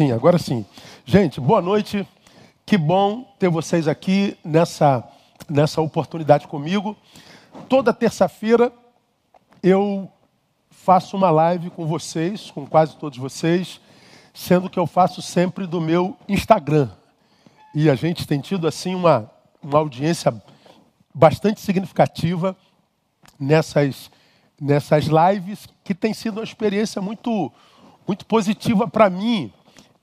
sim, 0.00 0.12
agora 0.12 0.38
sim. 0.38 0.64
Gente, 1.04 1.38
boa 1.42 1.60
noite. 1.60 2.08
Que 2.64 2.78
bom 2.78 3.22
ter 3.38 3.50
vocês 3.50 3.86
aqui 3.86 4.34
nessa, 4.42 5.06
nessa 5.46 5.82
oportunidade 5.82 6.48
comigo. 6.48 6.96
Toda 7.68 7.92
terça-feira 7.92 8.72
eu 9.62 10.10
faço 10.70 11.18
uma 11.18 11.30
live 11.30 11.68
com 11.68 11.84
vocês, 11.84 12.50
com 12.50 12.66
quase 12.66 12.96
todos 12.96 13.18
vocês, 13.18 13.78
sendo 14.32 14.70
que 14.70 14.78
eu 14.78 14.86
faço 14.86 15.20
sempre 15.20 15.66
do 15.66 15.82
meu 15.82 16.16
Instagram. 16.26 16.88
E 17.74 17.90
a 17.90 17.94
gente 17.94 18.26
tem 18.26 18.40
tido 18.40 18.66
assim 18.66 18.94
uma, 18.94 19.30
uma 19.62 19.80
audiência 19.80 20.32
bastante 21.14 21.60
significativa 21.60 22.56
nessas, 23.38 24.10
nessas 24.58 25.04
lives, 25.04 25.68
que 25.84 25.94
tem 25.94 26.14
sido 26.14 26.38
uma 26.38 26.44
experiência 26.44 27.02
muito, 27.02 27.52
muito 28.08 28.24
positiva 28.24 28.88
para 28.88 29.10
mim 29.10 29.52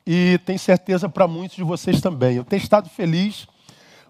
e 0.09 0.37
tenho 0.45 0.57
certeza 0.57 1.09
para 1.09 1.27
muitos 1.27 1.57
de 1.57 1.63
vocês 1.65 1.99
também. 1.99 2.37
Eu 2.37 2.45
tenho 2.45 2.61
estado 2.61 2.87
feliz 2.87 3.45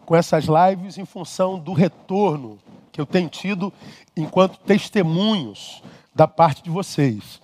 com 0.05 0.15
essas 0.15 0.45
lives 0.45 0.99
em 0.99 1.05
função 1.05 1.57
do 1.57 1.73
retorno 1.73 2.59
que 2.91 3.01
eu 3.01 3.05
tenho 3.05 3.27
tido 3.27 3.73
enquanto 4.15 4.59
testemunhos 4.59 5.81
da 6.13 6.27
parte 6.27 6.61
de 6.61 6.69
vocês. 6.69 7.41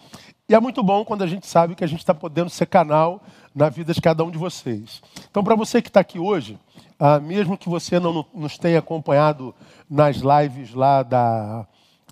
E 0.48 0.54
é 0.54 0.60
muito 0.60 0.84
bom 0.84 1.04
quando 1.04 1.24
a 1.24 1.28
gente 1.28 1.48
sabe 1.48 1.74
que 1.74 1.84
a 1.84 1.88
gente 1.88 2.02
está 2.02 2.14
podendo 2.14 2.50
ser 2.52 2.68
canal 2.68 3.24
na 3.56 3.70
vida 3.70 3.92
de 3.92 4.00
cada 4.00 4.24
um 4.24 4.30
de 4.30 4.38
vocês. 4.38 5.02
Então, 5.32 5.44
para 5.44 5.56
você 5.56 5.82
que 5.82 5.88
está 5.88 6.02
aqui 6.02 6.20
hoje, 6.20 6.60
ah, 7.00 7.20
mesmo 7.20 7.58
que 7.58 7.68
você 7.68 8.00
não 8.00 8.24
nos 8.36 8.60
tenha 8.60 8.78
acompanhado 8.78 9.56
nas 9.90 10.18
lives 10.18 10.76
lá 10.76 11.02
da, 11.02 11.66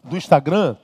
do 0.03 0.17
Instagram, 0.17 0.75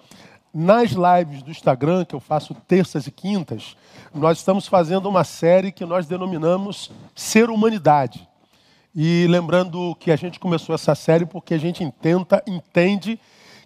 nas 0.53 0.91
lives 0.91 1.41
do 1.41 1.49
Instagram, 1.49 2.05
que 2.05 2.13
eu 2.13 2.19
faço 2.19 2.53
terças 2.67 3.07
e 3.07 3.11
quintas, 3.11 3.75
nós 4.13 4.39
estamos 4.39 4.67
fazendo 4.67 5.07
uma 5.09 5.23
série 5.23 5.71
que 5.71 5.85
nós 5.85 6.05
denominamos 6.05 6.91
Ser 7.15 7.49
Humanidade. 7.49 8.27
E 8.95 9.27
lembrando 9.27 9.95
que 9.99 10.11
a 10.11 10.15
gente 10.15 10.39
começou 10.39 10.73
essa 10.73 10.95
série 10.95 11.25
porque 11.25 11.53
a 11.53 11.57
gente 11.57 11.89
tenta, 12.01 12.41
entende 12.47 13.19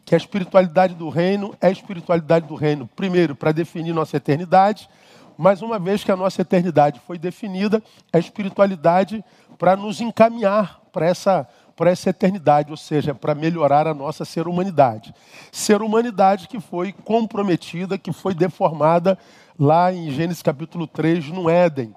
que 0.03 0.13
a 0.13 0.17
espiritualidade 0.17 0.93
do 0.93 1.09
reino 1.09 1.55
é 1.61 1.67
a 1.67 1.71
espiritualidade 1.71 2.47
do 2.47 2.55
reino, 2.55 2.89
primeiro, 2.95 3.35
para 3.35 3.51
definir 3.51 3.93
nossa 3.93 4.17
eternidade, 4.17 4.89
mas 5.37 5.61
uma 5.61 5.79
vez 5.79 6.03
que 6.03 6.11
a 6.11 6.15
nossa 6.15 6.41
eternidade 6.41 6.99
foi 7.05 7.17
definida, 7.17 7.81
é 8.11 8.17
a 8.17 8.19
espiritualidade 8.19 9.23
para 9.57 9.75
nos 9.75 10.01
encaminhar 10.01 10.81
para 10.91 11.05
essa 11.05 11.47
para 11.81 11.89
essa 11.89 12.11
eternidade, 12.11 12.69
ou 12.69 12.77
seja, 12.77 13.15
para 13.15 13.33
melhorar 13.33 13.87
a 13.87 13.93
nossa 13.95 14.23
ser 14.23 14.47
humanidade. 14.47 15.15
Ser 15.51 15.81
humanidade 15.81 16.47
que 16.47 16.59
foi 16.59 16.91
comprometida, 16.93 17.97
que 17.97 18.13
foi 18.13 18.35
deformada 18.35 19.17
lá 19.57 19.91
em 19.91 20.11
Gênesis 20.11 20.43
capítulo 20.43 20.85
3, 20.85 21.29
no 21.29 21.49
Éden. 21.49 21.95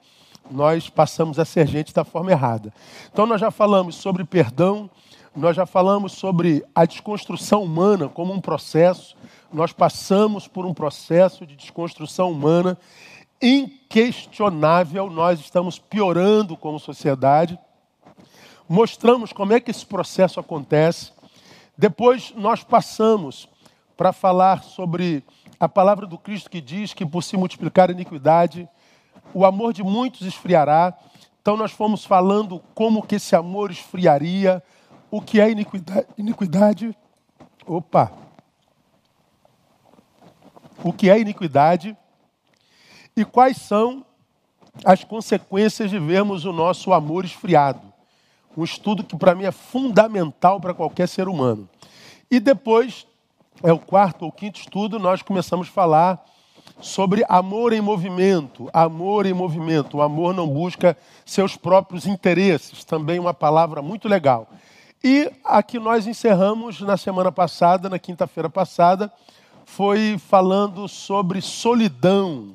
Nós 0.51 0.89
passamos 0.89 1.39
a 1.39 1.45
ser 1.45 1.67
gente 1.67 1.93
da 1.93 2.03
forma 2.03 2.31
errada. 2.31 2.73
Então 3.13 3.27
nós 3.27 3.39
já 3.39 3.51
falamos 3.51 3.97
sobre 3.97 4.25
perdão, 4.25 4.89
nós 5.37 5.55
já 5.55 5.67
falamos 5.67 6.13
sobre 6.13 6.65
a 6.75 6.87
desconstrução 6.87 7.63
humana 7.63 8.09
como 8.09 8.33
um 8.33 8.41
processo. 8.41 9.15
Nós 9.53 9.71
passamos 9.71 10.49
por 10.49 10.65
um 10.65 10.73
processo 10.73 11.45
de 11.45 11.55
desconstrução 11.57 12.31
humana 12.31 12.79
inquestionável, 13.43 15.11
nós 15.11 15.41
estamos 15.41 15.79
piorando 15.79 16.57
como 16.57 16.81
sociedade 16.81 17.59
mostramos 18.69 19.33
como 19.33 19.53
é 19.53 19.61
que 19.61 19.71
esse 19.71 19.85
processo 19.85 20.41
acontece. 20.41 21.13
Depois 21.77 22.33
nós 22.37 22.63
passamos 22.63 23.49
para 23.97 24.13
falar 24.13 24.63
sobre 24.63 25.25
a 25.59 25.69
palavra 25.69 26.07
do 26.07 26.19
Cristo 26.19 26.51
que 26.51 26.61
diz 26.61 26.93
que 26.95 27.07
por 27.07 27.23
se 27.23 27.37
multiplicar 27.37 27.89
a 27.89 27.93
iniquidade, 27.93 28.69
o 29.33 29.45
amor 29.45 29.73
de 29.73 29.83
muitos 29.83 30.23
esfriará. 30.23 30.97
Então 31.41 31.57
nós 31.57 31.73
fomos 31.73 32.05
falando 32.05 32.61
como 32.75 33.03
que 33.03 33.17
esse 33.17 33.37
amor 33.37 33.71
esfriaria, 33.71 34.63
o 35.11 35.21
que 35.21 35.41
é 35.41 35.51
iniquidade, 35.51 36.07
iniquidade. 36.17 36.97
Opa. 37.67 38.13
O 40.83 40.93
que 40.93 41.09
é 41.09 41.19
iniquidade 41.19 41.97
e 43.17 43.25
quais 43.25 43.59
são 43.59 44.05
as 44.85 45.05
consequências 45.05 45.89
de 45.89 45.99
vermos 45.99 46.45
o 46.45 46.53
nosso 46.53 46.93
amor 46.93 47.25
esfriado 47.25 47.94
um 48.57 48.65
estudo 48.65 49.05
que 49.05 49.17
para 49.17 49.35
mim 49.35 49.45
é 49.45 49.51
fundamental 49.51 50.61
para 50.61 50.75
qualquer 50.75 51.09
ser 51.09 51.29
humano. 51.29 51.69
E 52.31 52.41
depois, 52.41 53.07
é 53.63 53.73
o 53.73 53.79
quarto 53.79 54.25
ou 54.25 54.33
quinto 54.33 54.61
estudo, 54.61 54.99
nós 54.99 55.23
começamos 55.23 55.69
a 55.69 55.73
falar 55.73 56.25
sobre 56.81 57.25
amor 57.29 57.73
em 57.73 57.81
movimento. 57.81 58.69
Amor 58.73 59.27
em 59.27 59.33
movimento. 59.33 59.99
O 59.99 60.03
amor 60.03 60.35
não 60.35 60.49
busca 60.49 60.97
seus 61.25 61.57
próprios 61.57 62.07
interesses. 62.07 62.85
Também 62.85 63.19
uma 63.19 63.35
palavra 63.35 63.81
muito 63.81 64.09
legal. 64.09 64.49
E 65.03 65.31
aqui 65.45 65.79
nós 65.79 66.07
encerramos 66.07 66.81
na 66.81 66.97
semana 66.97 67.31
passada, 67.31 67.91
na 67.91 67.99
quinta-feira 67.99 68.49
passada, 68.49 69.13
foi 69.65 70.17
falando 70.19 70.89
sobre 70.89 71.41
solidão. 71.41 72.55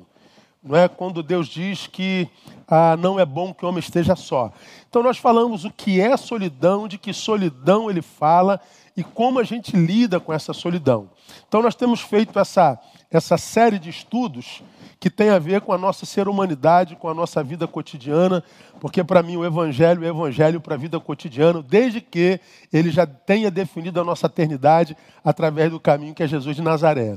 Não 0.62 0.76
é 0.76 0.88
quando 0.88 1.22
Deus 1.22 1.48
diz 1.48 1.86
que 1.86 2.28
ah, 2.68 2.96
não 2.96 3.18
é 3.18 3.24
bom 3.24 3.54
que 3.54 3.64
o 3.64 3.68
homem 3.68 3.80
esteja 3.80 4.14
só. 4.14 4.52
Então 4.90 5.04
nós 5.04 5.18
falamos 5.18 5.64
o 5.64 5.70
que 5.70 6.00
é 6.00 6.16
solidão, 6.16 6.88
de 6.88 6.98
que 6.98 7.12
solidão 7.12 7.88
ele 7.88 8.02
fala 8.02 8.60
e 8.96 9.04
como 9.04 9.38
a 9.38 9.44
gente 9.44 9.76
lida 9.76 10.18
com 10.18 10.32
essa 10.32 10.52
solidão. 10.52 11.08
Então 11.46 11.62
nós 11.62 11.76
temos 11.76 12.00
feito 12.00 12.36
essa, 12.36 12.76
essa 13.08 13.38
série 13.38 13.78
de 13.78 13.88
estudos 13.88 14.64
que 14.98 15.08
tem 15.08 15.30
a 15.30 15.38
ver 15.38 15.60
com 15.60 15.72
a 15.72 15.78
nossa 15.78 16.04
ser 16.04 16.26
humanidade, 16.26 16.96
com 16.96 17.08
a 17.08 17.14
nossa 17.14 17.40
vida 17.40 17.68
cotidiana, 17.68 18.42
porque 18.80 19.04
para 19.04 19.22
mim 19.22 19.36
o 19.36 19.44
evangelho 19.44 20.04
é 20.04 20.08
evangelho 20.08 20.60
para 20.60 20.74
a 20.74 20.78
vida 20.78 20.98
cotidiana, 20.98 21.62
desde 21.62 22.00
que 22.00 22.40
ele 22.72 22.90
já 22.90 23.06
tenha 23.06 23.48
definido 23.48 24.00
a 24.00 24.04
nossa 24.04 24.26
eternidade 24.26 24.96
através 25.24 25.70
do 25.70 25.78
caminho 25.78 26.14
que 26.14 26.22
é 26.24 26.26
Jesus 26.26 26.56
de 26.56 26.62
Nazaré. 26.62 27.16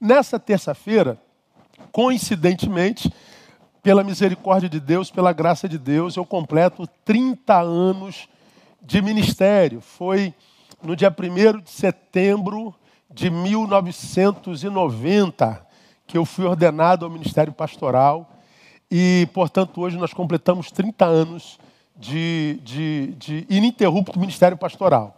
Nessa 0.00 0.40
terça-feira, 0.40 1.20
coincidentemente, 1.92 3.12
pela 3.82 4.04
misericórdia 4.04 4.68
de 4.68 4.78
Deus, 4.78 5.10
pela 5.10 5.32
graça 5.32 5.68
de 5.68 5.78
Deus, 5.78 6.16
eu 6.16 6.24
completo 6.24 6.86
30 7.04 7.60
anos 7.60 8.28
de 8.82 9.00
ministério. 9.00 9.80
Foi 9.80 10.34
no 10.82 10.94
dia 10.94 11.10
1 11.10 11.60
de 11.60 11.70
setembro 11.70 12.74
de 13.10 13.30
1990 13.30 15.66
que 16.06 16.18
eu 16.18 16.24
fui 16.24 16.44
ordenado 16.44 17.04
ao 17.04 17.10
ministério 17.10 17.52
pastoral. 17.52 18.28
E, 18.90 19.28
portanto, 19.32 19.80
hoje 19.80 19.96
nós 19.96 20.12
completamos 20.12 20.72
30 20.72 21.04
anos 21.04 21.58
de, 21.96 22.58
de, 22.64 23.14
de 23.16 23.46
ininterrupto 23.48 24.18
ministério 24.18 24.56
pastoral. 24.56 25.16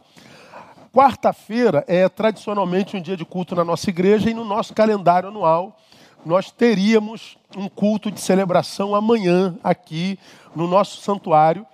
Quarta-feira 0.92 1.82
é 1.88 2.06
tradicionalmente 2.08 2.96
um 2.96 3.00
dia 3.00 3.16
de 3.16 3.24
culto 3.24 3.54
na 3.54 3.64
nossa 3.64 3.88
igreja 3.88 4.28
e 4.28 4.34
no 4.34 4.44
nosso 4.44 4.74
calendário 4.74 5.30
anual 5.30 5.78
nós 6.24 6.50
teríamos 6.50 7.36
um 7.56 7.68
culto 7.68 8.10
de 8.10 8.20
celebração 8.20 8.94
amanhã 8.94 9.56
aqui 9.62 10.18
no 10.54 10.66
nosso 10.66 11.00
santuário, 11.00 11.66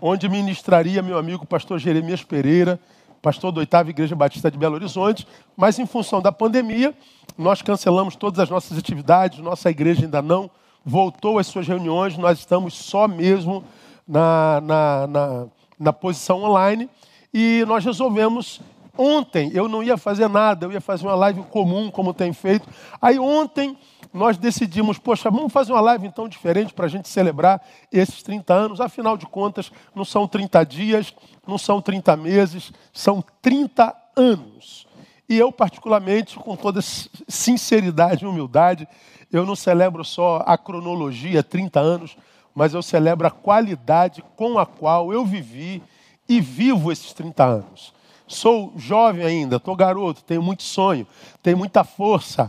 onde 0.00 0.28
ministraria 0.28 1.02
meu 1.02 1.18
amigo 1.18 1.46
pastor 1.46 1.78
Jeremias 1.78 2.22
Pereira, 2.22 2.78
pastor 3.20 3.52
da 3.52 3.60
oitava 3.60 3.90
Igreja 3.90 4.14
Batista 4.14 4.50
de 4.50 4.58
Belo 4.58 4.74
Horizonte, 4.74 5.26
mas 5.56 5.78
em 5.78 5.86
função 5.86 6.22
da 6.22 6.32
pandemia, 6.32 6.94
nós 7.36 7.62
cancelamos 7.62 8.16
todas 8.16 8.38
as 8.38 8.50
nossas 8.50 8.78
atividades, 8.78 9.38
nossa 9.38 9.70
igreja 9.70 10.04
ainda 10.04 10.22
não 10.22 10.50
voltou 10.84 11.38
às 11.38 11.46
suas 11.46 11.66
reuniões, 11.66 12.16
nós 12.16 12.38
estamos 12.38 12.74
só 12.74 13.06
mesmo 13.06 13.64
na, 14.06 14.60
na, 14.60 15.06
na, 15.06 15.46
na 15.78 15.92
posição 15.92 16.42
online. 16.42 16.88
E 17.32 17.64
nós 17.68 17.84
resolvemos 17.84 18.60
Ontem 18.96 19.50
eu 19.54 19.68
não 19.68 19.82
ia 19.82 19.96
fazer 19.96 20.28
nada, 20.28 20.66
eu 20.66 20.72
ia 20.72 20.80
fazer 20.80 21.06
uma 21.06 21.14
live 21.14 21.42
comum, 21.44 21.90
como 21.90 22.12
tem 22.12 22.32
feito. 22.32 22.68
Aí 23.00 23.18
ontem 23.18 23.76
nós 24.12 24.36
decidimos, 24.36 24.98
poxa, 24.98 25.30
vamos 25.30 25.52
fazer 25.52 25.72
uma 25.72 25.80
live 25.80 26.06
então 26.06 26.28
diferente 26.28 26.74
para 26.74 26.86
a 26.86 26.88
gente 26.88 27.08
celebrar 27.08 27.62
esses 27.92 28.22
30 28.22 28.52
anos. 28.52 28.80
Afinal 28.80 29.16
de 29.16 29.26
contas, 29.26 29.70
não 29.94 30.04
são 30.04 30.26
30 30.26 30.64
dias, 30.64 31.14
não 31.46 31.58
são 31.58 31.80
30 31.80 32.16
meses, 32.16 32.72
são 32.92 33.22
30 33.40 33.94
anos. 34.16 34.86
E 35.28 35.38
eu, 35.38 35.52
particularmente, 35.52 36.36
com 36.36 36.56
toda 36.56 36.80
sinceridade 36.82 38.24
e 38.24 38.26
humildade, 38.26 38.88
eu 39.32 39.46
não 39.46 39.54
celebro 39.54 40.04
só 40.04 40.42
a 40.44 40.58
cronologia, 40.58 41.40
30 41.40 41.78
anos, 41.78 42.16
mas 42.52 42.74
eu 42.74 42.82
celebro 42.82 43.28
a 43.28 43.30
qualidade 43.30 44.24
com 44.34 44.58
a 44.58 44.66
qual 44.66 45.12
eu 45.12 45.24
vivi 45.24 45.80
e 46.28 46.40
vivo 46.40 46.90
esses 46.90 47.12
30 47.12 47.44
anos. 47.44 47.99
Sou 48.30 48.72
jovem 48.76 49.24
ainda, 49.24 49.56
estou 49.56 49.74
garoto, 49.74 50.22
tenho 50.22 50.40
muito 50.40 50.62
sonho, 50.62 51.04
tenho 51.42 51.58
muita 51.58 51.82
força. 51.82 52.48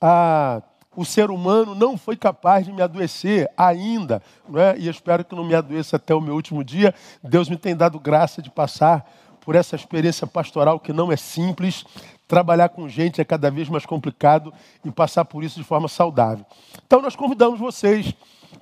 Ah, 0.00 0.60
o 0.96 1.04
ser 1.04 1.30
humano 1.30 1.72
não 1.72 1.96
foi 1.96 2.16
capaz 2.16 2.66
de 2.66 2.72
me 2.72 2.82
adoecer 2.82 3.48
ainda, 3.56 4.20
é? 4.52 4.76
e 4.76 4.88
espero 4.88 5.24
que 5.24 5.36
não 5.36 5.44
me 5.44 5.54
adoeça 5.54 5.94
até 5.94 6.12
o 6.12 6.20
meu 6.20 6.34
último 6.34 6.64
dia. 6.64 6.92
Deus 7.22 7.48
me 7.48 7.56
tem 7.56 7.76
dado 7.76 8.00
graça 8.00 8.42
de 8.42 8.50
passar 8.50 9.08
por 9.40 9.54
essa 9.54 9.76
experiência 9.76 10.26
pastoral 10.26 10.80
que 10.80 10.92
não 10.92 11.12
é 11.12 11.16
simples. 11.16 11.84
trabalhar 12.26 12.68
com 12.70 12.88
gente 12.88 13.20
é 13.20 13.24
cada 13.24 13.52
vez 13.52 13.68
mais 13.68 13.86
complicado 13.86 14.52
e 14.84 14.90
passar 14.90 15.24
por 15.24 15.44
isso 15.44 15.60
de 15.60 15.64
forma 15.64 15.86
saudável. 15.86 16.44
Então, 16.84 17.00
nós 17.00 17.14
convidamos 17.14 17.60
vocês 17.60 18.12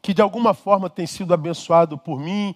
que 0.03 0.12
de 0.12 0.21
alguma 0.21 0.53
forma 0.53 0.91
têm 0.91 1.06
sido 1.06 1.32
abençoado 1.32 1.97
por 1.97 2.21
mim, 2.21 2.55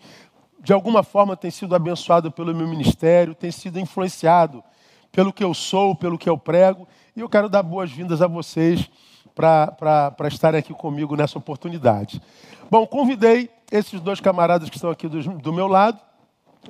de 0.63 0.73
alguma 0.73 1.03
forma 1.03 1.37
têm 1.37 1.51
sido 1.51 1.75
abençoado 1.75 2.31
pelo 2.31 2.55
meu 2.55 2.69
ministério, 2.69 3.35
têm 3.35 3.51
sido 3.51 3.81
influenciado 3.81 4.63
pelo 5.11 5.33
que 5.33 5.43
eu 5.43 5.53
sou, 5.53 5.95
pelo 5.95 6.17
que 6.17 6.29
eu 6.29 6.39
prego, 6.39 6.87
e 7.17 7.21
eu 7.21 7.29
quero 7.29 7.49
dar 7.49 7.63
boas-vindas 7.63 8.23
a 8.23 8.27
vocês 8.27 8.89
para 9.35 10.29
estarem 10.29 10.61
aqui 10.61 10.73
comigo 10.73 11.17
nessa 11.17 11.37
oportunidade. 11.37 12.23
Bom, 12.71 12.87
convidei 12.87 13.51
esses 13.71 14.01
dois 14.01 14.21
camaradas 14.21 14.71
que 14.71 14.77
estão 14.77 14.91
aqui 14.91 15.09
do, 15.09 15.21
do 15.39 15.53
meu 15.53 15.67
lado, 15.67 15.99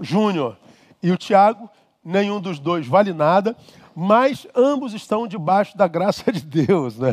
Júnior 0.01 0.57
e 1.03 1.11
o 1.11 1.19
Tiago, 1.19 1.69
nenhum 2.03 2.41
dos 2.41 2.59
dois 2.59 2.87
vale 2.87 3.13
nada, 3.13 3.55
mas 3.95 4.47
ambos 4.57 4.95
estão 4.95 5.29
debaixo 5.29 5.77
da 5.77 5.87
graça 5.87 6.33
de 6.33 6.41
Deus. 6.41 6.97
Né? 6.97 7.13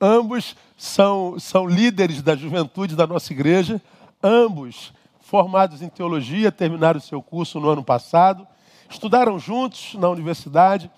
Ambos 0.00 0.56
são, 0.76 1.38
são 1.38 1.66
líderes 1.66 2.22
da 2.22 2.34
juventude 2.34 2.96
da 2.96 3.06
nossa 3.06 3.32
igreja, 3.32 3.82
ambos 4.22 4.95
formados 5.26 5.82
em 5.82 5.88
teologia, 5.88 6.52
terminaram 6.52 6.98
o 6.98 7.02
seu 7.02 7.20
curso 7.20 7.58
no 7.58 7.68
ano 7.68 7.82
passado, 7.82 8.46
estudaram 8.88 9.40
juntos 9.40 9.94
na 9.94 10.08
universidade 10.08 10.88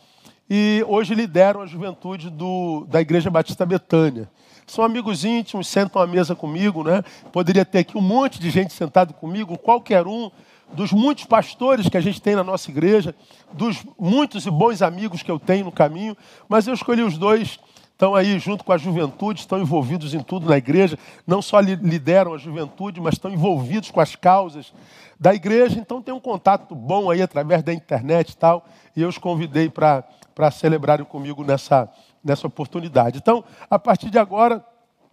e 0.50 0.84
hoje 0.86 1.14
lideram 1.14 1.62
a 1.62 1.66
juventude 1.66 2.28
do, 2.28 2.86
da 2.90 3.00
Igreja 3.00 3.30
Batista 3.30 3.64
Betânia. 3.64 4.28
São 4.66 4.84
amigos 4.84 5.24
íntimos, 5.24 5.66
sentam 5.66 6.02
à 6.02 6.06
mesa 6.06 6.34
comigo, 6.34 6.84
né? 6.84 7.02
Poderia 7.32 7.64
ter 7.64 7.78
aqui 7.78 7.96
um 7.96 8.02
monte 8.02 8.38
de 8.38 8.50
gente 8.50 8.74
sentado 8.74 9.14
comigo, 9.14 9.56
qualquer 9.56 10.06
um 10.06 10.30
dos 10.74 10.92
muitos 10.92 11.24
pastores 11.24 11.88
que 11.88 11.96
a 11.96 12.00
gente 12.02 12.20
tem 12.20 12.36
na 12.36 12.44
nossa 12.44 12.70
igreja, 12.70 13.14
dos 13.50 13.82
muitos 13.98 14.44
e 14.44 14.50
bons 14.50 14.82
amigos 14.82 15.22
que 15.22 15.30
eu 15.30 15.38
tenho 15.38 15.64
no 15.64 15.72
caminho, 15.72 16.14
mas 16.46 16.66
eu 16.66 16.74
escolhi 16.74 17.02
os 17.02 17.16
dois, 17.16 17.58
estão 17.98 18.14
aí 18.14 18.38
junto 18.38 18.62
com 18.62 18.72
a 18.72 18.78
juventude, 18.78 19.40
estão 19.40 19.58
envolvidos 19.58 20.14
em 20.14 20.20
tudo 20.20 20.48
na 20.48 20.56
igreja, 20.56 20.96
não 21.26 21.42
só 21.42 21.58
lideram 21.58 22.32
a 22.32 22.38
juventude, 22.38 23.00
mas 23.00 23.14
estão 23.14 23.28
envolvidos 23.28 23.90
com 23.90 24.00
as 24.00 24.14
causas 24.14 24.72
da 25.18 25.34
igreja, 25.34 25.80
então 25.80 26.00
tem 26.00 26.14
um 26.14 26.20
contato 26.20 26.76
bom 26.76 27.10
aí 27.10 27.20
através 27.20 27.60
da 27.64 27.74
internet 27.74 28.30
e 28.30 28.36
tal, 28.36 28.64
e 28.94 29.02
eu 29.02 29.08
os 29.08 29.18
convidei 29.18 29.68
para 29.68 30.04
celebrarem 30.52 31.04
comigo 31.04 31.42
nessa, 31.42 31.88
nessa 32.22 32.46
oportunidade. 32.46 33.18
Então, 33.18 33.42
a 33.68 33.80
partir 33.80 34.10
de 34.10 34.18
agora, 34.18 34.64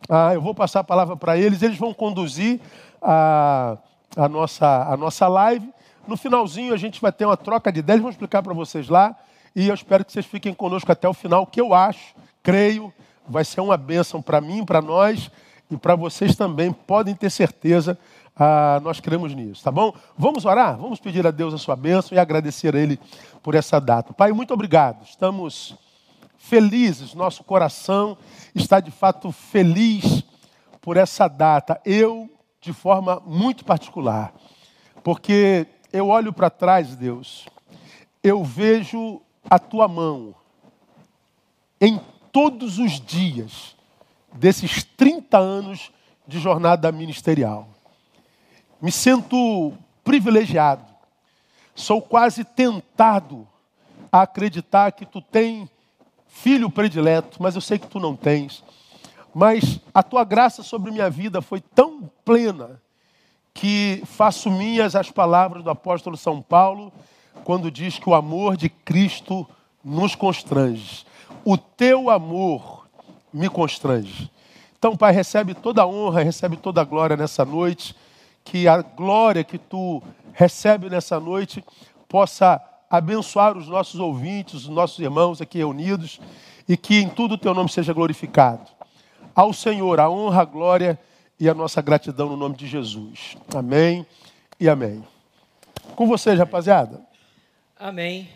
ah, 0.08 0.36
eu 0.36 0.42
vou 0.42 0.54
passar 0.54 0.82
a 0.82 0.84
palavra 0.84 1.18
para 1.18 1.36
eles, 1.36 1.64
eles 1.64 1.80
vão 1.80 1.92
conduzir 1.92 2.62
a 3.02 3.80
a 4.16 4.30
nossa, 4.30 4.84
a 4.84 4.96
nossa 4.96 5.28
live. 5.28 5.70
No 6.08 6.16
finalzinho 6.16 6.74
a 6.74 6.78
gente 6.78 7.02
vai 7.02 7.12
ter 7.12 7.26
uma 7.26 7.38
troca 7.38 7.72
de 7.72 7.80
ideias, 7.80 8.02
vou 8.02 8.10
explicar 8.10 8.42
para 8.42 8.54
vocês 8.54 8.88
lá. 8.88 9.16
E 9.56 9.68
eu 9.68 9.74
espero 9.74 10.04
que 10.04 10.12
vocês 10.12 10.26
fiquem 10.26 10.54
conosco 10.54 10.92
até 10.92 11.08
o 11.08 11.14
final, 11.14 11.46
que 11.46 11.60
eu 11.60 11.74
acho, 11.74 12.14
creio, 12.46 12.94
vai 13.28 13.44
ser 13.44 13.60
uma 13.60 13.76
bênção 13.76 14.22
para 14.22 14.40
mim, 14.40 14.64
para 14.64 14.80
nós 14.80 15.32
e 15.70 15.76
para 15.76 15.96
vocês 15.96 16.36
também. 16.36 16.72
Podem 16.72 17.16
ter 17.16 17.32
certeza, 17.32 17.98
ah, 18.36 18.80
nós 18.84 19.00
cremos 19.00 19.34
nisso, 19.34 19.64
tá 19.64 19.72
bom? 19.72 19.92
Vamos 20.16 20.46
orar? 20.46 20.78
Vamos 20.78 21.00
pedir 21.00 21.26
a 21.26 21.32
Deus 21.32 21.56
a 21.56 21.58
sua 21.58 21.76
bênção 21.76 22.16
e 22.16 22.20
agradecer 22.20 22.76
a 22.76 22.80
Ele 22.80 23.00
por 23.42 23.56
essa 23.56 23.82
data. 23.82 24.14
Pai, 24.14 24.32
muito 24.32 24.54
obrigado. 24.54 25.04
Estamos 25.04 25.76
felizes, 26.38 27.16
nosso 27.16 27.44
coração 27.44 28.16
está 28.54 28.80
de 28.80 28.92
fato 28.92 29.32
feliz 29.32 30.24
por 30.80 30.98
essa 30.98 31.28
data. 31.28 31.82
Eu 31.84 32.30
de 32.62 32.74
forma 32.74 33.24
muito 33.26 33.66
particular, 33.66 34.32
porque 35.04 35.66
eu 35.92 36.10
olho 36.10 36.32
para 36.32 36.52
trás, 36.52 36.96
Deus, 36.96 37.48
eu 38.22 38.44
vejo 38.44 39.20
a 39.50 39.58
tua 39.58 39.88
mão 39.88 40.36
em 41.82 42.00
todos 42.36 42.80
os 42.80 43.00
dias 43.00 43.78
desses 44.34 44.84
30 44.84 45.38
anos 45.38 45.90
de 46.28 46.38
jornada 46.38 46.92
ministerial. 46.92 47.70
Me 48.82 48.92
sinto 48.92 49.72
privilegiado, 50.04 50.84
sou 51.74 52.02
quase 52.02 52.44
tentado 52.44 53.48
a 54.12 54.24
acreditar 54.24 54.92
que 54.92 55.06
tu 55.06 55.22
tem 55.22 55.70
filho 56.28 56.70
predileto, 56.70 57.42
mas 57.42 57.56
eu 57.56 57.62
sei 57.62 57.80
que 57.80 57.88
tu 57.88 58.02
não 58.02 58.18
tens. 58.18 58.66
Mas 59.34 59.80
a 59.94 60.04
tua 60.04 60.26
graça 60.26 60.62
sobre 60.62 60.92
minha 60.92 61.10
vida 61.10 61.42
foi 61.42 61.62
tão 61.62 62.12
plena 62.26 62.82
que 63.54 64.04
faço 64.06 64.52
minhas 64.52 64.94
as 64.94 65.10
palavras 65.10 65.64
do 65.64 65.70
apóstolo 65.70 66.18
São 66.18 66.42
Paulo 66.42 66.92
quando 67.46 67.72
diz 67.72 67.98
que 67.98 68.10
o 68.10 68.14
amor 68.14 68.58
de 68.58 68.68
Cristo 68.68 69.48
nos 69.82 70.16
constrange. 70.16 71.06
O 71.46 71.58
teu 71.58 72.10
amor 72.10 72.88
me 73.32 73.48
constrange. 73.48 74.32
Então, 74.78 74.98
Pai, 74.98 75.14
recebe 75.14 75.54
toda 75.54 75.84
a 75.84 75.88
honra, 75.88 76.24
recebe 76.24 76.58
toda 76.58 76.82
a 76.82 76.84
glória 76.84 77.16
nessa 77.16 77.46
noite. 77.46 77.96
Que 78.44 78.68
a 78.68 78.82
glória 78.82 79.44
que 79.44 79.58
tu 79.58 80.02
recebe 80.34 80.90
nessa 80.90 81.20
noite 81.20 81.64
possa 82.10 82.62
abençoar 82.90 83.58
os 83.58 83.68
nossos 83.68 84.00
ouvintes, 84.00 84.56
os 84.56 84.70
nossos 84.70 85.00
irmãos 85.00 85.42
aqui 85.42 85.58
reunidos 85.58 86.20
e 86.68 86.76
que 86.76 87.00
em 87.00 87.10
tudo 87.10 87.36
o 87.36 87.38
teu 87.38 87.54
nome 87.54 87.70
seja 87.70 87.94
glorificado. 87.94 88.66
Ao 89.34 89.54
Senhor 89.54 90.00
a 90.00 90.10
honra, 90.10 90.42
a 90.42 90.46
glória 90.46 91.00
e 91.40 91.50
a 91.50 91.54
nossa 91.54 91.82
gratidão 91.82 92.30
no 92.30 92.38
nome 92.38 92.56
de 92.56 92.68
Jesus. 92.68 93.36
Amém 93.54 94.06
e 94.60 94.70
amém. 94.70 95.04
Com 95.96 96.08
vocês, 96.08 96.38
rapaziada. 96.38 97.02
Amém. 97.78 98.30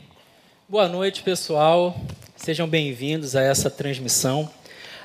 Boa 0.68 0.88
noite, 0.88 1.24
pessoal. 1.24 1.96
Sejam 2.40 2.70
bem-vindos 2.70 3.36
a 3.36 3.42
essa 3.42 3.70
transmissão. 3.70 4.50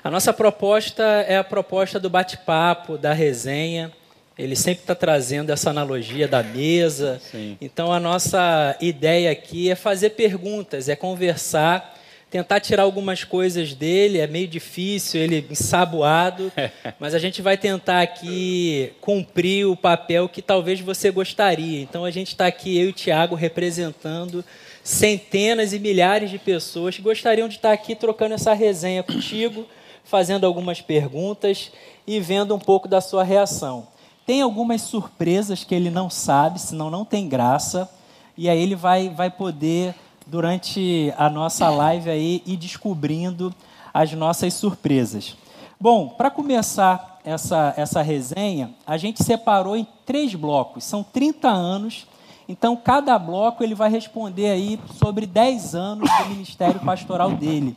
A 0.05 0.11
nossa 0.11 0.33
proposta 0.33 1.03
é 1.03 1.37
a 1.37 1.43
proposta 1.43 1.99
do 1.99 2.09
bate-papo, 2.09 2.97
da 2.97 3.13
resenha. 3.13 3.91
Ele 4.39 4.55
sempre 4.55 4.85
está 4.85 4.95
trazendo 4.95 5.51
essa 5.51 5.69
analogia 5.69 6.29
da 6.29 6.45
mesa. 6.45 7.21
Sim. 7.33 7.59
Então, 7.61 7.93
a 7.93 7.99
nossa 7.99 8.77
ideia 8.81 9.33
aqui 9.33 9.69
é 9.69 9.75
fazer 9.75 10.11
perguntas, 10.11 10.89
é 10.89 10.95
conversar 10.95 11.93
tentar 12.31 12.59
tirar 12.59 12.83
algumas 12.83 13.23
coisas 13.23 13.75
dele, 13.75 14.19
é 14.19 14.27
meio 14.27 14.49
difícil, 14.49 15.21
ele 15.21 15.47
ensaboado, 15.49 16.51
mas 16.99 17.15
a 17.15 17.19
gente 17.21 17.41
vai 17.41 17.57
tentar 17.57 18.03
aqui 18.03 18.93
cumprir 19.01 19.69
o 19.69 19.77
papel 19.77 20.29
que 20.29 20.43
talvez 20.43 20.81
você 20.81 21.13
gostaria. 21.13 21.81
Então 21.81 22.05
a 22.05 22.11
gente 22.11 22.29
está 22.29 22.49
aqui, 22.49 22.77
eu 22.77 22.87
e 22.87 22.89
o 22.89 22.93
Tiago, 22.93 23.37
representando 23.37 24.45
centenas 24.85 25.73
e 25.73 25.79
milhares 25.79 26.31
de 26.31 26.39
pessoas 26.39 26.95
que 26.95 27.01
gostariam 27.01 27.49
de 27.49 27.55
estar 27.57 27.73
aqui 27.73 27.97
trocando 27.97 28.35
essa 28.35 28.53
resenha 28.53 29.03
contigo, 29.03 29.65
fazendo 30.05 30.45
algumas 30.45 30.83
perguntas 30.83 31.73
e 32.07 32.21
vendo 32.21 32.55
um 32.55 32.59
pouco 32.59 32.87
da 32.87 33.01
sua 33.01 33.25
reação. 33.25 33.89
Tem 34.27 34.43
algumas 34.43 34.83
surpresas 34.83 35.65
que 35.65 35.75
ele 35.75 35.91
não 35.91 36.11
sabe, 36.11 36.61
senão 36.61 36.91
não 36.91 37.03
tem 37.03 37.27
graça, 37.27 37.91
e 38.37 38.47
aí 38.47 38.61
ele 38.61 38.75
vai, 38.75 39.09
vai 39.09 39.31
poder 39.31 39.95
durante 40.27 41.13
a 41.17 41.31
nossa 41.31 41.71
live 41.71 42.11
aí 42.11 42.43
e 42.45 42.55
descobrindo 42.55 43.55
as 43.93 44.13
nossas 44.13 44.53
surpresas. 44.53 45.35
Bom, 45.81 46.11
para 46.11 46.31
começar 46.31 47.21
essa, 47.25 47.73
essa 47.77 48.03
resenha, 48.03 48.75
a 48.87 48.99
gente 48.99 49.25
separou 49.25 49.77
em 49.77 49.87
três 50.05 50.35
blocos, 50.35 50.85
são 50.85 51.03
30 51.03 51.49
anos, 51.49 52.07
então 52.49 52.77
cada 52.77 53.19
bloco 53.19 53.63
ele 53.63 53.75
vai 53.75 53.91
responder 53.91 54.51
aí 54.51 54.79
sobre 54.99 55.27
10 55.27 55.75
anos 55.75 56.09
do 56.09 56.29
ministério 56.31 56.81
pastoral 56.81 57.33
dele. 57.33 57.77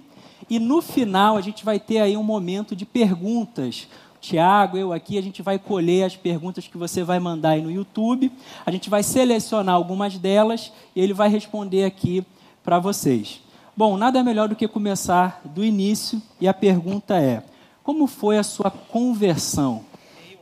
E 0.49 0.59
no 0.59 0.81
final 0.81 1.37
a 1.37 1.41
gente 1.41 1.65
vai 1.65 1.79
ter 1.79 1.99
aí 1.99 2.15
um 2.15 2.23
momento 2.23 2.75
de 2.75 2.85
perguntas. 2.85 3.87
Tiago, 4.19 4.77
eu 4.77 4.91
aqui, 4.91 5.17
a 5.17 5.21
gente 5.21 5.41
vai 5.41 5.59
colher 5.59 6.05
as 6.05 6.15
perguntas 6.15 6.67
que 6.67 6.77
você 6.77 7.03
vai 7.03 7.19
mandar 7.19 7.51
aí 7.51 7.61
no 7.61 7.71
YouTube. 7.71 8.31
A 8.65 8.71
gente 8.71 8.89
vai 8.89 9.03
selecionar 9.03 9.75
algumas 9.75 10.17
delas 10.17 10.71
e 10.95 11.01
ele 11.01 11.13
vai 11.13 11.29
responder 11.29 11.83
aqui 11.85 12.25
para 12.63 12.79
vocês. 12.79 13.41
Bom, 13.75 13.95
nada 13.95 14.23
melhor 14.23 14.49
do 14.49 14.55
que 14.55 14.67
começar 14.67 15.41
do 15.45 15.63
início 15.63 16.21
e 16.41 16.47
a 16.47 16.53
pergunta 16.53 17.17
é: 17.17 17.43
como 17.83 18.07
foi 18.07 18.37
a 18.37 18.43
sua 18.43 18.71
conversão? 18.71 19.85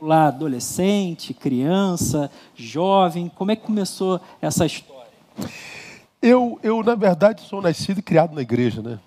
Lá, 0.00 0.28
adolescente, 0.28 1.32
criança, 1.32 2.30
jovem, 2.54 3.30
como 3.34 3.50
é 3.50 3.56
que 3.56 3.62
começou 3.62 4.20
essa 4.40 4.66
história? 4.66 5.10
Eu, 6.20 6.58
eu 6.62 6.82
na 6.82 6.94
verdade, 6.94 7.42
sou 7.42 7.62
nascido 7.62 7.98
e 7.98 8.02
criado 8.02 8.34
na 8.34 8.42
igreja, 8.42 8.82
né? 8.82 8.98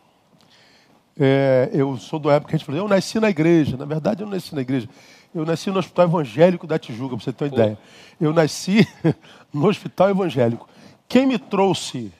É, 1.19 1.69
eu 1.73 1.97
sou 1.97 2.17
da 2.17 2.33
época 2.33 2.51
que 2.51 2.55
a 2.55 2.57
gente 2.57 2.65
falou, 2.65 2.81
eu 2.81 2.87
nasci 2.87 3.19
na 3.19 3.29
igreja. 3.29 3.75
Na 3.75 3.85
verdade, 3.85 4.21
eu 4.21 4.25
não 4.25 4.33
nasci 4.33 4.55
na 4.55 4.61
igreja. 4.61 4.87
Eu 5.35 5.45
nasci 5.45 5.69
no 5.69 5.77
Hospital 5.77 6.05
Evangélico 6.05 6.65
da 6.65 6.79
Tijuca, 6.79 7.15
para 7.15 7.23
você 7.23 7.33
ter 7.33 7.43
uma 7.43 7.49
Pô. 7.49 7.55
ideia. 7.55 7.77
Eu 8.19 8.33
nasci 8.33 8.87
no 9.53 9.67
Hospital 9.67 10.09
Evangélico. 10.09 10.67
Quem 11.07 11.25
me 11.25 11.37
trouxe 11.37 12.11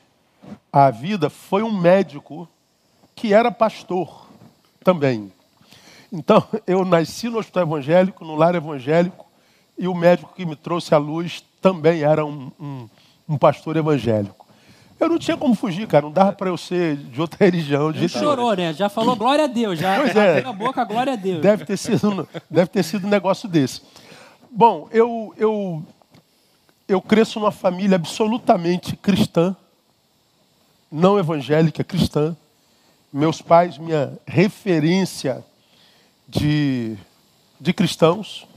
a 0.71 0.91
vida 0.91 1.29
foi 1.29 1.63
um 1.63 1.71
médico 1.71 2.47
que 3.15 3.33
era 3.33 3.51
pastor 3.51 4.27
também. 4.83 5.31
Então, 6.11 6.43
eu 6.65 6.83
nasci 6.83 7.29
no 7.29 7.37
hospital 7.37 7.63
evangélico, 7.63 8.25
no 8.25 8.35
lar 8.35 8.55
evangélico, 8.55 9.25
e 9.77 9.87
o 9.87 9.93
médico 9.93 10.33
que 10.35 10.45
me 10.45 10.55
trouxe 10.55 10.93
à 10.93 10.97
luz 10.97 11.43
também 11.61 12.01
era 12.01 12.25
um, 12.25 12.51
um, 12.59 12.89
um 13.29 13.37
pastor 13.37 13.77
evangélico. 13.77 14.47
Eu 14.99 15.07
não 15.07 15.17
tinha 15.17 15.37
como 15.37 15.55
fugir, 15.55 15.87
cara. 15.87 16.05
Não 16.05 16.11
dava 16.11 16.33
para 16.33 16.49
eu 16.49 16.57
ser 16.57 16.97
de 16.97 17.21
outra 17.21 17.37
religião. 17.45 17.91
De 17.91 17.99
jeito 17.99 18.19
chorou, 18.19 18.53
né? 18.53 18.73
Já 18.73 18.89
falou 18.89 19.15
glória 19.15 19.45
a 19.45 19.47
Deus. 19.47 19.79
Já 19.79 19.95
pois 19.95 20.15
é. 20.15 20.39
a 20.39 20.51
boca, 20.51 20.83
glória 20.83 21.13
a 21.13 21.15
Deus. 21.15 21.41
Deve 21.41 21.63
ter 21.63 21.77
sido, 21.77 22.27
deve 22.49 22.67
ter 22.67 22.83
sido 22.83 23.07
um 23.07 23.09
negócio 23.09 23.47
desse. 23.47 23.81
Bom, 24.51 24.89
eu, 24.91 25.33
eu, 25.37 25.83
eu 26.87 27.01
cresço 27.01 27.39
numa 27.39 27.51
família 27.51 27.95
absolutamente 27.95 28.97
cristã, 28.97 29.55
não 30.91 31.17
evangélica, 31.17 31.83
cristã. 31.83 32.35
Meus 33.11 33.41
pais, 33.41 33.77
minha 33.77 34.19
referência 34.27 35.43
de, 36.29 36.95
de 37.59 37.73
cristãos. 37.73 38.47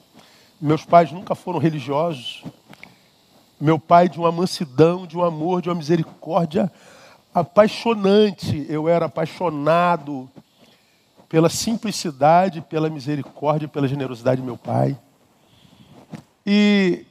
Meus 0.60 0.84
pais 0.84 1.10
nunca 1.10 1.34
foram 1.34 1.58
religiosos. 1.58 2.44
Meu 3.58 3.78
pai 3.78 4.08
de 4.08 4.18
uma 4.18 4.30
mansidão, 4.30 5.06
de 5.06 5.16
um 5.16 5.24
amor, 5.24 5.62
de 5.62 5.68
uma 5.68 5.74
misericórdia 5.74 6.70
apaixonante. 7.34 8.66
Eu 8.68 8.88
era 8.88 9.06
apaixonado 9.06 10.30
pela 11.28 11.48
simplicidade, 11.48 12.60
pela 12.60 12.90
misericórdia, 12.90 13.66
pela 13.66 13.88
generosidade 13.88 14.40
de 14.40 14.46
meu 14.46 14.58
pai. 14.58 14.98
E 16.44 17.06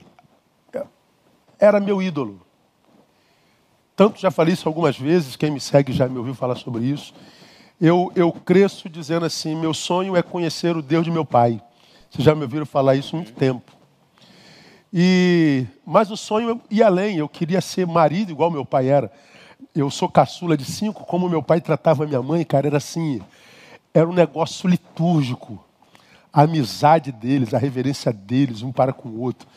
era 1.60 1.80
meu 1.80 2.02
ídolo. 2.02 2.40
Tanto 3.96 4.20
já 4.20 4.32
falei 4.32 4.54
isso 4.54 4.68
algumas 4.68 4.98
vezes, 4.98 5.36
quem 5.36 5.52
me 5.52 5.60
segue 5.60 5.94
já 5.94 6.08
me 6.08 6.18
ouviu 6.18 6.34
falar 6.34 6.56
sobre 6.56 6.86
isso. 6.86 7.14
Eu, 7.82 8.12
eu 8.16 8.32
cresço 8.32 8.88
dizendo 8.88 9.26
assim: 9.26 9.56
meu 9.56 9.74
sonho 9.74 10.16
é 10.16 10.22
conhecer 10.22 10.78
o 10.78 10.84
Deus 10.84 11.04
de 11.04 11.10
meu 11.10 11.26
pai. 11.26 11.60
Vocês 12.12 12.24
já 12.24 12.36
me 12.36 12.44
ouviram 12.44 12.66
falar 12.66 12.96
isso 12.96 13.16
há 13.16 13.20
muito 13.20 13.34
tempo. 13.34 13.72
E, 14.94 15.66
mas 15.84 16.12
o 16.12 16.18
sonho 16.18 16.62
ia 16.70 16.86
além, 16.86 17.18
eu 17.18 17.28
queria 17.28 17.60
ser 17.60 17.88
marido 17.88 18.32
igual 18.32 18.52
meu 18.52 18.64
pai 18.64 18.88
era. 18.88 19.12
Eu 19.74 19.90
sou 19.90 20.08
caçula 20.08 20.56
de 20.56 20.64
cinco, 20.64 21.06
como 21.06 21.28
meu 21.28 21.42
pai 21.42 21.60
tratava 21.60 22.06
minha 22.06 22.22
mãe, 22.22 22.44
cara, 22.44 22.68
era 22.68 22.78
assim, 22.78 23.20
era 23.92 24.08
um 24.08 24.14
negócio 24.14 24.70
litúrgico. 24.70 25.64
A 26.32 26.44
amizade 26.44 27.12
deles, 27.12 27.54
a 27.54 27.58
reverência 27.58 28.14
deles, 28.14 28.62
um 28.62 28.72
para 28.72 28.94
com 28.94 29.10
o 29.10 29.22
outro. 29.22 29.48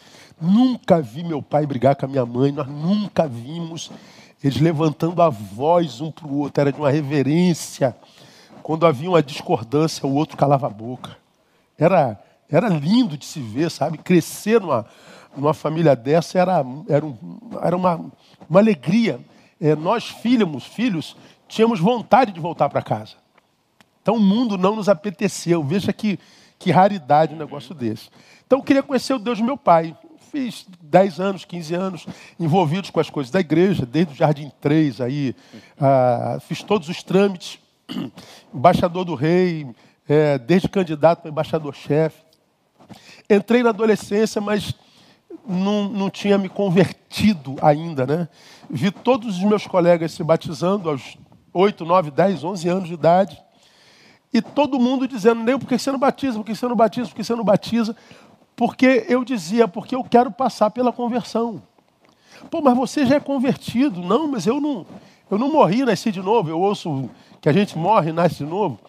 Nunca 0.41 1.03
vi 1.03 1.23
meu 1.25 1.43
pai 1.43 1.67
brigar 1.67 1.95
com 1.95 2.07
a 2.07 2.09
minha 2.09 2.25
mãe, 2.25 2.53
nós 2.53 2.69
nunca 2.69 3.29
vimos 3.29 3.91
eles 4.45 4.61
levantando 4.61 5.23
a 5.23 5.31
voz 5.31 6.03
um 6.03 6.11
para 6.11 6.27
o 6.27 6.39
outro, 6.41 6.61
era 6.61 6.71
de 6.71 6.79
uma 6.79 6.91
reverência. 6.91 7.97
Quando 8.65 8.87
havia 8.87 9.11
uma 9.11 9.23
discordância, 9.23 10.07
o 10.09 10.15
outro 10.15 10.39
calava 10.39 10.69
a 10.69 10.71
boca. 10.71 11.19
Era, 11.79 12.19
era 12.49 12.67
lindo 12.67 13.15
de 13.19 13.27
se 13.27 13.39
ver, 13.39 13.71
sabe? 13.71 13.99
Crescer 13.99 14.59
numa, 14.59 14.87
numa 15.37 15.53
família 15.53 15.95
dessa 15.95 16.39
era, 16.39 16.65
era, 16.89 17.05
um, 17.05 17.39
era 17.61 17.77
uma, 17.77 18.01
uma 18.49 18.61
alegria. 18.61 19.21
É, 19.61 19.77
nós, 19.77 20.09
filhos, 20.09 20.65
filhos, 20.65 21.15
tínhamos 21.47 21.79
vontade 21.79 22.33
de 22.33 22.41
voltar 22.41 22.71
para 22.71 22.81
casa. 22.81 23.17
Então 24.01 24.17
o 24.17 24.21
mundo 24.21 24.57
não 24.57 24.77
nos 24.77 24.89
apeteceu. 24.89 25.63
Veja 25.63 25.93
que, 25.93 26.19
que 26.59 26.71
raridade 26.71 27.35
um 27.35 27.39
negócio 27.39 27.75
desse. 27.75 28.09
Então 28.47 28.61
eu 28.61 28.65
queria 28.65 28.83
conhecer 28.83 29.13
o 29.13 29.19
Deus 29.19 29.37
do 29.37 29.45
meu 29.45 29.59
pai. 29.59 29.95
Fiz 30.33 30.67
10 30.81 31.21
anos, 31.21 31.45
15 31.45 31.75
anos 31.75 32.07
envolvidos 32.41 32.89
com 32.89 32.99
as 32.99 33.11
coisas 33.11 33.31
da 33.31 33.41
igreja, 33.41 33.85
desde 33.85 34.15
o 34.15 34.17
Jardim 34.17 34.51
3, 34.59 35.03
aí, 35.03 35.37
ah, 35.79 36.39
fiz 36.41 36.63
todos 36.63 36.89
os 36.89 37.03
trâmites, 37.03 37.59
embaixador 38.53 39.05
do 39.05 39.15
rei, 39.15 39.67
é, 40.09 40.39
desde 40.39 40.69
candidato 40.69 41.23
para 41.23 41.31
embaixador-chefe. 41.31 42.23
Entrei 43.29 43.63
na 43.63 43.71
adolescência, 43.71 44.41
mas 44.41 44.75
não, 45.47 45.89
não 45.89 46.11
tinha 46.11 46.39
me 46.39 46.49
convertido 46.49 47.57
ainda, 47.63 48.07
né? 48.07 48.29
Vi 48.69 48.91
todos 48.91 49.37
os 49.37 49.43
meus 49.43 49.67
colegas 49.67 50.13
se 50.13 50.23
batizando 50.23 50.89
aos 50.89 51.17
8, 51.53 51.85
9, 51.85 52.11
10, 52.11 52.45
11 52.45 52.69
anos 52.69 52.89
de 52.89 52.95
idade. 52.95 53.43
E 54.33 54.43
todo 54.43 54.81
mundo 54.81 55.07
dizendo, 55.07 55.43
nem 55.45 55.59
por 55.59 55.69
que 55.69 55.79
você 55.79 55.93
não 55.93 55.99
batiza, 55.99 56.39
por 56.39 56.45
que 56.45 56.55
você 56.55 56.67
não 56.67 56.77
batiza, 56.77 57.11
você 57.17 57.35
não 57.35 57.45
batiza. 57.45 57.97
Porque 58.57 59.07
eu 59.09 59.25
dizia, 59.25 59.69
porque 59.69 59.95
eu 59.95 60.03
quero 60.03 60.31
passar 60.31 60.71
pela 60.71 60.93
conversão. 60.93 61.63
Pô, 62.51 62.61
mas 62.61 62.77
você 62.77 63.07
já 63.07 63.17
é 63.17 63.21
convertido. 63.21 64.01
Não, 64.01 64.29
mas 64.29 64.47
eu 64.47 64.61
não, 64.61 64.87
eu 65.31 65.39
não 65.39 65.53
morri, 65.53 65.85
nasci 65.85 66.11
de 66.11 66.21
novo. 66.21 66.51
Eu 66.51 66.61
ouço 66.61 67.09
que 67.45 67.49
a 67.51 67.53
gente 67.53 67.77
morre 67.77 68.09
e 68.09 68.13
nasce 68.15 68.37
de 68.37 68.47
novo. 68.47 68.81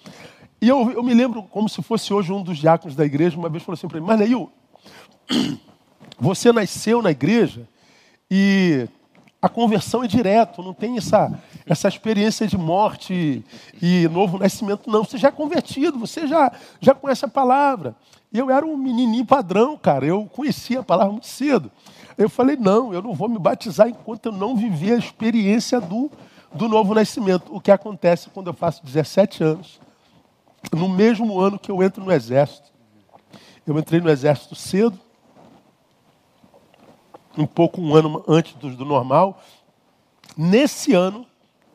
E 0.62 0.70
eu, 0.70 0.90
eu 0.90 1.04
me 1.04 1.14
lembro 1.14 1.44
como 1.44 1.68
se 1.68 1.84
fosse 1.84 2.14
hoje 2.14 2.32
um 2.32 2.42
dos 2.42 2.58
diáconos 2.58 2.96
da 2.96 3.04
igreja, 3.04 3.38
uma 3.38 3.50
vez 3.50 3.62
falou 3.62 3.74
assim 3.74 3.86
para 3.86 4.00
mim, 4.00 4.06
mas 4.08 4.18
Neil, 4.18 4.50
você 6.18 6.54
nasceu 6.54 7.02
na 7.02 7.12
igreja 7.12 7.68
e 8.32 8.88
a 9.42 9.50
conversão 9.50 10.06
é 10.06 10.08
direto, 10.08 10.64
não 10.64 10.74
tem 10.74 10.96
essa, 10.96 11.38
essa 11.66 11.90
experiência 11.90 12.48
de 12.48 12.58
morte 12.58 13.44
e 13.82 14.08
novo 14.08 14.38
nascimento, 14.40 14.90
não. 14.90 15.04
Você 15.04 15.18
já 15.18 15.28
é 15.28 15.32
convertido, 15.32 16.00
você 16.00 16.26
já, 16.26 16.50
já 16.80 16.96
conhece 16.96 17.26
a 17.26 17.28
palavra. 17.28 17.94
E 18.32 18.40
eu 18.40 18.50
era 18.50 18.66
um 18.66 18.78
menininho 18.78 19.26
padrão, 19.26 19.78
cara, 19.78 20.06
eu 20.06 20.30
conhecia 20.34 20.80
a 20.80 20.84
palavra 20.84 21.12
muito 21.12 21.28
cedo. 21.28 21.70
Eu 22.18 22.30
falei, 22.30 22.56
não, 22.56 22.94
eu 22.94 23.02
não 23.02 23.14
vou 23.14 23.28
me 23.28 23.38
batizar 23.38 23.90
enquanto 23.90 24.28
eu 24.28 24.32
não 24.32 24.56
viver 24.56 24.94
a 24.94 24.98
experiência 24.98 25.82
do, 25.82 26.10
do 26.54 26.68
novo 26.68 26.94
nascimento. 26.94 27.54
O 27.56 27.60
que 27.60 27.72
acontece 27.72 28.30
quando 28.30 28.48
eu 28.48 28.54
faço 28.54 28.84
17 28.86 29.44
anos, 29.44 29.80
no 30.74 30.90
mesmo 30.90 31.40
ano 31.40 31.60
que 31.60 31.72
eu 31.72 31.82
entro 31.84 32.04
no 32.04 32.12
exército. 32.12 32.72
Eu 33.66 33.78
entrei 33.80 34.00
no 34.00 34.10
exército 34.10 34.56
cedo, 34.56 35.00
um 37.38 37.46
pouco 37.46 37.82
um 37.82 37.96
ano 37.96 38.24
antes 38.28 38.54
do, 38.56 38.70
do 38.76 38.86
normal. 38.86 39.42
Nesse 40.38 40.94
ano, 40.94 41.26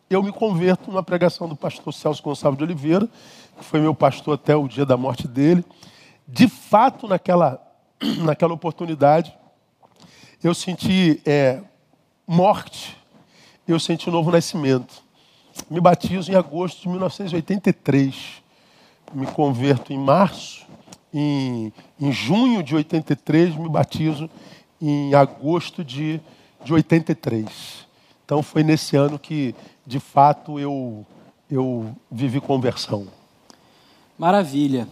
eu 0.08 0.22
me 0.22 0.32
converto 0.32 0.90
numa 0.90 1.02
pregação 1.02 1.48
do 1.48 1.56
pastor 1.56 1.92
Celso 1.92 2.22
Gonçalves 2.22 2.58
de 2.58 2.64
Oliveira, 2.64 3.08
que 3.58 3.64
foi 3.64 3.80
meu 3.80 3.94
pastor 3.94 4.34
até 4.34 4.56
o 4.56 4.66
dia 4.66 4.86
da 4.86 4.96
morte 4.96 5.28
dele. 5.28 5.64
De 6.26 6.48
fato, 6.48 7.06
naquela, 7.06 7.60
naquela 8.24 8.54
oportunidade, 8.54 9.36
eu 10.42 10.54
senti 10.54 11.20
é, 11.26 11.60
morte, 12.26 12.96
eu 13.66 13.78
senti 13.78 14.08
um 14.08 14.12
novo 14.12 14.30
nascimento. 14.30 15.02
Me 15.68 15.80
batizo 15.80 16.30
em 16.30 16.34
agosto 16.34 16.82
de 16.82 16.88
1983. 16.88 18.42
Me 19.12 19.26
converto 19.26 19.92
em 19.92 19.98
março. 19.98 20.66
Em, 21.12 21.72
em 22.00 22.12
junho 22.12 22.62
de 22.62 22.74
83, 22.74 23.56
me 23.56 23.68
batizo 23.68 24.30
em 24.80 25.12
agosto 25.14 25.84
de, 25.84 26.20
de 26.64 26.72
83. 26.72 27.86
Então 28.24 28.42
foi 28.42 28.62
nesse 28.62 28.96
ano 28.96 29.18
que, 29.18 29.54
de 29.84 29.98
fato, 29.98 30.58
eu, 30.58 31.04
eu 31.50 31.94
vivi 32.10 32.40
conversão. 32.40 33.08
Maravilha. 34.16 34.86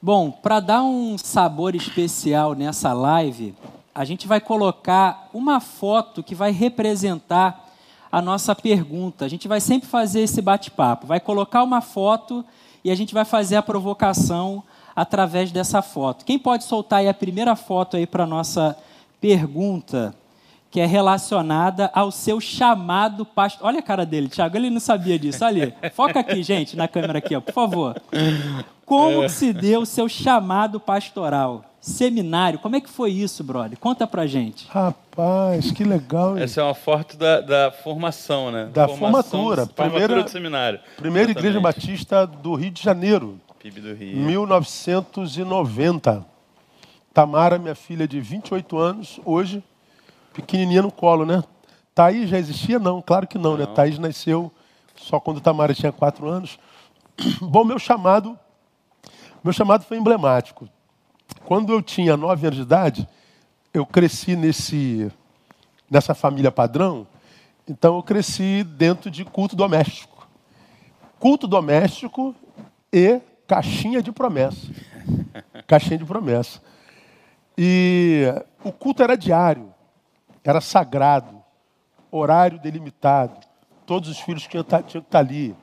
Bom, 0.00 0.30
para 0.30 0.60
dar 0.60 0.82
um 0.84 1.18
sabor 1.18 1.74
especial 1.74 2.54
nessa 2.54 2.92
live, 2.92 3.54
a 3.94 4.04
gente 4.04 4.28
vai 4.28 4.40
colocar 4.40 5.28
uma 5.32 5.58
foto 5.58 6.22
que 6.22 6.34
vai 6.34 6.52
representar 6.52 7.65
a 8.16 8.22
nossa 8.22 8.54
pergunta. 8.54 9.26
A 9.26 9.28
gente 9.28 9.46
vai 9.46 9.60
sempre 9.60 9.86
fazer 9.86 10.20
esse 10.20 10.40
bate-papo. 10.40 11.06
Vai 11.06 11.20
colocar 11.20 11.62
uma 11.62 11.82
foto 11.82 12.42
e 12.82 12.90
a 12.90 12.94
gente 12.94 13.12
vai 13.12 13.26
fazer 13.26 13.56
a 13.56 13.62
provocação 13.62 14.62
através 14.94 15.52
dessa 15.52 15.82
foto. 15.82 16.24
Quem 16.24 16.38
pode 16.38 16.64
soltar 16.64 17.00
aí 17.00 17.08
a 17.08 17.12
primeira 17.12 17.54
foto 17.54 17.94
aí 17.94 18.06
para 18.06 18.24
nossa 18.24 18.74
pergunta 19.20 20.14
que 20.70 20.80
é 20.80 20.86
relacionada 20.86 21.90
ao 21.92 22.10
seu 22.10 22.40
chamado 22.40 23.26
pastor. 23.26 23.66
Olha 23.66 23.80
a 23.80 23.82
cara 23.82 24.06
dele, 24.06 24.28
Tiago, 24.28 24.56
ele 24.56 24.70
não 24.70 24.80
sabia 24.80 25.18
disso. 25.18 25.44
Olha 25.44 25.74
ali, 25.82 25.90
foca 25.90 26.18
aqui, 26.18 26.42
gente, 26.42 26.74
na 26.74 26.88
câmera 26.88 27.18
aqui, 27.18 27.36
ó, 27.36 27.40
por 27.42 27.52
favor. 27.52 28.02
Como 28.86 29.24
é. 29.24 29.28
se 29.28 29.52
deu 29.52 29.82
o 29.82 29.86
seu 29.86 30.08
chamado 30.08 30.80
pastoral? 30.80 31.65
Seminário, 31.80 32.58
como 32.58 32.74
é 32.74 32.80
que 32.80 32.90
foi 32.90 33.12
isso, 33.12 33.44
brother? 33.44 33.78
Conta 33.78 34.06
pra 34.06 34.26
gente. 34.26 34.66
Rapaz, 34.68 35.70
que 35.70 35.84
legal. 35.84 36.36
Hein? 36.36 36.42
Essa 36.42 36.60
é 36.60 36.64
uma 36.64 36.74
foto 36.74 37.16
da, 37.16 37.40
da 37.40 37.70
formação, 37.70 38.50
né? 38.50 38.68
Da 38.72 38.88
formação, 38.88 39.40
formatura. 39.40 39.66
Primeira, 39.66 40.22
do 40.22 40.30
seminário. 40.30 40.80
Primeira 40.96 41.30
Exatamente. 41.30 41.46
Igreja 41.46 41.60
Batista 41.60 42.26
do 42.26 42.54
Rio 42.54 42.72
de 42.72 42.82
Janeiro. 42.82 43.40
PIB 43.58 43.80
do 43.80 43.94
Rio. 43.94 44.16
1990. 44.16 46.26
Tamara, 47.14 47.58
minha 47.58 47.74
filha 47.74 48.06
de 48.06 48.20
28 48.20 48.76
anos, 48.76 49.18
hoje, 49.24 49.64
pequenininha 50.34 50.82
no 50.82 50.92
colo, 50.92 51.24
né? 51.24 51.42
Thaís 51.94 52.28
já 52.28 52.38
existia? 52.38 52.78
Não, 52.78 53.00
claro 53.00 53.26
que 53.26 53.38
não, 53.38 53.56
né? 53.56 53.64
não. 53.64 53.70
né? 53.70 53.74
Thaís 53.74 53.98
nasceu 53.98 54.52
só 54.96 55.18
quando 55.18 55.40
Tamara 55.40 55.72
tinha 55.72 55.90
4 55.90 56.28
anos. 56.28 56.58
Bom, 57.40 57.64
meu 57.64 57.78
chamado, 57.78 58.38
meu 59.42 59.52
chamado 59.52 59.84
foi 59.84 59.96
emblemático. 59.96 60.68
Quando 61.44 61.72
eu 61.72 61.82
tinha 61.82 62.16
9 62.16 62.46
anos 62.46 62.56
de 62.56 62.62
idade, 62.62 63.08
eu 63.72 63.84
cresci 63.84 64.34
nesse, 64.36 65.10
nessa 65.90 66.14
família 66.14 66.50
padrão, 66.50 67.06
então 67.68 67.96
eu 67.96 68.02
cresci 68.02 68.64
dentro 68.64 69.10
de 69.10 69.24
culto 69.24 69.54
doméstico. 69.54 70.26
Culto 71.18 71.46
doméstico 71.46 72.34
e 72.92 73.20
caixinha 73.46 74.02
de 74.02 74.12
promessa. 74.12 74.66
Caixinha 75.66 75.98
de 75.98 76.04
promessa. 76.04 76.60
E 77.58 78.24
o 78.62 78.70
culto 78.70 79.02
era 79.02 79.16
diário, 79.16 79.72
era 80.44 80.60
sagrado, 80.60 81.42
horário 82.10 82.58
delimitado, 82.58 83.40
todos 83.86 84.08
os 84.08 84.18
filhos 84.20 84.46
tinham, 84.46 84.64
tinham 84.64 84.84
que 84.84 84.98
estar 84.98 85.18
ali. 85.18 85.54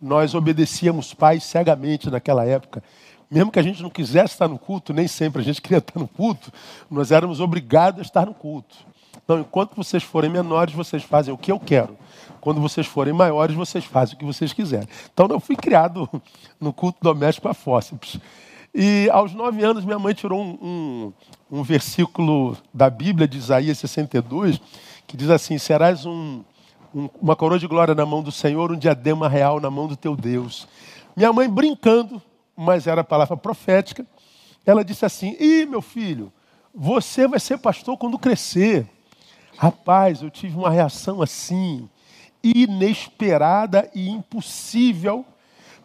Nós 0.00 0.34
obedecíamos 0.34 1.14
pais 1.14 1.42
cegamente 1.44 2.10
naquela 2.10 2.44
época. 2.44 2.82
Mesmo 3.30 3.50
que 3.50 3.58
a 3.58 3.62
gente 3.62 3.82
não 3.82 3.90
quisesse 3.90 4.34
estar 4.34 4.48
no 4.48 4.58
culto, 4.58 4.92
nem 4.92 5.08
sempre 5.08 5.40
a 5.40 5.44
gente 5.44 5.60
queria 5.62 5.78
estar 5.78 5.98
no 5.98 6.08
culto, 6.08 6.52
nós 6.90 7.10
éramos 7.10 7.40
obrigados 7.40 8.00
a 8.00 8.02
estar 8.02 8.26
no 8.26 8.34
culto. 8.34 8.76
Então, 9.24 9.40
enquanto 9.40 9.74
vocês 9.74 10.02
forem 10.02 10.30
menores, 10.30 10.74
vocês 10.74 11.02
fazem 11.02 11.32
o 11.32 11.38
que 11.38 11.50
eu 11.50 11.58
quero. 11.58 11.96
Quando 12.40 12.60
vocês 12.60 12.86
forem 12.86 13.14
maiores, 13.14 13.56
vocês 13.56 13.84
fazem 13.84 14.14
o 14.14 14.18
que 14.18 14.24
vocês 14.24 14.52
quiserem. 14.52 14.88
Então, 15.12 15.26
eu 15.30 15.40
fui 15.40 15.56
criado 15.56 16.08
no 16.60 16.72
culto 16.72 16.98
doméstico 17.00 17.48
a 17.48 17.54
fósseis. 17.54 18.18
E 18.74 19.08
aos 19.10 19.32
nove 19.32 19.62
anos, 19.62 19.84
minha 19.84 19.98
mãe 19.98 20.12
tirou 20.12 20.42
um, 20.42 20.58
um, 20.60 21.58
um, 21.58 21.62
versículo 21.62 22.56
da 22.72 22.90
Bíblia, 22.90 23.28
de 23.28 23.38
Isaías 23.38 23.78
62, 23.78 24.60
que 25.06 25.16
diz 25.16 25.30
assim: 25.30 25.58
Serás 25.58 26.04
um, 26.04 26.42
uma 27.22 27.36
coroa 27.36 27.58
de 27.58 27.68
glória 27.68 27.94
na 27.94 28.04
mão 28.04 28.20
do 28.20 28.32
Senhor, 28.32 28.72
um 28.72 28.76
diadema 28.76 29.28
real 29.28 29.60
na 29.60 29.70
mão 29.70 29.86
do 29.86 29.96
teu 29.96 30.16
Deus. 30.16 30.66
Minha 31.16 31.32
mãe, 31.32 31.48
brincando, 31.48 32.20
mas 32.56 32.86
era 32.86 33.00
a 33.00 33.04
palavra 33.04 33.36
profética, 33.36 34.06
ela 34.64 34.84
disse 34.84 35.04
assim: 35.04 35.36
Ih, 35.38 35.66
meu 35.66 35.82
filho, 35.82 36.32
você 36.74 37.26
vai 37.28 37.38
ser 37.38 37.58
pastor 37.58 37.96
quando 37.96 38.18
crescer. 38.18 38.86
Rapaz, 39.56 40.22
eu 40.22 40.30
tive 40.30 40.56
uma 40.56 40.70
reação 40.70 41.22
assim, 41.22 41.88
inesperada 42.42 43.88
e 43.94 44.08
impossível 44.08 45.24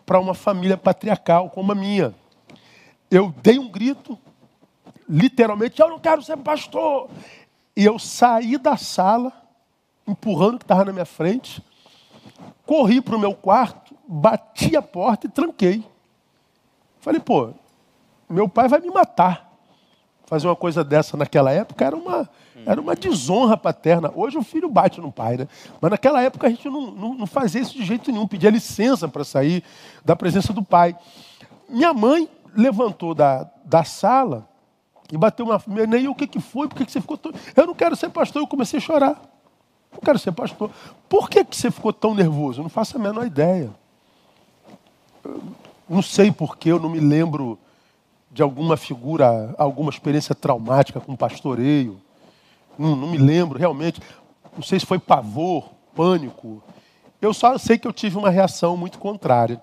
para 0.06 0.20
uma 0.20 0.34
família 0.34 0.76
patriarcal 0.76 1.50
como 1.52 1.72
a 1.72 1.76
minha. 1.76 2.16
Eu 3.12 3.34
dei 3.44 3.60
um 3.60 3.70
grito, 3.70 4.18
literalmente, 5.08 5.80
eu 5.80 5.90
não 5.90 6.00
quero 6.00 6.24
ser 6.24 6.38
pastor. 6.38 7.10
E 7.76 7.86
eu 7.86 8.00
saí 8.00 8.58
da 8.58 8.76
sala, 8.76 9.32
empurrando 10.08 10.56
o 10.56 10.58
que 10.58 10.64
estava 10.64 10.86
na 10.86 10.92
minha 10.92 11.06
frente, 11.06 11.64
corri 12.66 13.02
para 13.02 13.16
o 13.16 13.20
meu 13.20 13.36
quarto, 13.36 13.96
bati 14.08 14.76
a 14.76 14.82
porta 14.82 15.28
e 15.28 15.30
tranquei. 15.30 15.84
Falei, 17.00 17.20
pô, 17.20 17.51
meu 18.29 18.48
pai 18.48 18.68
vai 18.68 18.79
me 18.79 18.89
matar. 18.89 19.50
Fazer 20.25 20.48
uma 20.48 20.56
coisa 20.56 20.84
dessa 20.84 21.18
naquela 21.18 21.51
época 21.51 21.84
era 21.84 21.96
uma, 21.96 22.29
era 22.65 22.79
uma 22.79 22.96
desonra 22.96 23.58
paterna. 23.58 24.12
Hoje 24.15 24.38
o 24.38 24.44
filho 24.44 24.70
bate 24.70 25.01
no 25.01 25.12
pai, 25.12 25.38
né? 25.38 25.48
Mas 25.82 25.89
naquela 25.89 26.22
época 26.22 26.46
a 26.46 26.50
gente 26.51 26.70
não, 26.70 26.91
não, 26.91 27.13
não 27.15 27.25
fazia 27.25 27.62
isso 27.62 27.74
de 27.74 27.84
jeito 27.84 28.12
nenhum, 28.12 28.27
pedia 28.27 28.51
licença 28.51 29.08
para 29.08 29.24
sair 29.24 29.63
da 30.06 30.15
presença 30.15 30.53
do 30.53 30.62
pai. 30.62 30.96
Minha 31.68 31.94
mãe 31.94 32.29
levantou 32.56 33.15
da, 33.15 33.50
da 33.65 33.84
sala 33.84 34.48
e 35.12 35.18
bateu 35.18 35.46
uma. 35.46 35.60
Nem 35.88 36.08
o 36.08 36.13
que, 36.13 36.27
que 36.27 36.39
foi? 36.39 36.68
Por 36.68 36.75
que, 36.75 36.86
que 36.86 36.91
você 36.91 37.01
ficou 37.01 37.18
tão. 37.18 37.32
Eu 37.56 37.65
não 37.65 37.74
quero 37.74 37.96
ser 37.96 38.10
pastor, 38.10 38.41
eu 38.41 38.48
comecei 38.48 38.77
a 38.77 38.82
chorar. 38.82 39.20
Não 39.91 40.00
quero 40.00 40.20
ser 40.20 40.32
pastor. 40.32 40.70
Por 41.08 41.27
que, 41.27 41.44
que 41.44 41.56
você 41.56 41.72
ficou 41.72 41.91
tão 41.91 42.13
nervoso? 42.13 42.60
Eu 42.60 42.63
não 42.63 42.70
faço 42.70 42.98
a 42.98 43.00
menor 43.00 43.25
ideia. 43.25 43.72
Eu 45.25 45.41
não 45.89 46.01
sei 46.01 46.31
porquê, 46.31 46.72
eu 46.72 46.79
não 46.79 46.89
me 46.89 47.00
lembro 47.00 47.58
de 48.31 48.43
alguma 48.43 48.77
figura, 48.77 49.55
alguma 49.58 49.89
experiência 49.89 50.36
traumática 50.36 51.00
com 51.00 51.15
pastoreio. 51.15 52.00
Não, 52.77 52.96
não 52.96 53.08
me 53.08 53.17
lembro 53.17 53.58
realmente. 53.58 54.00
Não 54.55 54.62
sei 54.62 54.79
se 54.79 54.86
foi 54.86 55.00
pavor, 55.00 55.69
pânico. 55.96 56.62
Eu 57.22 57.34
só 57.34 57.58
sei 57.58 57.77
que 57.77 57.88
eu 57.88 57.93
tive 57.93 58.17
uma 58.17 58.29
reação 58.29 58.77
muito 58.77 59.00
contrária. 59.00 59.62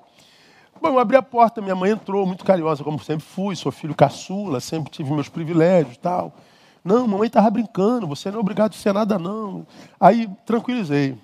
Bom, 0.80 0.88
eu 0.88 0.99
abri 0.99 1.16
a 1.16 1.23
porta, 1.23 1.62
minha 1.62 1.75
mãe 1.75 1.92
entrou, 1.92 2.26
muito 2.26 2.45
carinhosa, 2.45 2.85
como 2.85 3.02
sempre 3.02 3.25
fui, 3.25 3.56
sou 3.56 3.73
filho 3.73 3.95
caçula, 3.95 4.61
sempre 4.61 4.90
tive 4.90 5.11
meus 5.12 5.28
privilégios 5.28 5.95
e 5.95 5.99
tal. 5.99 6.35
Não, 6.85 7.06
mamãe 7.06 7.28
estava 7.28 7.50
brincando, 7.50 8.06
você 8.06 8.30
não 8.30 8.38
é 8.38 8.40
obrigado 8.40 8.73
a 8.73 8.76
ser 8.76 8.92
nada, 8.92 9.18
não. 9.18 9.66
Aí, 9.99 10.28
tranquilizei. 10.45 11.16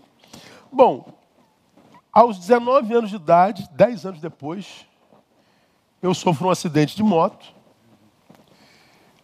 Bom, 0.72 1.04
aos 2.12 2.38
19 2.38 2.94
anos 2.94 3.10
de 3.10 3.16
idade, 3.16 3.68
10 3.72 4.06
anos 4.06 4.20
depois, 4.20 4.86
eu 6.02 6.12
sofro 6.12 6.48
um 6.48 6.50
acidente 6.50 6.96
de 6.96 7.02
moto. 7.02 7.46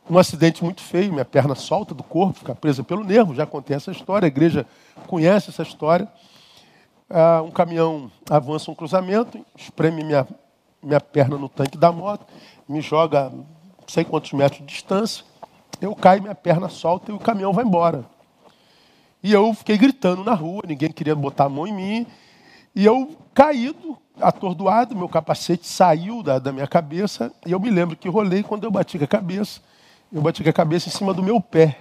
Um 0.09 0.17
acidente 0.17 0.65
muito 0.65 0.81
feio, 0.81 1.13
minha 1.13 1.25
perna 1.25 1.55
solta 1.55 1.95
do 1.95 2.03
corpo, 2.03 2.39
fica 2.39 2.55
presa 2.55 2.83
pelo 2.83 3.05
nervo, 3.05 3.35
já 3.35 3.45
contei 3.45 3.77
essa 3.77 3.91
história, 3.91 4.25
a 4.25 4.29
igreja 4.29 4.65
conhece 5.07 5.51
essa 5.51 5.63
história 5.63 6.09
ah, 7.11 7.43
um 7.43 7.51
caminhão 7.51 8.11
avança 8.29 8.71
um 8.71 8.75
cruzamento, 8.75 9.45
espreme 9.57 10.05
minha, 10.05 10.27
minha 10.83 11.01
perna 11.01 11.39
no 11.39 11.49
tanque 11.49 11.79
da 11.79 11.91
moto, 11.91 12.27
me 12.69 12.81
joga 12.81 13.31
não 13.31 13.45
sei 13.87 14.05
quantos 14.05 14.33
metros 14.33 14.61
de 14.61 14.67
distância, 14.67 15.25
eu 15.81 15.95
caio, 15.95 16.23
minha 16.23 16.35
perna 16.35 16.69
solta 16.69 17.11
e 17.11 17.15
o 17.15 17.19
caminhão 17.19 17.53
vai 17.53 17.65
embora. 17.65 18.05
E 19.23 19.33
eu 19.33 19.53
fiquei 19.55 19.79
gritando 19.79 20.23
na 20.23 20.35
rua, 20.35 20.63
ninguém 20.67 20.93
queria 20.93 21.15
botar 21.15 21.45
a 21.45 21.49
mão 21.49 21.67
em 21.67 21.73
mim, 21.73 22.07
e 22.75 22.85
eu 22.85 23.17
caído, 23.35 23.99
atordoado, 24.21 24.97
meu 24.97 25.09
capacete 25.09 25.67
saiu 25.67 26.23
da, 26.23 26.39
da 26.39 26.53
minha 26.53 26.67
cabeça, 26.67 27.33
e 27.47 27.53
eu 27.53 27.61
me 27.61 27.71
lembro 27.71 27.97
que 27.97 28.09
rolei 28.09 28.43
quando 28.43 28.65
eu 28.65 28.71
bati 28.71 28.99
com 28.99 29.05
a 29.05 29.09
cabeça, 29.09 29.61
eu 30.13 30.21
bati 30.21 30.43
com 30.43 30.51
a 30.51 30.53
cabeça 30.53 30.89
em 30.89 30.93
cima 30.93 31.13
do 31.13 31.23
meu 31.23 31.41
pé. 31.41 31.79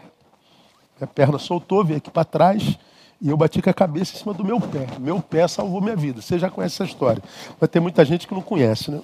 Minha 0.99 1.07
perna 1.07 1.37
soltou, 1.37 1.83
veio 1.83 1.97
aqui 1.97 2.09
para 2.09 2.25
trás, 2.25 2.77
e 3.21 3.29
eu 3.29 3.37
bati 3.37 3.61
com 3.61 3.69
a 3.69 3.73
cabeça 3.73 4.15
em 4.15 4.19
cima 4.19 4.33
do 4.33 4.43
meu 4.43 4.59
pé. 4.59 4.87
Meu 4.99 5.21
pé 5.21 5.47
salvou 5.47 5.81
minha 5.81 5.95
vida. 5.95 6.21
Você 6.21 6.37
já 6.37 6.49
conhece 6.49 6.75
essa 6.75 6.85
história. 6.85 7.21
Mas 7.59 7.69
tem 7.69 7.81
muita 7.81 8.05
gente 8.05 8.27
que 8.27 8.33
não 8.33 8.41
conhece, 8.41 8.91
né? 8.91 9.01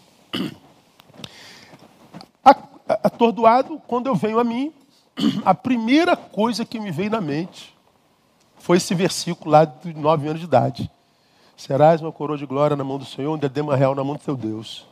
Atordoado, 2.86 3.82
quando 3.88 4.08
eu 4.08 4.16
venho 4.16 4.40
a 4.40 4.44
mim, 4.44 4.72
a 5.46 5.56
primeira 5.56 6.16
coisa 6.16 6.66
que 6.66 6.80
me 6.80 6.92
veio 6.92 7.10
na 7.10 7.22
mente 7.22 7.74
foi 8.58 8.78
esse 8.78 8.94
versículo 8.94 9.52
lá 9.52 9.66
de 9.66 9.94
nove 9.94 10.28
anos 10.28 10.40
de 10.40 10.46
idade. 10.46 10.92
Serás 11.56 12.02
uma 12.02 12.12
coroa 12.12 12.38
de 12.38 12.46
glória 12.46 12.76
na 12.76 12.84
mão 12.84 12.98
do 12.98 13.06
Senhor, 13.06 13.34
um 13.34 13.38
diadema 13.38 13.76
real 13.76 13.96
na 13.96 14.04
mão 14.04 14.16
do 14.16 14.22
teu 14.22 14.36
Deus. 14.36 14.88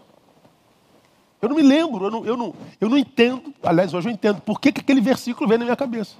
Eu 1.42 1.50
não 1.50 1.56
me 1.56 1.64
lembro, 1.64 2.06
eu 2.06 2.12
não, 2.12 2.26
eu 2.26 2.38
não, 2.38 2.54
eu 2.80 2.90
não 2.90 2.98
entendo, 2.98 3.54
aliás, 3.64 3.94
hoje 3.94 4.08
eu 4.08 4.14
entendo, 4.14 4.42
por 4.42 4.60
que, 4.60 4.72
que 4.72 4.82
aquele 4.82 5.02
versículo 5.02 5.50
vem 5.50 5.58
na 5.58 5.66
minha 5.66 5.76
cabeça. 5.76 6.16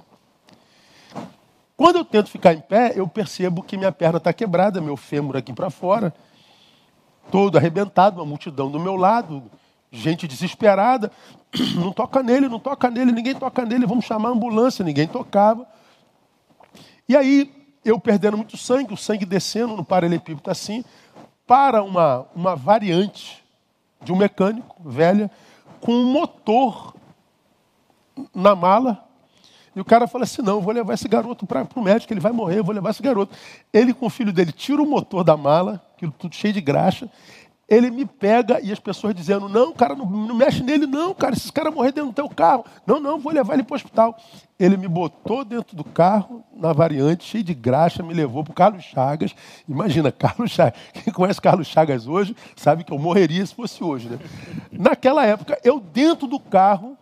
Quando 1.76 1.96
eu 1.96 2.04
tento 2.04 2.28
ficar 2.28 2.52
em 2.52 2.60
pé, 2.60 2.92
eu 2.96 3.06
percebo 3.06 3.62
que 3.62 3.76
minha 3.76 3.92
perna 3.92 4.18
está 4.18 4.32
quebrada, 4.32 4.80
meu 4.80 4.96
fêmur 4.96 5.36
aqui 5.36 5.52
para 5.52 5.70
fora, 5.70 6.12
todo 7.30 7.56
arrebentado, 7.56 8.18
uma 8.20 8.26
multidão 8.26 8.70
do 8.70 8.80
meu 8.80 8.96
lado, 8.96 9.44
gente 9.90 10.26
desesperada. 10.26 11.10
Não 11.76 11.92
toca 11.92 12.22
nele, 12.22 12.48
não 12.48 12.58
toca 12.58 12.90
nele, 12.90 13.12
ninguém 13.12 13.34
toca 13.34 13.64
nele, 13.64 13.84
vamos 13.84 14.06
chamar 14.06 14.30
a 14.30 14.32
ambulância, 14.32 14.82
ninguém 14.82 15.06
tocava. 15.06 15.66
E 17.06 17.14
aí, 17.14 17.61
eu 17.84 17.98
perdendo 17.98 18.36
muito 18.36 18.56
sangue, 18.56 18.94
o 18.94 18.96
sangue 18.96 19.24
descendo 19.24 19.76
no 19.76 19.84
paralelepípedo 19.84 20.50
assim, 20.50 20.84
para 21.46 21.82
uma, 21.82 22.26
uma 22.34 22.56
variante 22.56 23.42
de 24.02 24.12
um 24.12 24.16
mecânico 24.16 24.76
velha, 24.84 25.30
com 25.80 25.92
um 25.92 26.12
motor 26.12 26.94
na 28.34 28.54
mala, 28.54 29.04
e 29.74 29.80
o 29.80 29.84
cara 29.84 30.06
fala 30.06 30.24
assim: 30.24 30.42
não, 30.42 30.60
vou 30.60 30.72
levar 30.72 30.94
esse 30.94 31.08
garoto 31.08 31.46
para 31.46 31.66
o 31.74 31.82
médico, 31.82 32.12
ele 32.12 32.20
vai 32.20 32.32
morrer, 32.32 32.62
vou 32.62 32.74
levar 32.74 32.90
esse 32.90 33.02
garoto. 33.02 33.34
Ele 33.72 33.94
com 33.94 34.06
o 34.06 34.10
filho 34.10 34.32
dele 34.32 34.52
tira 34.52 34.82
o 34.82 34.86
motor 34.86 35.24
da 35.24 35.36
mala, 35.36 35.82
aquilo 35.96 36.12
tudo 36.12 36.34
cheio 36.34 36.52
de 36.52 36.60
graxa. 36.60 37.08
Ele 37.68 37.90
me 37.90 38.04
pega 38.04 38.60
e 38.60 38.70
as 38.70 38.78
pessoas 38.78 39.14
dizendo: 39.14 39.48
não, 39.48 39.72
cara, 39.72 39.94
não, 39.94 40.04
não 40.04 40.34
mexe 40.34 40.62
nele, 40.62 40.86
não, 40.86 41.14
cara, 41.14 41.34
esses 41.34 41.50
caras 41.50 41.72
morrer 41.72 41.92
dentro 41.92 42.10
do 42.10 42.14
teu 42.14 42.28
carro. 42.28 42.64
Não, 42.86 43.00
não, 43.00 43.18
vou 43.18 43.32
levar 43.32 43.54
ele 43.54 43.62
para 43.62 43.74
o 43.74 43.76
hospital. 43.76 44.16
Ele 44.58 44.76
me 44.76 44.86
botou 44.86 45.44
dentro 45.44 45.74
do 45.74 45.82
carro, 45.82 46.44
na 46.54 46.72
variante, 46.72 47.24
cheio 47.24 47.42
de 47.42 47.54
graxa, 47.54 48.02
me 48.02 48.12
levou 48.12 48.44
para 48.44 48.50
o 48.50 48.54
Carlos 48.54 48.84
Chagas. 48.84 49.34
Imagina, 49.68 50.10
Carlos 50.12 50.50
Chagas. 50.50 50.78
Quem 50.92 51.12
conhece 51.12 51.40
Carlos 51.40 51.66
Chagas 51.66 52.06
hoje 52.06 52.36
sabe 52.56 52.84
que 52.84 52.92
eu 52.92 52.98
morreria 52.98 53.44
se 53.46 53.54
fosse 53.54 53.82
hoje. 53.82 54.08
Né? 54.08 54.18
Naquela 54.70 55.24
época, 55.24 55.58
eu 55.64 55.80
dentro 55.80 56.26
do 56.26 56.38
carro, 56.38 56.98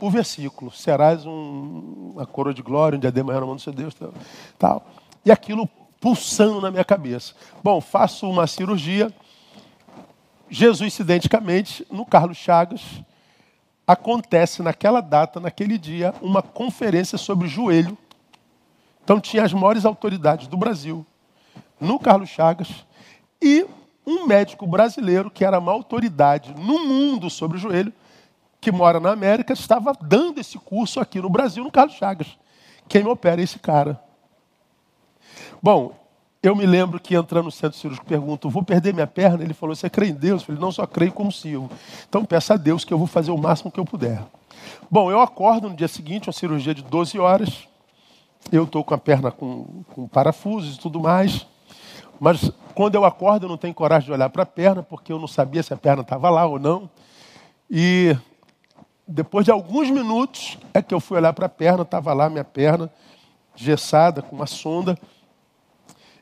o 0.00 0.10
versículo: 0.10 0.70
serás 0.70 1.24
um, 1.24 2.12
uma 2.14 2.26
coroa 2.26 2.52
de 2.52 2.62
glória, 2.62 2.96
um 2.96 3.00
diadema 3.00 3.32
na 3.32 3.46
mão 3.46 3.56
do 3.56 3.62
seu 3.62 3.72
Deus. 3.72 3.94
Tal. 4.58 4.84
E 5.24 5.30
aquilo 5.30 5.68
pulsando 6.00 6.60
na 6.60 6.70
minha 6.70 6.84
cabeça. 6.84 7.34
Bom, 7.62 7.80
faço 7.80 8.28
uma 8.28 8.46
cirurgia. 8.46 9.12
Jesus, 10.48 10.98
identicamente, 10.98 11.86
no 11.90 12.06
Carlos 12.06 12.36
Chagas, 12.36 12.82
acontece 13.86 14.62
naquela 14.62 15.00
data, 15.00 15.40
naquele 15.40 15.78
dia, 15.78 16.14
uma 16.20 16.42
conferência 16.42 17.18
sobre 17.18 17.48
joelho. 17.48 17.96
Então 19.04 19.20
tinha 19.20 19.44
as 19.44 19.52
maiores 19.52 19.84
autoridades 19.84 20.48
do 20.48 20.56
Brasil 20.56 21.06
no 21.80 21.98
Carlos 21.98 22.28
Chagas 22.28 22.68
e 23.40 23.66
um 24.06 24.26
médico 24.26 24.66
brasileiro 24.66 25.30
que 25.30 25.44
era 25.44 25.58
uma 25.58 25.72
autoridade 25.72 26.54
no 26.54 26.86
mundo 26.86 27.28
sobre 27.28 27.56
o 27.56 27.60
joelho 27.60 27.92
que 28.60 28.72
mora 28.72 28.98
na 28.98 29.12
América, 29.12 29.52
estava 29.52 29.92
dando 30.00 30.40
esse 30.40 30.58
curso 30.58 30.98
aqui 30.98 31.20
no 31.20 31.30
Brasil, 31.30 31.62
no 31.62 31.70
Carlos 31.70 31.94
Chagas. 31.94 32.36
Quem 32.88 33.06
opera 33.06 33.40
é 33.40 33.44
esse 33.44 33.60
cara. 33.60 34.02
Bom, 35.62 35.94
eu 36.46 36.54
me 36.54 36.66
lembro 36.66 37.00
que 37.00 37.14
entrando 37.14 37.46
no 37.46 37.50
centro 37.50 37.78
cirúrgico, 37.78 38.06
pergunto, 38.06 38.48
vou 38.48 38.62
perder 38.62 38.94
minha 38.94 39.06
perna? 39.06 39.42
Ele 39.42 39.54
falou, 39.54 39.74
você 39.74 39.90
crê 39.90 40.08
em 40.08 40.14
Deus? 40.14 40.42
Eu 40.42 40.46
falei, 40.46 40.60
não 40.60 40.70
só 40.70 40.86
creio 40.86 41.12
como 41.12 41.32
sirvo. 41.32 41.70
Então 42.08 42.24
peça 42.24 42.54
a 42.54 42.56
Deus 42.56 42.84
que 42.84 42.92
eu 42.92 42.98
vou 42.98 43.06
fazer 43.06 43.30
o 43.30 43.38
máximo 43.38 43.70
que 43.70 43.80
eu 43.80 43.84
puder. 43.84 44.22
Bom, 44.90 45.10
eu 45.10 45.20
acordo 45.20 45.68
no 45.68 45.74
dia 45.74 45.88
seguinte, 45.88 46.28
uma 46.28 46.32
cirurgia 46.32 46.74
de 46.74 46.82
12 46.82 47.18
horas, 47.18 47.68
eu 48.52 48.64
estou 48.64 48.84
com 48.84 48.94
a 48.94 48.98
perna 48.98 49.30
com, 49.30 49.82
com 49.92 50.06
parafusos 50.06 50.76
e 50.76 50.78
tudo 50.78 51.00
mais. 51.00 51.46
Mas 52.20 52.50
quando 52.74 52.94
eu 52.94 53.04
acordo, 53.04 53.46
eu 53.46 53.48
não 53.48 53.56
tenho 53.56 53.74
coragem 53.74 54.06
de 54.06 54.12
olhar 54.12 54.28
para 54.28 54.44
a 54.44 54.46
perna, 54.46 54.82
porque 54.82 55.12
eu 55.12 55.18
não 55.18 55.26
sabia 55.26 55.62
se 55.62 55.74
a 55.74 55.76
perna 55.76 56.02
estava 56.02 56.30
lá 56.30 56.46
ou 56.46 56.58
não. 56.58 56.88
E 57.70 58.16
depois 59.06 59.44
de 59.44 59.50
alguns 59.50 59.90
minutos 59.90 60.58
é 60.72 60.80
que 60.80 60.94
eu 60.94 61.00
fui 61.00 61.16
olhar 61.16 61.32
para 61.32 61.46
a 61.46 61.48
perna, 61.48 61.82
estava 61.82 62.12
lá 62.12 62.30
minha 62.30 62.44
perna, 62.44 62.90
gessada, 63.54 64.22
com 64.22 64.36
uma 64.36 64.46
sonda. 64.46 64.98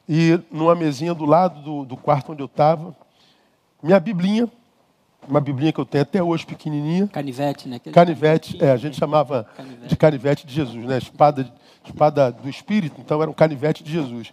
E 0.08 0.38
numa 0.50 0.74
mesinha 0.74 1.14
do 1.14 1.24
lado 1.24 1.60
do, 1.62 1.84
do 1.84 1.96
quarto 1.96 2.32
onde 2.32 2.42
eu 2.42 2.46
estava, 2.46 2.94
minha 3.82 3.98
biblinha, 3.98 4.48
uma 5.28 5.40
biblinha 5.40 5.72
que 5.72 5.80
eu 5.80 5.86
tenho 5.86 6.02
até 6.02 6.22
hoje, 6.22 6.44
pequenininha. 6.44 7.06
Canivete, 7.08 7.68
né? 7.68 7.76
Aquele 7.76 7.94
Canivete, 7.94 8.62
é, 8.62 8.70
a 8.70 8.76
gente 8.76 8.96
chamava 8.96 9.44
Canivete. 9.56 9.88
de 9.88 9.96
canivete 9.96 10.46
de 10.46 10.54
Jesus, 10.54 10.84
né? 10.84 10.98
Espada, 10.98 11.52
espada 11.84 12.32
do 12.32 12.48
Espírito, 12.48 13.00
então 13.00 13.20
era 13.20 13.30
um 13.30 13.34
canivete 13.34 13.82
de 13.82 13.90
Jesus. 13.90 14.32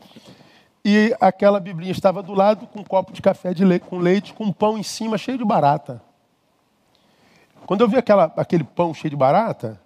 E 0.83 1.15
aquela 1.21 1.59
biblinha 1.59 1.91
estava 1.91 2.23
do 2.23 2.33
lado 2.33 2.65
com 2.67 2.79
um 2.79 2.83
copo 2.83 3.13
de 3.13 3.21
café 3.21 3.53
de 3.53 3.63
leite, 3.63 3.85
com 3.85 3.99
leite, 3.99 4.33
com 4.33 4.45
um 4.45 4.51
pão 4.51 4.77
em 4.77 4.83
cima 4.83 5.17
cheio 5.17 5.37
de 5.37 5.45
barata. 5.45 6.01
Quando 7.65 7.81
eu 7.81 7.87
vi 7.87 7.97
aquela, 7.97 8.33
aquele 8.35 8.63
pão 8.63 8.93
cheio 8.93 9.11
de 9.11 9.15
barata, 9.15 9.79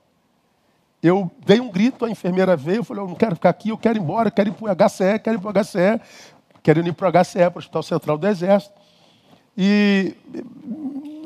eu 1.02 1.32
dei 1.46 1.60
um 1.60 1.70
grito, 1.70 2.06
a 2.06 2.10
enfermeira 2.10 2.56
veio, 2.56 2.78
eu 2.78 2.84
falei, 2.84 3.04
eu 3.04 3.08
não 3.08 3.16
quero 3.16 3.36
ficar 3.36 3.50
aqui, 3.50 3.70
eu 3.70 3.78
quero 3.78 3.98
ir 3.98 4.02
embora, 4.02 4.32
quero 4.32 4.50
ir 4.50 4.54
para 4.54 4.72
o 4.72 4.90
HCE, 4.90 5.20
quero 5.20 5.38
ir 5.38 5.42
para 5.42 5.50
o 5.50 5.64
HCE, 5.64 6.02
quero 6.64 6.88
ir 6.88 6.94
para 6.94 7.10
o 7.10 7.24
HCE, 7.24 7.40
para 7.50 7.56
o 7.56 7.60
Hospital 7.60 7.84
Central 7.84 8.18
do 8.18 8.28
Exército. 8.28 8.74
E 9.58 10.16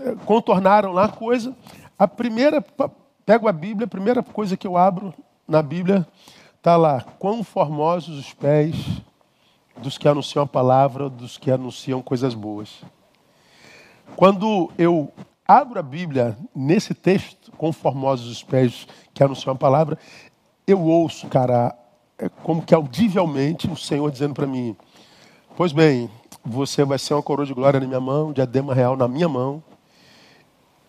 eh, 0.01 0.15
contornaram 0.25 0.91
lá 0.91 1.05
a 1.05 1.09
coisa. 1.09 1.55
A 1.97 2.07
primeira, 2.07 2.63
pego 3.25 3.47
a 3.47 3.51
Bíblia, 3.51 3.85
a 3.85 3.89
primeira 3.89 4.21
coisa 4.21 4.57
que 4.57 4.67
eu 4.67 4.77
abro 4.77 5.13
na 5.47 5.61
Bíblia, 5.61 6.05
está 6.57 6.75
lá, 6.75 7.01
quão 7.17 7.43
formosos 7.43 8.19
os 8.19 8.33
pés 8.33 8.75
dos 9.77 9.97
que 9.97 10.07
anunciam 10.07 10.43
a 10.43 10.47
palavra, 10.47 11.09
dos 11.09 11.37
que 11.37 11.49
anunciam 11.49 12.01
coisas 12.01 12.33
boas. 12.33 12.83
Quando 14.15 14.71
eu 14.77 15.11
abro 15.47 15.79
a 15.79 15.83
Bíblia 15.83 16.37
nesse 16.53 16.93
texto, 16.93 17.38
com 17.59 17.73
formosos 17.73 18.31
os 18.31 18.41
pés 18.41 18.87
que 19.13 19.21
anunciam 19.21 19.53
a 19.53 19.57
palavra, 19.57 19.99
eu 20.65 20.81
ouço, 20.81 21.27
cara, 21.27 21.75
é 22.17 22.29
como 22.29 22.63
que 22.63 22.73
audivelmente 22.73 23.69
o 23.69 23.75
Senhor 23.75 24.09
dizendo 24.09 24.33
para 24.33 24.47
mim: 24.47 24.75
Pois 25.57 25.73
bem, 25.73 26.09
você 26.43 26.85
vai 26.85 26.97
ser 26.97 27.13
uma 27.13 27.21
coroa 27.21 27.45
de 27.45 27.53
glória 27.53 27.79
na 27.79 27.85
minha 27.85 27.99
mão, 27.99 28.29
um 28.29 28.33
diadema 28.33 28.73
real 28.73 28.95
na 28.95 29.09
minha 29.09 29.27
mão, 29.27 29.61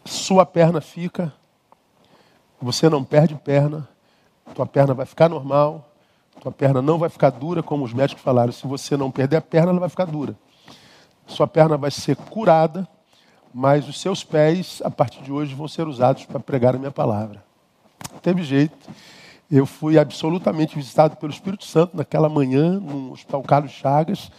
sua 0.05 0.47
perna 0.47 0.81
fica, 0.81 1.33
você 2.63 2.89
não 2.89 3.03
perde 3.03 3.35
perna, 3.35 3.89
tua 4.55 4.65
perna 4.65 4.95
vai 4.95 5.07
ficar 5.07 5.29
normal, 5.29 5.91
tua 6.41 6.53
perna 6.53 6.81
não 6.81 6.99
vai 6.99 7.09
ficar 7.09 7.31
dura, 7.31 7.65
como 7.65 7.85
os 7.85 7.93
médicos 7.93 8.23
falaram. 8.23 8.53
Se 8.53 8.65
você 8.65 8.97
não 8.97 9.11
perder 9.11 9.37
a 9.39 9.43
perna, 9.43 9.71
ela 9.71 9.81
vai 9.81 9.89
ficar 9.89 10.05
dura. 10.05 10.37
Sua 11.27 11.49
perna 11.49 11.77
vai 11.77 11.91
ser 11.91 12.17
curada, 12.17 12.89
mas 13.53 13.89
os 13.89 14.01
seus 14.01 14.23
pés, 14.23 14.81
a 14.85 14.91
partir 14.91 15.23
de 15.23 15.33
hoje, 15.33 15.55
vão 15.55 15.67
ser 15.67 15.87
usados 15.87 16.25
para 16.25 16.41
pregar 16.41 16.75
a 16.75 16.79
minha 16.79 16.91
palavra. 16.91 17.43
Teve 18.23 18.43
jeito. 18.43 18.77
Eu 19.51 19.67
fui 19.67 19.99
absolutamente 19.99 20.77
visitado 20.77 21.17
pelo 21.17 21.33
Espírito 21.33 21.65
Santo 21.65 21.97
naquela 21.97 22.29
manhã, 22.29 22.79
no 22.79 23.13
Hospital 23.13 23.43
Carlos 23.43 23.73
Chagas. 23.73 24.31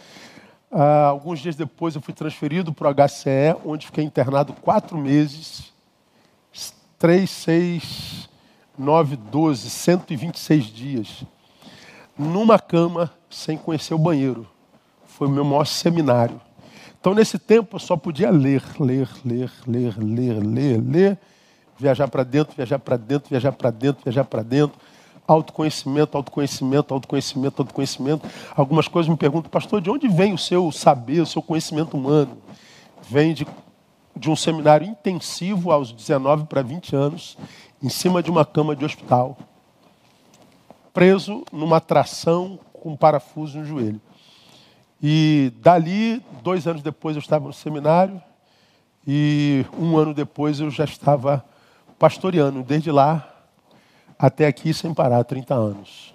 Ah, 0.70 1.08
alguns 1.08 1.40
dias 1.40 1.54
depois, 1.54 1.94
eu 1.94 2.00
fui 2.00 2.14
transferido 2.14 2.72
para 2.72 2.88
o 2.88 2.94
HCE, 2.94 3.54
onde 3.64 3.86
fiquei 3.86 4.02
internado 4.02 4.54
quatro 4.54 4.96
meses. 4.96 5.70
Três, 6.98 7.30
seis, 7.30 8.28
nove, 8.78 9.16
doze, 9.16 9.68
126 9.68 10.64
dias. 10.66 11.24
Numa 12.16 12.58
cama, 12.58 13.12
sem 13.28 13.58
conhecer 13.58 13.92
o 13.92 13.98
banheiro. 13.98 14.46
Foi 15.04 15.26
o 15.26 15.30
meu 15.30 15.44
maior 15.44 15.66
seminário. 15.66 16.40
Então, 17.02 17.14
nesse 17.14 17.36
tempo, 17.36 17.74
eu 17.74 17.80
só 17.80 17.96
podia 17.96 18.30
ler, 18.30 18.62
ler, 18.78 19.08
ler, 19.24 19.50
ler, 19.66 19.98
ler, 19.98 20.38
ler, 20.38 20.80
ler, 20.80 21.18
viajar 21.76 22.06
para 22.06 22.22
dentro, 22.22 22.54
viajar 22.54 22.78
para 22.78 22.96
dentro, 22.96 23.28
viajar 23.28 23.50
para 23.50 23.70
dentro, 23.72 24.04
viajar 24.04 24.22
para 24.22 24.40
dentro. 24.44 24.78
Autoconhecimento, 25.26 26.16
autoconhecimento, 26.16 26.94
autoconhecimento, 26.94 27.60
autoconhecimento. 27.60 28.28
Algumas 28.54 28.86
coisas 28.86 29.10
me 29.10 29.16
perguntam, 29.16 29.50
pastor, 29.50 29.80
de 29.80 29.90
onde 29.90 30.06
vem 30.06 30.32
o 30.32 30.38
seu 30.38 30.70
saber, 30.70 31.20
o 31.20 31.26
seu 31.26 31.42
conhecimento 31.42 31.96
humano? 31.96 32.38
Vem 33.10 33.34
de, 33.34 33.44
de 34.16 34.30
um 34.30 34.36
seminário 34.36 34.86
intensivo 34.86 35.72
aos 35.72 35.90
19 35.90 36.44
para 36.44 36.62
20 36.62 36.94
anos, 36.94 37.36
em 37.82 37.88
cima 37.88 38.22
de 38.22 38.30
uma 38.30 38.44
cama 38.44 38.76
de 38.76 38.84
hospital, 38.84 39.36
preso 40.94 41.42
numa 41.50 41.80
tração 41.80 42.60
com 42.72 42.90
um 42.92 42.96
parafuso 42.96 43.58
no 43.58 43.64
joelho. 43.64 44.00
E 45.02 45.52
dali, 45.56 46.22
dois 46.42 46.66
anos 46.66 46.80
depois, 46.80 47.16
eu 47.16 47.20
estava 47.20 47.46
no 47.46 47.52
seminário. 47.52 48.22
E 49.06 49.66
um 49.76 49.96
ano 49.96 50.14
depois 50.14 50.60
eu 50.60 50.70
já 50.70 50.84
estava 50.84 51.44
pastoreando. 51.98 52.62
Desde 52.62 52.92
lá 52.92 53.28
até 54.16 54.46
aqui, 54.46 54.72
sem 54.72 54.94
parar, 54.94 55.24
30 55.24 55.54
anos. 55.54 56.14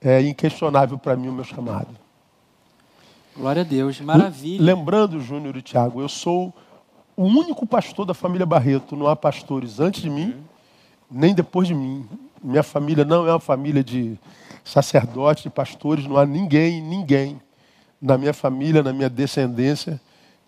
É 0.00 0.22
inquestionável 0.22 0.96
para 0.96 1.14
mim 1.16 1.28
o 1.28 1.32
meu 1.32 1.44
chamado. 1.44 1.88
Glória 3.36 3.60
a 3.60 3.64
Deus, 3.64 4.00
maravilha. 4.00 4.64
Lembrando, 4.64 5.20
Júnior 5.20 5.56
e 5.56 5.62
Tiago, 5.62 6.00
eu 6.00 6.08
sou 6.08 6.54
o 7.16 7.24
único 7.24 7.66
pastor 7.66 8.06
da 8.06 8.14
família 8.14 8.46
Barreto. 8.46 8.96
Não 8.96 9.06
há 9.06 9.14
pastores 9.14 9.80
antes 9.80 10.00
de 10.00 10.08
mim, 10.08 10.34
nem 11.10 11.34
depois 11.34 11.68
de 11.68 11.74
mim. 11.74 12.08
Minha 12.42 12.62
família 12.62 13.04
não 13.04 13.26
é 13.26 13.32
uma 13.32 13.40
família 13.40 13.84
de 13.84 14.18
sacerdotes, 14.64 15.42
de 15.42 15.50
pastores. 15.50 16.06
Não 16.06 16.16
há 16.16 16.24
ninguém, 16.24 16.80
ninguém 16.80 17.40
na 18.04 18.18
minha 18.18 18.34
família, 18.34 18.82
na 18.82 18.92
minha 18.92 19.08
descendência, 19.08 19.98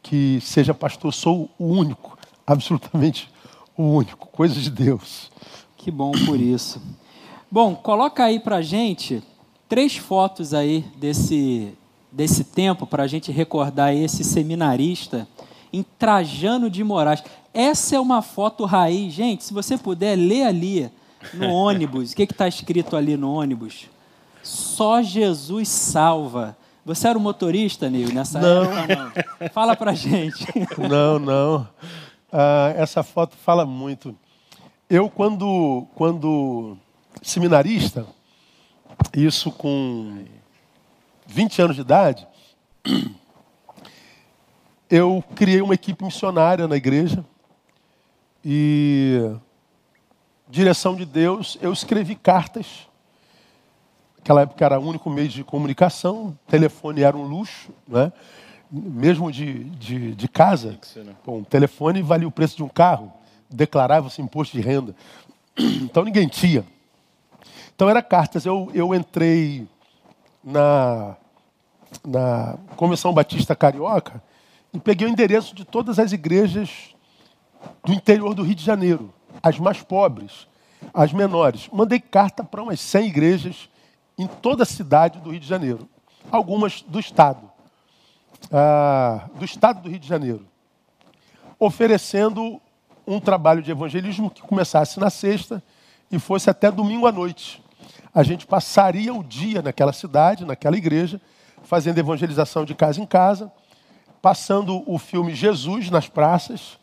que 0.03 0.39
seja 0.43 0.75
pastor. 0.75 1.15
Sou 1.15 1.49
o 1.59 1.65
único, 1.65 2.19
absolutamente 2.47 3.31
o 3.75 3.83
único. 3.83 4.27
Coisa 4.27 4.61
de 4.61 4.71
Deus. 4.71 5.31
Que 5.79 5.91
bom 5.91 6.13
por 6.27 6.39
isso. 6.39 6.83
Bom, 7.51 7.75
coloca 7.75 8.25
aí 8.25 8.39
pra 8.39 8.61
gente 8.61 9.23
três 9.67 9.97
fotos 9.97 10.53
aí 10.53 10.85
desse, 10.99 11.73
desse 12.13 12.45
tempo 12.45 12.87
para 12.87 13.05
a 13.05 13.07
gente 13.07 13.33
recordar 13.33 13.95
esse 13.95 14.23
seminarista 14.23 15.27
em 15.73 15.83
Trajano 15.83 16.69
de 16.69 16.85
Moraes. 16.85 17.25
Essa 17.55 17.97
é 17.97 18.01
uma 18.01 18.21
foto 18.21 18.67
raiz. 18.67 19.15
Gente, 19.15 19.45
se 19.45 19.55
você 19.55 19.79
puder, 19.79 20.15
lê 20.15 20.43
ali 20.43 20.91
no 21.33 21.49
ônibus. 21.55 22.13
O 22.13 22.17
que 22.17 22.25
está 22.25 22.47
escrito 22.47 22.97
ali 22.97 23.17
no 23.17 23.33
ônibus? 23.33 23.87
Só 24.43 25.03
Jesus 25.03 25.69
salva. 25.71 26.55
Você 26.87 27.09
era 27.09 27.19
o 27.19 27.21
motorista, 27.21 27.91
Nil, 27.91 28.15
nessa 28.15 28.41
Não. 28.41 28.79
época? 28.79 29.27
Não. 29.41 29.49
Fala 29.49 29.75
pra 29.75 29.93
gente. 29.93 30.47
Não, 30.79 31.19
não. 31.19 31.69
Ah, 32.33 32.73
essa 32.77 33.03
foto 33.03 33.37
fala 33.37 33.67
muito. 33.67 34.17
Eu, 34.89 35.11
quando, 35.11 35.85
quando 35.97 36.79
seminarista, 37.21 38.07
isso 39.13 39.51
com 39.51 40.25
20 41.27 41.61
anos 41.61 41.75
de 41.75 41.83
idade, 41.83 42.25
eu 44.89 45.25
criei 45.35 45.63
uma 45.63 45.75
equipe 45.75 46.05
missionária 46.05 46.69
na 46.69 46.77
igreja 46.77 47.25
e, 48.45 49.35
direção 50.49 50.95
de 50.95 51.05
Deus, 51.05 51.59
eu 51.61 51.73
escrevi 51.73 52.15
cartas. 52.15 52.87
Naquela 54.27 54.41
época 54.41 54.65
era 54.65 54.81
o 54.81 54.85
único 54.85 55.09
meio 55.09 55.29
de 55.29 55.45
comunicação, 55.45 56.37
telefone 56.49 57.03
era 57.03 57.17
um 57.17 57.23
luxo, 57.23 57.71
né? 57.87 58.13
mesmo 58.69 59.31
de, 59.31 59.63
de, 59.63 60.17
de 60.17 60.27
casa. 60.27 60.77
Bom, 61.25 61.39
um 61.39 61.45
telefone 61.45 62.03
valia 62.03 62.27
o 62.27 62.31
preço 62.33 62.57
de 62.57 62.65
um 62.65 62.69
carro, 62.69 63.13
declarava-se 63.49 64.21
imposto 64.21 64.57
de 64.57 64.63
renda. 64.65 64.97
Então 65.57 66.03
ninguém 66.03 66.27
tinha. 66.27 66.65
Então 67.73 67.89
era 67.89 68.03
cartas. 68.03 68.45
Eu, 68.45 68.69
eu 68.75 68.93
entrei 68.93 69.65
na, 70.43 71.15
na 72.05 72.59
Convenção 72.75 73.15
Batista 73.15 73.55
Carioca 73.55 74.21
e 74.75 74.81
peguei 74.81 75.07
o 75.07 75.11
endereço 75.11 75.55
de 75.55 75.65
todas 75.65 76.01
as 76.01 76.11
igrejas 76.11 76.97
do 77.85 77.93
interior 77.93 78.35
do 78.35 78.43
Rio 78.43 78.57
de 78.57 78.65
Janeiro, 78.65 79.15
as 79.41 79.57
mais 79.61 79.85
pobres, 79.85 80.49
as 80.93 81.13
menores. 81.13 81.69
Mandei 81.73 82.01
carta 82.01 82.43
para 82.43 82.61
umas 82.61 82.81
100 82.81 83.07
igrejas 83.07 83.69
em 84.19 84.27
toda 84.27 84.63
a 84.63 84.67
cidade 84.67 85.21
do 85.21 85.31
Rio 85.31 85.41
de 85.41 85.47
Janeiro, 85.47 85.89
algumas 86.31 86.83
do 86.83 86.99
estado, 86.99 87.51
ah, 88.51 89.29
do 89.35 89.45
estado 89.45 89.83
do 89.83 89.89
Rio 89.89 89.99
de 89.99 90.09
Janeiro, 90.09 90.47
oferecendo 91.59 92.61
um 93.07 93.21
trabalho 93.21 93.63
de 93.63 93.71
evangelismo 93.71 94.31
que 94.31 94.43
começasse 94.43 94.99
na 94.99 95.11
sexta 95.11 95.63
e 96.11 96.19
fosse 96.19 96.51
até 96.51 96.71
domingo 96.71 97.07
à 97.07 97.13
noite. 97.13 97.63
A 98.13 98.23
gente 98.23 98.47
passaria 98.47 99.13
o 99.15 99.23
dia 99.23 99.63
naquela 99.63 99.93
cidade, 99.93 100.45
naquela 100.45 100.77
igreja, 100.77 101.21
fazendo 101.63 101.99
evangelização 101.99 102.65
de 102.65 102.75
casa 102.75 103.01
em 103.01 103.07
casa, 103.07 103.53
passando 104.23 104.83
o 104.91 104.99
filme 104.99 105.35
Jesus 105.35 105.91
nas 105.91 106.09
praças, 106.09 106.79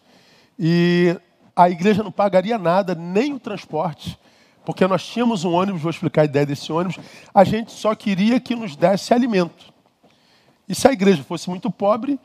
e 0.57 1.17
a 1.55 1.69
igreja 1.69 2.03
não 2.03 2.11
pagaria 2.11 2.57
nada, 2.57 2.93
nem 2.95 3.33
o 3.33 3.39
transporte, 3.39 4.17
porque 4.65 4.87
nós 4.87 5.05
tínhamos 5.05 5.43
um 5.43 5.53
ônibus, 5.53 5.81
vou 5.81 5.91
explicar 5.91 6.21
a 6.21 6.25
ideia 6.25 6.45
desse 6.45 6.71
ônibus, 6.71 6.97
a 7.33 7.43
gente 7.43 7.71
só 7.71 7.93
queria 7.95 8.39
que 8.39 8.55
nos 8.55 8.75
desse 8.75 9.13
alimento. 9.13 9.73
E 10.67 10.73
se 10.73 10.87
a 10.87 10.91
igreja 10.91 11.23
fosse 11.23 11.49
muito 11.49 11.69
pobre, 11.69 12.19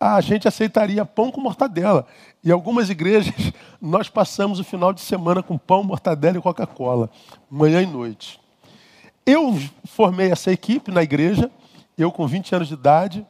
a 0.00 0.20
gente 0.20 0.46
aceitaria 0.46 1.04
pão 1.04 1.30
com 1.30 1.40
mortadela. 1.40 2.06
E 2.44 2.52
algumas 2.52 2.88
igrejas, 2.88 3.34
nós 3.80 4.08
passamos 4.08 4.60
o 4.60 4.64
final 4.64 4.92
de 4.92 5.00
semana 5.00 5.42
com 5.42 5.58
pão, 5.58 5.82
mortadela 5.82 6.38
e 6.38 6.42
Coca-Cola, 6.42 7.10
manhã 7.50 7.82
e 7.82 7.86
noite. 7.86 8.40
Eu 9.26 9.58
formei 9.84 10.30
essa 10.30 10.52
equipe 10.52 10.90
na 10.90 11.02
igreja, 11.02 11.50
eu 11.96 12.12
com 12.12 12.26
20 12.26 12.54
anos 12.54 12.68
de 12.68 12.74
idade, 12.74 13.26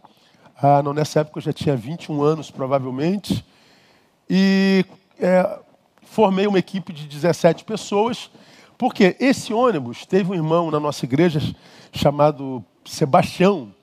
ah, 0.60 0.82
não, 0.82 0.92
nessa 0.92 1.20
época 1.20 1.38
eu 1.38 1.42
já 1.42 1.52
tinha 1.52 1.76
21 1.76 2.20
anos 2.22 2.50
provavelmente, 2.50 3.44
e 4.28 4.84
é, 5.18 5.58
formei 6.02 6.46
uma 6.46 6.58
equipe 6.58 6.92
de 6.92 7.06
17 7.06 7.64
pessoas, 7.64 8.30
porque 8.78 9.16
esse 9.18 9.52
ônibus 9.52 10.06
teve 10.06 10.30
um 10.30 10.34
irmão 10.34 10.70
na 10.70 10.78
nossa 10.78 11.04
igreja 11.04 11.40
chamado 11.92 12.64
Sebastião, 12.84 13.74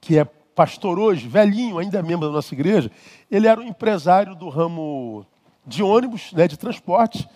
que 0.00 0.18
é 0.18 0.24
pastor 0.54 0.98
hoje, 0.98 1.26
velhinho, 1.26 1.78
ainda 1.78 1.98
é 1.98 2.02
membro 2.02 2.28
da 2.28 2.34
nossa 2.34 2.54
igreja. 2.54 2.90
Ele 3.30 3.48
era 3.48 3.58
um 3.58 3.64
empresário 3.64 4.34
do 4.34 4.50
ramo 4.50 5.26
de 5.66 5.82
ônibus, 5.82 6.30
né, 6.32 6.46
de 6.46 6.58
transporte, 6.58 7.26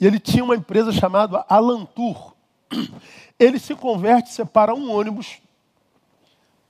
e 0.00 0.06
ele 0.06 0.20
tinha 0.20 0.44
uma 0.44 0.54
empresa 0.54 0.92
chamada 0.92 1.44
Alantur. 1.48 2.32
Ele 3.38 3.58
se 3.58 3.74
converte, 3.74 4.32
separa 4.32 4.72
um 4.72 4.90
ônibus 4.90 5.38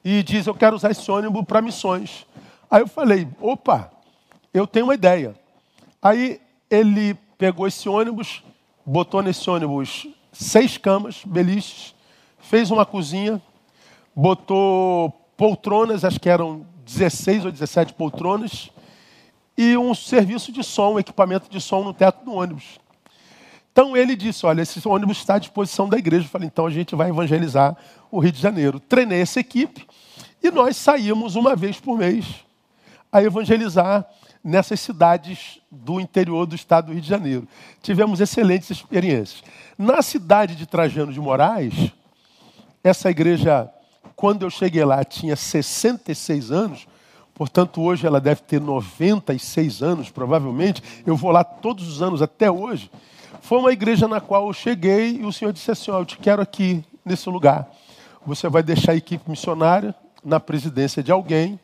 e 0.05 0.23
diz: 0.23 0.47
Eu 0.47 0.55
quero 0.55 0.75
usar 0.75 0.91
esse 0.91 1.11
ônibus 1.11 1.45
para 1.45 1.61
missões. 1.63 2.27
Aí 2.71 2.81
eu 2.81 2.89
falei: 2.89 3.29
opa, 3.41 3.93
eu 4.53 4.67
tenho 4.67 4.87
uma 4.87 4.95
ideia. 4.95 5.35
Aí 6.01 6.41
ele 6.71 7.15
pegou 7.37 7.67
esse 7.67 7.89
ônibus, 7.89 8.43
botou 8.85 9.23
nesse 9.23 9.49
ônibus 9.49 10.07
seis 10.33 10.79
camas, 10.79 11.23
beliches, 11.25 11.95
fez 12.39 12.71
uma 12.71 12.87
cozinha, 12.87 13.41
botou 14.15 15.11
poltronas, 15.37 16.05
acho 16.05 16.21
que 16.21 16.29
eram 16.29 16.67
16 16.85 17.45
ou 17.45 17.53
17 17.53 17.95
poltronas, 17.95 18.71
e 19.57 19.77
um 19.77 19.95
serviço 19.95 20.51
de 20.51 20.65
som, 20.65 20.95
um 20.95 20.99
equipamento 20.99 21.51
de 21.51 21.61
som 21.61 21.85
no 21.85 21.93
teto 21.93 22.25
do 22.25 22.33
ônibus. 22.33 22.81
Então 23.71 23.97
ele 23.97 24.15
disse: 24.15 24.45
Olha, 24.45 24.63
esse 24.63 24.87
ônibus 24.87 25.19
está 25.19 25.35
à 25.35 25.39
disposição 25.39 25.89
da 25.89 25.99
igreja. 25.99 26.27
Eu 26.27 26.31
falei: 26.31 26.47
Então 26.47 26.67
a 26.67 26.71
gente 26.71 26.95
vai 26.95 27.09
evangelizar 27.09 27.77
o 28.11 28.19
Rio 28.19 28.33
de 28.33 28.41
Janeiro. 28.41 28.79
Treinei 28.79 29.21
essa 29.21 29.41
equipe 29.41 29.87
e 30.43 30.51
nós 30.51 30.77
saímos 30.77 31.37
uma 31.37 31.57
vez 31.57 31.81
por 31.81 31.97
mês 31.97 32.27
a 33.11 33.23
evangelizar 33.23 34.07
nessas 34.43 34.81
cidades 34.81 35.61
do 35.71 36.01
interior 36.01 36.47
do 36.47 36.55
estado 36.55 36.87
do 36.87 36.93
Rio 36.93 37.01
de 37.01 37.09
Janeiro. 37.09 37.47
Tivemos 37.81 38.21
excelentes 38.21 38.71
experiências. 38.71 39.43
Na 39.79 40.03
cidade 40.03 40.57
de 40.57 40.67
Trajano 40.67 41.13
de 41.13 41.21
Moraes, 41.21 41.93
essa 42.83 43.11
igreja, 43.11 43.71
quando 44.17 44.43
eu 44.43 44.51
cheguei 44.51 44.85
lá, 44.85 45.05
tinha 45.05 45.37
66 45.37 46.51
anos, 46.51 46.89
portanto 47.35 47.81
hoje 47.81 48.07
ela 48.07 48.21
deve 48.21 48.43
ter 48.43 48.61
96 48.61 49.83
anos, 49.83 50.11
provavelmente. 50.11 50.83
Eu 51.07 51.17
vou 51.17 51.31
lá 51.31 51.45
todos 51.45 51.87
os 51.87 52.03
anos 52.03 52.21
até 52.21 52.51
hoje. 52.51 52.91
Foi 53.41 53.59
uma 53.59 53.73
igreja 53.73 54.09
na 54.09 54.21
qual 54.21 54.49
eu 54.49 54.53
cheguei 54.53 55.19
e 55.19 55.25
o 55.25 55.33
Senhor 55.33 55.53
disse 55.53 55.71
assim: 55.71 55.91
oh, 55.91 55.99
Eu 55.99 56.05
te 56.05 56.19
quero 56.19 56.43
aqui, 56.43 56.85
nesse 57.05 57.29
lugar. 57.29 57.69
Você 58.27 58.49
vai 58.49 58.63
deixar 58.63 58.93
a 58.93 58.97
equipe 58.97 59.29
missionária 59.29 59.95
na 60.25 60.39
presidência 60.39 61.03
de 61.03 61.11
alguém 61.11 61.59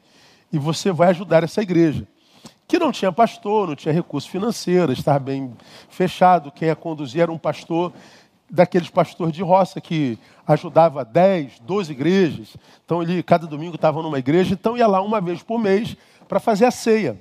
e 0.52 0.58
você 0.58 0.90
vai 0.90 1.10
ajudar 1.10 1.44
essa 1.44 1.62
igreja 1.62 2.06
que 2.68 2.78
não 2.78 2.92
tinha 2.92 3.10
pastor, 3.10 3.66
não 3.66 3.74
tinha 3.74 3.94
recurso 3.94 4.28
financeiro, 4.28 4.92
estava 4.92 5.18
bem 5.18 5.56
fechado. 5.88 6.52
Quem 6.52 6.68
a 6.68 6.76
conduzia 6.76 7.22
era 7.22 7.32
um 7.32 7.38
pastor, 7.38 7.94
daqueles 8.50 8.90
pastores 8.90 9.32
de 9.32 9.42
roça 9.42 9.80
que 9.80 10.18
ajudava 10.46 11.02
10, 11.02 11.60
12 11.60 11.92
igrejas. 11.92 12.56
Então 12.84 13.02
ele, 13.02 13.22
cada 13.22 13.46
domingo, 13.46 13.74
estava 13.74 14.02
numa 14.02 14.18
igreja, 14.18 14.52
então 14.52 14.76
ia 14.76 14.86
lá 14.86 15.00
uma 15.00 15.18
vez 15.20 15.42
por 15.42 15.58
mês 15.58 15.96
para 16.28 16.38
fazer 16.38 16.66
a 16.66 16.70
ceia. 16.70 17.18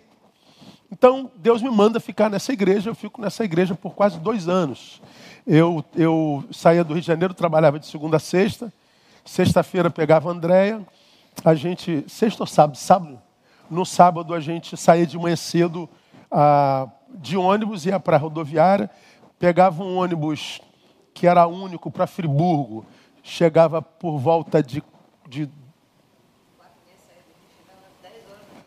Então 0.92 1.32
Deus 1.38 1.62
me 1.62 1.70
manda 1.70 2.00
ficar 2.00 2.30
nessa 2.30 2.52
igreja, 2.52 2.90
eu 2.90 2.96
fico 2.96 3.22
nessa 3.22 3.44
igreja 3.46 3.74
por 3.74 3.94
quase 3.94 4.20
dois 4.20 4.50
anos. 4.50 5.02
Eu, 5.46 5.84
eu 5.96 6.44
saía 6.52 6.84
do 6.84 6.94
Rio 6.94 7.02
de 7.02 7.08
Janeiro, 7.08 7.34
trabalhava 7.34 7.80
de 7.80 7.88
segunda 7.88 8.18
a 8.18 8.20
sexta, 8.20 8.72
sexta-feira 9.24 9.90
pegava 9.90 10.30
a 10.30 10.34
Andréia, 10.34 10.86
a 11.44 11.56
gente, 11.56 12.04
sexta 12.08 12.44
ou 12.44 12.48
sábado, 12.48 12.78
sábado, 12.78 13.22
no 13.69 13.86
sábado 13.86 14.34
a 14.34 14.39
gente 14.39 14.75
saía 14.77 15.06
de 15.06 15.17
manhã 15.17 15.36
cedo 15.36 15.89
ah, 16.32 16.88
de 17.10 17.38
ônibus, 17.38 17.86
ia 17.86 17.99
para 17.99 18.17
a 18.17 18.19
rodoviária, 18.19 18.89
pegava 19.39 19.84
um 19.84 19.97
ônibus 19.97 20.62
que 21.13 21.27
era 21.27 21.47
único 21.47 21.89
para 21.89 22.06
Friburgo, 22.06 22.86
chegava 23.23 23.82
por 23.82 24.17
volta 24.17 24.62
de. 24.62 24.84
de 25.27 25.49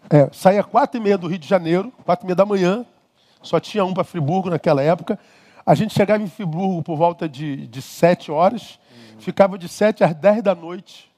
é, 0.09 0.29
saía 0.33 0.65
quatro 0.65 0.99
e 0.99 1.03
meia 1.03 1.17
do 1.17 1.29
Rio 1.29 1.39
de 1.39 1.47
Janeiro, 1.47 1.93
quatro 2.05 2.25
e 2.25 2.27
meia 2.27 2.35
da 2.35 2.45
manhã, 2.45 2.85
só 3.43 3.61
tinha 3.61 3.85
um 3.85 3.95
para 3.95 4.05
Friburgo 4.05 4.51
naquela 4.51 4.83
época. 4.83 5.19
A 5.65 5.75
gente 5.75 5.95
chegava 5.95 6.23
em 6.23 6.27
Friburgo 6.27 6.83
por 6.83 6.97
volta 6.97 7.29
de, 7.29 7.67
de 7.69 7.81
sete 7.81 8.33
horas, 8.33 8.81
uhum. 8.91 9.21
ficava 9.21 9.57
de 9.57 9.69
sete 9.69 10.03
às 10.03 10.15
dez 10.15 10.43
da 10.43 10.55
noite 10.55 11.11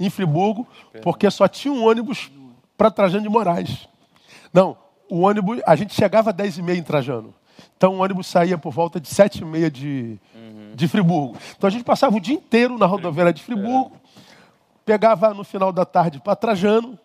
em 0.00 0.10
Friburgo, 0.10 0.66
porque 1.02 1.30
só 1.30 1.46
tinha 1.46 1.72
um 1.72 1.86
ônibus 1.86 2.30
para 2.78 2.92
Trajano 2.92 3.24
de 3.24 3.28
Moraes. 3.28 3.88
Não, 4.54 4.78
o 5.10 5.22
ônibus, 5.22 5.60
a 5.66 5.74
gente 5.74 5.92
chegava 5.92 6.30
às 6.30 6.36
10 6.36 6.58
e 6.58 6.62
meia 6.62 6.78
em 6.78 6.82
Trajano. 6.82 7.34
Então 7.76 7.96
o 7.96 8.02
ônibus 8.02 8.28
saía 8.28 8.56
por 8.56 8.72
volta 8.72 9.00
de 9.00 9.08
7 9.08 9.42
e 9.42 9.44
meia 9.44 9.70
de, 9.70 10.18
uhum. 10.34 10.72
de 10.74 10.86
Friburgo. 10.86 11.36
Então 11.56 11.66
a 11.66 11.70
gente 11.70 11.84
passava 11.84 12.16
o 12.16 12.20
dia 12.20 12.34
inteiro 12.34 12.78
na 12.78 12.86
rodoviária 12.86 13.32
de 13.32 13.42
Friburgo, 13.42 13.96
pegava 14.86 15.34
no 15.34 15.42
final 15.42 15.72
da 15.72 15.84
tarde 15.84 16.20
para 16.20 16.36
Trajano, 16.36 16.96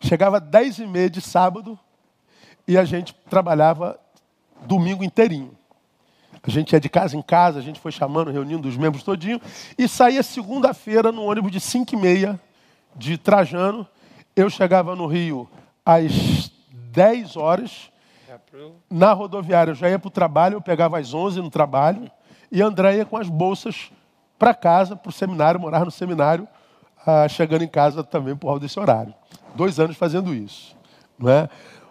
chegava 0.00 0.36
às 0.36 0.42
10 0.44 0.80
e 0.80 0.86
meia 0.86 1.08
de 1.08 1.22
sábado 1.22 1.78
e 2.68 2.76
a 2.76 2.84
gente 2.84 3.14
trabalhava 3.28 3.98
domingo 4.66 5.02
inteirinho. 5.02 5.56
A 6.42 6.50
gente 6.50 6.72
ia 6.74 6.80
de 6.80 6.90
casa 6.90 7.16
em 7.16 7.22
casa, 7.22 7.58
a 7.58 7.62
gente 7.62 7.80
foi 7.80 7.90
chamando, 7.90 8.30
reunindo 8.30 8.68
os 8.68 8.76
membros 8.76 9.02
todinho, 9.02 9.40
e 9.78 9.88
saía 9.88 10.22
segunda-feira 10.22 11.10
no 11.10 11.22
ônibus 11.22 11.50
de 11.50 11.58
5 11.58 11.94
e 11.94 11.98
meia 11.98 12.40
de 12.94 13.16
Trajano, 13.16 13.88
eu 14.36 14.50
chegava 14.50 14.96
no 14.96 15.06
Rio 15.06 15.48
às 15.84 16.50
10 16.70 17.36
horas. 17.36 17.90
Na 18.90 19.12
rodoviária 19.12 19.72
eu 19.72 19.74
já 19.74 19.88
ia 19.88 19.98
para 19.98 20.08
o 20.08 20.10
trabalho, 20.10 20.54
eu 20.54 20.60
pegava 20.60 20.98
às 20.98 21.12
11 21.12 21.40
no 21.40 21.50
trabalho. 21.50 22.10
E 22.50 22.62
André 22.62 22.96
ia 22.96 23.04
com 23.04 23.16
as 23.16 23.28
bolsas 23.28 23.90
para 24.38 24.54
casa, 24.54 24.96
para 24.96 25.08
o 25.08 25.12
seminário, 25.12 25.60
morar 25.60 25.84
no 25.84 25.90
seminário, 25.90 26.46
ah, 27.06 27.26
chegando 27.28 27.62
em 27.62 27.68
casa 27.68 28.02
também 28.02 28.36
por 28.36 28.48
causa 28.48 28.60
desse 28.60 28.78
horário. 28.78 29.14
Dois 29.54 29.78
anos 29.78 29.96
fazendo 29.96 30.34
isso. 30.34 30.76
Não 31.18 31.30
é? 31.30 31.48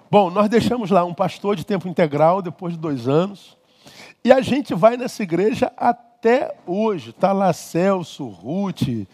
Bom, 0.09 0.29
nós 0.29 0.47
deixamos 0.49 0.91
lá 0.91 1.03
um 1.03 1.13
pastor 1.13 1.55
de 1.55 1.65
tempo 1.65 1.87
integral 1.87 2.41
depois 2.41 2.73
de 2.73 2.79
dois 2.79 3.07
anos. 3.07 3.57
E 4.23 4.31
a 4.31 4.41
gente 4.41 4.73
vai 4.73 4.95
nessa 4.95 5.23
igreja 5.23 5.71
até 5.75 6.55
hoje. 6.65 7.09
Está 7.09 7.31
lá 7.31 7.51
Celso, 7.51 8.27
Ruth, 8.27 9.07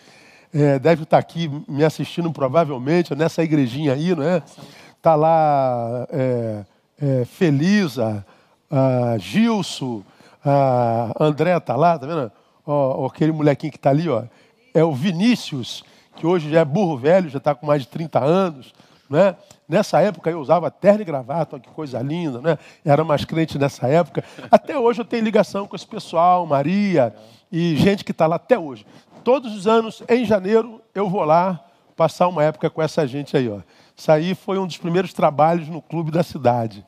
é, 0.53 0.79
deve 0.79 1.03
estar 1.03 1.17
aqui 1.17 1.49
me 1.67 1.83
assistindo 1.83 2.31
provavelmente, 2.31 3.13
nessa 3.15 3.43
igrejinha 3.43 3.93
aí, 3.93 4.15
não 4.15 4.23
é? 4.23 4.41
Está 4.97 5.15
lá 5.15 6.07
é, 6.09 6.65
é, 7.01 7.25
Felisa, 7.25 8.25
a 8.69 9.17
Gilson, 9.17 10.03
a 10.43 11.11
André 11.19 11.55
está 11.55 11.75
lá, 11.75 11.97
tá 11.97 12.05
vendo? 12.05 12.31
Ó, 12.65 13.05
aquele 13.05 13.31
molequinho 13.31 13.71
que 13.71 13.77
está 13.77 13.89
ali, 13.89 14.09
ó, 14.09 14.23
é 14.73 14.83
o 14.83 14.93
Vinícius, 14.93 15.83
que 16.15 16.27
hoje 16.27 16.49
já 16.49 16.59
é 16.59 16.65
burro 16.65 16.97
velho, 16.97 17.29
já 17.29 17.37
está 17.37 17.55
com 17.55 17.65
mais 17.65 17.83
de 17.83 17.87
30 17.87 18.19
anos. 18.19 18.73
Né? 19.09 19.35
Nessa 19.67 19.99
época 20.01 20.29
eu 20.29 20.39
usava 20.39 20.69
terno 20.69 21.01
e 21.01 21.05
gravata, 21.05 21.59
que 21.59 21.69
coisa 21.69 21.99
linda, 21.99 22.39
né? 22.41 22.59
Era 22.85 23.03
mais 23.03 23.25
crente 23.25 23.57
nessa 23.57 23.87
época. 23.87 24.23
Até 24.51 24.77
hoje 24.77 25.01
eu 25.01 25.05
tenho 25.05 25.23
ligação 25.23 25.65
com 25.65 25.75
esse 25.75 25.87
pessoal, 25.87 26.45
Maria 26.45 27.15
e 27.51 27.75
gente 27.75 28.03
que 28.03 28.11
está 28.11 28.27
lá 28.27 28.35
até 28.35 28.57
hoje. 28.57 28.85
Todos 29.29 29.55
os 29.55 29.67
anos, 29.67 30.01
em 30.09 30.25
janeiro, 30.25 30.81
eu 30.95 31.07
vou 31.07 31.23
lá 31.23 31.63
passar 31.95 32.27
uma 32.27 32.43
época 32.43 32.67
com 32.67 32.81
essa 32.81 33.05
gente 33.05 33.37
aí. 33.37 33.47
Ó. 33.47 33.59
Isso 33.95 34.11
aí 34.11 34.33
foi 34.33 34.57
um 34.57 34.65
dos 34.65 34.77
primeiros 34.77 35.13
trabalhos 35.13 35.69
no 35.69 35.83
clube 35.83 36.09
da 36.09 36.23
cidade. 36.23 36.83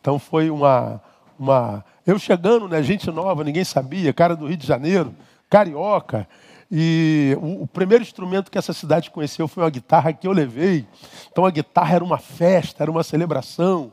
Então 0.00 0.16
foi 0.16 0.50
uma. 0.50 1.02
uma... 1.36 1.84
Eu 2.06 2.16
chegando, 2.16 2.68
né, 2.68 2.80
gente 2.80 3.10
nova, 3.10 3.42
ninguém 3.42 3.64
sabia, 3.64 4.12
cara 4.12 4.36
do 4.36 4.46
Rio 4.46 4.56
de 4.56 4.64
Janeiro, 4.64 5.12
carioca. 5.50 6.28
E 6.70 7.36
o, 7.42 7.64
o, 7.64 7.66
primeiro 7.66 8.04
instrumento 8.04 8.52
que 8.52 8.58
essa 8.58 8.72
cidade 8.72 9.10
conheceu 9.10 9.48
foi 9.48 9.64
uma 9.64 9.70
guitarra 9.70 10.12
que 10.12 10.28
eu 10.28 10.32
levei. 10.32 10.86
Então 11.32 11.44
a 11.44 11.50
guitarra 11.50 11.96
era 11.96 12.04
uma 12.04 12.18
festa, 12.18 12.84
era 12.84 12.90
uma 12.92 13.02
celebração. 13.02 13.90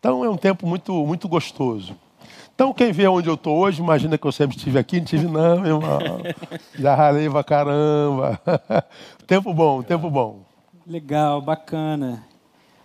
Então 0.00 0.24
é 0.24 0.30
um 0.30 0.38
tempo 0.38 0.66
muito, 0.66 0.94
muito 1.06 1.28
gostoso. 1.28 1.94
Então, 2.54 2.72
quem 2.72 2.92
vê 2.92 3.08
onde 3.08 3.28
eu 3.28 3.34
estou 3.34 3.58
hoje, 3.58 3.82
imagina 3.82 4.16
que 4.16 4.24
eu 4.24 4.30
sempre 4.30 4.56
estive 4.56 4.78
aqui. 4.78 4.98
Não 4.98 5.04
estive, 5.04 5.26
não, 5.26 5.60
meu 5.60 5.76
irmão. 5.76 5.98
Já 6.78 6.94
ralei 6.94 7.28
pra 7.28 7.42
caramba. 7.42 8.40
tempo 9.26 9.52
bom, 9.52 9.82
tempo 9.82 10.08
bom. 10.08 10.38
Legal, 10.86 11.40
bacana. 11.40 12.24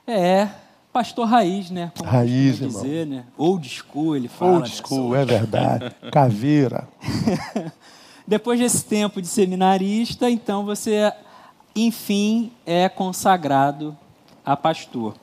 É, 0.07 0.47
pastor 0.91 1.27
raiz, 1.27 1.69
né? 1.69 1.91
Como 1.95 2.09
Raiz, 2.09 2.59
costuma 2.59 2.81
dizer, 2.81 3.05
né? 3.05 3.25
Old 3.37 3.69
school, 3.69 4.15
ele 4.15 4.27
fala. 4.27 4.53
Old 4.53 4.69
né? 4.69 4.75
school, 4.75 5.15
é 5.15 5.23
verdade. 5.23 5.95
Caveira. 6.11 6.87
Depois 8.27 8.59
desse 8.59 8.83
tempo 8.83 9.21
de 9.21 9.27
seminarista, 9.27 10.29
então 10.31 10.65
você, 10.65 11.11
enfim, 11.75 12.51
é 12.65 12.89
consagrado 12.89 13.95
a 14.43 14.57
pastor. 14.57 15.13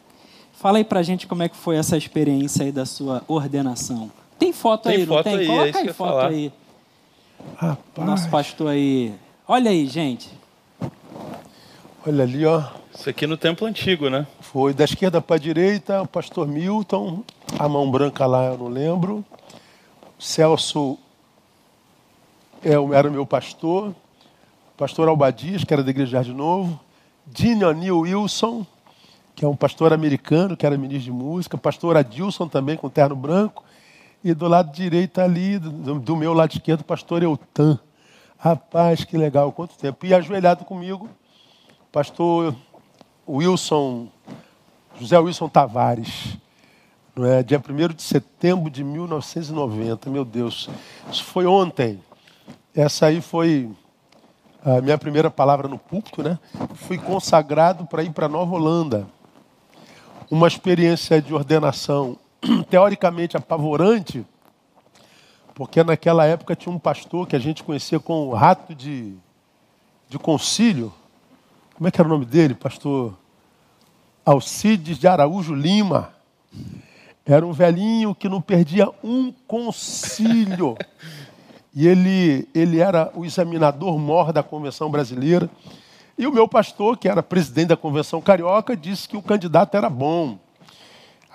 Fala 0.52 0.78
aí 0.78 0.84
pra 0.84 1.02
gente 1.02 1.26
como 1.26 1.42
é 1.42 1.48
que 1.48 1.56
foi 1.56 1.76
essa 1.76 1.96
experiência 1.96 2.64
aí 2.64 2.70
da 2.70 2.86
sua 2.86 3.24
ordenação. 3.26 4.10
Tem 4.38 4.52
foto 4.52 4.84
Tem 4.88 4.92
aí, 4.98 5.06
não 5.06 5.14
foto 5.16 5.24
tem? 5.24 5.36
aí, 5.38 5.44
é 5.44 5.48
Coloca 5.48 5.72
que 5.72 5.78
aí 5.78 5.92
foto 5.92 6.08
falar. 6.10 6.28
aí. 6.28 6.52
Rapaz, 7.56 8.08
Nosso 8.08 8.28
pastor 8.30 8.68
aí. 8.68 9.14
Olha 9.48 9.70
aí, 9.70 9.86
gente. 9.86 10.30
olha 12.06 12.22
ali, 12.24 12.44
ó. 12.44 12.62
Isso 12.94 13.08
aqui 13.10 13.26
no 13.26 13.36
templo 13.36 13.66
antigo, 13.66 14.08
né? 14.08 14.26
Foi 14.40 14.72
da 14.72 14.84
esquerda 14.84 15.20
para 15.20 15.36
a 15.36 15.38
direita, 15.38 16.02
o 16.02 16.06
pastor 16.08 16.46
Milton, 16.48 17.22
a 17.58 17.68
mão 17.68 17.90
branca 17.90 18.26
lá 18.26 18.46
eu 18.46 18.58
não 18.58 18.68
lembro. 18.68 19.24
Celso 20.18 20.98
é 22.64 22.72
era 22.96 23.08
o 23.08 23.12
meu 23.12 23.26
pastor. 23.26 23.94
Pastor 24.76 25.08
Albadias, 25.08 25.64
que 25.64 25.72
era 25.72 25.82
da 25.82 25.90
Igreja 25.90 26.22
de 26.22 26.32
Novo. 26.32 26.78
Dino 27.26 27.70
Neil 27.72 27.98
Wilson, 28.00 28.66
que 29.34 29.44
é 29.44 29.48
um 29.48 29.56
pastor 29.56 29.92
americano, 29.92 30.56
que 30.56 30.64
era 30.66 30.76
ministro 30.76 31.04
de 31.04 31.12
música. 31.12 31.56
Pastor 31.58 31.96
Adilson 31.96 32.46
também, 32.48 32.76
com 32.76 32.88
terno 32.88 33.16
branco. 33.16 33.64
E 34.26 34.34
do 34.34 34.48
lado 34.48 34.72
direito 34.72 35.20
ali, 35.20 35.56
do, 35.56 36.00
do 36.00 36.16
meu 36.16 36.32
lado 36.32 36.50
esquerdo, 36.50 36.80
o 36.80 36.84
pastor 36.84 37.22
Eutan. 37.22 37.78
Rapaz, 38.36 39.04
que 39.04 39.16
legal, 39.16 39.52
quanto 39.52 39.78
tempo. 39.78 40.04
E 40.04 40.12
ajoelhado 40.12 40.64
comigo, 40.64 41.08
pastor 41.92 42.52
Wilson, 43.28 44.08
José 44.98 45.16
Wilson 45.16 45.48
Tavares. 45.48 46.36
Não 47.14 47.24
é? 47.24 47.40
Dia 47.44 47.62
1 47.62 47.94
de 47.94 48.02
setembro 48.02 48.68
de 48.68 48.82
1990. 48.82 50.10
Meu 50.10 50.24
Deus, 50.24 50.68
isso 51.08 51.22
foi 51.22 51.46
ontem. 51.46 52.02
Essa 52.74 53.06
aí 53.06 53.20
foi 53.20 53.70
a 54.64 54.80
minha 54.80 54.98
primeira 54.98 55.30
palavra 55.30 55.68
no 55.68 55.78
púlpito, 55.78 56.24
né? 56.24 56.36
Fui 56.74 56.98
consagrado 56.98 57.86
para 57.86 58.02
ir 58.02 58.10
para 58.10 58.26
Nova 58.26 58.56
Holanda. 58.56 59.06
Uma 60.28 60.48
experiência 60.48 61.22
de 61.22 61.32
ordenação 61.32 62.18
teoricamente 62.70 63.36
apavorante, 63.36 64.24
porque 65.54 65.82
naquela 65.82 66.24
época 66.24 66.54
tinha 66.54 66.74
um 66.74 66.78
pastor 66.78 67.26
que 67.26 67.34
a 67.34 67.38
gente 67.38 67.62
conhecia 67.64 67.98
com 67.98 68.28
o 68.28 68.34
rato 68.34 68.74
de, 68.74 69.14
de 70.08 70.18
concílio. 70.18 70.92
Como 71.74 71.88
é 71.88 71.90
que 71.90 72.00
era 72.00 72.08
o 72.08 72.12
nome 72.12 72.24
dele, 72.24 72.54
pastor? 72.54 73.16
Alcides 74.24 74.98
de 74.98 75.06
Araújo 75.06 75.54
Lima. 75.54 76.12
Era 77.24 77.46
um 77.46 77.52
velhinho 77.52 78.14
que 78.14 78.28
não 78.28 78.40
perdia 78.40 78.88
um 79.02 79.32
concílio. 79.46 80.76
E 81.74 81.86
ele, 81.86 82.48
ele 82.54 82.78
era 82.78 83.10
o 83.14 83.24
examinador 83.24 83.98
mor 83.98 84.32
da 84.32 84.42
Convenção 84.42 84.90
Brasileira. 84.90 85.50
E 86.16 86.26
o 86.26 86.32
meu 86.32 86.48
pastor, 86.48 86.96
que 86.96 87.08
era 87.08 87.22
presidente 87.22 87.68
da 87.68 87.76
Convenção 87.76 88.22
Carioca, 88.22 88.74
disse 88.74 89.08
que 89.08 89.16
o 89.16 89.22
candidato 89.22 89.76
era 89.76 89.90
bom. 89.90 90.38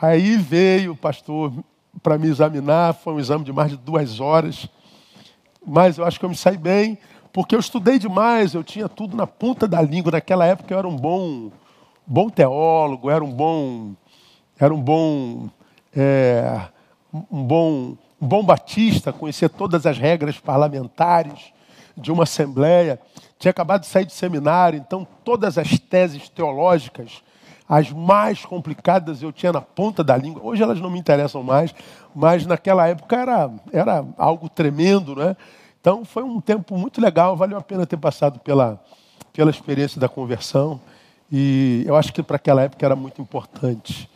Aí 0.02 0.36
veio 0.36 0.94
o 0.94 0.96
pastor 0.96 1.54
para 2.02 2.18
me 2.18 2.28
examinar, 2.28 2.96
foi 2.96 3.14
um 3.14 3.20
exame 3.20 3.46
de 3.46 3.54
mais 3.54 3.70
de 3.70 3.78
duas 3.78 4.20
horas. 4.20 4.68
Mas 5.64 6.00
eu 6.00 6.06
acho 6.06 6.20
que 6.20 6.26
eu 6.26 6.30
me 6.30 6.36
saí 6.36 6.58
bem, 6.58 6.98
porque 7.32 7.54
eu 7.54 7.60
estudei 7.60 8.00
demais, 8.00 8.56
eu 8.56 8.64
tinha 8.64 8.90
tudo 8.90 9.16
na 9.16 9.28
ponta 9.28 9.68
da 9.68 9.80
língua. 9.80 10.14
Naquela 10.14 10.44
época 10.44 10.74
eu 10.74 10.80
era 10.80 10.88
um 10.88 10.96
bom, 10.96 11.52
bom 12.08 12.30
teólogo, 12.30 13.12
era 13.12 13.24
um 13.24 13.32
bom, 13.32 13.94
era 14.58 14.74
um 14.74 14.82
bom, 14.82 15.48
é, 15.96 16.62
um 17.14 17.44
bom, 17.44 17.96
um 18.20 18.28
bom 18.28 18.44
batista, 18.44 19.14
conhecia 19.14 19.50
todas 19.50 19.86
as 19.86 20.00
regras 20.00 20.40
parlamentares 20.40 21.54
de 21.96 22.12
uma 22.12 22.24
assembleia. 22.24 23.00
Tinha 23.38 23.52
acabado 23.52 23.82
de 23.82 23.88
sair 23.88 24.06
do 24.06 24.12
seminário, 24.12 24.80
então 24.80 25.08
todas 25.24 25.60
as 25.60 25.78
teses 25.78 26.28
teológicas, 26.28 27.22
as 27.72 27.90
mais 27.90 28.44
complicadas, 28.44 29.24
eu 29.24 29.32
tinha 29.32 29.54
na 29.54 29.62
ponta 29.62 30.04
da 30.04 30.18
língua. 30.18 30.42
Hoje 30.44 30.62
elas 30.62 30.82
não 30.82 30.90
me 30.90 31.00
interessam 31.00 31.42
mais, 31.42 31.74
mas 32.14 32.46
naquela 32.46 32.86
época 32.86 33.16
era, 33.16 33.50
era 33.72 34.06
algo 34.18 34.50
tremendo, 34.50 35.16
né? 35.16 35.38
Então 35.80 36.04
foi 36.04 36.22
um 36.22 36.42
tempo 36.42 36.78
muito 36.78 37.00
legal, 37.00 37.34
valeu 37.38 37.58
a 37.58 37.62
pena 37.62 37.86
ter 37.86 37.96
passado 37.96 38.42
pela, 38.42 38.78
pela 39.32 39.50
experiência 39.50 40.02
da 40.02 40.10
conversão. 40.10 40.82
E 41.32 41.86
eu 41.88 41.96
acho 41.96 42.12
que 42.12 42.22
para 42.22 42.36
aquela 42.36 42.62
época 42.64 42.86
era 42.86 42.94
muito 42.94 43.22
importante 43.22 44.10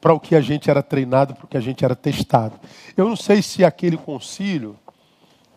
para 0.00 0.14
o 0.14 0.18
que 0.18 0.34
a 0.34 0.40
gente 0.40 0.70
era 0.70 0.82
treinado, 0.82 1.34
para 1.34 1.44
o 1.44 1.48
que 1.48 1.58
a 1.58 1.60
gente 1.60 1.84
era 1.84 1.94
testado. 1.94 2.58
Eu 2.96 3.06
não 3.06 3.16
sei 3.16 3.42
se 3.42 3.62
aquele 3.62 3.98
concílio 3.98 4.74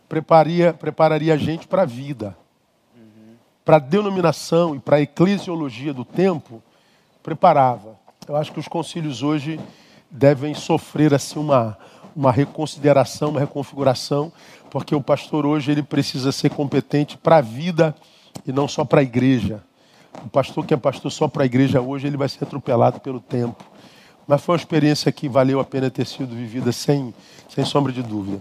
prepararia, 0.09 0.73
prepararia 0.73 1.33
a 1.33 1.37
gente 1.37 1.69
para 1.69 1.83
a 1.83 1.85
vida. 1.85 2.35
Para 3.63 3.77
a 3.77 3.79
denominação 3.79 4.75
e 4.75 4.79
para 4.79 4.97
a 4.97 5.01
eclesiologia 5.01 5.93
do 5.93 6.03
tempo, 6.03 6.61
preparava. 7.25 7.97
Eu 8.27 8.35
acho 8.35 8.51
que 8.51 8.59
os 8.59 8.67
concílios 8.67 9.23
hoje 9.23 9.59
devem 10.11 10.53
sofrer 10.53 11.11
assim 11.11 11.39
uma, 11.39 11.75
uma 12.15 12.31
reconsideração, 12.31 13.31
uma 13.31 13.39
reconfiguração, 13.39 14.31
porque 14.69 14.93
o 14.93 15.01
pastor 15.01 15.43
hoje 15.43 15.71
ele 15.71 15.81
precisa 15.81 16.31
ser 16.31 16.51
competente 16.51 17.17
para 17.17 17.37
a 17.37 17.41
vida 17.41 17.95
e 18.45 18.51
não 18.51 18.67
só 18.67 18.85
para 18.85 18.99
a 18.99 19.03
igreja. 19.03 19.63
O 20.23 20.29
pastor 20.29 20.63
que 20.67 20.73
é 20.75 20.77
pastor 20.77 21.11
só 21.11 21.27
para 21.27 21.41
a 21.41 21.45
igreja 21.47 21.81
hoje, 21.81 22.05
ele 22.05 22.15
vai 22.15 22.29
ser 22.29 22.43
atropelado 22.43 22.99
pelo 22.99 23.19
tempo. 23.19 23.63
Mas 24.27 24.43
foi 24.43 24.53
uma 24.53 24.59
experiência 24.59 25.11
que 25.11 25.27
valeu 25.27 25.59
a 25.59 25.65
pena 25.65 25.89
ter 25.89 26.05
sido 26.05 26.35
vivida 26.35 26.71
sem, 26.71 27.11
sem 27.49 27.65
sombra 27.65 27.91
de 27.91 28.03
dúvida. 28.03 28.39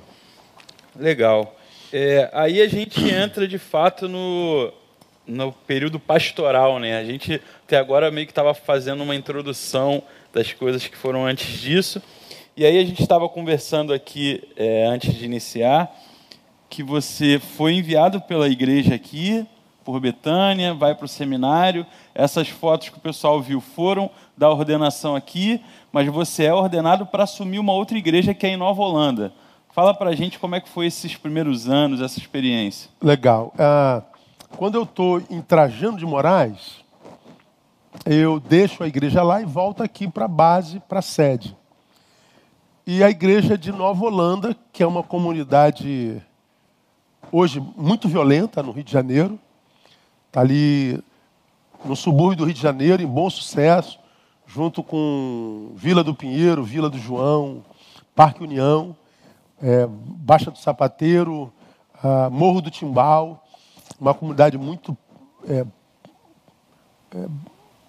Legal. 0.95 1.57
É, 1.91 2.31
aí 2.35 2.61
a 2.61 2.69
gente 2.69 3.03
entra 3.09 3.49
de 3.49 3.57
fato 3.57 4.07
no, 4.09 4.71
no 5.27 5.53
período 5.53 5.99
pastoral, 5.99 6.79
né? 6.79 6.97
A 6.97 7.05
gente 7.05 7.41
até 7.65 7.79
agora 7.79 8.11
meio 8.11 8.27
que 8.27 8.33
estava 8.33 8.55
fazendo 8.55 9.03
uma 9.03 9.15
introdução 9.15 10.03
das 10.33 10.53
coisas 10.53 10.87
que 10.87 10.97
foram 10.97 11.25
antes 11.25 11.61
disso. 11.61 12.03
E 12.57 12.65
aí 12.65 12.79
a 12.79 12.85
gente 12.85 13.03
estava 13.03 13.29
conversando 13.29 13.93
aqui 13.93 14.43
é, 14.57 14.87
antes 14.87 15.15
de 15.15 15.25
iniciar 15.25 15.93
que 16.69 16.83
você 16.83 17.39
foi 17.39 17.75
enviado 17.75 18.21
pela 18.21 18.49
igreja 18.49 18.95
aqui 18.95 19.47
por 19.85 20.01
Betânia, 20.01 20.73
vai 20.75 20.95
para 20.95 21.05
o 21.05 21.09
seminário. 21.09 21.87
Essas 22.15 22.49
fotos 22.49 22.89
que 22.89 22.97
o 22.97 23.01
pessoal 23.01 23.41
viu 23.41 23.61
foram 23.61 24.11
da 24.37 24.51
ordenação 24.51 25.15
aqui, 25.15 25.61
mas 25.93 26.09
você 26.09 26.45
é 26.45 26.55
ordenado 26.55 27.07
para 27.07 27.25
assumir 27.25 27.59
uma 27.59 27.73
outra 27.73 27.99
igreja 27.99 28.35
que 28.35 28.47
é 28.47 28.51
em 28.51 28.57
Nova 28.57 28.83
Holanda. 28.83 29.33
Fala 29.73 29.93
para 29.93 30.11
a 30.11 30.15
gente 30.15 30.39
como 30.39 30.55
é 30.55 30.61
que 30.61 30.69
foi 30.69 30.87
esses 30.87 31.17
primeiros 31.17 31.69
anos, 31.69 32.01
essa 32.01 32.19
experiência. 32.19 32.91
Legal. 33.03 33.53
Ah, 33.59 34.03
quando 34.57 34.77
eu 34.77 34.85
estou 34.85 35.21
em 35.31 35.41
Trajano 35.41 35.99
de 35.99 36.07
Moraes, 36.07 36.85
eu 38.07 38.39
deixo 38.39 38.83
a 38.83 38.89
igreja 38.89 39.23
lá 39.23 39.41
e 39.41 39.45
volto 39.45 39.83
aqui 39.83 40.09
para 40.09 40.27
a 40.27 40.29
base, 40.29 40.81
para 40.89 41.01
a 41.01 41.03
sede. 41.03 41.57
E 42.87 43.03
a 43.03 43.11
igreja 43.11 43.57
de 43.57 43.73
Nova 43.73 44.05
Holanda, 44.05 44.57
que 44.73 44.83
é 44.83 44.87
uma 44.87 45.03
comunidade 45.03 46.23
hoje 47.33 47.61
muito 47.77 48.09
violenta 48.09 48.63
no 48.63 48.73
Rio 48.73 48.85
de 48.85 48.93
Janeiro, 48.93 49.39
está 50.27 50.41
ali 50.41 51.03
no 51.85 51.97
subúrbio 51.97 52.39
do 52.39 52.45
Rio 52.45 52.55
de 52.55 52.61
Janeiro, 52.61 53.03
em 53.03 53.07
bom 53.07 53.29
sucesso, 53.29 53.99
junto 54.47 54.83
com 54.83 55.73
Vila 55.75 56.05
do 56.05 56.15
Pinheiro, 56.15 56.63
Vila 56.63 56.89
do 56.89 56.99
João, 56.99 57.65
Parque 58.15 58.43
União, 58.43 58.95
é, 59.63 59.87
Baixa 59.89 60.51
do 60.51 60.59
Sapateiro, 60.59 61.53
ah, 62.03 62.29
Morro 62.31 62.61
do 62.61 62.71
Timbal, 62.71 63.44
uma 64.01 64.15
comunidade 64.15 64.59
muito 64.59 64.97
é, 65.49 65.65
é, 67.15 67.29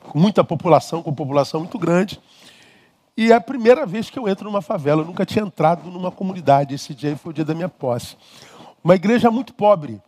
com 0.01 0.19
muita 0.19 0.43
população, 0.43 1.01
com 1.01 1.13
população 1.13 1.61
muito 1.61 1.79
grande. 1.79 2.19
E 3.17 3.31
é 3.31 3.35
a 3.35 3.41
primeira 3.41 3.85
vez 3.85 4.09
que 4.09 4.19
eu 4.19 4.27
entro 4.27 4.45
numa 4.45 4.61
favela. 4.61 5.01
Eu 5.01 5.05
nunca 5.05 5.25
tinha 5.25 5.43
entrado 5.43 5.89
numa 5.89 6.11
comunidade. 6.11 6.75
Esse 6.75 6.93
dia 6.93 7.15
foi 7.15 7.31
o 7.31 7.33
dia 7.33 7.45
da 7.45 7.53
minha 7.53 7.69
posse. 7.69 8.17
Uma 8.83 8.95
igreja 8.95 9.31
muito 9.31 9.53
pobre, 9.53 10.01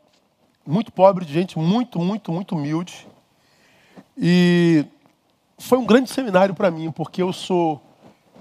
muito 0.65 0.91
pobre, 0.91 1.25
de 1.25 1.33
gente 1.33 1.57
muito, 1.57 1.99
muito, 1.99 2.31
muito 2.31 2.55
humilde. 2.55 3.07
E 4.17 4.85
foi 5.57 5.77
um 5.77 5.85
grande 5.85 6.09
seminário 6.09 6.53
para 6.53 6.69
mim, 6.69 6.91
porque 6.91 7.21
eu 7.21 7.31
sou 7.31 7.81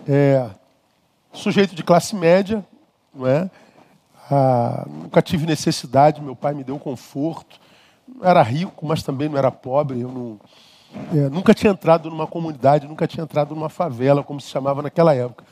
é, 0.06 0.50
sujeito 1.32 1.74
de 1.74 1.82
classe 1.82 2.14
média, 2.14 2.66
não 3.14 3.26
é? 3.26 3.50
Ah, 4.30 4.84
nunca 4.88 5.22
tive 5.22 5.46
necessidade, 5.46 6.20
meu 6.20 6.34
pai 6.34 6.54
me 6.54 6.64
deu 6.64 6.78
conforto. 6.78 7.60
Não 8.06 8.28
era 8.28 8.42
rico, 8.42 8.86
mas 8.86 9.02
também 9.02 9.28
não 9.28 9.38
era 9.38 9.50
pobre. 9.50 10.00
Eu 10.00 10.10
não, 10.10 10.40
é, 11.12 11.28
nunca 11.28 11.54
tinha 11.54 11.72
entrado 11.72 12.10
numa 12.10 12.26
comunidade, 12.26 12.86
nunca 12.86 13.06
tinha 13.06 13.24
entrado 13.24 13.54
numa 13.54 13.68
favela, 13.68 14.22
como 14.22 14.40
se 14.40 14.48
chamava 14.48 14.82
naquela 14.82 15.14
época. 15.14 15.44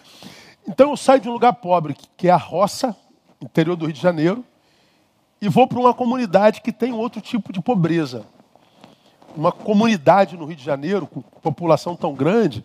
Então 0.67 0.91
eu 0.91 0.97
saio 0.97 1.21
de 1.21 1.29
um 1.29 1.33
lugar 1.33 1.53
pobre, 1.55 1.95
que 2.17 2.29
é 2.29 2.31
a 2.31 2.37
roça, 2.37 2.97
interior 3.41 3.77
do 3.77 3.85
Rio 3.85 3.95
de 3.95 4.01
Janeiro, 4.01 4.45
e 5.41 5.49
vou 5.49 5.67
para 5.67 5.79
uma 5.79 5.93
comunidade 5.93 6.63
que 6.63 6.73
tem 6.73 6.93
outro 6.93 7.21
tipo 7.21 7.53
de 7.53 7.61
pobreza. 7.61 8.25
Uma 9.37 9.53
comunidade 9.53 10.37
no 10.37 10.47
Rio 10.47 10.57
de 10.57 10.65
Janeiro, 10.65 11.07
com 11.07 11.21
população 11.21 11.95
tão 11.95 12.15
grande, 12.15 12.65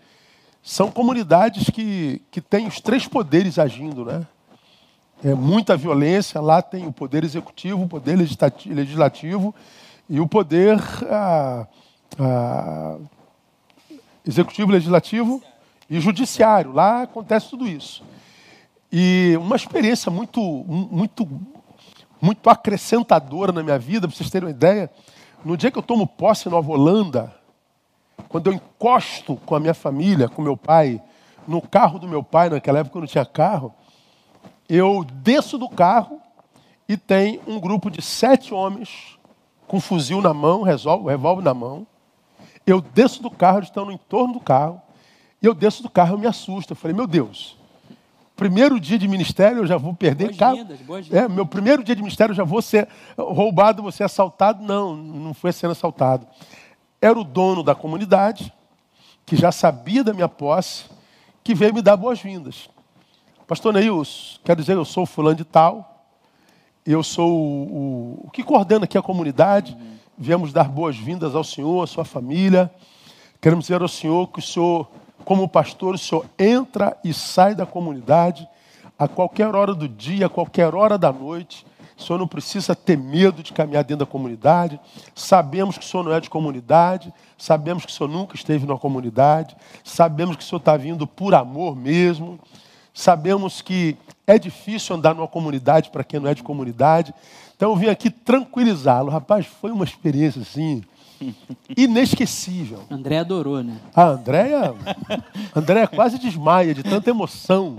são 0.62 0.90
comunidades 0.92 1.70
que, 1.70 2.22
que 2.32 2.40
têm 2.40 2.68
os 2.68 2.80
três 2.80 3.08
poderes 3.08 3.60
agindo, 3.60 4.06
né? 4.06 4.26
É 5.22 5.34
muita 5.34 5.76
violência, 5.76 6.40
lá 6.40 6.62
tem 6.62 6.88
o 6.88 6.94
poder 6.94 7.26
executivo, 7.26 7.84
o 7.84 7.90
poder 7.90 8.16
legislativo 8.16 9.54
e 10.10 10.20
o 10.22 10.28
poder 10.28 10.80
ah, 11.10 11.68
ah, 12.18 12.98
executivo, 14.26 14.72
legislativo 14.72 15.44
e 15.90 16.00
judiciário. 16.00 16.72
Lá 16.72 17.04
acontece 17.04 17.50
tudo 17.50 17.68
isso. 17.68 18.02
E 18.90 19.36
uma 19.42 19.58
experiência 19.58 20.10
muito, 20.10 20.42
muito, 20.42 21.28
muito 22.22 22.50
acrescentadora 22.50 23.52
na 23.52 23.62
minha 23.62 23.78
vida, 23.78 24.08
para 24.08 24.16
vocês 24.16 24.30
terem 24.30 24.48
uma 24.48 24.56
ideia. 24.56 24.90
No 25.44 25.58
dia 25.58 25.70
que 25.70 25.78
eu 25.78 25.84
tomo 25.84 26.08
posse 26.08 26.48
em 26.48 26.52
Nova 26.52 26.72
Holanda, 26.72 27.36
quando 28.30 28.48
eu 28.48 28.54
encosto 28.54 29.36
com 29.46 29.54
a 29.54 29.60
minha 29.60 29.74
família, 29.74 30.30
com 30.30 30.42
meu 30.42 30.56
pai, 30.56 31.02
no 31.46 31.62
carro 31.62 32.00
do 32.00 32.08
meu 32.08 32.24
pai, 32.24 32.50
naquela 32.50 32.80
época 32.80 32.98
eu 32.98 33.02
não 33.02 33.08
tinha 33.08 33.26
carro, 33.26 33.74
eu 34.70 35.04
desço 35.04 35.58
do 35.58 35.68
carro 35.68 36.22
e 36.88 36.96
tem 36.96 37.42
um 37.48 37.60
grupo 37.60 37.90
de 37.90 38.02
sete 38.02 38.54
homens 38.54 39.18
com 39.68 39.80
fuzil 39.80 40.22
na 40.22 40.34
mão, 40.34 40.62
revólver 40.62 41.44
na 41.44 41.54
mão. 41.54 41.88
Eu 42.66 42.80
desço 42.80 43.22
do 43.24 43.32
carro, 43.32 43.60
eles 43.60 43.70
estão 43.70 43.86
no 43.86 43.92
entorno 43.92 44.34
do 44.34 44.40
carro, 44.40 44.80
e 45.42 45.46
eu 45.46 45.54
desço 45.54 45.82
do 45.82 45.90
carro, 45.90 46.14
eu 46.14 46.20
me 46.20 46.28
assusto. 46.28 46.74
Eu 46.74 46.78
falei, 46.78 46.96
meu 46.96 47.08
Deus, 47.08 47.58
primeiro 48.36 48.80
dia 48.80 48.98
de 48.98 49.08
ministério 49.08 49.60
eu 49.60 49.68
já 49.68 49.78
vou 49.78 49.94
perder 49.94 50.26
boas 50.26 50.38
carro. 50.38 50.58
Vindas, 50.58 50.80
boas. 50.82 51.12
É, 51.12 51.28
meu 51.28 51.46
primeiro 51.46 51.84
dia 51.84 51.96
de 51.96 52.02
ministério 52.02 52.32
eu 52.32 52.36
já 52.38 52.44
vou 52.44 52.62
ser 52.62 52.88
roubado, 53.18 53.82
vou 53.82 53.92
ser 53.92 54.04
assaltado. 54.04 54.64
Não, 54.64 54.96
não 54.96 55.34
foi 55.34 55.52
sendo 55.52 55.72
assaltado. 55.72 56.28
Era 57.02 57.20
o 57.20 57.24
dono 57.24 57.64
da 57.64 57.74
comunidade, 57.74 58.54
que 59.26 59.36
já 59.36 59.52
sabia 59.52 60.04
da 60.04 60.14
minha 60.14 60.30
posse, 60.30 60.86
que 61.44 61.56
veio 61.56 61.74
me 61.74 61.82
dar 61.82 61.98
boas-vindas. 61.98 62.70
Pastor 63.50 63.74
Neils, 63.74 64.40
quero 64.44 64.62
dizer, 64.62 64.76
eu 64.76 64.86
sou 64.86 65.08
fulano 65.08 65.36
de 65.36 65.44
tal, 65.44 66.06
eu 66.86 67.02
sou 67.02 67.32
o, 67.32 68.26
o, 68.26 68.30
que 68.30 68.44
coordena 68.44 68.84
aqui 68.86 68.96
a 68.96 69.02
comunidade, 69.02 69.76
viemos 70.16 70.54
dar 70.54 70.66
boas-vindas 70.66 71.34
ao 71.34 71.44
Senhor, 71.44 71.84
à 71.84 71.88
sua 71.88 72.06
família. 72.06 72.72
Queremos 73.42 73.66
dizer 73.66 73.82
ao 73.82 73.88
Senhor 73.88 74.28
que 74.28 74.38
o 74.38 74.42
Senhor 74.44 74.88
como 75.26 75.50
pastor, 75.50 75.96
o 75.96 75.98
senhor 75.98 76.28
entra 76.38 76.96
e 77.04 77.12
sai 77.12 77.56
da 77.56 77.66
comunidade 77.66 78.48
a 79.00 79.08
qualquer 79.08 79.56
hora 79.56 79.74
do 79.74 79.90
dia, 79.90 80.28
a 80.28 80.30
qualquer 80.30 80.76
hora 80.76 80.96
da 80.96 81.12
noite. 81.12 81.66
O 81.98 82.04
senhor 82.04 82.20
não 82.20 82.28
precisa 82.28 82.76
ter 82.76 83.00
medo 83.00 83.42
de 83.42 83.52
caminhar 83.52 83.84
dentro 83.84 84.06
da 84.06 84.12
comunidade. 84.12 84.80
Sabemos 85.16 85.76
que 85.76 85.84
o 85.84 85.88
senhor 85.88 86.04
não 86.04 86.14
é 86.14 86.20
de 86.20 86.30
comunidade, 86.30 87.12
sabemos 87.36 87.84
que 87.84 87.92
o 87.92 87.96
senhor 87.96 88.10
nunca 88.10 88.36
esteve 88.36 88.68
na 88.68 88.78
comunidade, 88.78 89.58
sabemos 89.84 90.36
que 90.36 90.44
o 90.44 90.46
senhor 90.46 90.60
está 90.60 90.78
vindo 90.78 91.08
por 91.08 91.34
amor 91.34 91.76
mesmo, 91.76 92.40
sabemos 93.00 93.62
que 93.62 93.98
é 94.28 94.38
difícil 94.38 94.96
andar 94.96 95.16
numa 95.16 95.28
comunidade 95.28 95.90
para 95.90 96.04
quem 96.04 96.20
não 96.20 96.30
é 96.30 96.34
de 96.34 96.44
comunidade. 96.44 97.14
Então 97.56 97.72
eu 97.72 97.76
vim 97.76 97.88
aqui 97.88 98.10
tranquilizá-lo. 98.10 99.10
Rapaz, 99.10 99.46
foi 99.46 99.72
uma 99.72 99.86
experiência 99.86 100.42
assim 100.42 100.84
Inesquecível. 101.76 102.84
André 102.90 103.20
adorou, 103.20 103.64
né? 103.64 103.78
A 103.94 104.08
Andréia, 104.08 104.74
Andréia 105.56 105.88
quase 105.88 106.18
desmaia 106.18 106.74
de 106.74 106.84
tanta 106.84 107.10
emoção, 107.10 107.78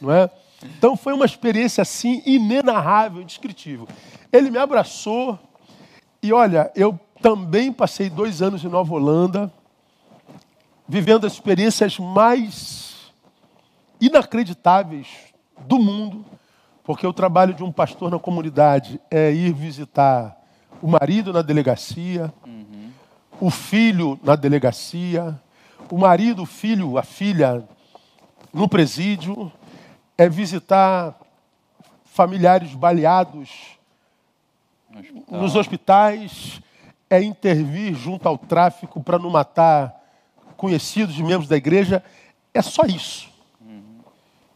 não 0.00 0.12
é? 0.12 0.30
Então 0.78 0.96
foi 0.96 1.12
uma 1.12 1.24
experiência 1.24 1.82
assim 1.82 2.22
inenarrável, 2.24 3.22
indescritível. 3.22 3.88
Ele 4.32 4.50
me 4.50 4.58
abraçou 4.58 5.38
e 6.22 6.32
olha, 6.32 6.70
eu 6.76 6.98
também 7.20 7.72
passei 7.72 8.08
dois 8.08 8.42
anos 8.42 8.64
em 8.64 8.68
Nova 8.68 8.94
Holanda, 8.94 9.52
vivendo 10.88 11.26
as 11.26 11.32
experiências 11.32 11.98
mais 11.98 12.91
inacreditáveis 14.02 15.06
do 15.60 15.78
mundo, 15.78 16.24
porque 16.82 17.06
o 17.06 17.12
trabalho 17.12 17.54
de 17.54 17.62
um 17.62 17.70
pastor 17.70 18.10
na 18.10 18.18
comunidade 18.18 19.00
é 19.08 19.30
ir 19.30 19.52
visitar 19.52 20.36
o 20.82 20.88
marido 20.88 21.32
na 21.32 21.40
delegacia, 21.40 22.34
o 23.40 23.48
filho 23.48 24.18
na 24.24 24.34
delegacia, 24.34 25.40
o 25.88 25.96
marido, 25.96 26.42
o 26.42 26.46
filho, 26.46 26.98
a 26.98 27.04
filha 27.04 27.62
no 28.52 28.68
presídio, 28.68 29.52
é 30.18 30.28
visitar 30.28 31.16
familiares 32.04 32.74
baleados 32.74 33.78
Hospital. 34.92 35.40
nos 35.40 35.54
hospitais, 35.54 36.60
é 37.08 37.22
intervir 37.22 37.94
junto 37.94 38.28
ao 38.28 38.36
tráfico 38.36 39.00
para 39.00 39.18
não 39.18 39.30
matar 39.30 39.94
conhecidos 40.56 41.16
e 41.18 41.22
membros 41.22 41.48
da 41.48 41.56
igreja. 41.56 42.02
É 42.52 42.60
só 42.60 42.82
isso. 42.84 43.31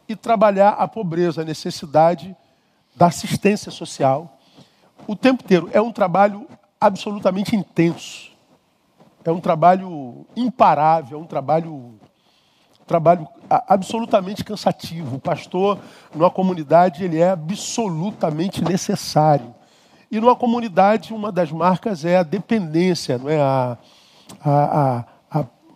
E 0.07 0.15
trabalhar 0.15 0.69
a 0.69 0.87
pobreza, 0.87 1.41
a 1.41 1.45
necessidade 1.45 2.35
da 2.95 3.07
assistência 3.07 3.71
social 3.71 4.33
o 5.05 5.15
tempo 5.15 5.43
inteiro. 5.43 5.69
É 5.71 5.81
um 5.81 5.91
trabalho 5.91 6.47
absolutamente 6.79 7.55
intenso 7.55 8.27
é 9.29 9.31
um 9.31 9.41
trabalho 9.41 10.25
imparável, 10.37 11.19
é 11.19 11.21
um 11.21 11.25
trabalho, 11.25 11.95
trabalho 12.85 13.27
absolutamente 13.49 14.41
cansativo. 14.41 15.17
O 15.17 15.19
pastor, 15.19 15.79
numa 16.15 16.31
comunidade, 16.31 17.03
ele 17.03 17.19
é 17.19 17.31
absolutamente 17.31 18.63
necessário. 18.63 19.53
E 20.09 20.17
numa 20.17 20.33
comunidade, 20.33 21.13
uma 21.13 21.29
das 21.29 21.51
marcas 21.51 22.05
é 22.05 22.15
a 22.15 22.23
dependência, 22.23 23.17
não 23.17 23.29
é? 23.29 23.37
a, 23.41 23.77
a, 24.41 24.97
a, 24.99 25.05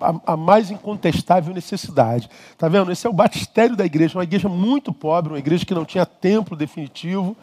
a, 0.02 0.34
a 0.34 0.38
mais 0.38 0.72
incontestável 0.72 1.54
necessidade. 1.54 2.30
Está 2.52 2.68
vendo? 2.68 2.91
Esse 2.91 3.08
é 3.08 3.10
o 3.10 3.14
batistério 3.14 3.76
da 3.76 3.86
igreja, 3.86 4.18
uma 4.18 4.24
igreja 4.24 4.49
muito 4.49 4.91
pobre, 4.91 5.34
uma 5.34 5.39
igreja 5.39 5.66
que 5.66 5.74
não 5.74 5.86
tinha 5.86 6.06
templo 6.06 6.58
definitivo, 6.58 7.36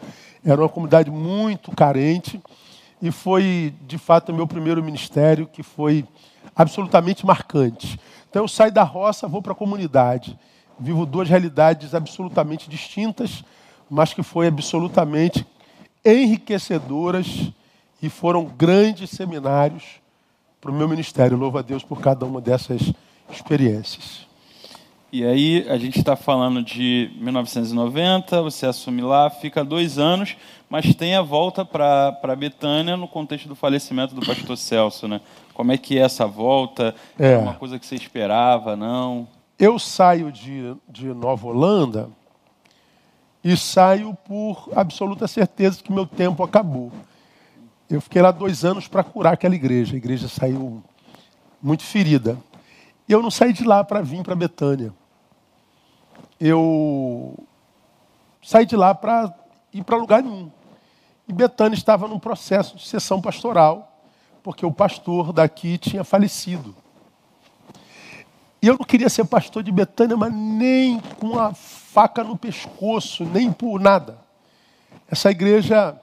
era 0.43 0.61
uma 0.61 0.69
comunidade 0.69 1.09
muito 1.09 1.71
carente 1.71 2.41
e 3.01 3.11
foi, 3.11 3.73
de 3.87 3.97
fato, 3.97 4.31
o 4.31 4.35
meu 4.35 4.45
primeiro 4.45 4.83
ministério, 4.83 5.47
que 5.47 5.63
foi 5.63 6.05
absolutamente 6.55 7.25
marcante. 7.25 7.99
Então, 8.29 8.43
eu 8.43 8.47
saio 8.47 8.71
da 8.71 8.83
roça, 8.83 9.27
vou 9.27 9.41
para 9.41 9.53
a 9.53 9.55
comunidade. 9.55 10.37
Vivo 10.77 11.05
duas 11.05 11.29
realidades 11.29 11.95
absolutamente 11.95 12.69
distintas, 12.69 13.43
mas 13.89 14.13
que 14.13 14.21
foi 14.21 14.47
absolutamente 14.47 15.45
enriquecedoras 16.05 17.51
e 18.01 18.09
foram 18.09 18.45
grandes 18.45 19.09
seminários 19.09 19.98
para 20.59 20.71
o 20.71 20.73
meu 20.73 20.87
ministério. 20.87 21.37
Louvo 21.37 21.57
a 21.57 21.61
Deus 21.61 21.83
por 21.83 21.99
cada 22.01 22.25
uma 22.25 22.41
dessas 22.41 22.93
experiências. 23.31 24.27
E 25.11 25.25
aí, 25.25 25.65
a 25.67 25.77
gente 25.77 25.97
está 25.97 26.15
falando 26.15 26.61
de 26.61 27.09
1990, 27.15 28.43
você 28.43 28.67
assume 28.67 29.01
lá, 29.01 29.27
fica 29.27 29.65
dois 29.65 29.97
anos, 29.97 30.37
mas 30.69 30.93
tem 30.93 31.15
a 31.15 31.21
volta 31.23 31.65
para 31.65 32.35
Betânia 32.37 32.95
no 32.95 33.07
contexto 33.07 33.47
do 33.47 33.55
falecimento 33.55 34.13
do 34.13 34.23
pastor 34.23 34.55
Celso, 34.55 35.07
né? 35.07 35.19
Como 35.51 35.71
é 35.71 35.77
que 35.77 35.97
é 35.97 36.01
essa 36.01 36.27
volta? 36.27 36.93
É, 37.17 37.31
é 37.33 37.37
uma 37.39 37.55
coisa 37.55 37.79
que 37.79 37.87
você 37.87 37.95
esperava, 37.95 38.75
não? 38.75 39.27
Eu 39.57 39.79
saio 39.79 40.31
de, 40.31 40.75
de 40.87 41.07
Nova 41.07 41.47
Holanda 41.47 42.09
e 43.43 43.57
saio 43.57 44.15
por 44.25 44.69
absoluta 44.75 45.27
certeza 45.27 45.81
que 45.81 45.91
meu 45.91 46.05
tempo 46.05 46.43
acabou. 46.43 46.91
Eu 47.89 47.99
fiquei 47.99 48.21
lá 48.21 48.31
dois 48.31 48.63
anos 48.63 48.87
para 48.87 49.03
curar 49.03 49.33
aquela 49.33 49.55
igreja. 49.55 49.95
A 49.95 49.97
igreja 49.97 50.27
saiu 50.27 50.83
muito 51.61 51.83
ferida. 51.83 52.37
Eu 53.07 53.21
não 53.21 53.31
saí 53.31 53.51
de 53.51 53.63
lá 53.63 53.83
para 53.83 54.01
vir 54.01 54.21
para 54.23 54.35
Betânia. 54.35 54.93
Eu 56.39 57.35
saí 58.43 58.65
de 58.65 58.75
lá 58.75 58.93
para 58.93 59.33
ir 59.73 59.83
para 59.83 59.97
lugar 59.97 60.21
nenhum. 60.21 60.51
E 61.27 61.33
Betânia 61.33 61.75
estava 61.75 62.07
num 62.07 62.19
processo 62.19 62.75
de 62.75 62.87
sessão 62.87 63.21
pastoral, 63.21 64.01
porque 64.41 64.65
o 64.65 64.71
pastor 64.71 65.33
daqui 65.33 65.77
tinha 65.77 66.03
falecido. 66.03 66.75
E 68.61 68.67
eu 68.67 68.77
não 68.77 68.85
queria 68.85 69.09
ser 69.09 69.25
pastor 69.25 69.63
de 69.63 69.71
Betânia, 69.71 70.17
mas 70.17 70.33
nem 70.33 70.99
com 71.19 71.39
a 71.39 71.53
faca 71.53 72.23
no 72.23 72.37
pescoço, 72.37 73.23
nem 73.25 73.51
por 73.51 73.79
nada. 73.79 74.17
Essa 75.09 75.31
igreja, 75.31 75.99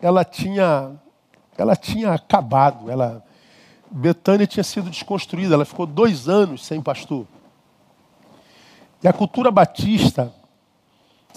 ela 0.00 0.24
tinha, 0.24 0.92
ela 1.62 1.76
tinha 1.76 2.12
acabado, 2.12 2.90
ela, 2.90 3.24
Betânia 3.90 4.46
tinha 4.46 4.64
sido 4.64 4.90
desconstruída, 4.90 5.54
ela 5.54 5.64
ficou 5.64 5.86
dois 5.86 6.28
anos 6.28 6.64
sem 6.64 6.80
pastor. 6.80 7.26
E 9.02 9.08
a 9.08 9.12
cultura 9.12 9.50
batista, 9.50 10.32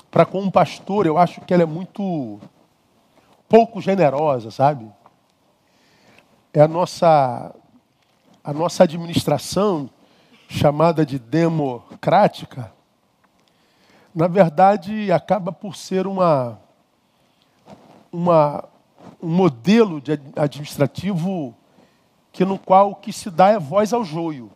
para 0.10 0.26
com 0.26 0.42
um 0.42 0.52
pastor, 0.52 1.06
eu 1.06 1.18
acho 1.18 1.42
que 1.42 1.54
ela 1.54 1.64
é 1.64 1.66
muito 1.66 2.40
pouco 3.48 3.82
generosa, 3.82 4.52
sabe? 4.52 4.90
É 6.54 6.62
a 6.62 6.68
nossa, 6.68 7.54
a 8.44 8.54
nossa 8.54 8.84
administração, 8.84 9.90
chamada 10.48 11.06
de 11.06 11.20
democrática, 11.20 12.74
na 14.14 14.28
verdade 14.28 15.12
acaba 15.12 15.52
por 15.52 15.76
ser 15.76 16.08
uma, 16.08 16.60
uma, 18.12 18.68
um 19.22 19.30
modelo 19.30 20.00
de 20.00 20.14
administrativo 20.36 21.56
que 22.32 22.46
no 22.46 22.58
qual 22.58 22.92
o 22.92 22.96
que 22.96 23.12
se 23.12 23.30
dá 23.30 23.50
é 23.50 23.60
voz 23.60 23.92
ao 23.92 24.04
joio. 24.04 24.52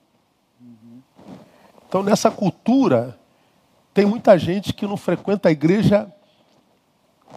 Então, 1.87 2.01
nessa 2.01 2.31
cultura, 2.31 3.19
tem 3.93 4.05
muita 4.05 4.37
gente 4.37 4.73
que 4.73 4.87
não 4.87 4.97
frequenta 4.97 5.49
a 5.49 5.51
igreja 5.51 6.11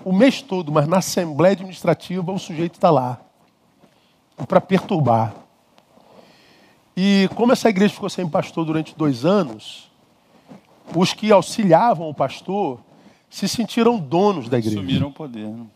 o 0.05 0.13
mês 0.13 0.43
todo, 0.43 0.71
mas 0.71 0.87
na 0.87 0.99
Assembleia 0.99 1.53
Administrativa 1.53 2.33
o 2.33 2.39
sujeito 2.39 2.75
está 2.75 2.91
lá 2.91 3.21
para 4.47 4.61
perturbar. 4.61 5.35
E 6.97 7.29
como 7.35 7.53
essa 7.53 7.69
igreja 7.69 7.95
ficou 7.95 8.09
sem 8.09 8.29
pastor 8.29 8.65
durante 8.65 8.97
dois 8.97 9.25
anos, 9.25 9.91
os 10.95 11.13
que 11.13 11.31
auxiliavam 11.31 12.09
o 12.09 12.15
pastor 12.15 12.81
se 13.29 13.49
sentiram 13.49 13.99
donos 13.99 14.49
da 14.49 14.59
igreja. 14.59 14.79
Assumiram 14.79 15.09
o 15.09 15.13
poder. 15.13 15.47
Né? 15.47 15.67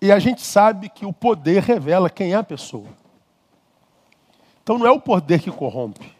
E 0.00 0.12
a 0.12 0.18
gente 0.18 0.42
sabe 0.42 0.88
que 0.88 1.06
o 1.06 1.12
poder 1.12 1.62
revela 1.62 2.10
quem 2.10 2.32
é 2.32 2.36
a 2.36 2.42
pessoa. 2.42 2.88
Então 4.62 4.78
não 4.78 4.86
é 4.86 4.90
o 4.90 5.00
poder 5.00 5.40
que 5.40 5.50
corrompe. 5.50 6.12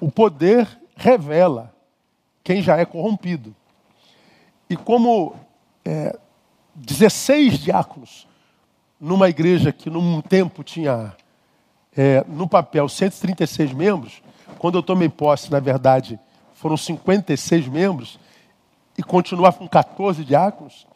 O 0.00 0.10
poder 0.10 0.68
revela 0.96 1.72
quem 2.42 2.62
já 2.62 2.76
é 2.76 2.84
corrompido. 2.84 3.54
E 4.68 4.76
como 4.76 5.34
é, 5.84 6.18
16 6.74 7.58
diáconos 7.58 8.26
numa 9.00 9.28
igreja 9.28 9.72
que 9.72 9.90
num 9.90 10.20
tempo 10.20 10.64
tinha 10.64 11.14
é, 11.96 12.24
no 12.28 12.48
papel 12.48 12.88
136 12.88 13.72
membros, 13.72 14.22
quando 14.58 14.78
eu 14.78 14.82
tomei 14.82 15.08
posse, 15.08 15.50
na 15.50 15.60
verdade, 15.60 16.18
foram 16.54 16.76
56 16.76 17.68
membros, 17.68 18.18
e 18.98 19.02
continuava 19.02 19.58
com 19.58 19.68
14 19.68 20.24
diáconos, 20.24 20.86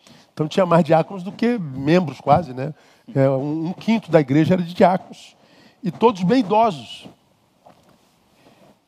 então 0.41 0.49
tinha 0.49 0.65
mais 0.65 0.83
diáconos 0.83 1.23
do 1.23 1.31
que 1.31 1.59
membros 1.59 2.19
quase, 2.19 2.55
né? 2.55 2.73
É, 3.15 3.29
um, 3.29 3.75
quinto 3.75 4.11
da 4.11 4.21
igreja 4.21 4.55
era 4.55 4.63
de 4.63 4.73
diáconos, 4.73 5.37
e 5.83 5.91
todos 5.91 6.23
bem 6.23 6.41
idosos. 6.41 7.07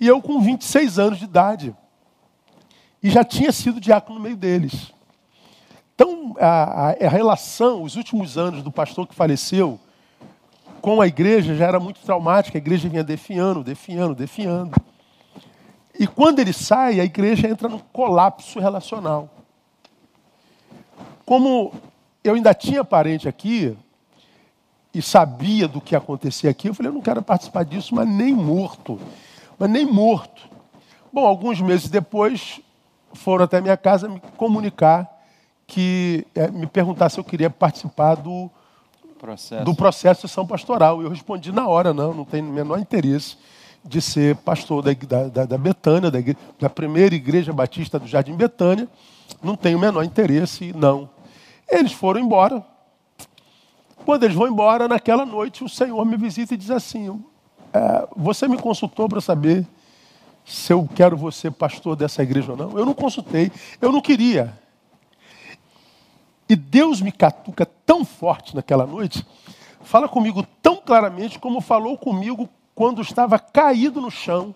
E 0.00 0.06
eu 0.06 0.22
com 0.22 0.40
26 0.40 0.98
anos 0.98 1.18
de 1.18 1.26
idade, 1.26 1.76
e 3.02 3.10
já 3.10 3.22
tinha 3.22 3.52
sido 3.52 3.82
diácono 3.82 4.16
no 4.16 4.24
meio 4.24 4.36
deles. 4.36 4.94
Então, 5.94 6.34
a, 6.40 6.92
a, 6.92 7.08
relação, 7.10 7.82
os 7.82 7.96
últimos 7.96 8.38
anos 8.38 8.62
do 8.62 8.72
pastor 8.72 9.06
que 9.06 9.14
faleceu 9.14 9.78
com 10.80 11.02
a 11.02 11.06
igreja 11.06 11.54
já 11.54 11.66
era 11.66 11.78
muito 11.78 12.00
traumática. 12.00 12.56
A 12.56 12.60
igreja 12.60 12.88
vinha 12.88 13.04
defiando, 13.04 13.62
defiando, 13.62 14.14
defiando. 14.14 14.74
E 16.00 16.06
quando 16.06 16.38
ele 16.38 16.54
sai, 16.54 16.98
a 16.98 17.04
igreja 17.04 17.46
entra 17.46 17.68
num 17.68 17.78
colapso 17.78 18.58
relacional. 18.58 19.41
Como 21.32 21.72
eu 22.22 22.34
ainda 22.34 22.52
tinha 22.52 22.84
parente 22.84 23.26
aqui 23.26 23.74
e 24.92 25.00
sabia 25.00 25.66
do 25.66 25.80
que 25.80 25.96
acontecia 25.96 26.50
aqui, 26.50 26.68
eu 26.68 26.74
falei, 26.74 26.90
eu 26.90 26.94
não 26.94 27.00
quero 27.00 27.22
participar 27.22 27.64
disso, 27.64 27.94
mas 27.94 28.06
nem 28.06 28.34
morto. 28.34 29.00
Mas 29.58 29.70
nem 29.70 29.86
morto. 29.86 30.46
Bom, 31.10 31.24
alguns 31.24 31.58
meses 31.58 31.88
depois, 31.88 32.60
foram 33.14 33.46
até 33.46 33.62
minha 33.62 33.78
casa 33.78 34.10
me 34.10 34.20
comunicar 34.36 35.10
que 35.66 36.26
é, 36.34 36.50
me 36.50 36.66
perguntar 36.66 37.08
se 37.08 37.18
eu 37.18 37.24
queria 37.24 37.48
participar 37.48 38.16
do 38.16 38.50
processo. 39.18 39.64
do 39.64 39.74
processo 39.74 40.20
de 40.20 40.28
sessão 40.28 40.46
pastoral. 40.46 41.00
Eu 41.00 41.08
respondi 41.08 41.50
na 41.50 41.66
hora, 41.66 41.94
não, 41.94 42.12
não 42.12 42.26
tenho 42.26 42.44
o 42.44 42.52
menor 42.52 42.78
interesse 42.78 43.38
de 43.82 44.02
ser 44.02 44.36
pastor 44.36 44.82
da, 44.82 44.92
da, 45.28 45.46
da 45.46 45.56
Betânia, 45.56 46.10
da, 46.10 46.18
da 46.60 46.68
primeira 46.68 47.14
igreja 47.14 47.54
batista 47.54 47.98
do 47.98 48.06
Jardim 48.06 48.34
Betânia. 48.34 48.86
Não 49.42 49.56
tenho 49.56 49.78
o 49.78 49.80
menor 49.80 50.02
interesse, 50.04 50.74
não. 50.76 51.08
Eles 51.72 51.92
foram 51.92 52.20
embora. 52.20 52.62
Quando 54.04 54.24
eles 54.24 54.36
vão 54.36 54.46
embora, 54.46 54.86
naquela 54.86 55.24
noite, 55.24 55.64
o 55.64 55.68
Senhor 55.68 56.04
me 56.04 56.18
visita 56.18 56.52
e 56.52 56.56
diz 56.56 56.70
assim: 56.70 57.24
é, 57.72 58.06
Você 58.14 58.46
me 58.46 58.58
consultou 58.58 59.08
para 59.08 59.22
saber 59.22 59.66
se 60.44 60.70
eu 60.70 60.86
quero 60.94 61.16
você 61.16 61.50
pastor 61.50 61.96
dessa 61.96 62.22
igreja 62.22 62.52
ou 62.52 62.58
não? 62.58 62.78
Eu 62.78 62.84
não 62.84 62.92
consultei, 62.92 63.50
eu 63.80 63.90
não 63.90 64.02
queria. 64.02 64.60
E 66.46 66.54
Deus 66.54 67.00
me 67.00 67.10
catuca 67.10 67.64
tão 67.64 68.04
forte 68.04 68.54
naquela 68.54 68.86
noite, 68.86 69.26
fala 69.80 70.06
comigo 70.06 70.46
tão 70.60 70.76
claramente 70.76 71.38
como 71.38 71.62
falou 71.62 71.96
comigo 71.96 72.46
quando 72.74 73.00
estava 73.00 73.38
caído 73.38 73.98
no 73.98 74.10
chão, 74.10 74.54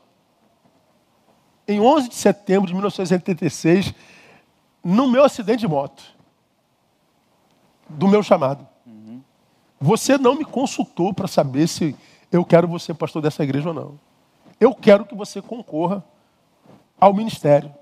em 1.67 1.81
11 1.81 2.11
de 2.11 2.14
setembro 2.14 2.67
de 2.67 2.75
1986, 2.75 3.95
no 4.85 5.09
meu 5.09 5.25
acidente 5.25 5.61
de 5.61 5.69
moto, 5.69 6.16
do 7.89 8.09
meu 8.09 8.22
chamado. 8.22 8.66
Você 9.80 10.16
não 10.16 10.34
me 10.34 10.45
consultou 10.45 11.12
para 11.12 11.28
saber 11.28 11.66
se 11.68 11.95
eu 12.32 12.45
quero 12.45 12.66
você 12.66 12.95
pastor 12.95 13.22
dessa 13.22 13.45
igreja 13.45 13.68
ou 13.68 13.74
não. 13.74 14.01
Eu 14.59 14.74
quero 14.74 15.05
que 15.05 15.14
você 15.14 15.43
concorra 15.43 16.03
ao 16.99 17.12
ministério. 17.12 17.72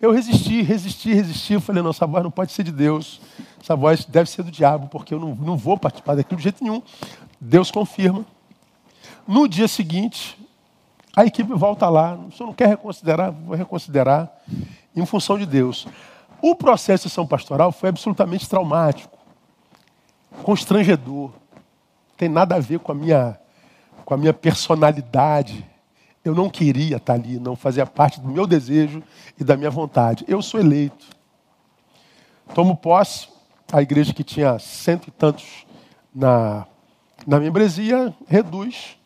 Eu 0.00 0.12
resisti, 0.12 0.62
resisti, 0.62 1.12
resisti. 1.12 1.52
Eu 1.54 1.60
falei, 1.60 1.82
não, 1.82 1.90
essa 1.90 2.06
voz 2.06 2.22
não 2.22 2.30
pode 2.30 2.52
ser 2.52 2.62
de 2.62 2.72
Deus. 2.72 3.20
Essa 3.60 3.76
voz 3.76 4.04
deve 4.04 4.30
ser 4.30 4.42
do 4.42 4.50
diabo, 4.50 4.88
porque 4.88 5.14
eu 5.14 5.20
não, 5.20 5.34
não 5.34 5.56
vou 5.56 5.76
participar 5.78 6.16
daquilo 6.16 6.38
de 6.38 6.44
jeito 6.44 6.62
nenhum. 6.62 6.82
Deus 7.40 7.70
confirma. 7.70 8.24
No 9.26 9.48
dia 9.48 9.68
seguinte, 9.68 10.38
a 11.14 11.24
equipe 11.24 11.52
volta 11.52 11.88
lá. 11.88 12.14
O 12.14 12.32
senhor 12.32 12.48
não 12.48 12.54
quer 12.54 12.68
reconsiderar? 12.68 13.32
Vou 13.32 13.56
reconsiderar 13.56 14.32
em 14.94 15.04
função 15.06 15.38
de 15.38 15.46
Deus. 15.46 15.86
O 16.42 16.54
processo 16.54 17.04
de 17.04 17.10
sessão 17.10 17.26
pastoral 17.26 17.72
foi 17.72 17.88
absolutamente 17.88 18.48
traumático, 18.48 19.16
constrangedor. 20.42 21.30
Tem 22.16 22.28
nada 22.28 22.56
a 22.56 22.60
ver 22.60 22.80
com 22.80 22.92
a 22.92 22.94
minha, 22.94 23.38
com 24.04 24.12
a 24.12 24.16
minha 24.16 24.34
personalidade 24.34 25.64
eu 26.24 26.34
não 26.34 26.48
queria 26.48 26.96
estar 26.96 27.14
ali, 27.14 27.38
não 27.38 27.56
fazia 27.56 27.84
parte 27.84 28.20
do 28.20 28.28
meu 28.28 28.46
desejo 28.46 29.02
e 29.38 29.42
da 29.42 29.56
minha 29.56 29.70
vontade. 29.70 30.24
Eu 30.28 30.40
sou 30.40 30.60
eleito. 30.60 31.04
Tomo 32.54 32.76
posse, 32.76 33.28
a 33.72 33.82
igreja 33.82 34.12
que 34.12 34.22
tinha 34.22 34.58
cento 34.58 35.08
e 35.08 35.10
tantos 35.10 35.66
na, 36.14 36.66
na 37.26 37.40
membresia 37.40 38.14
reduz 38.28 38.96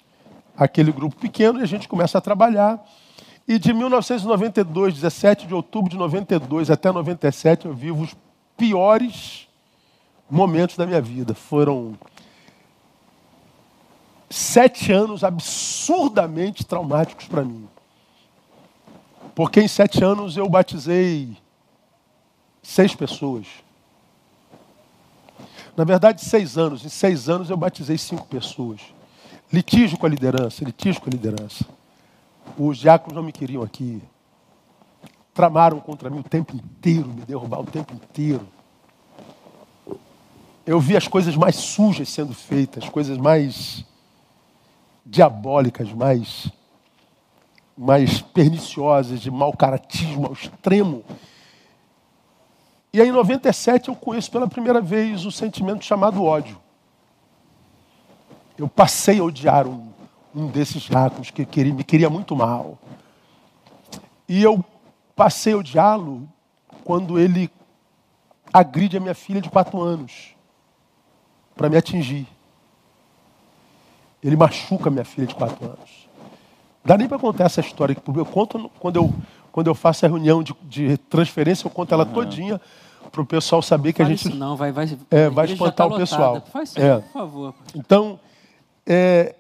aquele 0.56 0.92
grupo 0.92 1.16
pequeno 1.16 1.60
e 1.60 1.62
a 1.62 1.66
gente 1.66 1.88
começa 1.88 2.18
a 2.18 2.20
trabalhar. 2.20 2.84
E 3.48 3.58
de 3.58 3.72
1992, 3.72 4.94
17 4.94 5.46
de 5.46 5.54
outubro 5.54 5.90
de 5.90 5.96
92 5.96 6.70
até 6.70 6.90
97, 6.90 7.66
eu 7.66 7.72
vivo 7.74 8.02
os 8.02 8.16
piores 8.56 9.46
momentos 10.28 10.76
da 10.76 10.84
minha 10.84 11.00
vida. 11.00 11.32
Foram 11.32 11.96
sete 14.28 14.92
anos 14.92 15.22
absurdamente 15.22 16.64
traumáticos 16.64 17.26
para 17.26 17.44
mim. 17.44 17.68
Porque 19.34 19.60
em 19.60 19.68
sete 19.68 20.02
anos 20.02 20.36
eu 20.36 20.48
batizei 20.48 21.36
seis 22.62 22.94
pessoas. 22.94 23.46
Na 25.76 25.84
verdade, 25.84 26.24
seis 26.24 26.56
anos. 26.58 26.84
Em 26.84 26.88
seis 26.88 27.28
anos 27.28 27.50
eu 27.50 27.56
batizei 27.56 27.98
cinco 27.98 28.26
pessoas. 28.26 28.80
Litígio 29.52 29.98
com 29.98 30.06
a 30.06 30.08
liderança, 30.08 30.64
litígio 30.64 31.00
com 31.00 31.08
a 31.08 31.12
liderança. 31.12 31.64
Os 32.58 32.78
diáconos 32.78 33.14
não 33.14 33.22
me 33.22 33.32
queriam 33.32 33.62
aqui. 33.62 34.02
Tramaram 35.34 35.80
contra 35.80 36.08
mim 36.08 36.20
o 36.20 36.24
tempo 36.24 36.56
inteiro, 36.56 37.08
me 37.08 37.22
derrubaram 37.22 37.64
o 37.64 37.70
tempo 37.70 37.92
inteiro. 37.94 38.46
Eu 40.64 40.80
vi 40.80 40.96
as 40.96 41.06
coisas 41.06 41.36
mais 41.36 41.56
sujas 41.56 42.08
sendo 42.08 42.34
feitas, 42.34 42.84
as 42.84 42.90
coisas 42.90 43.16
mais 43.18 43.84
diabólicas, 45.04 45.92
mais, 45.92 46.50
mais 47.76 48.20
perniciosas, 48.20 49.20
de 49.20 49.30
mau 49.30 49.56
caratismo 49.56 50.26
ao 50.26 50.32
extremo. 50.32 51.04
E 52.92 53.00
aí, 53.00 53.08
em 53.08 53.12
97, 53.12 53.88
eu 53.88 53.94
conheço 53.94 54.30
pela 54.30 54.48
primeira 54.48 54.80
vez 54.80 55.24
o 55.24 55.30
sentimento 55.30 55.84
chamado 55.84 56.24
ódio. 56.24 56.58
Eu 58.56 58.66
passei 58.68 59.20
a 59.20 59.22
odiar 59.22 59.66
um, 59.66 59.92
um 60.36 60.48
desses 60.48 60.82
diáconos 60.82 61.30
que 61.30 61.46
queria, 61.46 61.72
me 61.72 61.82
queria 61.82 62.10
muito 62.10 62.36
mal. 62.36 62.78
E 64.28 64.42
eu 64.42 64.62
passei 65.14 65.54
a 65.54 65.56
odiá-lo 65.56 66.28
quando 66.84 67.18
ele 67.18 67.50
agride 68.52 68.98
a 68.98 69.00
minha 69.00 69.14
filha 69.14 69.40
de 69.40 69.48
quatro 69.48 69.80
anos 69.80 70.34
para 71.56 71.70
me 71.70 71.76
atingir. 71.76 72.28
Ele 74.22 74.36
machuca 74.36 74.90
minha 74.90 75.04
filha 75.04 75.26
de 75.26 75.34
quatro 75.34 75.64
anos. 75.64 76.06
Dá 76.84 76.98
nem 76.98 77.08
para 77.08 77.18
contar 77.18 77.44
essa 77.44 77.60
história 77.60 77.94
que 77.94 78.02
eu 78.06 78.26
conto 78.26 78.70
quando 78.78 78.96
eu, 78.96 79.14
quando 79.50 79.68
eu 79.68 79.74
faço 79.74 80.04
a 80.04 80.08
reunião 80.08 80.42
de, 80.42 80.54
de 80.62 80.98
transferência, 80.98 81.66
eu 81.66 81.70
conto 81.70 81.94
ela 81.94 82.04
uhum. 82.04 82.12
todinha 82.12 82.60
para 83.10 83.22
o 83.22 83.26
pessoal 83.26 83.62
saber 83.62 83.92
que 83.94 84.02
Fale 84.02 84.12
a 84.12 84.16
gente. 84.16 84.28
Isso 84.28 84.36
não, 84.36 84.54
vai, 84.54 84.70
vai, 84.70 84.98
é, 85.10 85.30
vai 85.30 85.46
espantar 85.46 85.88
tá 85.88 85.94
o 85.94 85.96
pessoal. 85.96 86.42
Faz 86.52 86.70
isso, 86.70 86.80
é. 86.80 86.98
por 86.98 87.12
favor. 87.12 87.54
Então, 87.74 88.20
é, 88.86 89.34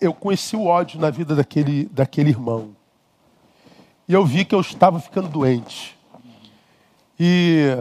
eu 0.00 0.14
conheci 0.14 0.56
o 0.56 0.66
ódio 0.66 1.00
na 1.00 1.10
vida 1.10 1.34
daquele, 1.34 1.86
daquele 1.86 2.30
irmão. 2.30 2.74
E 4.08 4.12
eu 4.12 4.24
vi 4.24 4.44
que 4.44 4.54
eu 4.54 4.60
estava 4.60 5.00
ficando 5.00 5.28
doente. 5.28 5.96
E 7.18 7.76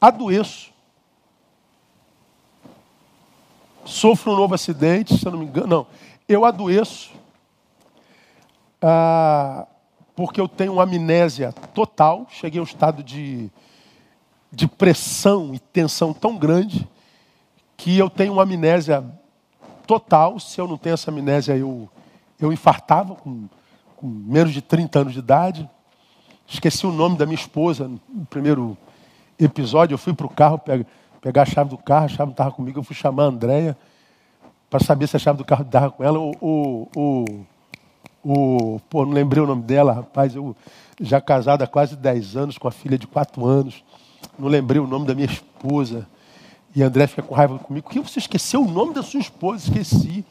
adoeço 0.00 0.72
sofro 3.84 4.32
um 4.32 4.36
novo 4.36 4.54
acidente, 4.54 5.18
se 5.18 5.26
eu 5.26 5.32
não 5.32 5.38
me 5.38 5.46
engano. 5.46 5.66
Não, 5.66 5.86
eu 6.28 6.44
adoeço. 6.44 7.12
ah, 8.80 9.66
porque 10.14 10.40
eu 10.40 10.46
tenho 10.46 10.78
amnésia 10.78 11.52
total, 11.72 12.26
cheguei 12.30 12.58
a 12.58 12.62
um 12.62 12.66
estado 12.66 13.02
de, 13.02 13.50
de 14.52 14.68
pressão 14.68 15.54
e 15.54 15.58
tensão 15.58 16.12
tão 16.12 16.36
grande 16.36 16.86
que 17.76 17.96
eu 17.96 18.10
tenho 18.10 18.38
amnésia 18.38 19.02
total. 19.92 20.40
Se 20.40 20.58
eu 20.58 20.66
não 20.66 20.78
tenho 20.78 20.94
essa 20.94 21.10
amnésia, 21.10 21.56
eu, 21.56 21.88
eu 22.40 22.52
infartava 22.52 23.14
com, 23.14 23.46
com 23.96 24.06
menos 24.06 24.52
de 24.52 24.62
30 24.62 25.00
anos 25.00 25.12
de 25.12 25.18
idade. 25.18 25.68
Esqueci 26.48 26.86
o 26.86 26.92
nome 26.92 27.16
da 27.16 27.26
minha 27.26 27.38
esposa 27.38 27.88
no 27.88 28.26
primeiro 28.26 28.76
episódio. 29.38 29.94
Eu 29.94 29.98
fui 29.98 30.14
para 30.14 30.26
o 30.26 30.30
carro 30.30 30.58
pegar, 31.20 31.42
a 31.42 31.46
chave 31.46 31.70
do 31.70 31.76
carro, 31.76 32.06
a 32.06 32.08
chave 32.08 32.24
não 32.24 32.30
estava 32.30 32.50
comigo. 32.52 32.78
Eu 32.78 32.82
fui 32.82 32.96
chamar 32.96 33.24
a 33.24 33.26
Andréia 33.26 33.76
para 34.70 34.80
saber 34.82 35.06
se 35.06 35.16
a 35.16 35.18
chave 35.18 35.36
do 35.36 35.44
carro 35.44 35.62
estava 35.62 35.90
com 35.90 36.02
ela. 36.02 36.18
O, 36.18 36.32
o, 36.40 36.88
o, 36.96 37.46
o, 38.24 38.80
pô, 38.88 39.04
não 39.04 39.12
lembrei 39.12 39.42
o 39.42 39.46
nome 39.46 39.62
dela, 39.62 39.92
rapaz. 39.92 40.34
Eu 40.34 40.56
já 41.00 41.20
casado 41.20 41.62
há 41.62 41.66
quase 41.66 41.96
10 41.96 42.36
anos, 42.36 42.56
com 42.56 42.66
a 42.66 42.72
filha 42.72 42.96
de 42.96 43.06
4 43.06 43.44
anos. 43.44 43.84
Não 44.38 44.48
lembrei 44.48 44.80
o 44.80 44.86
nome 44.86 45.06
da 45.06 45.14
minha 45.14 45.26
esposa. 45.26 46.08
E 46.74 46.82
André 46.82 47.06
fica 47.06 47.22
com 47.22 47.34
raiva 47.34 47.58
comigo. 47.58 47.88
Que 47.88 48.00
você 48.00 48.18
esqueceu 48.18 48.62
o 48.62 48.70
nome 48.70 48.94
da 48.94 49.02
sua 49.02 49.20
esposa? 49.20 49.64
Esqueci. 49.68 50.24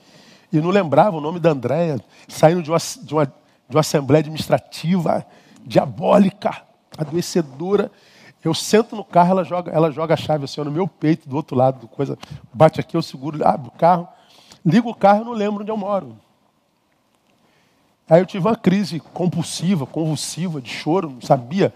E 0.51 0.59
não 0.59 0.69
lembrava 0.69 1.17
o 1.17 1.21
nome 1.21 1.39
da 1.39 1.51
Andréia, 1.51 1.99
saindo 2.27 2.61
de 2.61 2.69
uma, 2.69 2.77
de, 2.77 3.13
uma, 3.13 3.25
de 3.25 3.75
uma 3.75 3.79
assembleia 3.79 4.19
administrativa 4.19 5.25
diabólica, 5.65 6.63
adoecedora. 6.97 7.91
Eu 8.43 8.53
sento 8.53 8.95
no 8.95 9.03
carro, 9.03 9.31
ela 9.31 9.43
joga, 9.43 9.71
ela 9.71 9.91
joga 9.91 10.15
a 10.15 10.17
chave 10.17 10.45
assim 10.45 10.61
no 10.61 10.71
meu 10.71 10.87
peito, 10.87 11.29
do 11.29 11.35
outro 11.35 11.55
lado, 11.55 11.87
coisa, 11.87 12.17
bate 12.51 12.79
aqui, 12.79 12.97
eu 12.97 13.01
seguro, 13.01 13.47
abro 13.47 13.69
o 13.69 13.77
carro, 13.77 14.07
ligo 14.65 14.89
o 14.89 14.95
carro 14.95 15.21
e 15.21 15.25
não 15.25 15.33
lembro 15.33 15.61
onde 15.61 15.71
eu 15.71 15.77
moro. 15.77 16.17
Aí 18.09 18.19
eu 18.19 18.25
tive 18.25 18.45
uma 18.45 18.55
crise 18.55 18.99
compulsiva, 18.99 19.85
convulsiva, 19.85 20.59
de 20.59 20.69
choro, 20.69 21.11
não 21.11 21.21
sabia 21.21 21.73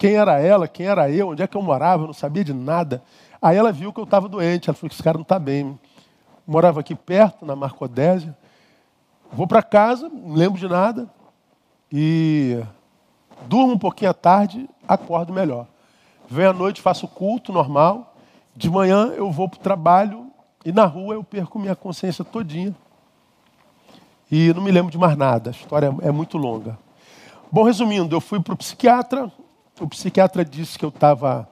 quem 0.00 0.14
era 0.14 0.40
ela, 0.40 0.66
quem 0.66 0.86
era 0.86 1.10
eu, 1.10 1.28
onde 1.28 1.42
é 1.42 1.46
que 1.46 1.54
eu 1.54 1.60
morava, 1.60 2.04
eu 2.04 2.06
não 2.06 2.14
sabia 2.14 2.42
de 2.42 2.54
nada. 2.54 3.02
Aí 3.42 3.56
ela 3.56 3.72
viu 3.72 3.92
que 3.92 3.98
eu 3.98 4.04
estava 4.04 4.28
doente, 4.28 4.68
ela 4.68 4.76
falou 4.76 4.88
que 4.90 4.94
esse 4.94 5.02
cara 5.02 5.16
não 5.16 5.22
está 5.22 5.38
bem. 5.38 5.78
morava 6.46 6.80
aqui 6.80 6.94
perto, 6.94 7.46
na 7.46 7.56
Marcodésia. 7.56 8.36
Vou 9.32 9.46
para 9.46 9.62
casa, 9.62 10.08
não 10.08 10.34
lembro 10.34 10.58
de 10.58 10.68
nada. 10.68 11.08
E 11.90 12.62
durmo 13.46 13.72
um 13.72 13.78
pouquinho 13.78 14.10
à 14.10 14.14
tarde, 14.14 14.68
acordo 14.86 15.32
melhor. 15.32 15.66
Venho 16.28 16.50
à 16.50 16.52
noite, 16.52 16.82
faço 16.82 17.08
culto 17.08 17.52
normal. 17.52 18.14
De 18.54 18.68
manhã 18.68 19.06
eu 19.16 19.30
vou 19.30 19.48
para 19.48 19.58
o 19.58 19.62
trabalho 19.62 20.26
e 20.64 20.70
na 20.70 20.84
rua 20.84 21.14
eu 21.14 21.24
perco 21.24 21.58
minha 21.58 21.74
consciência 21.74 22.24
todinha. 22.24 22.74
E 24.30 24.52
não 24.52 24.62
me 24.62 24.70
lembro 24.70 24.92
de 24.92 24.98
mais 24.98 25.16
nada, 25.16 25.50
a 25.50 25.52
história 25.52 25.92
é 26.02 26.10
muito 26.10 26.36
longa. 26.36 26.78
Bom, 27.50 27.64
resumindo, 27.64 28.14
eu 28.14 28.20
fui 28.20 28.38
para 28.38 28.54
o 28.54 28.56
psiquiatra. 28.56 29.32
O 29.80 29.88
psiquiatra 29.88 30.44
disse 30.44 30.78
que 30.78 30.84
eu 30.84 30.90
estava 30.90 31.48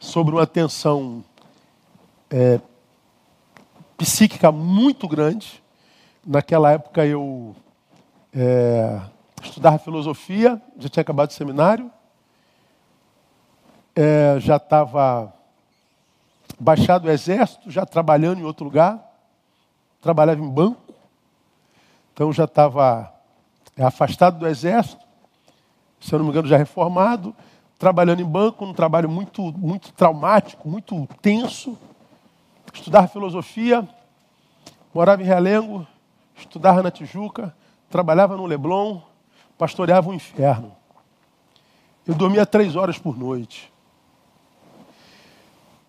sobre 0.00 0.34
uma 0.34 0.46
tensão 0.46 1.22
é, 2.30 2.58
psíquica 3.98 4.50
muito 4.50 5.06
grande. 5.06 5.62
Naquela 6.26 6.72
época 6.72 7.04
eu 7.04 7.54
é, 8.32 8.98
estudava 9.42 9.78
filosofia, 9.78 10.60
já 10.78 10.88
tinha 10.88 11.02
acabado 11.02 11.30
o 11.30 11.34
seminário, 11.34 11.90
é, 13.94 14.36
já 14.40 14.56
estava 14.56 15.32
baixado 16.58 17.06
o 17.06 17.10
exército, 17.10 17.70
já 17.70 17.84
trabalhando 17.84 18.40
em 18.40 18.44
outro 18.44 18.64
lugar, 18.64 18.98
trabalhava 20.00 20.40
em 20.40 20.48
banco, 20.48 20.94
então 22.12 22.32
já 22.32 22.44
estava 22.44 23.12
afastado 23.78 24.38
do 24.38 24.46
exército, 24.46 25.04
se 26.00 26.14
eu 26.14 26.18
não 26.18 26.26
me 26.26 26.30
engano 26.32 26.48
já 26.48 26.56
reformado, 26.56 27.34
trabalhando 27.80 28.20
em 28.20 28.26
banco, 28.26 28.66
um 28.66 28.74
trabalho 28.74 29.08
muito, 29.08 29.40
muito 29.56 29.90
traumático, 29.94 30.68
muito 30.68 31.08
tenso, 31.22 31.78
estudava 32.74 33.08
filosofia, 33.08 33.88
morava 34.92 35.22
em 35.22 35.24
Realengo, 35.24 35.86
estudava 36.36 36.82
na 36.82 36.90
Tijuca, 36.90 37.56
trabalhava 37.88 38.36
no 38.36 38.44
Leblon, 38.44 39.00
pastoreava 39.56 40.10
o 40.10 40.12
um 40.12 40.14
inferno. 40.14 40.76
Eu 42.06 42.14
dormia 42.14 42.44
três 42.44 42.76
horas 42.76 42.98
por 42.98 43.18
noite. 43.18 43.72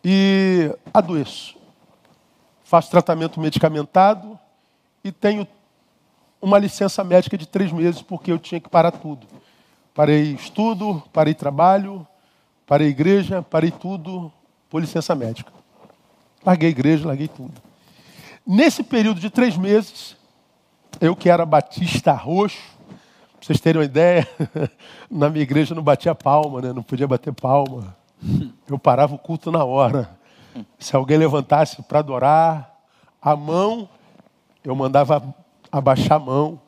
E 0.01 0.73
adoeço. 0.93 1.57
Faço 2.63 2.89
tratamento 2.89 3.37
medicamentado 3.37 4.39
e 5.03 5.11
tenho 5.11 5.45
uma 6.41 6.57
licença 6.57 7.03
médica 7.03 7.37
de 7.37 7.45
três 7.45 7.69
meses 7.69 8.01
porque 8.01 8.31
eu 8.31 8.39
tinha 8.39 8.61
que 8.61 8.69
parar 8.69 8.91
tudo. 8.91 9.27
Parei 9.93 10.33
estudo, 10.33 11.03
parei 11.11 11.33
trabalho, 11.33 12.07
parei 12.65 12.87
igreja, 12.87 13.41
parei 13.41 13.71
tudo 13.71 14.31
por 14.69 14.79
licença 14.79 15.13
médica. 15.13 15.51
Larguei 16.45 16.69
a 16.69 16.71
igreja, 16.71 17.07
larguei 17.07 17.27
tudo. 17.27 17.53
Nesse 18.47 18.83
período 18.83 19.19
de 19.19 19.29
três 19.29 19.57
meses, 19.57 20.15
eu 20.99 21.15
que 21.15 21.29
era 21.29 21.45
batista 21.45 22.13
roxo, 22.13 22.61
para 23.31 23.47
vocês 23.47 23.59
terem 23.59 23.79
uma 23.79 23.85
ideia, 23.85 24.27
na 25.09 25.29
minha 25.29 25.43
igreja 25.43 25.75
não 25.75 25.83
batia 25.83 26.15
palma, 26.15 26.61
né? 26.61 26.73
não 26.73 26.83
podia 26.83 27.07
bater 27.07 27.33
palma. 27.33 27.95
Eu 28.69 28.79
parava 28.79 29.15
o 29.15 29.19
culto 29.19 29.51
na 29.51 29.63
hora. 29.63 30.09
Se 30.79 30.95
alguém 30.95 31.17
levantasse 31.17 31.81
para 31.83 31.99
adorar 31.99 32.79
a 33.21 33.35
mão, 33.35 33.89
eu 34.63 34.75
mandava 34.75 35.33
abaixar 35.71 36.17
a 36.17 36.19
mão 36.19 36.61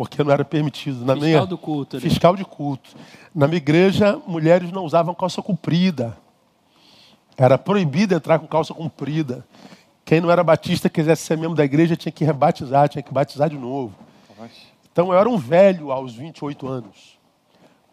porque 0.00 0.24
não 0.24 0.32
era 0.32 0.46
permitido. 0.46 1.04
Na 1.04 1.12
fiscal 1.12 1.28
minha, 1.28 1.46
do 1.46 1.58
culto. 1.58 1.96
Né? 1.96 2.00
Fiscal 2.00 2.34
de 2.34 2.42
culto. 2.42 2.88
Na 3.34 3.46
minha 3.46 3.58
igreja, 3.58 4.18
mulheres 4.26 4.72
não 4.72 4.82
usavam 4.82 5.14
calça 5.14 5.42
comprida. 5.42 6.16
Era 7.36 7.58
proibido 7.58 8.14
entrar 8.14 8.38
com 8.38 8.46
calça 8.46 8.72
comprida. 8.72 9.44
Quem 10.02 10.18
não 10.18 10.30
era 10.30 10.42
batista, 10.42 10.88
quisesse 10.88 11.24
ser 11.24 11.36
membro 11.36 11.54
da 11.54 11.66
igreja, 11.66 11.96
tinha 11.96 12.10
que 12.10 12.24
rebatizar, 12.24 12.88
tinha 12.88 13.02
que 13.02 13.12
batizar 13.12 13.50
de 13.50 13.58
novo. 13.58 13.94
Então 14.90 15.12
eu 15.12 15.18
era 15.18 15.28
um 15.28 15.36
velho 15.36 15.92
aos 15.92 16.14
28 16.14 16.66
anos. 16.66 17.18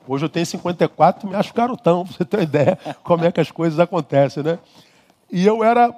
Hoje 0.07 0.23
eu 0.23 0.29
tenho 0.29 0.45
54 0.45 1.27
e 1.27 1.29
me 1.29 1.35
acho 1.35 1.53
garotão, 1.53 2.05
para 2.07 2.15
você 2.15 2.23
ter 2.23 2.37
uma 2.37 2.43
ideia 2.43 2.79
como 3.03 3.25
é 3.25 3.33
que 3.33 3.41
as 3.41 3.51
coisas 3.51 3.81
acontecem, 3.81 4.43
né? 4.43 4.57
E 5.29 5.45
eu 5.45 5.61
era 5.61 5.93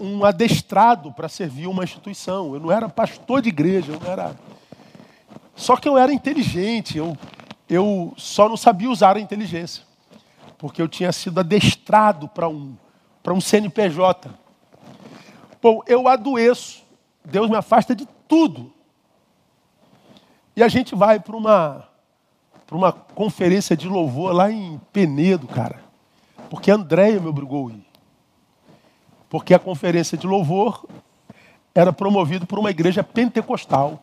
um 0.00 0.24
adestrado 0.24 1.12
para 1.12 1.28
servir 1.28 1.68
uma 1.68 1.84
instituição. 1.84 2.52
Eu 2.52 2.58
não 2.58 2.72
era 2.72 2.88
pastor 2.88 3.40
de 3.40 3.50
igreja, 3.50 3.92
eu 3.92 4.00
não 4.00 4.10
era 4.10 4.34
só 5.56 5.76
que 5.76 5.88
eu 5.88 5.96
era 5.96 6.12
inteligente, 6.12 6.98
eu, 6.98 7.16
eu 7.68 8.12
só 8.16 8.48
não 8.48 8.56
sabia 8.56 8.90
usar 8.90 9.16
a 9.16 9.20
inteligência, 9.20 9.84
porque 10.58 10.82
eu 10.82 10.88
tinha 10.88 11.12
sido 11.12 11.40
adestrado 11.40 12.28
para 12.28 12.48
um, 12.48 12.74
um 13.28 13.40
CNPJ. 13.40 14.30
Bom, 15.62 15.80
eu 15.86 16.08
adoeço, 16.08 16.82
Deus 17.24 17.48
me 17.48 17.56
afasta 17.56 17.94
de 17.94 18.06
tudo. 18.28 18.72
E 20.56 20.62
a 20.62 20.68
gente 20.68 20.94
vai 20.94 21.18
para 21.18 21.36
uma, 21.36 21.88
uma 22.70 22.92
conferência 22.92 23.76
de 23.76 23.88
louvor 23.88 24.32
lá 24.32 24.50
em 24.50 24.80
Penedo, 24.92 25.46
cara, 25.46 25.80
porque 26.50 26.70
a 26.70 26.74
Andréia 26.74 27.20
me 27.20 27.28
obrigou 27.28 27.68
a 27.68 27.72
ir. 27.72 27.86
Porque 29.28 29.54
a 29.54 29.58
conferência 29.58 30.16
de 30.16 30.26
louvor 30.26 30.86
era 31.74 31.92
promovida 31.92 32.46
por 32.46 32.58
uma 32.58 32.70
igreja 32.70 33.02
pentecostal. 33.02 34.00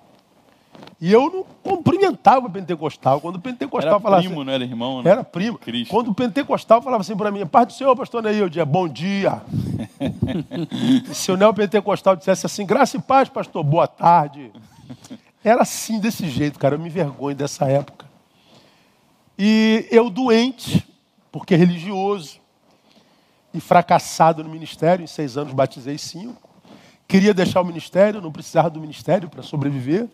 E 1.02 1.12
eu 1.12 1.32
não 1.32 1.44
cumprimentava 1.64 2.46
o 2.46 2.50
pentecostal. 2.50 3.20
Quando 3.20 3.38
o 3.38 3.40
pentecostal 3.40 3.94
era 3.94 4.00
falava 4.00 4.22
primo, 4.22 4.36
assim, 4.36 4.46
não 4.46 4.54
era 4.54 4.64
irmão? 4.64 5.02
Né? 5.02 5.10
Era 5.10 5.24
primo. 5.24 5.58
Cristo. 5.58 5.90
Quando 5.90 6.10
o 6.10 6.14
pentecostal 6.14 6.80
falava 6.80 7.02
assim 7.02 7.18
para 7.18 7.32
mim, 7.32 7.44
paz 7.48 7.66
do 7.66 7.74
Senhor, 7.74 7.96
pastor 7.96 8.22
Neil, 8.22 8.38
eu 8.38 8.50
dizia, 8.50 8.66
bom 8.66 8.88
dia. 8.88 9.42
se 11.12 11.32
o 11.32 11.38
neopentecostal 11.38 12.16
dissesse 12.16 12.46
assim, 12.46 12.68
graça 12.68 12.98
e 12.98 13.02
paz, 13.02 13.30
pastor, 13.30 13.64
boa 13.64 13.88
tarde. 13.88 14.52
Era 15.44 15.64
assim, 15.64 16.00
desse 16.00 16.30
jeito, 16.30 16.60
cara. 16.60 16.76
Eu 16.76 16.80
me 16.80 16.88
envergonho 16.88 17.36
dessa 17.36 17.66
época. 17.66 18.06
E 19.40 19.88
eu 19.90 20.08
doente, 20.08 20.88
porque 21.32 21.56
religioso, 21.56 22.40
e 23.52 23.60
fracassado 23.60 24.44
no 24.44 24.50
ministério, 24.52 25.04
em 25.04 25.08
seis 25.08 25.36
anos 25.36 25.52
batizei 25.52 25.98
cinco. 25.98 26.48
Queria 27.08 27.34
deixar 27.34 27.60
o 27.60 27.66
ministério, 27.66 28.22
não 28.22 28.32
precisava 28.32 28.70
do 28.70 28.80
ministério 28.80 29.28
para 29.28 29.42
sobreviver 29.42 30.08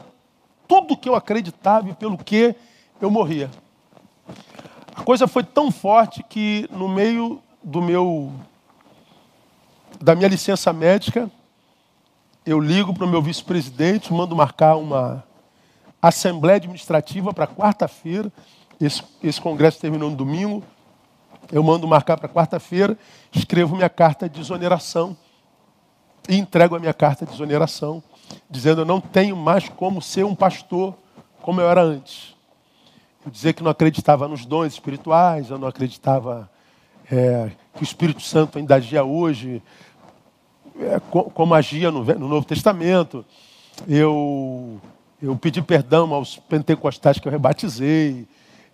tudo 0.66 0.96
que 0.96 1.10
eu 1.10 1.16
acreditava 1.16 1.90
e 1.90 1.94
pelo 1.94 2.18
que 2.18 2.56
eu 3.02 3.12
morria. 3.12 3.52
A 4.96 5.04
coisa 5.04 5.28
foi 5.28 5.44
tão 5.44 5.70
forte 5.70 6.24
que 6.24 6.70
no 6.72 6.88
meio 6.88 7.44
do 7.64 7.82
meu 7.82 8.32
da 10.00 10.16
minha 10.16 10.28
licença 10.28 10.72
médica, 10.72 11.30
eu 12.46 12.60
ligo 12.60 12.94
para 12.94 13.06
o 13.06 13.10
meu 13.10 13.22
vice-presidente, 13.22 14.14
mando 14.14 14.36
marcar 14.36 14.76
uma 14.76 15.24
assembleia 16.02 16.58
administrativa 16.58 17.34
para 17.34 17.48
quarta-feira. 17.48 18.32
Esse, 18.80 19.04
esse 19.24 19.42
congresso 19.42 19.80
terminou 19.80 20.10
no 20.10 20.16
domingo. 20.16 20.64
Eu 21.52 21.64
mando 21.64 21.88
marcar 21.88 22.18
para 22.18 22.30
quarta-feira, 22.30 22.98
escrevo 23.34 23.76
minha 23.76 23.90
carta 23.90 24.30
de 24.30 24.40
exoneração 24.40 25.18
e 26.28 26.38
entrego 26.38 26.76
a 26.76 26.80
minha 26.80 26.94
carta 26.94 27.26
de 27.26 27.34
exoneração, 27.34 28.04
dizendo 28.50 28.82
eu 28.82 28.86
não 28.86 29.00
tenho 29.00 29.36
mais 29.36 29.70
como 29.70 30.02
ser 30.02 30.26
um 30.26 30.36
pastor 30.36 30.94
como 31.42 31.62
eu 31.62 31.70
era 31.70 31.82
antes. 31.82 32.36
Eu 33.26 33.32
dizer 33.32 33.54
que 33.54 33.64
não 33.64 33.72
acreditava 33.72 34.28
nos 34.28 34.46
dons 34.46 34.74
espirituais, 34.74 35.50
eu 35.50 35.58
não 35.58 35.68
acreditava 35.68 36.50
é, 37.12 37.52
que 37.76 37.82
o 37.82 37.84
Espírito 37.84 38.22
Santo 38.22 38.58
ainda 38.58 38.76
agia 38.76 39.04
hoje, 39.04 39.62
é, 40.80 41.00
como 41.10 41.54
agia 41.54 41.92
no, 41.92 42.04
no 42.04 42.28
Novo 42.28 42.46
Testamento. 42.46 43.26
Eu, 43.88 44.80
eu 45.22 45.36
pedi 45.36 45.62
perdão 45.62 46.14
aos 46.14 46.38
pentecostais 46.38 47.20
que 47.20 47.28
eu 47.28 47.32
rebatizei 47.32 48.28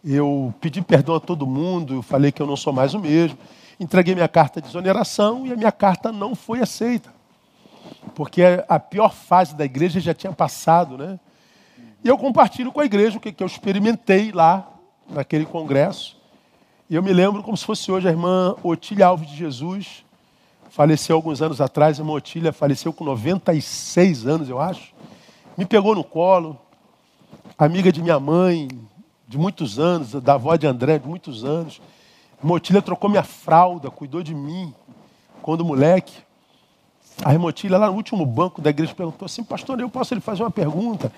eu 0.04 0.54
pedi 0.60 0.82
perdão 0.82 1.16
a 1.16 1.20
todo 1.20 1.48
mundo, 1.48 1.94
eu 1.94 2.02
falei 2.02 2.30
que 2.30 2.42
eu 2.42 2.48
não 2.48 2.58
sou 2.58 2.74
mais 2.74 2.94
o 2.94 3.00
mesmo. 3.00 3.38
Entreguei 3.80 4.14
minha 4.14 4.28
carta 4.28 4.62
de 4.62 4.68
exoneração 4.68 5.48
e 5.48 5.54
a 5.54 5.56
minha 5.56 5.72
carta 5.72 6.12
não 6.12 6.36
foi 6.36 6.60
aceita. 6.60 7.14
Porque 8.14 8.42
a 8.68 8.80
pior 8.80 9.14
fase 9.14 9.56
da 9.56 9.64
igreja 9.64 10.02
já 10.02 10.14
tinha 10.14 10.34
passado, 10.34 10.98
né? 10.98 11.18
E 12.04 12.08
eu 12.08 12.18
compartilho 12.18 12.72
com 12.72 12.82
a 12.82 12.86
igreja 12.86 13.18
o 13.18 13.20
que, 13.20 13.34
eu 13.42 13.48
experimentei 13.48 14.34
lá, 14.34 14.70
naquele 15.10 15.46
congresso. 15.46 16.18
E 16.94 16.96
eu 16.96 17.02
me 17.02 17.12
lembro 17.12 17.42
como 17.42 17.58
se 17.58 17.66
fosse 17.66 17.92
hoje 17.92 18.08
a 18.08 18.12
irmã 18.12 18.56
Otília 18.62 19.08
Alves 19.08 19.28
de 19.28 19.36
Jesus, 19.36 20.06
faleceu 20.70 21.16
alguns 21.16 21.42
anos 21.42 21.60
atrás, 21.60 21.98
a 21.98 22.04
irmã 22.04 22.14
Otília 22.14 22.54
faleceu 22.54 22.94
com 22.94 23.04
96 23.04 24.28
anos, 24.28 24.48
eu 24.48 24.62
acho. 24.62 24.94
Me 25.58 25.66
pegou 25.66 25.96
no 25.96 26.04
colo, 26.04 26.56
amiga 27.58 27.92
de 27.92 28.00
minha 28.00 28.20
mãe, 28.20 28.68
de 29.28 29.40
muitos 29.40 29.80
anos, 29.80 30.12
da 30.22 30.36
avó 30.36 30.56
de 30.56 30.68
André, 30.68 31.00
de 31.00 31.08
muitos 31.08 31.44
anos. 31.44 31.82
Motilha 32.44 32.80
trocou 32.80 33.10
minha 33.10 33.24
fralda, 33.24 33.90
cuidou 33.90 34.22
de 34.22 34.36
mim 34.36 34.72
quando 35.42 35.66
moleque. 35.66 36.14
A 37.26 37.36
Motilha, 37.40 37.80
lá 37.80 37.88
no 37.88 37.94
último 37.94 38.24
banco 38.24 38.62
da 38.62 38.70
igreja, 38.70 38.94
perguntou 38.94 39.26
assim: 39.26 39.44
Pastor, 39.44 39.80
eu 39.80 39.90
posso 39.90 40.14
lhe 40.14 40.22
fazer 40.22 40.44
uma 40.44 40.52
pergunta? 40.52 41.12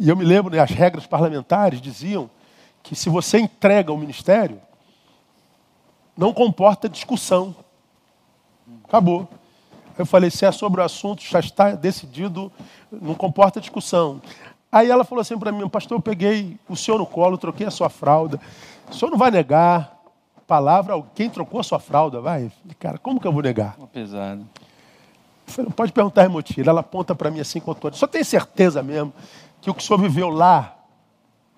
E 0.00 0.08
eu 0.08 0.16
me 0.16 0.24
lembro, 0.24 0.52
né, 0.52 0.58
as 0.58 0.72
regras 0.72 1.06
parlamentares 1.06 1.80
diziam 1.80 2.28
que 2.82 2.96
se 2.96 3.08
você 3.08 3.38
entrega 3.38 3.92
o 3.92 3.96
ministério, 3.96 4.60
não 6.16 6.32
comporta 6.32 6.88
discussão. 6.88 7.54
Acabou. 8.84 9.28
Eu 9.98 10.06
falei: 10.06 10.30
se 10.30 10.44
é 10.44 10.52
sobre 10.52 10.80
o 10.80 10.84
assunto, 10.84 11.22
já 11.22 11.40
está 11.40 11.72
decidido, 11.72 12.50
não 12.90 13.14
comporta 13.14 13.60
discussão. 13.60 14.20
Aí 14.70 14.90
ela 14.90 15.04
falou 15.04 15.20
assim 15.20 15.38
para 15.38 15.52
mim, 15.52 15.68
pastor, 15.68 15.98
eu 15.98 16.02
peguei 16.02 16.58
o 16.68 16.74
senhor 16.74 16.98
no 16.98 17.06
colo, 17.06 17.36
troquei 17.36 17.66
a 17.66 17.70
sua 17.70 17.90
fralda. 17.90 18.40
O 18.90 18.94
senhor 18.94 19.10
não 19.10 19.18
vai 19.18 19.30
negar 19.30 20.02
palavra 20.52 21.02
quem 21.14 21.30
trocou 21.30 21.60
a 21.60 21.62
sua 21.62 21.78
fralda, 21.78 22.20
vai? 22.20 22.52
Cara, 22.78 22.98
como 22.98 23.18
que 23.18 23.26
eu 23.26 23.32
vou 23.32 23.42
negar? 23.42 23.74
Uma 23.78 23.86
pesada. 23.86 24.42
Falei, 25.46 25.70
pode 25.70 25.92
perguntar 25.92 26.22
Remotira. 26.22 26.70
Ela 26.70 26.80
aponta 26.80 27.14
para 27.14 27.30
mim 27.30 27.40
assim 27.40 27.58
com 27.58 27.72
todo. 27.72 27.96
Só 27.96 28.06
tem 28.06 28.22
certeza 28.22 28.82
mesmo 28.82 29.14
que 29.62 29.70
o 29.70 29.74
que 29.74 29.82
o 29.82 29.86
senhor 29.86 29.98
viveu 29.98 30.28
lá, 30.28 30.76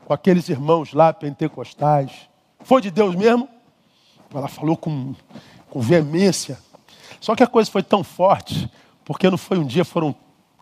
com 0.05 0.13
aqueles 0.13 0.49
irmãos 0.49 0.93
lá 0.93 1.13
pentecostais, 1.13 2.29
foi 2.61 2.81
de 2.81 2.91
Deus 2.91 3.17
mesmo? 3.17 3.49
Ela 4.35 4.49
falou 4.49 4.77
com, 4.77 5.15
com 5.71 5.81
veemência. 5.81 6.59
Só 7.21 7.35
que 7.35 7.43
a 7.43 7.47
coisa 7.47 7.71
foi 7.71 7.83
tão 7.83 8.05
forte, 8.05 8.69
porque 9.05 9.31
não 9.31 9.39
foi 9.39 9.59
um 9.59 9.67
dia, 9.67 9.85
foram 9.85 10.15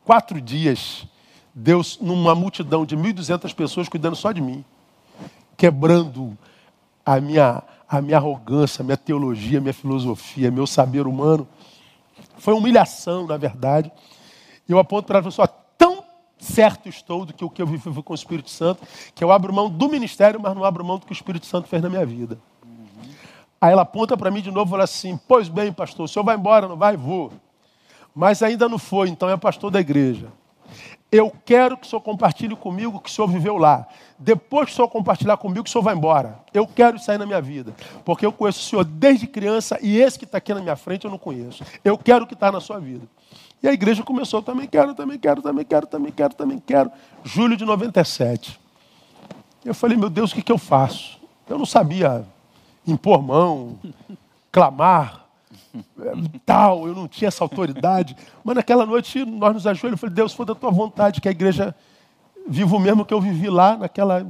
quatro 0.04 0.40
dias 0.40 1.06
Deus, 1.54 1.98
numa 2.00 2.34
multidão 2.34 2.84
de 2.86 2.96
1.200 2.96 3.54
pessoas 3.54 3.88
cuidando 3.88 4.16
só 4.16 4.32
de 4.32 4.40
mim, 4.40 4.64
quebrando 5.56 6.36
a 7.04 7.20
minha, 7.20 7.62
a 7.86 8.00
minha 8.00 8.16
arrogância, 8.16 8.82
a 8.82 8.84
minha 8.84 8.96
teologia, 8.96 9.58
a 9.58 9.60
minha 9.60 9.74
filosofia, 9.74 10.50
meu 10.50 10.66
saber 10.66 11.06
humano. 11.06 11.46
Foi 12.38 12.54
humilhação, 12.54 13.26
na 13.26 13.36
verdade. 13.36 13.92
Eu 14.66 14.78
aponto 14.78 15.06
para 15.06 15.18
a 15.18 15.22
pessoa, 15.22 15.46
tão 15.46 16.02
certo 16.38 16.88
estou 16.88 17.26
do 17.26 17.34
que 17.34 17.44
o 17.44 17.50
que 17.50 17.60
eu 17.60 17.66
vivi 17.66 18.02
com 18.02 18.12
o 18.12 18.16
Espírito 18.16 18.48
Santo, 18.48 18.82
que 19.14 19.22
eu 19.22 19.30
abro 19.30 19.52
mão 19.52 19.68
do 19.68 19.88
ministério, 19.90 20.40
mas 20.40 20.54
não 20.54 20.64
abro 20.64 20.84
mão 20.84 20.98
do 20.98 21.04
que 21.04 21.12
o 21.12 21.14
Espírito 21.14 21.44
Santo 21.44 21.68
fez 21.68 21.82
na 21.82 21.90
minha 21.90 22.06
vida. 22.06 22.38
Aí 23.62 23.70
ela 23.70 23.82
aponta 23.82 24.16
para 24.16 24.28
mim 24.28 24.40
de 24.40 24.50
novo 24.50 24.70
e 24.70 24.72
fala 24.72 24.82
assim: 24.82 25.16
Pois 25.28 25.48
bem, 25.48 25.72
pastor, 25.72 26.06
o 26.06 26.08
senhor 26.08 26.24
vai 26.24 26.34
embora, 26.34 26.66
não 26.66 26.76
vai? 26.76 26.96
Vou. 26.96 27.32
Mas 28.12 28.42
ainda 28.42 28.68
não 28.68 28.76
foi, 28.76 29.08
então 29.08 29.30
é 29.30 29.36
pastor 29.36 29.70
da 29.70 29.78
igreja. 29.78 30.26
Eu 31.12 31.32
quero 31.44 31.76
que 31.76 31.86
o 31.86 31.88
senhor 31.88 32.00
compartilhe 32.00 32.56
comigo 32.56 32.98
que 32.98 33.08
o 33.08 33.12
senhor 33.12 33.28
viveu 33.28 33.56
lá. 33.56 33.86
Depois 34.18 34.66
que 34.66 34.72
o 34.72 34.74
senhor 34.74 34.88
compartilhar 34.88 35.36
comigo, 35.36 35.64
o 35.64 35.70
senhor 35.70 35.82
vai 35.82 35.94
embora. 35.94 36.40
Eu 36.52 36.66
quero 36.66 36.98
aí 37.06 37.16
na 37.16 37.24
minha 37.24 37.40
vida. 37.40 37.72
Porque 38.04 38.26
eu 38.26 38.32
conheço 38.32 38.58
o 38.58 38.62
senhor 38.62 38.84
desde 38.84 39.28
criança 39.28 39.78
e 39.80 39.96
esse 39.96 40.18
que 40.18 40.24
está 40.24 40.38
aqui 40.38 40.52
na 40.52 40.60
minha 40.60 40.74
frente 40.74 41.04
eu 41.04 41.10
não 41.10 41.18
conheço. 41.18 41.62
Eu 41.84 41.96
quero 41.96 42.26
que 42.26 42.34
está 42.34 42.50
na 42.50 42.60
sua 42.60 42.80
vida. 42.80 43.06
E 43.62 43.68
a 43.68 43.72
igreja 43.72 44.02
começou, 44.02 44.42
também 44.42 44.66
quero, 44.66 44.92
também 44.92 45.18
quero, 45.18 45.40
também 45.40 45.64
quero, 45.64 45.86
também 45.86 46.12
quero, 46.12 46.34
também 46.34 46.58
quero. 46.58 46.90
Julho 47.22 47.56
de 47.56 47.64
97. 47.64 48.58
Eu 49.64 49.74
falei, 49.74 49.96
meu 49.96 50.10
Deus, 50.10 50.32
o 50.32 50.34
que, 50.34 50.42
que 50.42 50.50
eu 50.50 50.58
faço? 50.58 51.20
Eu 51.48 51.58
não 51.58 51.66
sabia 51.66 52.26
impor 52.86 53.22
mão, 53.22 53.78
clamar, 54.50 55.26
tal, 56.44 56.86
eu 56.86 56.94
não 56.94 57.08
tinha 57.08 57.28
essa 57.28 57.44
autoridade. 57.44 58.16
Mas 58.44 58.56
naquela 58.56 58.84
noite 58.84 59.24
nós 59.24 59.54
nos 59.54 59.66
ajoelhamos 59.66 59.98
e 59.98 60.00
falei, 60.00 60.14
Deus, 60.14 60.32
foi 60.32 60.46
da 60.46 60.54
tua 60.54 60.70
vontade 60.70 61.20
que 61.20 61.28
a 61.28 61.32
igreja 61.32 61.74
viva 62.46 62.76
o 62.76 62.80
mesmo 62.80 63.04
que 63.04 63.14
eu 63.14 63.20
vivi 63.20 63.48
lá, 63.48 63.76
naquela 63.76 64.26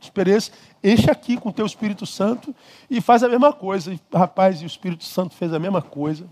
experiência, 0.00 0.52
enche 0.82 1.10
aqui 1.10 1.36
com 1.36 1.48
o 1.48 1.52
teu 1.52 1.66
Espírito 1.66 2.06
Santo 2.06 2.54
e 2.88 3.00
faz 3.00 3.22
a 3.22 3.28
mesma 3.28 3.52
coisa. 3.52 3.92
E, 3.92 4.00
rapaz, 4.12 4.60
e 4.60 4.64
o 4.64 4.66
Espírito 4.66 5.04
Santo 5.04 5.34
fez 5.34 5.52
a 5.52 5.58
mesma 5.58 5.82
coisa, 5.82 6.26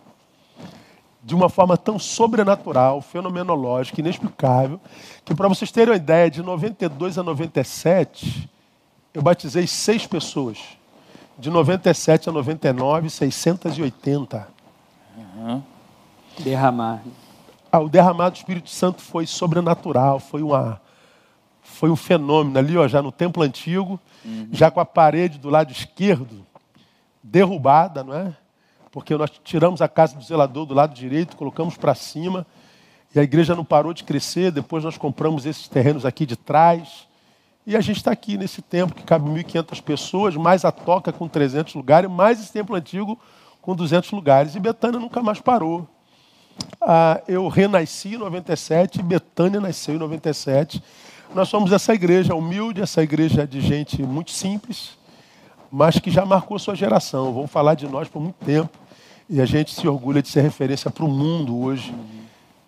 de 1.23 1.35
uma 1.35 1.49
forma 1.49 1.77
tão 1.77 1.99
sobrenatural, 1.99 3.01
fenomenológica, 3.01 4.01
inexplicável, 4.01 4.79
que 5.25 5.35
para 5.35 5.49
vocês 5.49 5.73
terem 5.73 5.91
uma 5.91 5.97
ideia, 5.97 6.31
de 6.31 6.43
92 6.43 7.19
a 7.19 7.23
97, 7.23 8.49
eu 9.13 9.23
batizei 9.23 9.67
seis 9.67 10.07
pessoas. 10.07 10.59
De 11.39 11.51
97 11.51 12.29
a 12.29 12.33
99, 12.33 13.11
680. 13.11 14.49
Uhum. 15.17 15.63
Derramar. 16.39 17.03
Ah, 17.71 17.81
o 17.81 17.89
derramar 17.89 18.31
do 18.31 18.37
Espírito 18.37 18.71
Santo 18.71 19.03
foi 19.03 19.27
sobrenatural, 19.27 20.21
foi, 20.21 20.43
uma, 20.43 20.81
foi 21.61 21.91
um 21.91 21.97
fenômeno 21.97 22.57
ali, 22.59 22.77
ó, 22.77 22.87
já 22.87 23.03
no 23.03 23.11
templo 23.11 23.43
antigo, 23.43 24.01
uhum. 24.25 24.49
já 24.53 24.71
com 24.71 24.81
a 24.81 24.85
parede 24.85 25.39
do 25.39 25.51
lado 25.51 25.73
esquerdo 25.73 26.47
derrubada, 27.25 28.05
não 28.05 28.15
é? 28.15 28.37
Porque 28.93 29.17
nós 29.17 29.31
tiramos 29.43 29.83
a 29.83 29.89
casa 29.89 30.15
do 30.15 30.23
zelador 30.23 30.67
do 30.67 30.75
lado 30.75 30.95
direito, 30.95 31.37
colocamos 31.37 31.77
para 31.77 31.95
cima, 31.95 32.47
e 33.15 33.19
a 33.19 33.23
igreja 33.23 33.57
não 33.57 33.65
parou 33.65 33.95
de 33.95 34.05
crescer. 34.05 34.53
Depois 34.53 34.85
nós 34.85 34.99
compramos 34.99 35.47
esses 35.47 35.67
terrenos 35.67 36.05
aqui 36.05 36.27
de 36.27 36.37
trás. 36.37 37.09
E 37.67 37.77
a 37.77 37.81
gente 37.81 37.97
está 37.97 38.11
aqui 38.11 38.37
nesse 38.37 38.61
templo 38.61 38.95
que 38.95 39.03
cabe 39.03 39.29
1.500 39.29 39.83
pessoas, 39.83 40.37
mais 40.37 40.65
a 40.65 40.73
toca 40.73 41.13
com 41.13 41.27
300 41.27 41.75
lugares, 41.75 42.11
mais 42.11 42.39
esse 42.39 42.53
templo 42.53 42.77
antigo 42.77 43.19
com 43.63 43.75
200 43.75 44.11
lugares. 44.13 44.55
E 44.55 44.61
Betânia 44.61 45.01
nunca 45.01 45.23
mais 45.23 45.41
parou. 45.41 45.89
Ah, 46.81 47.23
eu 47.27 47.49
renasci 47.49 48.15
em 48.15 48.19
97, 48.19 49.03
Betânia 49.03 49.61
nasceu 49.61 49.95
em 49.95 49.99
97. 49.99 50.83
Nós 51.35 51.49
somos 51.49 51.73
essa 51.73 51.95
igreja 51.95 52.35
humilde, 52.35 52.83
essa 52.83 53.03
igreja 53.03 53.47
de 53.47 53.61
gente 53.61 54.03
muito 54.03 54.31
simples, 54.31 54.99
mas 55.73 55.99
que 55.99 56.11
já 56.11 56.25
marcou 56.27 56.59
sua 56.59 56.75
geração. 56.75 57.33
Vamos 57.33 57.51
falar 57.51 57.75
de 57.75 57.89
nós 57.89 58.09
por 58.09 58.21
muito 58.21 58.37
tempo. 58.45 58.79
E 59.29 59.41
a 59.41 59.47
gente 59.47 59.75
se 59.75 59.89
orgulha 59.89 60.21
de 60.21 60.29
ser 60.29 60.43
referência 60.43 60.91
para 60.91 61.05
o 61.05 61.09
mundo 61.09 61.59
hoje, 61.59 61.95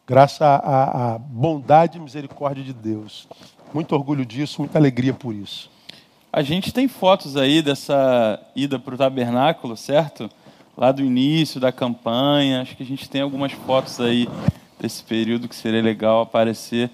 graças 0.06 0.40
à 0.40 1.18
bondade 1.20 1.98
e 1.98 2.00
misericórdia 2.00 2.64
de 2.64 2.72
Deus. 2.72 3.28
Muito 3.72 3.94
orgulho 3.94 4.24
disso, 4.24 4.60
muita 4.60 4.78
alegria 4.78 5.12
por 5.12 5.34
isso. 5.34 5.70
A 6.32 6.42
gente 6.42 6.72
tem 6.72 6.86
fotos 6.88 7.36
aí 7.36 7.62
dessa 7.62 8.40
ida 8.54 8.78
para 8.78 8.94
o 8.94 8.98
tabernáculo, 8.98 9.76
certo? 9.76 10.30
lá 10.76 10.92
do 10.92 11.02
início 11.02 11.58
da 11.58 11.72
campanha. 11.72 12.60
Acho 12.60 12.76
que 12.76 12.82
a 12.82 12.86
gente 12.86 13.08
tem 13.08 13.22
algumas 13.22 13.52
fotos 13.52 14.00
aí 14.00 14.28
desse 14.78 15.02
período 15.02 15.48
que 15.48 15.56
seria 15.56 15.80
legal 15.80 16.20
aparecer, 16.20 16.90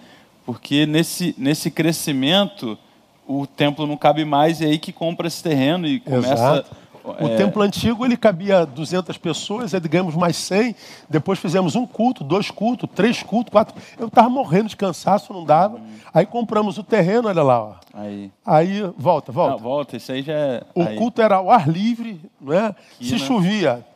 porque 0.47 0.87
nesse, 0.87 1.35
nesse 1.37 1.71
crescimento 1.71 2.79
o 3.27 3.47
templo 3.47 3.87
não 3.87 3.97
cabe 3.97 4.25
mais 4.25 4.61
e 4.61 4.65
é 4.65 4.69
aí 4.69 4.79
que 4.79 4.93
compra 4.93 5.27
esse 5.27 5.43
terreno 5.43 5.87
e 5.87 5.99
começa 5.99 6.33
Exato. 6.33 6.77
O 7.05 7.27
é... 7.27 7.37
templo 7.37 7.63
antigo 7.63 8.05
ele 8.05 8.17
cabia 8.17 8.65
200 8.65 9.17
pessoas, 9.19 9.75
aí 9.75 9.81
ganhamos 9.81 10.15
mais 10.15 10.37
100. 10.37 10.75
Depois 11.09 11.39
fizemos 11.39 11.75
um 11.75 11.87
culto, 11.87 12.23
dois 12.23 12.51
cultos, 12.51 12.89
três 12.95 13.23
cultos, 13.23 13.51
quatro. 13.51 13.75
Eu 13.99 14.07
estava 14.07 14.29
morrendo 14.29 14.69
de 14.69 14.77
cansaço, 14.77 15.33
não 15.33 15.45
dava. 15.45 15.79
Hum. 15.79 15.97
Aí 16.15 16.25
compramos 16.25 16.79
o 16.79 16.85
terreno, 16.85 17.29
olha 17.29 17.43
lá. 17.43 17.61
Ó. 17.61 17.75
Aí. 17.95 18.31
aí 18.47 18.83
volta, 18.97 19.33
volta. 19.33 19.57
Não, 19.57 19.59
volta, 19.59 19.97
isso 19.97 20.13
aí 20.13 20.23
já 20.23 20.33
é. 20.33 20.63
O 20.75 20.83
aí. 20.83 20.97
culto 20.97 21.21
era 21.21 21.37
ao 21.37 21.51
ar 21.51 21.69
livre, 21.69 22.21
não 22.41 22.53
é? 22.53 22.67
Aqui, 22.67 23.05
Se 23.05 23.13
né? 23.13 23.19
chovia, 23.19 23.87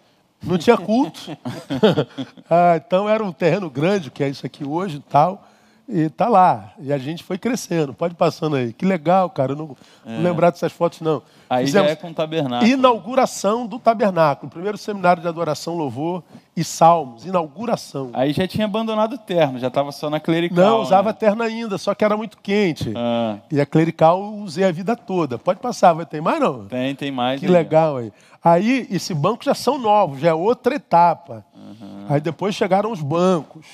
não 0.42 0.58
tinha 0.58 0.76
culto. 0.76 1.36
ah, 2.50 2.74
então 2.76 3.08
era 3.08 3.22
um 3.22 3.32
terreno 3.32 3.70
grande, 3.70 4.10
que 4.10 4.24
é 4.24 4.28
isso 4.28 4.44
aqui 4.44 4.64
hoje 4.64 4.96
e 4.96 5.00
tal. 5.00 5.45
E 5.88 6.08
tá 6.08 6.28
lá. 6.28 6.72
E 6.80 6.92
a 6.92 6.98
gente 6.98 7.22
foi 7.22 7.38
crescendo. 7.38 7.94
Pode 7.94 8.14
ir 8.14 8.16
passando 8.16 8.56
aí. 8.56 8.72
Que 8.72 8.84
legal, 8.84 9.30
cara. 9.30 9.52
Eu 9.52 9.56
não, 9.56 9.76
é. 10.04 10.18
lembrar 10.18 10.50
dessas 10.50 10.72
fotos, 10.72 11.00
não. 11.00 11.22
Aí 11.48 11.64
Fizemos 11.64 11.88
já 11.88 11.92
é 11.92 11.96
com 11.96 12.10
o 12.10 12.14
tabernáculo. 12.14 12.68
Inauguração 12.70 13.66
do 13.66 13.78
tabernáculo. 13.78 14.50
Primeiro 14.50 14.76
seminário 14.76 15.22
de 15.22 15.28
adoração, 15.28 15.76
louvor 15.76 16.24
e 16.56 16.64
salmos. 16.64 17.24
Inauguração. 17.24 18.10
Aí 18.12 18.32
já 18.32 18.48
tinha 18.48 18.64
abandonado 18.64 19.12
o 19.12 19.18
terno, 19.18 19.60
já 19.60 19.68
estava 19.68 19.92
só 19.92 20.10
na 20.10 20.18
clerical. 20.18 20.56
Não, 20.56 20.80
usava 20.80 21.10
né? 21.10 21.16
terno 21.18 21.42
ainda, 21.44 21.78
só 21.78 21.94
que 21.94 22.04
era 22.04 22.16
muito 22.16 22.38
quente. 22.38 22.92
Ah. 22.96 23.36
E 23.50 23.60
a 23.60 23.66
clerical 23.66 24.20
usei 24.20 24.64
a 24.64 24.72
vida 24.72 24.96
toda. 24.96 25.38
Pode 25.38 25.60
passar, 25.60 25.92
vai 25.92 26.04
ter 26.04 26.20
mais 26.20 26.40
não? 26.40 26.66
Tem, 26.66 26.96
tem 26.96 27.12
mais. 27.12 27.38
Que 27.38 27.46
aí. 27.46 27.52
legal 27.52 27.98
aí. 27.98 28.12
Aí, 28.42 28.86
esse 28.90 29.12
banco 29.12 29.44
já 29.44 29.54
são 29.54 29.76
novos, 29.76 30.20
já 30.20 30.28
é 30.28 30.34
outra 30.34 30.76
etapa. 30.76 31.44
Uhum. 31.54 32.06
Aí 32.08 32.20
depois 32.20 32.54
chegaram 32.54 32.92
os 32.92 33.00
bancos. 33.00 33.66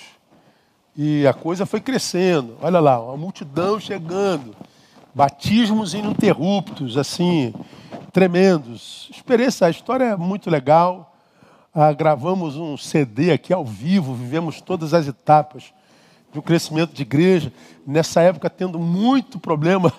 E 0.97 1.27
a 1.27 1.33
coisa 1.33 1.65
foi 1.65 1.81
crescendo. 1.81 2.57
Olha 2.61 2.79
lá, 2.79 3.01
uma 3.01 3.17
multidão 3.17 3.81
chegando. 3.81 4.55
Batismos 5.15 5.95
ininterruptos, 5.95 6.99
assim, 6.99 7.55
tremendos. 8.13 9.09
Experiência, 9.11 9.67
a 9.67 9.71
história 9.71 10.05
é 10.05 10.17
muito 10.17 10.51
legal. 10.51 11.15
Ah, 11.75 11.93
gravamos 11.93 12.57
um 12.57 12.77
CD 12.77 13.33
aqui 13.33 13.53
ao 13.53 13.65
vivo, 13.65 14.15
vivemos 14.15 14.61
todas 14.61 14.93
as 14.93 15.09
etapas 15.09 15.73
do 16.33 16.43
crescimento 16.43 16.93
de 16.93 17.01
igreja. 17.01 17.51
Nessa 17.87 18.21
época, 18.21 18.51
tendo 18.51 18.79
muito 18.79 19.39
problema 19.39 19.91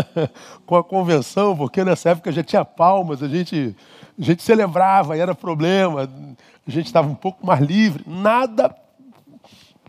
com 0.66 0.76
a 0.76 0.84
convenção, 0.84 1.56
porque 1.56 1.82
nessa 1.82 2.10
época 2.10 2.30
já 2.30 2.42
tinha 2.42 2.64
palmas, 2.64 3.22
a 3.22 3.28
gente, 3.28 3.74
a 4.18 4.22
gente 4.22 4.42
celebrava 4.42 5.16
era 5.16 5.34
problema, 5.34 6.10
a 6.66 6.70
gente 6.70 6.86
estava 6.86 7.08
um 7.08 7.14
pouco 7.14 7.46
mais 7.46 7.60
livre. 7.60 8.04
Nada 8.06 8.74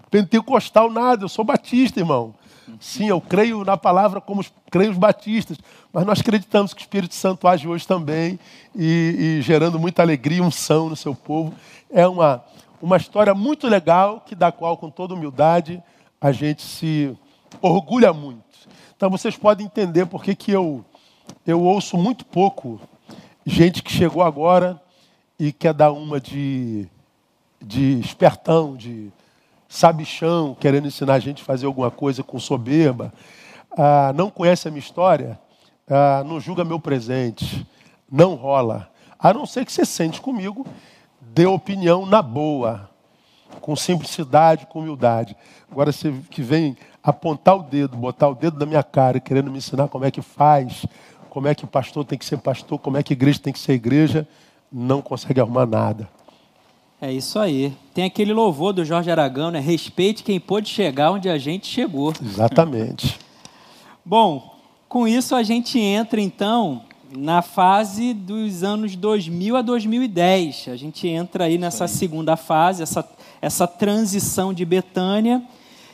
pentecostal 0.10 0.90
nada, 0.90 1.26
eu 1.26 1.30
sou 1.30 1.44
batista, 1.44 2.00
irmão. 2.00 2.34
Sim, 2.80 3.08
eu 3.08 3.22
creio 3.22 3.64
na 3.64 3.78
palavra 3.78 4.20
como 4.20 4.46
creio 4.70 4.92
os 4.92 4.98
batistas, 4.98 5.58
mas 5.92 6.06
nós 6.06 6.20
acreditamos 6.20 6.74
que 6.74 6.82
o 6.82 6.84
Espírito 6.84 7.16
Santo 7.16 7.48
age 7.48 7.68
hoje 7.68 7.88
também 7.88 8.38
e, 8.76 9.38
e 9.40 9.42
gerando 9.42 9.80
muita 9.80 10.02
alegria, 10.02 10.44
unção 10.44 10.90
no 10.90 10.96
seu 10.96 11.16
povo. 11.16 11.54
É 11.90 12.06
uma, 12.06 12.44
uma 12.82 12.98
história 12.98 13.34
muito 13.34 13.68
legal, 13.68 14.22
que 14.26 14.36
da 14.36 14.52
qual, 14.52 14.78
com 14.78 14.90
toda 14.90 15.14
humildade, 15.14 15.82
a 16.20 16.32
gente 16.32 16.62
se 16.62 17.16
orgulha 17.62 18.12
muito. 18.12 18.44
Então 18.96 19.10
vocês 19.10 19.38
podem 19.38 19.66
entender 19.66 20.06
por 20.06 20.24
que, 20.24 20.36
que 20.36 20.52
eu, 20.52 20.84
eu 21.46 21.62
ouço 21.62 21.98
muito 21.98 22.26
pouco 22.26 22.82
gente 23.46 23.82
que 23.82 23.92
chegou 23.92 24.24
agora 24.24 24.82
e 25.40 25.54
quer 25.54 25.74
dar 25.74 25.92
uma 25.92 26.20
de, 26.20 26.88
de 27.62 28.00
espertão, 28.00 28.76
de 28.76 29.12
sabichão, 29.68 30.56
querendo 30.60 30.88
ensinar 30.88 31.16
a 31.16 31.20
gente 31.20 31.42
a 31.42 31.46
fazer 31.46 31.66
alguma 31.66 31.92
coisa 31.92 32.24
com 32.24 32.40
soberba, 32.40 33.14
ah, 33.78 34.14
não 34.16 34.30
conhece 34.30 34.68
a 34.68 34.72
minha 34.72 34.80
história, 34.80 35.40
ah, 35.90 36.24
não 36.26 36.40
julga 36.40 36.64
meu 36.64 36.80
presente, 36.80 37.66
não 38.12 38.36
rola. 38.36 38.90
A 39.20 39.34
não 39.34 39.46
ser 39.46 39.66
que 39.66 39.72
você 39.72 39.86
sente 39.86 40.22
comigo, 40.22 40.66
dê 41.22 41.46
opinião 41.46 42.06
na 42.06 42.22
boa, 42.22 42.90
com 43.62 43.76
simplicidade, 43.76 44.66
com 44.68 44.80
humildade. 44.80 45.36
Agora 45.72 45.92
você 45.92 46.14
que 46.30 46.42
vem 46.42 46.78
apontar 47.04 47.58
o 47.58 47.64
dedo, 47.64 47.98
botar 47.98 48.28
o 48.28 48.36
dedo 48.36 48.60
na 48.60 48.66
minha 48.66 48.84
cara, 48.84 49.20
querendo 49.20 49.52
me 49.52 49.58
ensinar 49.58 49.88
como 49.88 50.06
é 50.06 50.12
que 50.12 50.22
faz, 50.22 50.86
como 51.30 51.48
é 51.48 51.56
que 51.56 51.66
pastor 51.66 52.04
tem 52.06 52.18
que 52.18 52.26
ser 52.26 52.38
pastor, 52.38 52.80
como 52.80 52.98
é 52.98 53.04
que 53.04 53.14
igreja 53.14 53.40
tem 53.40 53.54
que 53.54 53.60
ser 53.60 53.74
igreja, 53.74 54.28
não 54.72 55.02
consegue 55.02 55.40
arrumar 55.40 55.66
nada. 55.66 56.08
É 57.00 57.12
isso 57.14 57.38
aí. 57.38 57.74
Tem 57.94 58.06
aquele 58.06 58.34
louvor 58.34 58.74
do 58.74 58.84
Jorge 58.84 59.12
Aragão, 59.12 59.52
né? 59.52 59.60
Respeite 59.60 60.24
quem 60.24 60.40
pôde 60.40 60.68
chegar 60.68 61.12
onde 61.12 61.30
a 61.30 61.38
gente 61.38 61.68
chegou. 61.68 62.12
Exatamente. 62.24 63.20
Bom, 64.04 64.56
com 64.90 65.08
isso 65.08 65.36
a 65.36 65.44
gente 65.44 65.78
entra 65.78 66.20
então 66.20 66.82
na 67.16 67.44
fase 67.44 68.16
dos 68.16 68.64
anos 68.64 68.96
2000 68.96 69.56
a 69.56 69.62
2010. 69.62 70.70
A 70.70 70.76
gente 70.76 71.08
entra 71.08 71.44
aí 71.44 71.60
nessa 71.60 71.88
segunda 71.88 72.36
fase, 72.36 72.82
essa, 72.82 73.08
essa 73.40 73.68
transição 73.68 74.52
de 74.52 74.66
Betânia. 74.66 75.44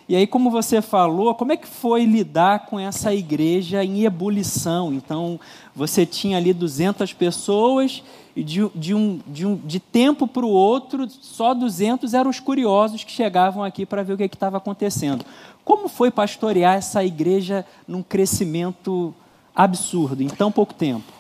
E 0.08 0.16
aí, 0.16 0.26
como 0.26 0.50
você 0.50 0.82
falou, 0.82 1.36
como 1.36 1.52
é 1.52 1.58
que 1.58 1.68
foi 1.68 2.06
lidar 2.06 2.66
com 2.66 2.80
essa 2.80 3.14
igreja 3.14 3.84
em 3.84 4.04
ebulição? 4.04 4.94
Então, 4.94 5.40
você 5.76 6.06
tinha 6.06 6.38
ali 6.38 6.54
200 6.54 7.12
pessoas 7.14 8.04
e 8.36 8.44
de, 8.44 8.68
de, 8.70 8.96
um, 8.96 9.20
de, 9.28 9.46
um, 9.46 9.56
de 9.56 9.80
tempo 9.80 10.28
para 10.28 10.46
o 10.46 10.50
outro, 10.50 11.08
só 11.10 11.54
200 11.54 12.14
eram 12.14 12.30
os 12.30 12.40
curiosos 12.40 13.04
que 13.04 13.12
chegavam 13.12 13.64
aqui 13.64 13.86
para 13.86 14.04
ver 14.04 14.14
o 14.14 14.18
que 14.18 14.24
estava 14.24 14.58
acontecendo. 14.58 15.24
Como 15.64 15.88
foi 15.88 16.10
pastorear 16.10 16.76
essa 16.76 17.04
igreja 17.04 17.66
num 17.88 18.02
crescimento 18.02 19.14
absurdo, 19.56 20.24
em 20.24 20.28
tão 20.28 20.52
pouco 20.52 20.74
tempo? 20.74 21.12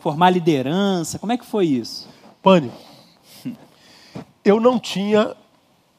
Formar 0.00 0.30
liderança, 0.30 1.18
como 1.18 1.32
é 1.32 1.36
que 1.36 1.44
foi 1.44 1.66
isso? 1.66 2.08
Pânico. 2.42 2.74
Eu 4.44 4.58
não 4.58 4.78
tinha, 4.78 5.36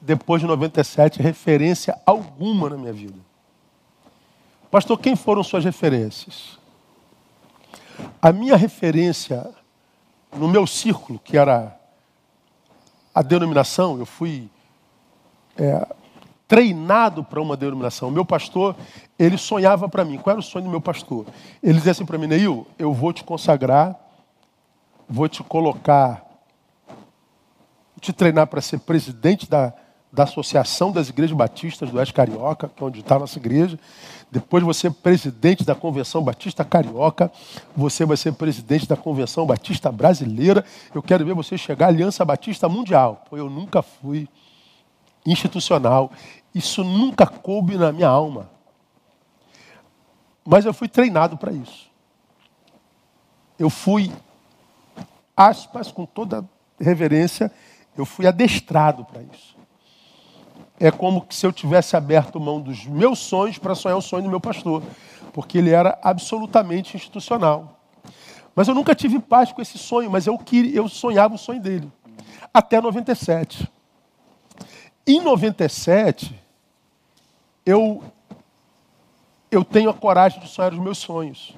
depois 0.01 0.41
de 0.41 0.47
97, 0.47 1.21
referência 1.21 1.97
alguma 2.05 2.69
na 2.69 2.77
minha 2.77 2.91
vida. 2.91 3.19
Pastor, 4.69 4.99
quem 4.99 5.15
foram 5.15 5.43
suas 5.43 5.63
referências? 5.63 6.57
A 8.19 8.33
minha 8.33 8.57
referência 8.57 9.53
no 10.35 10.47
meu 10.47 10.65
círculo, 10.65 11.19
que 11.19 11.37
era 11.37 11.77
a 13.13 13.21
denominação, 13.21 13.97
eu 13.99 14.05
fui 14.05 14.49
é, 15.57 15.87
treinado 16.47 17.23
para 17.23 17.41
uma 17.41 17.55
denominação. 17.55 18.09
O 18.09 18.11
meu 18.11 18.25
pastor, 18.25 18.75
ele 19.17 19.37
sonhava 19.37 19.87
para 19.87 20.03
mim. 20.03 20.17
Qual 20.17 20.31
era 20.31 20.39
o 20.39 20.43
sonho 20.43 20.65
do 20.65 20.71
meu 20.71 20.81
pastor? 20.81 21.25
Ele 21.61 21.77
dizia 21.77 21.91
assim 21.91 22.05
para 22.05 22.17
mim, 22.17 22.27
Neil, 22.27 22.67
eu 22.77 22.93
vou 22.93 23.13
te 23.13 23.23
consagrar, 23.23 23.95
vou 25.07 25.29
te 25.29 25.43
colocar, 25.43 26.25
te 27.99 28.11
treinar 28.11 28.47
para 28.47 28.61
ser 28.61 28.79
presidente 28.79 29.49
da, 29.49 29.73
da 30.11 30.23
Associação 30.23 30.91
das 30.91 31.09
Igrejas 31.09 31.35
Batistas 31.35 31.89
do 31.89 31.97
Oeste 31.97 32.13
Carioca, 32.13 32.69
que 32.75 32.83
é 32.83 32.85
onde 32.85 32.99
está 32.99 33.15
a 33.15 33.19
nossa 33.19 33.37
igreja. 33.39 33.79
Depois 34.33 34.63
você 34.63 34.87
é 34.87 34.89
presidente 34.89 35.63
da 35.63 35.75
Convenção 35.75 36.23
Batista 36.23 36.65
Carioca. 36.65 37.31
Você 37.77 38.03
vai 38.03 38.17
ser 38.17 38.33
presidente 38.33 38.87
da 38.87 38.97
Convenção 38.97 39.45
Batista 39.45 39.91
Brasileira. 39.91 40.65
Eu 40.91 41.03
quero 41.03 41.23
ver 41.23 41.35
você 41.35 41.55
chegar 41.55 41.85
à 41.85 41.89
Aliança 41.89 42.25
Batista 42.25 42.67
Mundial. 42.67 43.23
Pois 43.29 43.39
eu 43.39 43.47
nunca 43.47 43.83
fui 43.83 44.27
institucional. 45.23 46.11
Isso 46.53 46.83
nunca 46.83 47.27
coube 47.27 47.77
na 47.77 47.91
minha 47.91 48.07
alma. 48.07 48.49
Mas 50.43 50.65
eu 50.65 50.73
fui 50.73 50.87
treinado 50.87 51.37
para 51.37 51.51
isso. 51.51 51.87
Eu 53.59 53.69
fui, 53.69 54.11
aspas, 55.37 55.91
com 55.91 56.07
toda 56.07 56.43
reverência, 56.79 57.51
eu 57.95 58.03
fui 58.03 58.25
adestrado 58.25 59.05
para 59.05 59.21
isso 59.21 59.53
é 60.79 60.91
como 60.91 61.25
se 61.29 61.45
eu 61.45 61.51
tivesse 61.51 61.95
aberto 61.95 62.39
mão 62.39 62.59
dos 62.59 62.85
meus 62.85 63.19
sonhos 63.19 63.57
para 63.57 63.75
sonhar 63.75 63.97
o 63.97 64.01
sonho 64.01 64.23
do 64.23 64.29
meu 64.29 64.41
pastor, 64.41 64.83
porque 65.31 65.57
ele 65.57 65.69
era 65.69 65.97
absolutamente 66.01 66.95
institucional. 66.97 67.79
Mas 68.55 68.67
eu 68.67 68.75
nunca 68.75 68.93
tive 68.93 69.19
paz 69.19 69.51
com 69.51 69.61
esse 69.61 69.77
sonho, 69.77 70.09
mas 70.09 70.27
eu, 70.27 70.37
queria, 70.37 70.75
eu 70.75 70.87
sonhava 70.87 71.35
o 71.35 71.37
sonho 71.37 71.59
dele. 71.59 71.91
Até 72.53 72.79
97. 72.79 73.69
Em 75.05 75.19
97, 75.19 76.39
eu, 77.65 78.03
eu 79.49 79.63
tenho 79.63 79.89
a 79.89 79.93
coragem 79.93 80.39
de 80.39 80.47
sonhar 80.47 80.71
os 80.71 80.79
meus 80.79 80.97
sonhos. 80.97 81.55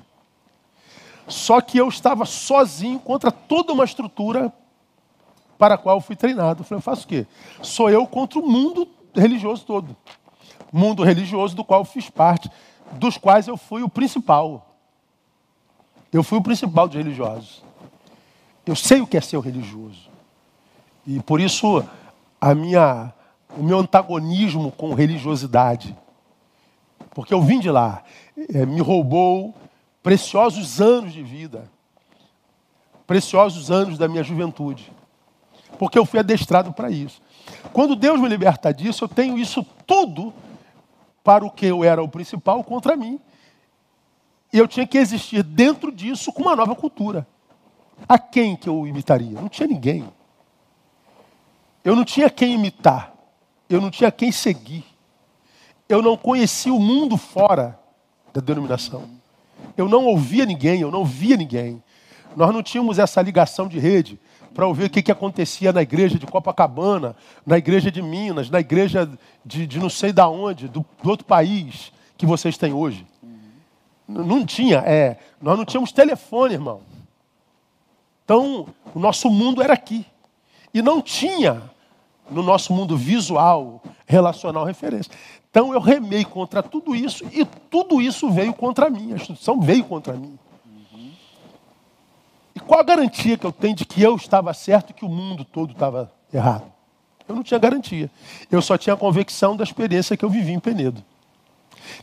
Só 1.27 1.59
que 1.59 1.77
eu 1.77 1.87
estava 1.89 2.25
sozinho 2.25 2.99
contra 2.99 3.31
toda 3.31 3.73
uma 3.73 3.83
estrutura 3.83 4.53
para 5.57 5.75
a 5.75 5.77
qual 5.77 5.97
eu 5.97 6.01
fui 6.01 6.15
treinado. 6.15 6.61
Eu 6.61 6.65
falei, 6.65 6.79
eu 6.79 6.83
faço 6.83 7.05
o 7.05 7.07
quê? 7.07 7.25
Sou 7.61 7.89
eu 7.89 8.05
contra 8.05 8.39
o 8.39 8.47
mundo 8.47 8.87
religioso 9.15 9.65
todo. 9.65 9.95
Mundo 10.71 11.03
religioso 11.03 11.55
do 11.55 11.63
qual 11.63 11.85
fiz 11.85 12.09
parte, 12.09 12.49
dos 12.93 13.17
quais 13.17 13.47
eu 13.47 13.57
fui 13.57 13.83
o 13.83 13.89
principal. 13.89 14.75
Eu 16.11 16.23
fui 16.23 16.37
o 16.37 16.41
principal 16.41 16.87
dos 16.87 16.97
religiosos. 16.97 17.63
Eu 18.65 18.75
sei 18.75 19.01
o 19.01 19.07
que 19.07 19.17
é 19.17 19.21
ser 19.21 19.39
religioso. 19.39 20.09
E 21.05 21.21
por 21.21 21.39
isso 21.39 21.83
a 22.39 22.55
minha, 22.55 23.13
o 23.57 23.63
meu 23.63 23.79
antagonismo 23.79 24.71
com 24.71 24.93
religiosidade. 24.93 25.95
Porque 27.11 27.33
eu 27.33 27.41
vim 27.41 27.59
de 27.59 27.69
lá, 27.69 28.03
é, 28.53 28.65
me 28.65 28.81
roubou 28.81 29.53
preciosos 30.03 30.81
anos 30.81 31.13
de 31.13 31.23
vida, 31.23 31.69
preciosos 33.07 33.71
anos 33.71 33.97
da 33.97 34.07
minha 34.07 34.23
juventude. 34.23 34.91
Porque 35.79 35.97
eu 35.97 36.05
fui 36.05 36.19
adestrado 36.19 36.73
para 36.73 36.89
isso. 36.89 37.21
Quando 37.73 37.95
Deus 37.95 38.19
me 38.19 38.27
liberta 38.27 38.73
disso, 38.73 39.03
eu 39.03 39.07
tenho 39.07 39.37
isso 39.37 39.65
tudo 39.85 40.33
para 41.23 41.45
o 41.45 41.51
que 41.51 41.65
eu 41.65 41.83
era 41.83 42.01
o 42.01 42.07
principal 42.07 42.63
contra 42.63 42.95
mim. 42.95 43.19
E 44.53 44.57
eu 44.57 44.67
tinha 44.67 44.87
que 44.87 44.97
existir 44.97 45.43
dentro 45.43 45.91
disso 45.91 46.31
com 46.31 46.43
uma 46.43 46.55
nova 46.55 46.75
cultura. 46.75 47.27
A 48.07 48.17
quem 48.17 48.55
que 48.55 48.69
eu 48.69 48.85
imitaria? 48.87 49.39
Não 49.39 49.49
tinha 49.49 49.67
ninguém. 49.67 50.07
Eu 51.83 51.95
não 51.95 52.05
tinha 52.05 52.29
quem 52.29 52.53
imitar. 52.53 53.13
Eu 53.69 53.81
não 53.81 53.89
tinha 53.89 54.11
quem 54.11 54.31
seguir. 54.31 54.85
Eu 55.87 56.01
não 56.01 56.15
conhecia 56.15 56.73
o 56.73 56.79
mundo 56.79 57.17
fora 57.17 57.79
da 58.33 58.41
denominação. 58.41 59.09
Eu 59.77 59.87
não 59.87 60.05
ouvia 60.05 60.45
ninguém, 60.45 60.81
eu 60.81 60.91
não 60.91 61.05
via 61.05 61.35
ninguém. 61.35 61.83
Nós 62.35 62.53
não 62.53 62.61
tínhamos 62.61 62.99
essa 62.99 63.21
ligação 63.21 63.67
de 63.67 63.79
rede 63.79 64.19
para 64.55 64.65
ouvir 64.65 64.85
o 64.85 64.89
que, 64.89 65.03
que 65.03 65.11
acontecia 65.11 65.73
na 65.73 65.81
igreja 65.81 66.17
de 66.17 66.25
Copacabana, 66.25 67.13
na 67.45 67.57
igreja 67.57 67.91
de 67.91 68.01
Minas, 68.01 68.49
na 68.49 68.61
igreja 68.61 69.07
de, 69.45 69.67
de 69.67 69.77
não 69.77 69.89
sei 69.89 70.13
da 70.13 70.29
onde, 70.29 70.69
do, 70.69 70.85
do, 71.03 71.09
outro 71.09 71.25
país 71.25 71.91
que 72.17 72.25
vocês 72.25 72.57
têm 72.57 72.71
hoje. 72.71 73.05
Não 74.07 74.45
tinha, 74.45 74.77
é, 74.77 75.17
nós 75.41 75.57
não 75.57 75.65
tínhamos 75.65 75.91
telefone, 75.91 76.53
irmão. 76.53 76.79
Então, 78.23 78.67
o 78.93 78.99
nosso 78.99 79.29
mundo 79.29 79.61
era 79.61 79.73
aqui. 79.73 80.05
E 80.73 80.81
não 80.81 81.01
tinha 81.01 81.61
no 82.31 82.41
nosso 82.41 82.71
mundo 82.71 82.95
visual, 82.95 83.83
relacional, 84.05 84.63
referência. 84.63 85.11
Então 85.51 85.73
eu 85.73 85.81
remei 85.81 86.23
contra 86.23 86.63
tudo 86.63 86.95
isso 86.95 87.25
e 87.31 87.45
tudo 87.69 88.01
isso 88.01 88.29
veio 88.29 88.53
contra 88.53 88.89
mim. 88.89 89.11
A 89.11 89.15
instituição 89.15 89.59
veio 89.59 89.83
contra 89.83 90.13
mim. 90.13 90.39
Qual 92.67 92.79
a 92.79 92.83
garantia 92.83 93.37
que 93.37 93.45
eu 93.45 93.51
tenho 93.51 93.75
de 93.75 93.85
que 93.85 94.01
eu 94.01 94.15
estava 94.15 94.53
certo 94.53 94.89
e 94.89 94.93
que 94.93 95.05
o 95.05 95.09
mundo 95.09 95.45
todo 95.45 95.73
estava 95.73 96.11
errado? 96.33 96.71
Eu 97.27 97.35
não 97.35 97.43
tinha 97.43 97.59
garantia. 97.59 98.09
Eu 98.51 98.61
só 98.61 98.77
tinha 98.77 98.93
a 98.93 98.97
convicção 98.97 99.55
da 99.55 99.63
experiência 99.63 100.15
que 100.17 100.25
eu 100.25 100.29
vivi 100.29 100.51
em 100.51 100.59
Penedo. 100.59 101.03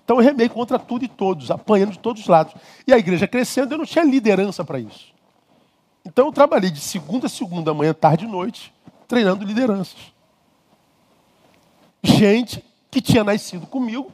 Então 0.05 0.17
eu 0.17 0.23
remei 0.23 0.49
contra 0.49 0.79
tudo 0.79 1.05
e 1.05 1.09
todos, 1.09 1.51
apanhando 1.51 1.93
de 1.93 1.99
todos 1.99 2.23
os 2.23 2.29
lados. 2.29 2.55
E 2.87 2.93
a 2.93 2.99
igreja 2.99 3.27
crescendo, 3.27 3.75
eu 3.75 3.79
não 3.79 3.85
tinha 3.85 4.05
liderança 4.05 4.65
para 4.65 4.79
isso. 4.79 5.13
Então 6.05 6.27
eu 6.27 6.33
trabalhei 6.33 6.71
de 6.71 6.81
segunda 6.81 7.27
a 7.27 7.31
segunda, 7.31 7.75
manhã, 7.75 7.93
tarde 7.93 8.25
e 8.25 8.29
noite, 8.29 8.73
treinando 9.07 9.45
lideranças. 9.45 10.13
Gente 12.03 12.65
que 12.91 13.01
tinha 13.01 13.23
nascido 13.23 13.67
comigo, 13.67 14.11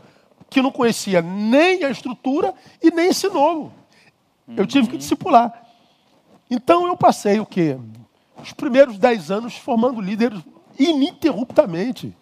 que 0.50 0.62
não 0.62 0.70
conhecia 0.70 1.20
nem 1.22 1.84
a 1.84 1.90
estrutura 1.90 2.54
e 2.82 2.90
nem 2.90 3.08
esse 3.08 3.28
novo. 3.28 3.72
Eu 4.56 4.66
tive 4.66 4.88
que 4.88 4.96
discipular. 4.96 5.67
Então 6.50 6.86
eu 6.86 6.96
passei 6.96 7.40
o 7.40 7.46
quê? 7.46 7.78
Os 8.42 8.52
primeiros 8.52 8.98
dez 8.98 9.30
anos 9.30 9.56
formando 9.56 10.00
líderes 10.00 10.40
ininterruptamente. 10.78 12.14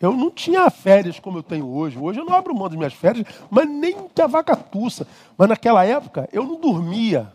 Eu 0.00 0.12
não 0.12 0.30
tinha 0.30 0.68
férias 0.68 1.20
como 1.20 1.38
eu 1.38 1.42
tenho 1.42 1.66
hoje. 1.66 1.96
Hoje 1.96 2.18
eu 2.18 2.24
não 2.24 2.34
abro 2.34 2.54
mão 2.54 2.68
das 2.68 2.76
minhas 2.76 2.92
férias, 2.92 3.26
mas 3.48 3.68
nem 3.68 4.08
que 4.08 4.20
a 4.20 4.26
vaca 4.26 4.56
tussa. 4.56 5.06
Mas 5.38 5.48
naquela 5.48 5.84
época 5.84 6.28
eu 6.32 6.44
não 6.44 6.60
dormia. 6.60 7.32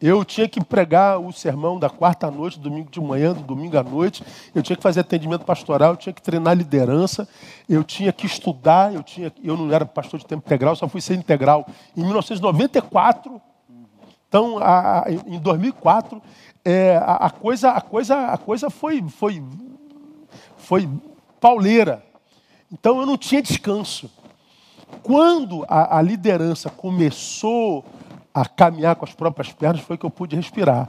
Eu 0.00 0.24
tinha 0.24 0.48
que 0.48 0.62
pregar 0.62 1.18
o 1.18 1.32
sermão 1.32 1.78
da 1.78 1.88
quarta 1.88 2.30
noite, 2.30 2.58
domingo 2.58 2.90
de 2.90 3.00
manhã, 3.00 3.32
do 3.32 3.42
domingo 3.42 3.76
à 3.76 3.82
noite. 3.82 4.24
Eu 4.54 4.62
tinha 4.62 4.76
que 4.76 4.82
fazer 4.82 5.00
atendimento 5.00 5.44
pastoral, 5.44 5.92
eu 5.92 5.96
tinha 5.96 6.12
que 6.12 6.22
treinar 6.22 6.56
liderança, 6.56 7.28
eu 7.68 7.82
tinha 7.82 8.12
que 8.12 8.26
estudar. 8.26 8.94
Eu, 8.94 9.02
tinha, 9.02 9.32
eu 9.42 9.56
não 9.56 9.72
era 9.72 9.84
pastor 9.84 10.20
de 10.20 10.26
tempo 10.26 10.44
integral, 10.46 10.76
só 10.76 10.88
fui 10.88 11.00
ser 11.00 11.14
integral 11.14 11.66
em 11.96 12.02
1994 12.02 13.40
então, 14.34 14.58
a, 14.58 15.04
a, 15.04 15.12
em 15.12 15.38
2004, 15.38 16.20
é, 16.64 16.96
a, 16.96 17.26
a, 17.26 17.30
coisa, 17.30 17.70
a 17.70 17.80
coisa, 17.80 18.26
a 18.32 18.36
coisa 18.36 18.68
foi, 18.68 19.00
foi, 19.08 19.40
foi 20.56 20.88
pauleira. 21.40 22.04
Então, 22.72 22.98
eu 22.98 23.06
não 23.06 23.16
tinha 23.16 23.40
descanso. 23.40 24.10
Quando 25.04 25.64
a, 25.68 25.98
a 25.98 26.02
liderança 26.02 26.68
começou 26.68 27.84
a 28.34 28.44
caminhar 28.44 28.96
com 28.96 29.04
as 29.04 29.14
próprias 29.14 29.52
pernas, 29.52 29.82
foi 29.82 29.96
que 29.96 30.04
eu 30.04 30.10
pude 30.10 30.34
respirar. 30.34 30.88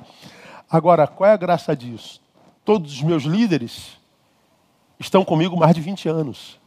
Agora, 0.68 1.06
qual 1.06 1.30
é 1.30 1.34
a 1.34 1.38
graça 1.38 1.76
disso? 1.76 2.20
Todos 2.64 2.93
os 2.93 3.04
meus 3.04 3.26
líderes 3.26 4.00
estão 5.00 5.24
comigo 5.24 5.56
mais 5.56 5.76
de 5.76 5.82
20 5.82 6.10
anos. 6.10 6.60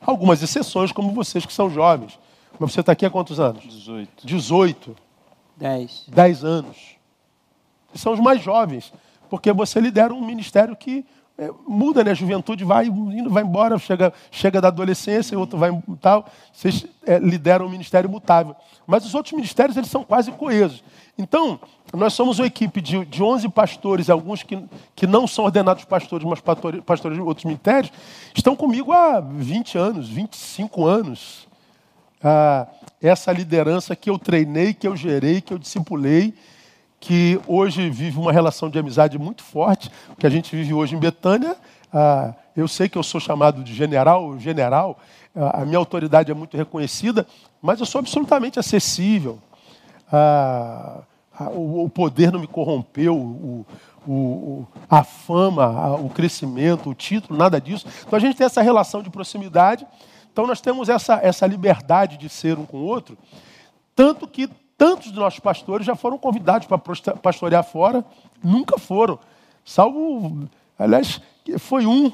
Algumas 0.00 0.42
exceções, 0.42 0.90
como 0.90 1.12
vocês 1.12 1.44
que 1.44 1.52
são 1.52 1.68
jovens. 1.68 2.18
Mas 2.58 2.72
você 2.72 2.80
está 2.80 2.92
aqui 2.92 3.04
há 3.04 3.10
quantos 3.10 3.38
anos? 3.38 3.62
18. 3.62 4.26
18. 4.26 5.04
Dez. 5.56 6.04
Dez 6.08 6.44
anos. 6.44 6.96
São 7.94 8.12
os 8.12 8.20
mais 8.20 8.42
jovens, 8.42 8.92
porque 9.30 9.52
você 9.52 9.80
lidera 9.80 10.12
um 10.12 10.24
ministério 10.24 10.74
que 10.74 11.04
é, 11.36 11.50
muda, 11.66 12.04
né? 12.04 12.12
A 12.12 12.14
juventude 12.14 12.64
vai 12.64 12.86
indo, 12.86 13.28
vai 13.28 13.42
embora, 13.42 13.76
chega, 13.78 14.12
chega 14.30 14.60
da 14.60 14.68
adolescência, 14.68 15.38
outro 15.38 15.58
vai 15.58 15.70
tal. 16.00 16.26
Vocês 16.52 16.86
é, 17.04 17.18
lideram 17.18 17.66
um 17.66 17.68
ministério 17.68 18.08
mutável. 18.08 18.54
Mas 18.86 19.04
os 19.04 19.14
outros 19.14 19.32
ministérios, 19.32 19.76
eles 19.76 19.90
são 19.90 20.04
quase 20.04 20.30
coesos. 20.30 20.84
Então, 21.18 21.58
nós 21.92 22.12
somos 22.12 22.38
uma 22.38 22.46
equipe 22.46 22.80
de, 22.80 23.04
de 23.04 23.22
11 23.22 23.48
pastores, 23.48 24.10
alguns 24.10 24.42
que, 24.42 24.64
que 24.94 25.06
não 25.06 25.26
são 25.26 25.44
ordenados 25.44 25.84
pastores, 25.84 26.26
mas 26.26 26.40
pastores, 26.40 26.80
pastores 26.82 27.16
de 27.18 27.22
outros 27.22 27.44
ministérios, 27.44 27.92
estão 28.34 28.54
comigo 28.54 28.92
há 28.92 29.20
20 29.20 29.76
anos, 29.76 30.08
25 30.08 30.86
anos. 30.86 31.48
Ah, 32.26 32.66
essa 33.02 33.30
liderança 33.30 33.94
que 33.94 34.08
eu 34.08 34.18
treinei, 34.18 34.72
que 34.72 34.88
eu 34.88 34.96
gerei, 34.96 35.42
que 35.42 35.52
eu 35.52 35.58
discipulei, 35.58 36.32
que 36.98 37.38
hoje 37.46 37.90
vive 37.90 38.18
uma 38.18 38.32
relação 38.32 38.70
de 38.70 38.78
amizade 38.78 39.18
muito 39.18 39.42
forte, 39.42 39.90
que 40.18 40.26
a 40.26 40.30
gente 40.30 40.56
vive 40.56 40.72
hoje 40.72 40.96
em 40.96 40.98
Betânia. 40.98 41.54
Ah, 41.92 42.32
eu 42.56 42.66
sei 42.66 42.88
que 42.88 42.96
eu 42.96 43.02
sou 43.02 43.20
chamado 43.20 43.62
de 43.62 43.74
general, 43.74 44.38
general, 44.38 44.98
ah, 45.36 45.60
a 45.60 45.64
minha 45.66 45.76
autoridade 45.76 46.30
é 46.30 46.34
muito 46.34 46.56
reconhecida, 46.56 47.26
mas 47.60 47.78
eu 47.78 47.84
sou 47.84 47.98
absolutamente 47.98 48.58
acessível. 48.58 49.38
Ah, 50.10 51.02
o, 51.54 51.90
poder 51.90 52.32
não 52.32 52.40
me 52.40 52.46
corrompeu, 52.46 53.14
o, 53.14 53.66
o, 54.08 54.66
a 54.88 55.04
fama, 55.04 55.94
o 55.96 56.08
crescimento, 56.08 56.88
o 56.88 56.94
título, 56.94 57.38
nada 57.38 57.60
disso. 57.60 57.86
Então 58.06 58.16
a 58.16 58.20
gente 58.20 58.34
tem 58.34 58.46
essa 58.46 58.62
relação 58.62 59.02
de 59.02 59.10
proximidade 59.10 59.86
então 60.34 60.48
nós 60.48 60.60
temos 60.60 60.88
essa, 60.88 61.20
essa 61.22 61.46
liberdade 61.46 62.16
de 62.16 62.28
ser 62.28 62.58
um 62.58 62.66
com 62.66 62.78
o 62.78 62.84
outro, 62.84 63.16
tanto 63.94 64.26
que 64.26 64.48
tantos 64.76 65.12
dos 65.12 65.20
nossos 65.20 65.38
pastores 65.38 65.86
já 65.86 65.94
foram 65.94 66.18
convidados 66.18 66.66
para 66.66 66.76
pastorear 67.22 67.62
fora, 67.62 68.04
nunca 68.42 68.76
foram. 68.76 69.16
Salvo, 69.64 70.48
aliás, 70.76 71.20
foi 71.60 71.86
um 71.86 72.12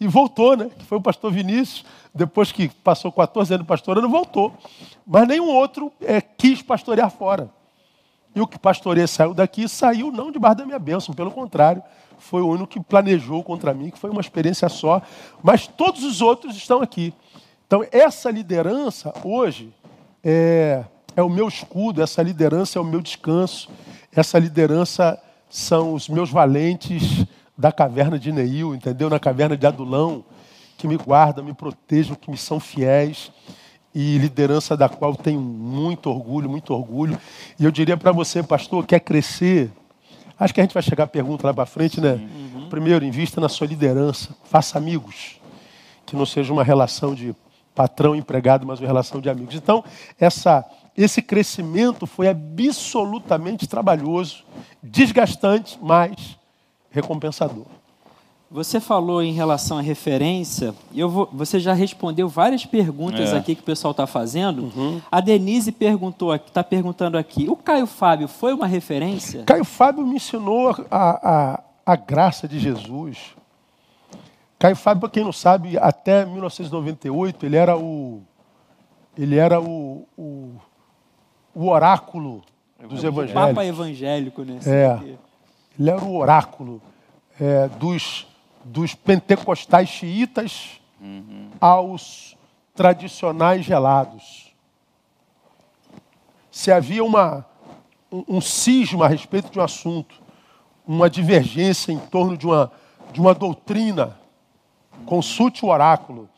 e 0.00 0.08
voltou, 0.08 0.56
né? 0.56 0.70
Que 0.78 0.86
foi 0.86 0.96
o 0.96 1.02
pastor 1.02 1.30
Vinícius, 1.30 1.84
depois 2.14 2.52
que 2.52 2.68
passou 2.68 3.12
14 3.12 3.52
anos 3.52 3.66
pastorando, 3.66 4.08
voltou. 4.08 4.54
Mas 5.06 5.28
nenhum 5.28 5.48
outro 5.48 5.92
é, 6.00 6.22
quis 6.22 6.62
pastorear 6.62 7.10
fora. 7.10 7.50
E 8.34 8.40
o 8.40 8.46
que 8.46 8.58
pastoreia 8.58 9.06
saiu 9.06 9.34
daqui, 9.34 9.68
saiu 9.68 10.10
não 10.10 10.32
debaixo 10.32 10.56
da 10.56 10.64
minha 10.64 10.78
bênção, 10.78 11.14
pelo 11.14 11.30
contrário, 11.30 11.82
foi 12.18 12.42
o 12.42 12.48
único 12.48 12.66
que 12.66 12.80
planejou 12.80 13.42
contra 13.42 13.74
mim, 13.74 13.90
que 13.90 13.98
foi 13.98 14.10
uma 14.10 14.20
experiência 14.20 14.68
só. 14.68 15.02
Mas 15.42 15.66
todos 15.66 16.02
os 16.04 16.20
outros 16.20 16.56
estão 16.56 16.82
aqui. 16.82 17.12
Então, 17.66 17.84
essa 17.90 18.30
liderança, 18.30 19.12
hoje, 19.24 19.72
é, 20.22 20.84
é 21.16 21.22
o 21.22 21.28
meu 21.28 21.48
escudo, 21.48 22.02
essa 22.02 22.22
liderança 22.22 22.78
é 22.78 22.82
o 22.82 22.84
meu 22.84 23.00
descanso, 23.00 23.68
essa 24.14 24.38
liderança 24.38 25.20
são 25.48 25.94
os 25.94 26.08
meus 26.08 26.30
valentes 26.30 27.26
da 27.56 27.72
caverna 27.72 28.18
de 28.18 28.30
Neil, 28.30 28.74
entendeu? 28.74 29.08
Na 29.08 29.18
caverna 29.18 29.56
de 29.56 29.66
Adulão, 29.66 30.24
que 30.76 30.86
me 30.86 30.96
guardam, 30.96 31.44
me 31.44 31.54
protejam, 31.54 32.14
que 32.14 32.30
me 32.30 32.36
são 32.36 32.60
fiéis 32.60 33.32
e 33.94 34.18
liderança 34.18 34.76
da 34.76 34.90
qual 34.90 35.16
tenho 35.16 35.40
muito 35.40 36.10
orgulho, 36.10 36.50
muito 36.50 36.74
orgulho. 36.74 37.18
E 37.58 37.64
eu 37.64 37.70
diria 37.70 37.96
para 37.96 38.12
você, 38.12 38.42
pastor, 38.42 38.86
quer 38.86 39.00
crescer? 39.00 39.70
Acho 40.38 40.52
que 40.52 40.60
a 40.60 40.64
gente 40.64 40.74
vai 40.74 40.82
chegar 40.82 41.04
à 41.04 41.06
pergunta 41.06 41.46
lá 41.46 41.54
para 41.54 41.64
frente, 41.64 42.00
né? 42.00 42.12
Uhum. 42.12 42.68
Primeiro, 42.68 43.04
invista 43.04 43.40
na 43.40 43.48
sua 43.48 43.66
liderança, 43.66 44.34
faça 44.44 44.76
amigos, 44.76 45.40
que 46.04 46.14
não 46.14 46.26
seja 46.26 46.52
uma 46.52 46.62
relação 46.62 47.14
de 47.14 47.34
patrão 47.74 48.14
empregado, 48.14 48.66
mas 48.66 48.80
uma 48.80 48.86
relação 48.86 49.20
de 49.20 49.30
amigos. 49.30 49.54
Então, 49.54 49.84
essa, 50.18 50.64
esse 50.96 51.22
crescimento 51.22 52.06
foi 52.06 52.28
absolutamente 52.28 53.66
trabalhoso, 53.66 54.44
desgastante, 54.82 55.78
mas 55.80 56.36
recompensador. 56.90 57.66
Você 58.48 58.78
falou 58.78 59.22
em 59.22 59.32
relação 59.32 59.76
à 59.76 59.80
referência, 59.80 60.72
e 60.92 61.00
eu 61.00 61.08
vou, 61.10 61.28
você 61.32 61.58
já 61.58 61.72
respondeu 61.72 62.28
várias 62.28 62.64
perguntas 62.64 63.32
É. 63.32 63.36
aqui 63.36 63.56
que 63.56 63.60
o 63.60 63.64
pessoal 63.64 63.90
está 63.90 64.06
fazendo. 64.06 64.70
Uhum. 64.76 65.00
A 65.10 65.20
Denise 65.20 65.72
perguntou, 65.72 66.32
está 66.34 66.62
perguntando 66.62 67.18
aqui: 67.18 67.48
o 67.48 67.56
Caio 67.56 67.86
Fábio 67.88 68.28
foi 68.28 68.54
uma 68.54 68.66
referência? 68.66 69.42
Caio 69.44 69.64
Fábio 69.64 70.06
me 70.06 70.14
ensinou 70.16 70.70
a, 70.88 71.54
a, 71.54 71.60
a 71.84 71.96
graça 71.96 72.46
de 72.46 72.60
Jesus. 72.60 73.34
Caio 74.58 74.76
Fábio, 74.76 75.00
para 75.00 75.10
quem 75.10 75.24
não 75.24 75.32
sabe, 75.32 75.76
até 75.76 76.24
1998 76.24 77.44
ele 77.46 77.56
era 77.56 77.76
o 77.76 78.22
ele 79.18 79.36
era 79.36 79.60
o, 79.60 80.06
o, 80.16 80.52
o 81.54 81.68
oráculo 81.68 82.42
dos 82.88 83.02
Papa 83.02 83.08
evangelhos. 83.62 83.68
evangélico, 83.68 84.42
né? 84.44 84.60
É. 84.64 85.16
Ele 85.78 85.90
era 85.90 86.02
o 86.04 86.16
oráculo 86.16 86.80
é, 87.40 87.68
dos, 87.68 88.25
dos 88.66 88.94
pentecostais 88.94 89.88
xiitas 89.88 90.80
aos 91.60 92.36
tradicionais 92.74 93.64
gelados. 93.64 94.54
Se 96.50 96.72
havia 96.72 97.04
uma, 97.04 97.46
um, 98.10 98.40
cisma 98.40 99.04
a 99.04 99.08
respeito 99.08 99.50
de 99.50 99.58
um 99.58 99.62
assunto, 99.62 100.20
uma 100.86 101.08
divergência 101.08 101.92
em 101.92 101.98
torno 101.98 102.36
de 102.36 102.46
uma, 102.46 102.72
de 103.12 103.20
uma 103.20 103.34
doutrina, 103.34 104.18
consulte 105.04 105.64
o 105.64 105.68
oráculo. 105.68 106.28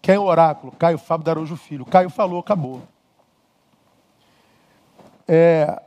Quem 0.00 0.14
é 0.14 0.18
o 0.18 0.24
oráculo? 0.24 0.72
Caio 0.72 0.98
Fábio 0.98 1.24
Darojo 1.24 1.56
Filho. 1.56 1.84
Caio 1.84 2.10
falou, 2.10 2.40
acabou. 2.40 2.82
É, 5.26 5.82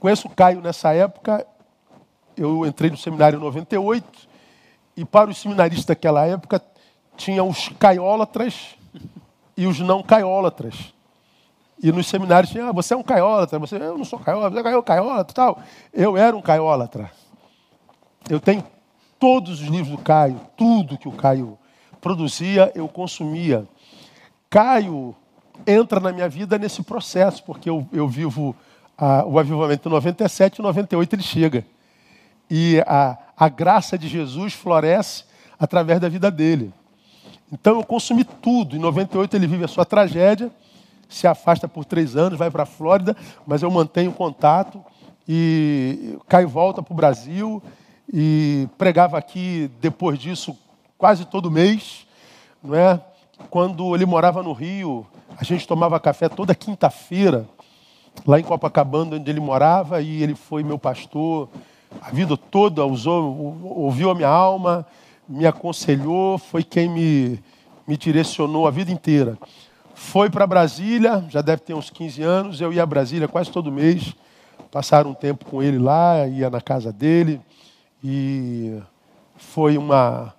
conheço 0.00 0.26
o 0.26 0.30
Caio 0.30 0.60
nessa 0.60 0.92
época, 0.92 1.46
eu 2.36 2.66
entrei 2.66 2.90
no 2.90 2.96
seminário 2.96 3.38
em 3.38 3.42
98, 3.42 4.28
e 4.96 5.04
para 5.04 5.30
os 5.30 5.38
seminaristas 5.38 5.84
daquela 5.84 6.24
época, 6.26 6.62
tinha 7.16 7.44
os 7.44 7.68
caiólatras 7.78 8.76
e 9.56 9.66
os 9.66 9.78
não 9.80 10.02
caiólatras. 10.02 10.94
E 11.82 11.92
nos 11.92 12.06
seminários 12.06 12.50
tinha, 12.50 12.68
ah, 12.68 12.72
você 12.72 12.94
é 12.94 12.96
um 12.96 13.02
caiólatra, 13.02 13.58
você, 13.58 13.76
eu 13.76 13.98
não 13.98 14.04
sou 14.04 14.18
caiólatra, 14.18 14.62
você 14.62 14.68
é 14.68 14.82
caiólatra 14.82 15.34
tal. 15.34 15.62
Eu 15.92 16.16
era 16.16 16.34
um 16.34 16.40
caiólatra. 16.40 17.10
Eu 18.28 18.40
tenho 18.40 18.64
todos 19.18 19.60
os 19.60 19.68
livros 19.68 19.90
do 19.90 19.98
Caio, 19.98 20.40
tudo 20.56 20.98
que 20.98 21.08
o 21.08 21.12
Caio 21.12 21.58
produzia, 22.00 22.72
eu 22.74 22.88
consumia. 22.88 23.66
Caio 24.48 25.14
entra 25.66 26.00
na 26.00 26.12
minha 26.12 26.28
vida 26.28 26.58
nesse 26.58 26.82
processo, 26.82 27.42
porque 27.44 27.68
eu, 27.68 27.86
eu 27.92 28.08
vivo 28.08 28.56
ah, 28.96 29.24
o 29.26 29.38
avivamento 29.38 29.88
em 29.88 29.92
97 29.92 30.56
e 30.56 30.60
em 30.60 30.64
98 30.64 31.14
ele 31.14 31.22
chega. 31.22 31.66
E 32.50 32.82
a, 32.86 33.18
a 33.36 33.48
graça 33.48 33.98
de 33.98 34.08
Jesus 34.08 34.54
floresce 34.54 35.24
através 35.58 36.00
da 36.00 36.08
vida 36.08 36.30
dele. 36.30 36.72
Então 37.52 37.76
eu 37.76 37.84
consumi 37.84 38.24
tudo. 38.24 38.76
Em 38.76 38.78
98 38.78 39.36
ele 39.36 39.46
vive 39.46 39.64
a 39.64 39.68
sua 39.68 39.84
tragédia, 39.84 40.50
se 41.08 41.26
afasta 41.26 41.68
por 41.68 41.84
três 41.84 42.16
anos, 42.16 42.38
vai 42.38 42.50
para 42.50 42.64
a 42.64 42.66
Flórida, 42.66 43.16
mas 43.46 43.62
eu 43.62 43.70
mantenho 43.70 44.12
contato 44.12 44.82
e 45.28 46.18
Caio 46.28 46.48
volta 46.48 46.82
para 46.82 46.92
o 46.92 46.96
Brasil 46.96 47.62
e 48.12 48.68
pregava 48.78 49.18
aqui 49.18 49.70
depois 49.80 50.18
disso 50.18 50.56
quase 50.96 51.24
todo 51.24 51.50
mês, 51.50 52.06
não 52.62 52.74
é? 52.74 53.00
Quando 53.50 53.94
ele 53.94 54.06
morava 54.06 54.42
no 54.42 54.52
Rio, 54.52 55.06
a 55.36 55.44
gente 55.44 55.66
tomava 55.66 56.00
café 56.00 56.28
toda 56.28 56.54
quinta-feira 56.54 57.46
lá 58.26 58.40
em 58.40 58.42
Copacabana, 58.42 59.16
onde 59.16 59.30
ele 59.30 59.40
morava, 59.40 60.00
e 60.00 60.22
ele 60.22 60.34
foi 60.34 60.62
meu 60.62 60.78
pastor 60.78 61.50
a 62.00 62.10
vida 62.10 62.36
toda, 62.36 62.84
usou, 62.84 63.62
ouviu 63.64 64.10
a 64.10 64.14
minha 64.14 64.28
alma, 64.28 64.86
me 65.28 65.46
aconselhou, 65.46 66.38
foi 66.38 66.62
quem 66.62 66.88
me, 66.88 67.42
me 67.86 67.96
direcionou 67.96 68.66
a 68.66 68.70
vida 68.70 68.90
inteira. 68.90 69.38
Foi 69.94 70.28
para 70.28 70.46
Brasília, 70.46 71.24
já 71.28 71.40
deve 71.40 71.62
ter 71.62 71.74
uns 71.74 71.90
15 71.90 72.22
anos, 72.22 72.60
eu 72.60 72.72
ia 72.72 72.82
a 72.82 72.86
Brasília 72.86 73.26
quase 73.26 73.50
todo 73.50 73.72
mês, 73.72 74.14
passar 74.70 75.06
um 75.06 75.14
tempo 75.14 75.44
com 75.46 75.62
ele 75.62 75.78
lá, 75.78 76.26
ia 76.26 76.50
na 76.50 76.60
casa 76.60 76.92
dele, 76.92 77.40
e 78.04 78.78
foi 79.36 79.78
uma, 79.78 80.34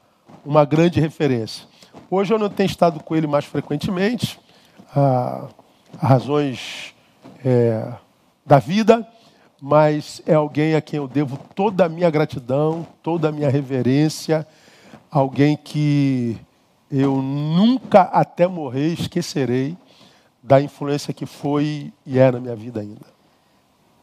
uma 0.46 0.64
grande 0.64 1.00
referência. 1.00 1.66
Hoje 2.10 2.34
eu 2.34 2.40
não 2.40 2.50
tenho 2.50 2.68
estado 2.68 3.04
com 3.04 3.16
ele 3.16 3.28
mais 3.28 3.46
frequentemente, 3.46 4.40
ah, 4.96 5.48
razões 6.00 6.94
é, 7.44 7.94
da 8.46 8.60
vida, 8.60 9.08
mas 9.62 10.22
é 10.26 10.34
alguém 10.34 10.76
a 10.76 10.82
quem 10.82 10.98
eu 10.98 11.08
devo 11.08 11.38
toda 11.56 11.86
a 11.86 11.90
minha 11.90 12.10
gratidão, 12.10 12.86
toda 13.02 13.30
a 13.30 13.32
minha 13.32 13.50
reverência, 13.50 14.46
alguém 15.12 15.58
que 15.58 16.38
eu 16.92 17.22
nunca 17.22 18.04
até 18.04 18.48
morrer 18.48 18.94
esquecerei 18.94 19.76
da 20.42 20.62
influência 20.62 21.14
que 21.14 21.26
foi 21.26 21.92
e 22.06 22.18
é 22.18 22.32
na 22.32 22.40
minha 22.40 22.56
vida 22.56 22.80
ainda. 22.80 23.18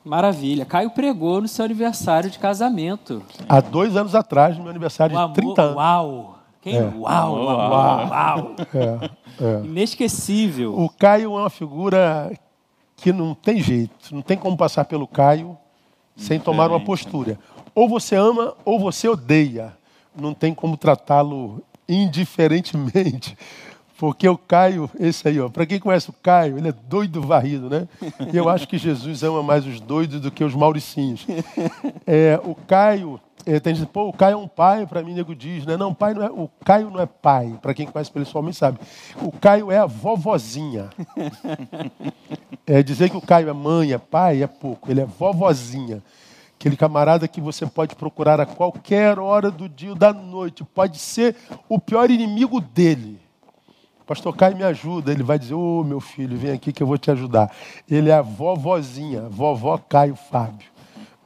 Maravilha. 0.04 0.66
Caio 0.66 0.90
pregou 0.90 1.40
no 1.40 1.48
seu 1.48 1.64
aniversário 1.64 2.28
de 2.28 2.38
casamento. 2.38 3.22
Há 3.48 3.60
dois 3.60 3.96
anos 3.96 4.14
atrás, 4.14 4.54
no 4.56 4.62
meu 4.62 4.70
aniversário 4.70 5.14
O 5.14 5.18
de 5.18 5.24
amor, 5.24 5.34
30 5.34 5.62
anos. 5.62 5.76
Uau! 5.76 6.38
Quem? 6.60 6.76
É. 6.76 6.82
Uau, 6.82 7.34
Uau. 7.34 7.44
uau, 7.44 8.08
uau. 8.08 8.54
É, 8.74 9.44
é. 9.44 9.64
Inesquecível. 9.64 10.78
O 10.78 10.90
Caio 10.90 11.24
é 11.24 11.28
uma 11.28 11.50
figura 11.50 12.30
que 12.96 13.12
não 13.12 13.34
tem 13.34 13.60
jeito, 13.60 14.14
não 14.14 14.22
tem 14.22 14.36
como 14.36 14.56
passar 14.56 14.84
pelo 14.84 15.06
Caio 15.06 15.56
sem 16.16 16.38
tomar 16.38 16.70
uma 16.70 16.80
postura. 16.80 17.38
Ou 17.74 17.88
você 17.88 18.14
ama 18.14 18.54
ou 18.64 18.78
você 18.78 19.08
odeia. 19.08 19.76
Não 20.14 20.32
tem 20.32 20.54
como 20.54 20.76
tratá-lo 20.76 21.62
indiferentemente. 21.88 23.36
Porque 23.98 24.28
o 24.28 24.36
Caio, 24.36 24.90
esse 24.98 25.26
aí, 25.28 25.40
ó, 25.40 25.48
para 25.48 25.64
quem 25.64 25.78
conhece 25.78 26.10
o 26.10 26.14
Caio, 26.14 26.58
ele 26.58 26.68
é 26.68 26.72
doido 26.72 27.22
varrido, 27.22 27.70
né? 27.70 27.86
Eu 28.32 28.48
acho 28.48 28.66
que 28.66 28.76
Jesus 28.76 29.22
ama 29.22 29.42
mais 29.42 29.66
os 29.66 29.80
doidos 29.80 30.20
do 30.20 30.30
que 30.30 30.42
os 30.42 30.54
mauricinhos. 30.54 31.26
É, 32.06 32.38
o 32.44 32.54
Caio, 32.54 33.20
é, 33.46 33.60
tem 33.60 33.74
gente, 33.74 33.88
pô, 33.88 34.08
o 34.08 34.12
Caio 34.12 34.34
é 34.34 34.36
um 34.36 34.48
pai, 34.48 34.86
para 34.86 35.02
mim, 35.02 35.14
nego 35.14 35.34
diz, 35.34 35.64
né? 35.64 35.76
Não, 35.76 35.94
pai 35.94 36.12
não 36.12 36.22
é, 36.22 36.30
o 36.30 36.50
Caio 36.64 36.90
não 36.90 37.00
é 37.00 37.06
pai, 37.06 37.58
para 37.62 37.72
quem 37.72 37.86
conhece 37.86 38.10
pessoalmente 38.10 38.56
sabe. 38.56 38.78
O 39.22 39.30
Caio 39.30 39.70
é 39.70 39.78
a 39.78 39.86
vovozinha. 39.86 40.90
É, 42.66 42.82
dizer 42.82 43.10
que 43.10 43.16
o 43.16 43.20
Caio 43.20 43.50
é 43.50 43.52
mãe, 43.52 43.92
é 43.92 43.98
pai, 43.98 44.42
é 44.42 44.46
pouco. 44.46 44.90
Ele 44.90 45.02
é 45.02 45.04
vovozinha. 45.04 46.02
Aquele 46.58 46.76
camarada 46.76 47.28
que 47.28 47.40
você 47.40 47.66
pode 47.66 47.94
procurar 47.94 48.40
a 48.40 48.46
qualquer 48.46 49.18
hora 49.18 49.50
do 49.50 49.68
dia 49.68 49.90
ou 49.90 49.94
da 49.94 50.14
noite. 50.14 50.64
Pode 50.64 50.98
ser 50.98 51.36
o 51.68 51.78
pior 51.78 52.10
inimigo 52.10 52.62
dele. 52.62 53.20
Pastor 54.06 54.36
Caio 54.36 54.56
me 54.56 54.64
ajuda. 54.64 55.12
Ele 55.12 55.22
vai 55.22 55.38
dizer: 55.38 55.54
Ô 55.54 55.82
meu 55.82 56.00
filho, 56.00 56.36
vem 56.36 56.52
aqui 56.52 56.72
que 56.72 56.82
eu 56.82 56.86
vou 56.86 56.98
te 56.98 57.10
ajudar. 57.10 57.50
Ele 57.90 58.10
é 58.10 58.14
a 58.14 58.22
vovozinha, 58.22 59.22
vovó 59.28 59.78
Caio 59.78 60.16
Fábio. 60.16 60.68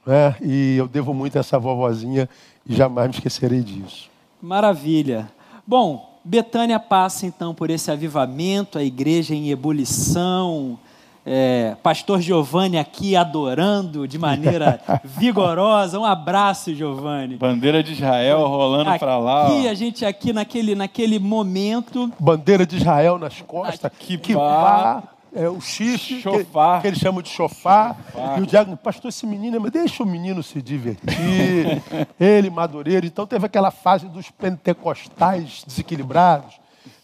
Né? 0.07 0.37
E 0.41 0.76
eu 0.76 0.89
devo 0.89 1.12
muito 1.12 1.37
a 1.37 1.41
essa 1.41 1.59
vovozinha 1.59 2.29
e 2.66 2.74
jamais 2.74 3.09
me 3.09 3.14
esquecerei 3.14 3.62
disso. 3.62 4.09
Maravilha. 4.41 5.31
Bom, 5.66 6.18
Betânia 6.24 6.79
passa 6.79 7.26
então 7.26 7.55
por 7.55 7.70
esse 7.70 7.91
avivamento, 7.91 8.79
a 8.79 8.83
igreja 8.83 9.35
em 9.35 9.50
ebulição, 9.50 10.79
é, 11.30 11.76
Pastor 11.83 12.22
Giovanni 12.22 12.79
aqui 12.79 13.14
adorando 13.14 14.09
de 14.09 14.18
maneira 14.18 14.80
vigorosa. 15.05 15.99
Um 15.99 16.05
abraço, 16.05 16.75
Giovanni. 16.75 17.37
Bandeira 17.37 17.83
de 17.83 17.92
Israel 17.92 18.46
rolando 18.46 18.99
para 18.99 19.18
lá. 19.18 19.46
Aqui, 19.46 19.68
a 19.68 19.75
gente 19.75 20.07
aqui 20.07 20.33
naquele, 20.33 20.75
naquele 20.75 21.18
momento. 21.18 22.11
Bandeira 22.18 22.64
de 22.64 22.76
Israel 22.76 23.18
nas 23.18 23.42
costas, 23.42 23.92
Que 23.99 24.17
kippah, 24.17 25.03
é, 25.34 25.46
o 25.46 25.61
chifre. 25.61 26.22
Que, 26.22 26.80
que 26.80 26.87
eles 26.87 26.99
chamam 26.99 27.21
de 27.21 27.29
chofar. 27.29 27.95
E 28.38 28.41
o 28.41 28.46
diácono, 28.46 28.76
pastor, 28.79 29.11
esse 29.11 29.26
menino, 29.26 29.61
mas 29.61 29.71
deixa 29.71 30.03
o 30.03 30.07
menino 30.07 30.42
se 30.42 30.63
divertir. 30.63 31.83
ele, 32.18 32.49
madureiro. 32.49 33.05
Então 33.05 33.26
teve 33.26 33.45
aquela 33.45 33.71
fase 33.71 34.09
dos 34.09 34.30
pentecostais 34.30 35.63
desequilibrados. 35.67 36.55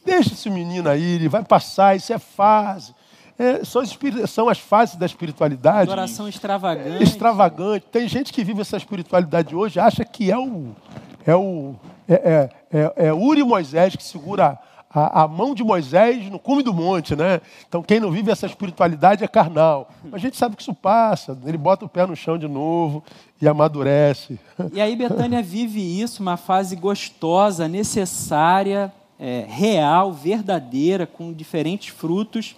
Deixa 0.04 0.32
esse 0.32 0.48
menino 0.48 0.88
aí, 0.88 1.16
ele 1.16 1.28
vai 1.28 1.42
passar, 1.42 1.94
isso 1.94 2.12
é 2.12 2.18
fase. 2.18 2.94
É, 3.38 3.64
são, 3.64 3.82
são 4.26 4.48
as 4.48 4.58
fases 4.58 4.96
da 4.96 5.06
espiritualidade. 5.06 5.90
Adoração 5.90 6.28
extravagante. 6.28 7.02
extravagante. 7.02 7.86
Tem 7.90 8.06
gente 8.06 8.32
que 8.32 8.44
vive 8.44 8.60
essa 8.60 8.76
espiritualidade 8.76 9.54
hoje, 9.54 9.80
acha 9.80 10.04
que 10.04 10.30
é 10.30 10.38
o 10.38 10.74
é 11.26 11.34
o 11.34 11.74
é, 12.08 12.14
é, 12.14 12.50
é, 12.78 13.06
é 13.06 13.12
Uri 13.12 13.42
Moisés 13.42 13.96
que 13.96 14.04
segura 14.04 14.58
a, 14.94 15.22
a 15.22 15.28
mão 15.28 15.54
de 15.54 15.64
Moisés 15.64 16.30
no 16.30 16.38
cume 16.38 16.62
do 16.62 16.72
monte, 16.72 17.16
né? 17.16 17.40
Então 17.68 17.82
quem 17.82 17.98
não 17.98 18.12
vive 18.12 18.30
essa 18.30 18.46
espiritualidade 18.46 19.24
é 19.24 19.28
carnal. 19.28 19.90
Mas 20.04 20.14
a 20.14 20.18
gente 20.18 20.36
sabe 20.36 20.54
que 20.54 20.62
isso 20.62 20.74
passa. 20.74 21.36
Ele 21.44 21.58
bota 21.58 21.84
o 21.84 21.88
pé 21.88 22.06
no 22.06 22.14
chão 22.14 22.38
de 22.38 22.46
novo 22.46 23.02
e 23.42 23.48
amadurece. 23.48 24.38
E 24.72 24.80
aí 24.80 24.94
Betânia 24.94 25.42
vive 25.42 25.80
isso, 26.00 26.22
uma 26.22 26.36
fase 26.36 26.76
gostosa, 26.76 27.66
necessária, 27.66 28.92
é, 29.18 29.44
real, 29.48 30.12
verdadeira, 30.12 31.06
com 31.06 31.32
diferentes 31.32 31.88
frutos. 31.88 32.54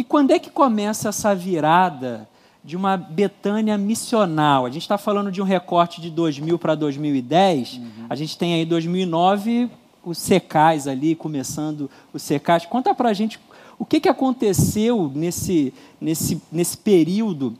E 0.00 0.02
quando 0.02 0.30
é 0.30 0.38
que 0.38 0.48
começa 0.48 1.10
essa 1.10 1.34
virada 1.34 2.26
de 2.64 2.74
uma 2.74 2.96
Betânia 2.96 3.76
missional. 3.76 4.64
A 4.64 4.70
gente 4.70 4.80
está 4.80 4.96
falando 4.96 5.30
de 5.30 5.42
um 5.42 5.44
recorte 5.44 6.00
de 6.00 6.08
2000 6.08 6.58
para 6.58 6.74
2010. 6.74 7.74
Uhum. 7.74 8.06
A 8.08 8.14
gente 8.14 8.38
tem 8.38 8.54
aí 8.54 8.64
2009 8.64 9.68
os 10.02 10.16
secais 10.16 10.88
ali, 10.88 11.14
começando 11.14 11.90
os 12.14 12.22
secais. 12.22 12.64
Conta 12.64 12.94
para 12.94 13.10
a 13.10 13.12
gente 13.12 13.38
o 13.78 13.84
que, 13.84 14.00
que 14.00 14.08
aconteceu 14.08 15.12
nesse, 15.14 15.74
nesse, 16.00 16.40
nesse 16.50 16.78
período 16.78 17.54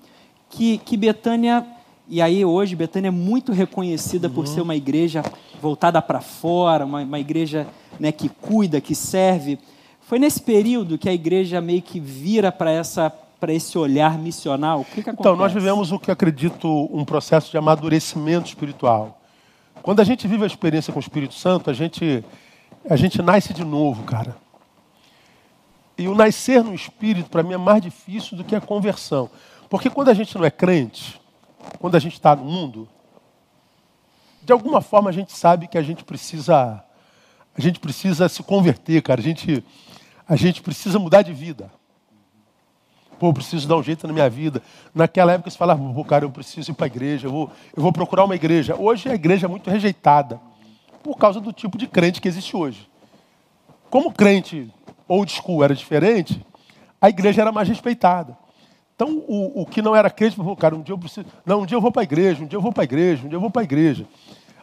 que, 0.49 0.79
que 0.79 0.97
Betânia, 0.97 1.67
e 2.09 2.23
aí 2.23 2.43
hoje 2.43 2.75
Betânia 2.75 3.09
é 3.09 3.11
muito 3.11 3.53
reconhecida 3.53 4.29
uhum. 4.29 4.35
por 4.35 4.47
ser 4.47 4.63
uma 4.63 4.77
igreja 4.77 5.23
voltada 5.61 6.01
para 6.01 6.23
fora, 6.23 6.87
uma, 6.87 7.03
uma 7.03 7.21
igreja 7.21 7.67
né, 7.99 8.11
que 8.11 8.31
cuida, 8.31 8.81
que 8.81 8.95
serve. 8.95 9.59
Foi 10.11 10.19
nesse 10.19 10.43
período 10.43 10.99
que 10.99 11.09
a 11.09 11.13
igreja 11.13 11.61
meio 11.61 11.81
que 11.81 12.01
vira 12.01 12.51
para 12.51 12.69
essa 12.69 13.11
para 13.39 13.53
esse 13.53 13.79
olhar 13.79 14.19
missional? 14.19 14.81
O 14.81 14.85
que, 14.85 15.05
que 15.05 15.09
acontece? 15.09 15.21
Então, 15.21 15.37
nós 15.37 15.53
vivemos 15.53 15.93
o 15.93 16.01
que 16.01 16.11
acredito 16.11 16.69
um 16.93 17.05
processo 17.05 17.49
de 17.49 17.57
amadurecimento 17.57 18.49
espiritual. 18.49 19.21
Quando 19.81 20.01
a 20.01 20.05
gente 20.05 20.27
vive 20.27 20.43
a 20.43 20.49
experiência 20.49 20.93
com 20.93 20.99
o 20.99 21.01
Espírito 21.01 21.35
Santo, 21.35 21.71
a 21.71 21.73
gente, 21.73 22.25
a 22.91 22.97
gente 22.97 23.23
nasce 23.23 23.55
de 23.55 23.65
novo, 23.65 24.03
cara. 24.03 24.37
E 25.97 26.09
o 26.09 26.15
nascer 26.17 26.65
no 26.65 26.75
Espírito, 26.75 27.31
para 27.31 27.45
mim, 27.45 27.55
é 27.55 27.57
mais 27.57 27.81
difícil 27.81 28.37
do 28.37 28.43
que 28.43 28.57
a 28.57 28.61
conversão. 28.61 29.31
Porque 29.69 29.89
quando 29.89 30.09
a 30.09 30.15
gente 30.15 30.37
não 30.37 30.45
é 30.45 30.51
crente, 30.51 31.21
quando 31.79 31.95
a 31.95 32.01
gente 32.01 32.15
está 32.15 32.35
no 32.35 32.45
mundo, 32.45 32.89
de 34.43 34.53
alguma 34.53 34.81
forma 34.81 35.09
a 35.09 35.13
gente 35.13 35.31
sabe 35.33 35.69
que 35.69 35.79
a 35.79 35.83
gente 35.83 36.03
precisa, 36.03 36.83
a 37.57 37.61
gente 37.61 37.79
precisa 37.79 38.29
se 38.29 38.43
converter, 38.43 39.01
cara. 39.03 39.21
A 39.21 39.23
gente, 39.23 39.65
a 40.31 40.37
gente 40.37 40.63
precisa 40.63 40.97
mudar 40.97 41.23
de 41.23 41.33
vida. 41.33 41.73
Pô, 43.19 43.31
eu 43.31 43.33
preciso 43.33 43.67
dar 43.67 43.77
um 43.77 43.83
jeito 43.83 44.07
na 44.07 44.13
minha 44.13 44.31
vida. 44.31 44.63
Naquela 44.95 45.33
época 45.33 45.51
você 45.51 45.59
falava, 45.59 45.83
pô, 45.93 46.05
cara, 46.05 46.25
eu 46.25 46.31
preciso 46.31 46.71
ir 46.71 46.75
para 46.75 46.87
a 46.87 46.87
igreja, 46.87 47.27
eu 47.27 47.33
vou, 47.33 47.51
eu 47.77 47.83
vou 47.83 47.93
procurar 47.93 48.25
uma 48.25 48.37
igreja. 48.37 48.77
Hoje 48.77 49.09
a 49.09 49.15
igreja 49.15 49.47
é 49.47 49.49
muito 49.49 49.69
rejeitada 49.69 50.41
por 51.03 51.17
causa 51.17 51.41
do 51.41 51.53
tipo 51.53 51.77
de 51.77 51.89
crente 51.89 52.21
que 52.21 52.29
existe 52.29 52.57
hoje. 52.57 52.89
Como 53.91 54.13
crente 54.13 54.73
old 55.09 55.33
school 55.33 55.65
era 55.65 55.75
diferente, 55.75 56.41
a 57.01 57.09
igreja 57.09 57.43
era 57.43 57.51
mais 57.51 57.69
respeitada. 57.69 58.39
Então, 58.95 59.25
o, 59.27 59.63
o 59.63 59.67
que 59.67 59.83
não 59.83 59.97
era 59.97 60.09
crente, 60.09 60.37
falou, 60.37 60.55
cara, 60.55 60.77
um 60.77 60.83
dia 60.83 60.93
eu 60.93 60.99
preciso. 60.99 61.27
Não, 61.45 61.63
um 61.63 61.67
dia 61.67 61.77
eu 61.77 61.81
vou 61.81 61.91
para 61.91 62.03
a 62.03 62.05
igreja, 62.05 62.45
um 62.45 62.47
dia 62.47 62.57
eu 62.57 62.63
vou 62.63 62.73
para 62.73 62.85
a 62.85 62.85
igreja, 62.85 63.27
um 63.27 63.29
dia 63.29 63.37
eu 63.37 63.41
vou 63.41 63.51
para 63.51 63.63
a 63.63 63.65
igreja. 63.65 64.07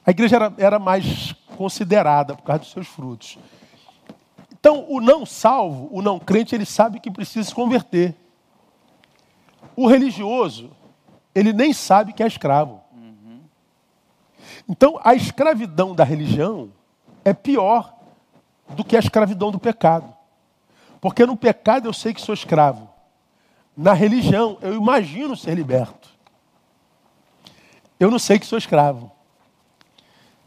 A 0.05 0.11
igreja 0.11 0.37
era, 0.37 0.53
era 0.57 0.79
mais 0.79 1.35
considerada 1.57 2.35
por 2.35 2.43
causa 2.43 2.61
dos 2.61 2.71
seus 2.71 2.87
frutos. 2.87 3.37
Então, 4.59 4.85
o 4.89 4.99
não 4.99 5.25
salvo, 5.25 5.87
o 5.91 6.01
não 6.01 6.19
crente, 6.19 6.55
ele 6.55 6.65
sabe 6.65 6.99
que 6.99 7.11
precisa 7.11 7.47
se 7.47 7.53
converter. 7.53 8.15
O 9.75 9.87
religioso, 9.87 10.71
ele 11.33 11.53
nem 11.53 11.71
sabe 11.71 12.13
que 12.13 12.23
é 12.23 12.27
escravo. 12.27 12.81
Então, 14.67 14.99
a 15.03 15.15
escravidão 15.15 15.95
da 15.95 16.03
religião 16.03 16.71
é 17.23 17.33
pior 17.33 17.93
do 18.69 18.83
que 18.83 18.95
a 18.95 18.99
escravidão 18.99 19.51
do 19.51 19.59
pecado. 19.59 20.13
Porque 20.99 21.25
no 21.25 21.37
pecado 21.37 21.87
eu 21.87 21.93
sei 21.93 22.13
que 22.13 22.21
sou 22.21 22.33
escravo. 22.33 22.89
Na 23.75 23.93
religião, 23.93 24.57
eu 24.61 24.73
imagino 24.73 25.37
ser 25.37 25.53
liberto. 25.53 26.09
Eu 27.99 28.11
não 28.11 28.19
sei 28.19 28.39
que 28.39 28.45
sou 28.45 28.57
escravo. 28.57 29.11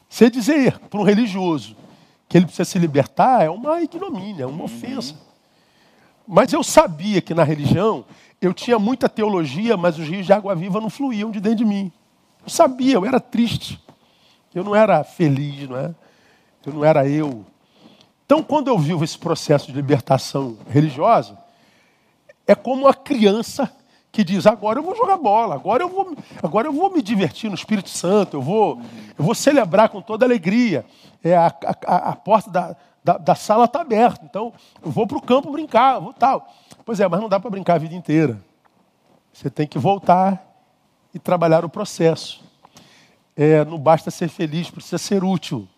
Você 0.08 0.28
dizer 0.28 0.78
para 0.78 1.00
um 1.00 1.04
religioso 1.04 1.76
que 2.30 2.38
ele 2.38 2.46
precisa 2.46 2.64
se 2.64 2.78
libertar 2.78 3.42
é 3.42 3.50
uma 3.50 3.82
ignomínia, 3.82 4.44
é 4.44 4.46
uma 4.46 4.58
uhum. 4.58 4.64
ofensa. 4.64 5.16
Mas 6.26 6.52
eu 6.52 6.62
sabia 6.62 7.20
que 7.20 7.34
na 7.34 7.42
religião 7.42 8.04
eu 8.40 8.54
tinha 8.54 8.78
muita 8.78 9.08
teologia, 9.08 9.76
mas 9.76 9.98
os 9.98 10.06
rios 10.06 10.26
de 10.26 10.32
água 10.32 10.54
viva 10.54 10.80
não 10.80 10.88
fluíam 10.88 11.32
de 11.32 11.40
dentro 11.40 11.58
de 11.58 11.64
mim. 11.64 11.90
Eu 12.44 12.48
sabia, 12.48 12.94
eu 12.94 13.04
era 13.04 13.18
triste. 13.18 13.82
Eu 14.54 14.62
não 14.62 14.76
era 14.76 15.02
feliz, 15.02 15.68
não 15.68 15.76
é? 15.76 15.92
Eu 16.64 16.72
não 16.72 16.84
era 16.84 17.08
eu. 17.08 17.44
Então, 18.24 18.44
quando 18.44 18.68
eu 18.68 18.78
vivo 18.78 19.02
esse 19.02 19.18
processo 19.18 19.66
de 19.66 19.72
libertação 19.72 20.56
religiosa, 20.68 21.36
é 22.46 22.54
como 22.54 22.86
a 22.86 22.94
criança 22.94 23.72
que 24.12 24.24
diz: 24.24 24.46
agora 24.46 24.78
eu 24.78 24.82
vou 24.82 24.96
jogar 24.96 25.16
bola, 25.16 25.54
agora 25.54 25.82
eu 25.82 25.88
vou, 25.88 26.16
agora 26.42 26.68
eu 26.68 26.72
vou 26.72 26.92
me 26.92 27.02
divertir 27.02 27.48
no 27.48 27.54
Espírito 27.54 27.88
Santo, 27.88 28.36
eu 28.36 28.42
vou, 28.42 28.80
eu 29.18 29.24
vou 29.24 29.34
celebrar 29.34 29.88
com 29.88 30.00
toda 30.00 30.24
alegria. 30.24 30.84
É, 31.22 31.36
a, 31.36 31.54
a, 31.86 31.96
a 32.10 32.16
porta 32.16 32.50
da, 32.50 32.76
da, 33.04 33.18
da 33.18 33.34
sala 33.34 33.66
está 33.66 33.80
aberta, 33.80 34.24
então 34.24 34.52
eu 34.82 34.90
vou 34.90 35.06
para 35.06 35.18
o 35.18 35.22
campo 35.22 35.52
brincar, 35.52 35.98
vou 35.98 36.12
tal. 36.12 36.48
Pois 36.84 36.98
é, 36.98 37.08
mas 37.08 37.20
não 37.20 37.28
dá 37.28 37.38
para 37.38 37.50
brincar 37.50 37.74
a 37.74 37.78
vida 37.78 37.94
inteira. 37.94 38.40
Você 39.32 39.48
tem 39.48 39.66
que 39.66 39.78
voltar 39.78 40.42
e 41.14 41.18
trabalhar 41.18 41.64
o 41.64 41.68
processo. 41.68 42.42
É, 43.36 43.64
não 43.64 43.78
basta 43.78 44.10
ser 44.10 44.28
feliz, 44.28 44.70
precisa 44.70 44.98
ser 44.98 45.24
útil. 45.24 45.68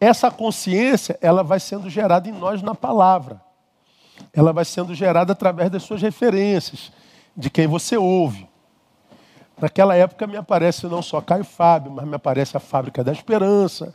Essa 0.00 0.30
consciência, 0.30 1.18
ela 1.20 1.42
vai 1.42 1.60
sendo 1.60 1.88
gerada 1.88 2.28
em 2.28 2.32
nós 2.32 2.62
na 2.62 2.74
palavra. 2.74 3.40
Ela 4.32 4.52
vai 4.52 4.64
sendo 4.64 4.94
gerada 4.94 5.32
através 5.32 5.70
das 5.70 5.82
suas 5.82 6.02
referências, 6.02 6.92
de 7.36 7.50
quem 7.50 7.66
você 7.66 7.96
ouve. 7.96 8.48
Naquela 9.60 9.94
época 9.94 10.26
me 10.26 10.36
aparece 10.36 10.86
não 10.86 11.02
só 11.02 11.20
Caio 11.20 11.44
Fábio, 11.44 11.92
mas 11.92 12.06
me 12.06 12.14
aparece 12.14 12.56
a 12.56 12.60
Fábrica 12.60 13.04
da 13.04 13.12
Esperança, 13.12 13.94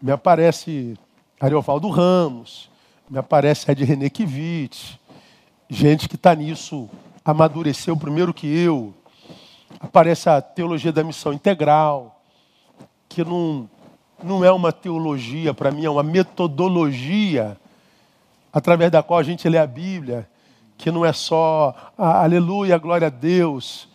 me 0.00 0.12
aparece 0.12 0.96
Ariovaldo 1.40 1.88
Ramos, 1.88 2.70
me 3.08 3.18
aparece 3.18 3.70
Ed 3.70 3.84
René 3.84 4.10
Kivitz, 4.10 4.98
gente 5.68 6.08
que 6.08 6.16
está 6.16 6.34
nisso 6.34 6.88
amadureceu 7.24 7.96
primeiro 7.96 8.32
que 8.32 8.46
eu. 8.46 8.94
Aparece 9.80 10.28
a 10.28 10.40
teologia 10.40 10.92
da 10.92 11.02
missão 11.02 11.32
integral, 11.32 12.20
que 13.08 13.24
não, 13.24 13.68
não 14.22 14.44
é 14.44 14.52
uma 14.52 14.72
teologia, 14.72 15.52
para 15.52 15.70
mim 15.70 15.84
é 15.84 15.90
uma 15.90 16.02
metodologia 16.02 17.56
através 18.52 18.90
da 18.90 19.02
qual 19.02 19.18
a 19.18 19.22
gente 19.22 19.48
lê 19.48 19.58
a 19.58 19.66
Bíblia, 19.66 20.28
que 20.76 20.90
não 20.90 21.04
é 21.04 21.12
só 21.12 21.74
ah, 21.96 22.22
aleluia, 22.22 22.78
glória 22.78 23.06
a 23.06 23.10
Deus, 23.10 23.88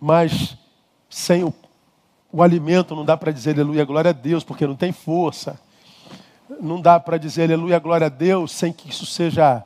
mas 0.00 0.56
sem 1.08 1.44
o, 1.44 1.52
o 2.32 2.42
alimento 2.42 2.96
não 2.96 3.04
dá 3.04 3.16
para 3.16 3.32
dizer 3.32 3.54
aleluia, 3.54 3.84
glória 3.84 4.10
a 4.10 4.14
Deus, 4.14 4.42
porque 4.42 4.66
não 4.66 4.76
tem 4.76 4.92
força 4.92 5.58
não 6.60 6.80
dá 6.80 6.98
para 6.98 7.18
dizer 7.18 7.44
aleluia, 7.44 7.78
glória 7.78 8.06
a 8.06 8.10
Deus, 8.10 8.52
sem 8.52 8.72
que 8.72 8.90
isso 8.90 9.06
seja 9.06 9.62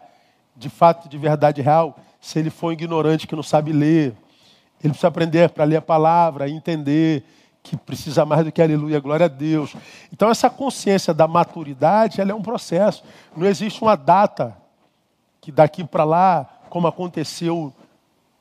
de 0.55 0.69
fato, 0.69 1.09
de 1.09 1.19
verdade 1.19 1.61
real, 1.61 1.99
se 2.21 2.39
ele 2.39 2.51
for 2.51 2.73
ignorante 2.73 3.27
que 3.27 3.37
não 3.37 3.43
sabe 3.43 3.73
ler. 3.73 4.15
Ele 4.83 4.91
precisa 4.91 5.09
aprender 5.09 5.51
para 5.51 5.65
ler 5.65 5.77
a 5.77 5.83
palavra, 5.83 6.49
entender 6.49 7.25
que 7.63 7.77
precisa 7.77 8.25
mais 8.25 8.45
do 8.45 8.53
que 8.53 8.63
aleluia, 8.63 9.01
glória 9.01 9.27
a 9.27 9.29
Deus. 9.29 9.75
Então 10.13 10.31
essa 10.31 10.49
consciência 10.49 11.13
da 11.13 11.27
maturidade, 11.27 12.21
ela 12.21 12.31
é 12.31 12.35
um 12.35 12.43
processo. 12.43 13.03
Não 13.37 13.47
existe 13.47 13.83
uma 13.83 13.97
data 13.97 14.57
que 15.41 15.51
daqui 15.51 15.85
para 15.85 16.05
lá, 16.05 16.56
como 16.69 16.87
aconteceu 16.87 17.73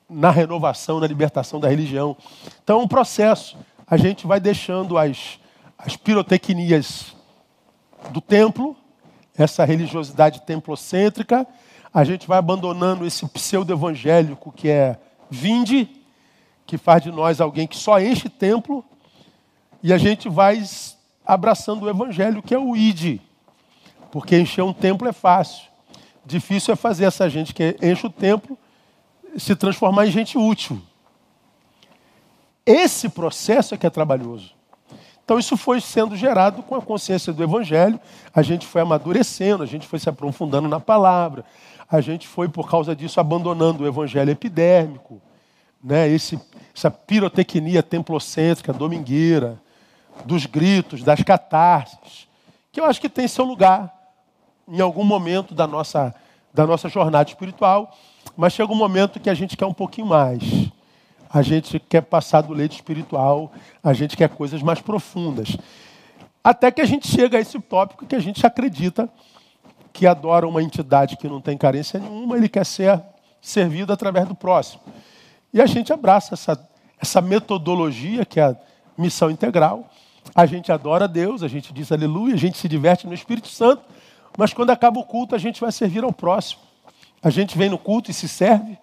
na 0.10 0.30
renovação, 0.30 1.00
na 1.00 1.08
libertação 1.08 1.60
da 1.60 1.68
religião. 1.68 2.16
Então 2.64 2.80
é 2.80 2.84
um 2.84 2.88
processo. 2.88 3.58
A 3.88 3.98
gente 3.98 4.26
vai 4.26 4.40
deixando 4.40 4.98
as, 4.98 5.40
as 5.78 5.96
pirotecnias 5.96 7.16
do 8.12 8.22
templo, 8.22 8.76
essa 9.38 9.66
religiosidade 9.66 10.42
templocêntrica, 10.42 11.46
a 11.94 12.04
gente 12.04 12.28
vai 12.28 12.38
abandonando 12.38 13.06
esse 13.06 13.26
pseudo-evangélico 13.28 14.52
que 14.52 14.70
é 14.70 14.98
vinde, 15.30 15.90
que 16.66 16.78
faz 16.78 17.04
de 17.04 17.12
nós 17.12 17.40
alguém 17.40 17.68
que 17.68 17.78
só 17.78 18.00
enche 18.00 18.30
templo, 18.30 18.84
e 19.82 19.94
a 19.94 19.98
gente 19.98 20.28
vai 20.28 20.62
abraçando 21.26 21.84
o 21.84 21.90
evangelho 21.90 22.42
que 22.42 22.54
é 22.54 22.60
o 22.60 22.76
id, 22.76 23.20
porque 24.12 24.38
encher 24.38 24.64
um 24.64 24.74
templo 24.74 25.08
é 25.08 25.14
fácil. 25.14 25.75
Difícil 26.26 26.74
é 26.74 26.76
fazer 26.76 27.06
essa 27.06 27.30
gente 27.30 27.54
que 27.54 27.78
enche 27.82 28.08
o 28.08 28.10
templo 28.10 28.58
se 29.38 29.56
transformar 29.56 30.08
em 30.08 30.12
gente 30.12 30.38
útil. 30.38 30.82
Esse 32.66 33.10
processo 33.10 33.76
é 33.76 33.78
que 33.78 33.86
é 33.86 33.90
trabalhoso. 33.90 34.56
Então 35.24 35.38
isso 35.38 35.56
foi 35.58 35.82
sendo 35.82 36.16
gerado 36.16 36.64
com 36.64 36.76
a 36.76 36.82
consciência 36.82 37.34
do 37.34 37.44
Evangelho, 37.44 38.00
a 38.34 38.42
gente 38.42 38.66
foi 38.66 38.82
amadurecendo, 38.82 39.64
a 39.64 39.66
gente 39.66 39.88
foi 39.88 40.00
se 40.00 40.08
aprofundando 40.08 40.68
na 40.68 40.80
palavra, 40.80 41.44
a 41.90 42.00
gente 42.02 42.28
foi, 42.28 42.48
por 42.48 42.70
causa 42.70 42.96
disso, 42.96 43.20
abandonando 43.20 43.84
o 43.84 43.88
Evangelho 43.88 44.32
epidérmico, 44.32 45.22
né? 45.84 46.08
Esse, 46.08 46.40
essa 46.76 46.90
pirotecnia 46.90 47.84
templocêntrica, 47.84 48.74
domingueira, 48.74 49.60
dos 50.26 50.46
gritos, 50.46 51.04
das 51.04 51.22
catarses, 51.22 52.28
que 52.72 52.80
eu 52.80 52.86
acho 52.86 53.02
que 53.02 53.10
tem 53.10 53.28
seu 53.28 53.46
lugar 53.46 53.95
em 54.68 54.82
algum 54.82 55.04
momento 55.04 55.54
da 55.54 55.68
nossa, 55.68 56.14
da 56.54 56.66
nossa 56.66 56.90
jornada 56.90 57.30
espiritual, 57.30 57.96
mas 58.36 58.54
chega 58.54 58.72
um 58.72 58.76
momento 58.76 59.20
que 59.20 59.30
a 59.30 59.34
gente 59.34 59.56
quer 59.56 59.66
um 59.66 59.74
pouquinho 59.74 60.08
mais 60.08 60.72
a 61.36 61.42
gente 61.42 61.80
quer 61.80 62.00
passar 62.00 62.42
do 62.42 62.54
leite 62.54 62.76
espiritual, 62.76 63.52
a 63.84 63.92
gente 63.92 64.16
quer 64.16 64.30
coisas 64.30 64.62
mais 64.62 64.80
profundas. 64.80 65.58
Até 66.42 66.72
que 66.72 66.80
a 66.80 66.86
gente 66.86 67.10
chega 67.10 67.38
a 67.38 67.42
esse 67.42 67.60
tópico 67.60 68.06
que 68.06 68.16
a 68.16 68.22
gente 68.22 68.46
acredita 68.46 69.10
que 69.92 70.08
adora 70.08 70.48
uma 70.48 70.64
entidade 70.64 71.18
que 71.18 71.28
não 71.28 71.42
tem 71.42 71.58
carência 71.58 72.00
nenhuma, 72.00 72.38
ele 72.38 72.48
quer 72.48 72.66
ser 72.66 73.02
servido 73.42 73.92
através 73.92 74.26
do 74.28 74.34
próximo. 74.34 74.82
E 75.54 75.62
a 75.62 75.66
gente 75.66 75.92
abraça 75.92 76.36
essa, 76.36 76.70
essa 77.02 77.20
metodologia 77.20 78.24
que 78.24 78.40
é 78.40 78.46
a 78.46 78.58
missão 78.98 79.30
integral. 79.30 79.90
A 80.34 80.46
gente 80.46 80.72
adora 80.72 81.06
Deus, 81.06 81.44
a 81.44 81.50
gente 81.50 81.74
diz 81.74 81.92
aleluia, 81.92 82.34
a 82.34 82.38
gente 82.38 82.58
se 82.58 82.70
diverte 82.70 83.06
no 83.08 83.14
Espírito 83.14 83.50
Santo, 83.50 83.84
mas 84.38 84.54
quando 84.54 84.70
acaba 84.70 85.00
o 85.00 85.04
culto, 85.04 85.36
a 85.36 85.38
gente 85.38 85.62
vai 85.62 85.72
servir 85.72 86.04
ao 86.04 86.12
próximo. 86.12 86.62
A 87.22 87.30
gente 87.30 87.58
vem 87.58 87.70
no 87.70 87.78
culto 87.78 88.12
e 88.12 88.14
se 88.14 88.28
serve, 88.28 88.78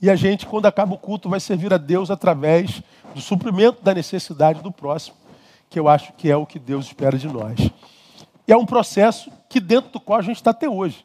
e 0.00 0.10
a 0.10 0.16
gente, 0.16 0.44
quando 0.44 0.66
acaba 0.66 0.94
o 0.94 0.98
culto, 0.98 1.28
vai 1.28 1.40
servir 1.40 1.72
a 1.72 1.78
Deus 1.78 2.10
através 2.10 2.82
do 3.14 3.20
suprimento 3.20 3.82
da 3.82 3.94
necessidade 3.94 4.60
do 4.60 4.70
próximo, 4.70 5.16
que 5.70 5.78
eu 5.78 5.88
acho 5.88 6.12
que 6.14 6.30
é 6.30 6.36
o 6.36 6.44
que 6.44 6.58
Deus 6.58 6.86
espera 6.86 7.16
de 7.16 7.26
nós. 7.26 7.58
E 8.46 8.52
é 8.52 8.56
um 8.56 8.66
processo 8.66 9.30
que 9.48 9.58
dentro 9.58 9.90
do 9.90 10.00
qual 10.00 10.18
a 10.18 10.22
gente 10.22 10.36
está 10.36 10.50
até 10.50 10.68
hoje. 10.68 11.04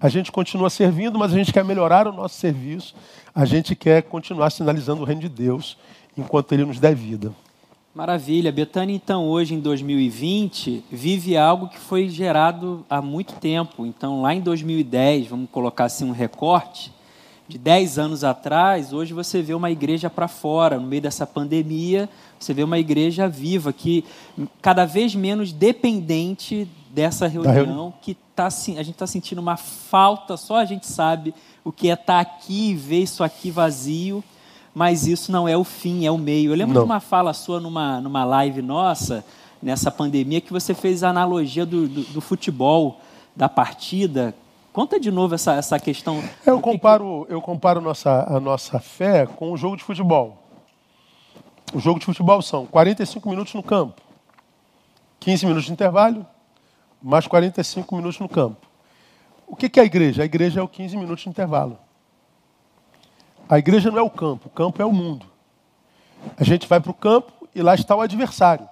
A 0.00 0.08
gente 0.08 0.30
continua 0.30 0.68
servindo, 0.68 1.18
mas 1.18 1.32
a 1.32 1.36
gente 1.36 1.52
quer 1.52 1.64
melhorar 1.64 2.06
o 2.06 2.12
nosso 2.12 2.34
serviço, 2.34 2.94
a 3.34 3.44
gente 3.44 3.74
quer 3.74 4.02
continuar 4.02 4.50
sinalizando 4.50 5.02
o 5.02 5.04
reino 5.04 5.22
de 5.22 5.28
Deus 5.28 5.78
enquanto 6.16 6.52
Ele 6.52 6.64
nos 6.64 6.78
der 6.78 6.94
vida. 6.94 7.32
Maravilha. 7.96 8.52
Betânia, 8.52 8.94
então, 8.94 9.26
hoje 9.26 9.54
em 9.54 9.58
2020, 9.58 10.84
vive 10.92 11.34
algo 11.34 11.66
que 11.66 11.78
foi 11.78 12.10
gerado 12.10 12.84
há 12.90 13.00
muito 13.00 13.32
tempo. 13.36 13.86
Então, 13.86 14.20
lá 14.20 14.34
em 14.34 14.40
2010, 14.42 15.28
vamos 15.28 15.48
colocar 15.50 15.86
assim 15.86 16.04
um 16.04 16.12
recorte, 16.12 16.92
de 17.48 17.56
10 17.56 17.98
anos 17.98 18.22
atrás, 18.22 18.92
hoje 18.92 19.14
você 19.14 19.40
vê 19.40 19.54
uma 19.54 19.70
igreja 19.70 20.10
para 20.10 20.28
fora, 20.28 20.78
no 20.78 20.86
meio 20.86 21.00
dessa 21.00 21.26
pandemia, 21.26 22.06
você 22.38 22.52
vê 22.52 22.62
uma 22.62 22.78
igreja 22.78 23.28
viva, 23.28 23.72
que 23.72 24.04
cada 24.60 24.84
vez 24.84 25.14
menos 25.14 25.50
dependente 25.50 26.68
dessa 26.90 27.26
reunião, 27.26 27.94
que 28.02 28.14
tá, 28.34 28.48
a 28.48 28.50
gente 28.50 28.90
está 28.90 29.06
sentindo 29.06 29.40
uma 29.40 29.56
falta, 29.56 30.36
só 30.36 30.56
a 30.56 30.66
gente 30.66 30.86
sabe 30.86 31.32
o 31.64 31.72
que 31.72 31.88
é 31.88 31.94
estar 31.94 32.04
tá 32.04 32.20
aqui 32.20 32.72
e 32.72 32.74
ver 32.74 33.04
isso 33.04 33.24
aqui 33.24 33.50
vazio 33.50 34.22
mas 34.76 35.06
isso 35.06 35.32
não 35.32 35.48
é 35.48 35.56
o 35.56 35.64
fim, 35.64 36.04
é 36.04 36.10
o 36.10 36.18
meio. 36.18 36.52
Eu 36.52 36.54
lembro 36.54 36.74
não. 36.74 36.82
de 36.82 36.84
uma 36.84 37.00
fala 37.00 37.32
sua 37.32 37.58
numa, 37.58 37.98
numa 37.98 38.26
live 38.26 38.60
nossa, 38.60 39.24
nessa 39.62 39.90
pandemia, 39.90 40.38
que 40.38 40.52
você 40.52 40.74
fez 40.74 41.02
a 41.02 41.08
analogia 41.08 41.64
do, 41.64 41.88
do, 41.88 42.02
do 42.02 42.20
futebol, 42.20 43.00
da 43.34 43.48
partida. 43.48 44.34
Conta 44.74 45.00
de 45.00 45.10
novo 45.10 45.34
essa, 45.34 45.54
essa 45.54 45.78
questão. 45.78 46.22
Eu 46.44 46.60
comparo, 46.60 47.26
eu 47.30 47.40
comparo 47.40 47.80
nossa, 47.80 48.26
a 48.28 48.38
nossa 48.38 48.78
fé 48.78 49.24
com 49.24 49.50
o 49.50 49.56
jogo 49.56 49.78
de 49.78 49.82
futebol. 49.82 50.36
O 51.72 51.80
jogo 51.80 51.98
de 51.98 52.04
futebol 52.04 52.42
são 52.42 52.66
45 52.66 53.30
minutos 53.30 53.54
no 53.54 53.62
campo, 53.62 54.02
15 55.20 55.46
minutos 55.46 55.64
de 55.64 55.72
intervalo, 55.72 56.26
mais 57.02 57.26
45 57.26 57.96
minutos 57.96 58.20
no 58.20 58.28
campo. 58.28 58.66
O 59.46 59.56
que 59.56 59.80
é 59.80 59.82
a 59.82 59.86
igreja? 59.86 60.20
A 60.20 60.26
igreja 60.26 60.60
é 60.60 60.62
o 60.62 60.68
15 60.68 60.98
minutos 60.98 61.24
de 61.24 61.30
intervalo. 61.30 61.78
A 63.48 63.58
igreja 63.58 63.90
não 63.90 63.98
é 63.98 64.02
o 64.02 64.10
campo, 64.10 64.48
o 64.48 64.50
campo 64.50 64.82
é 64.82 64.84
o 64.84 64.92
mundo. 64.92 65.26
A 66.36 66.44
gente 66.44 66.66
vai 66.66 66.80
para 66.80 66.90
o 66.90 66.94
campo 66.94 67.32
e 67.54 67.62
lá 67.62 67.74
está 67.74 67.94
o 67.94 68.00
adversário. 68.00 68.68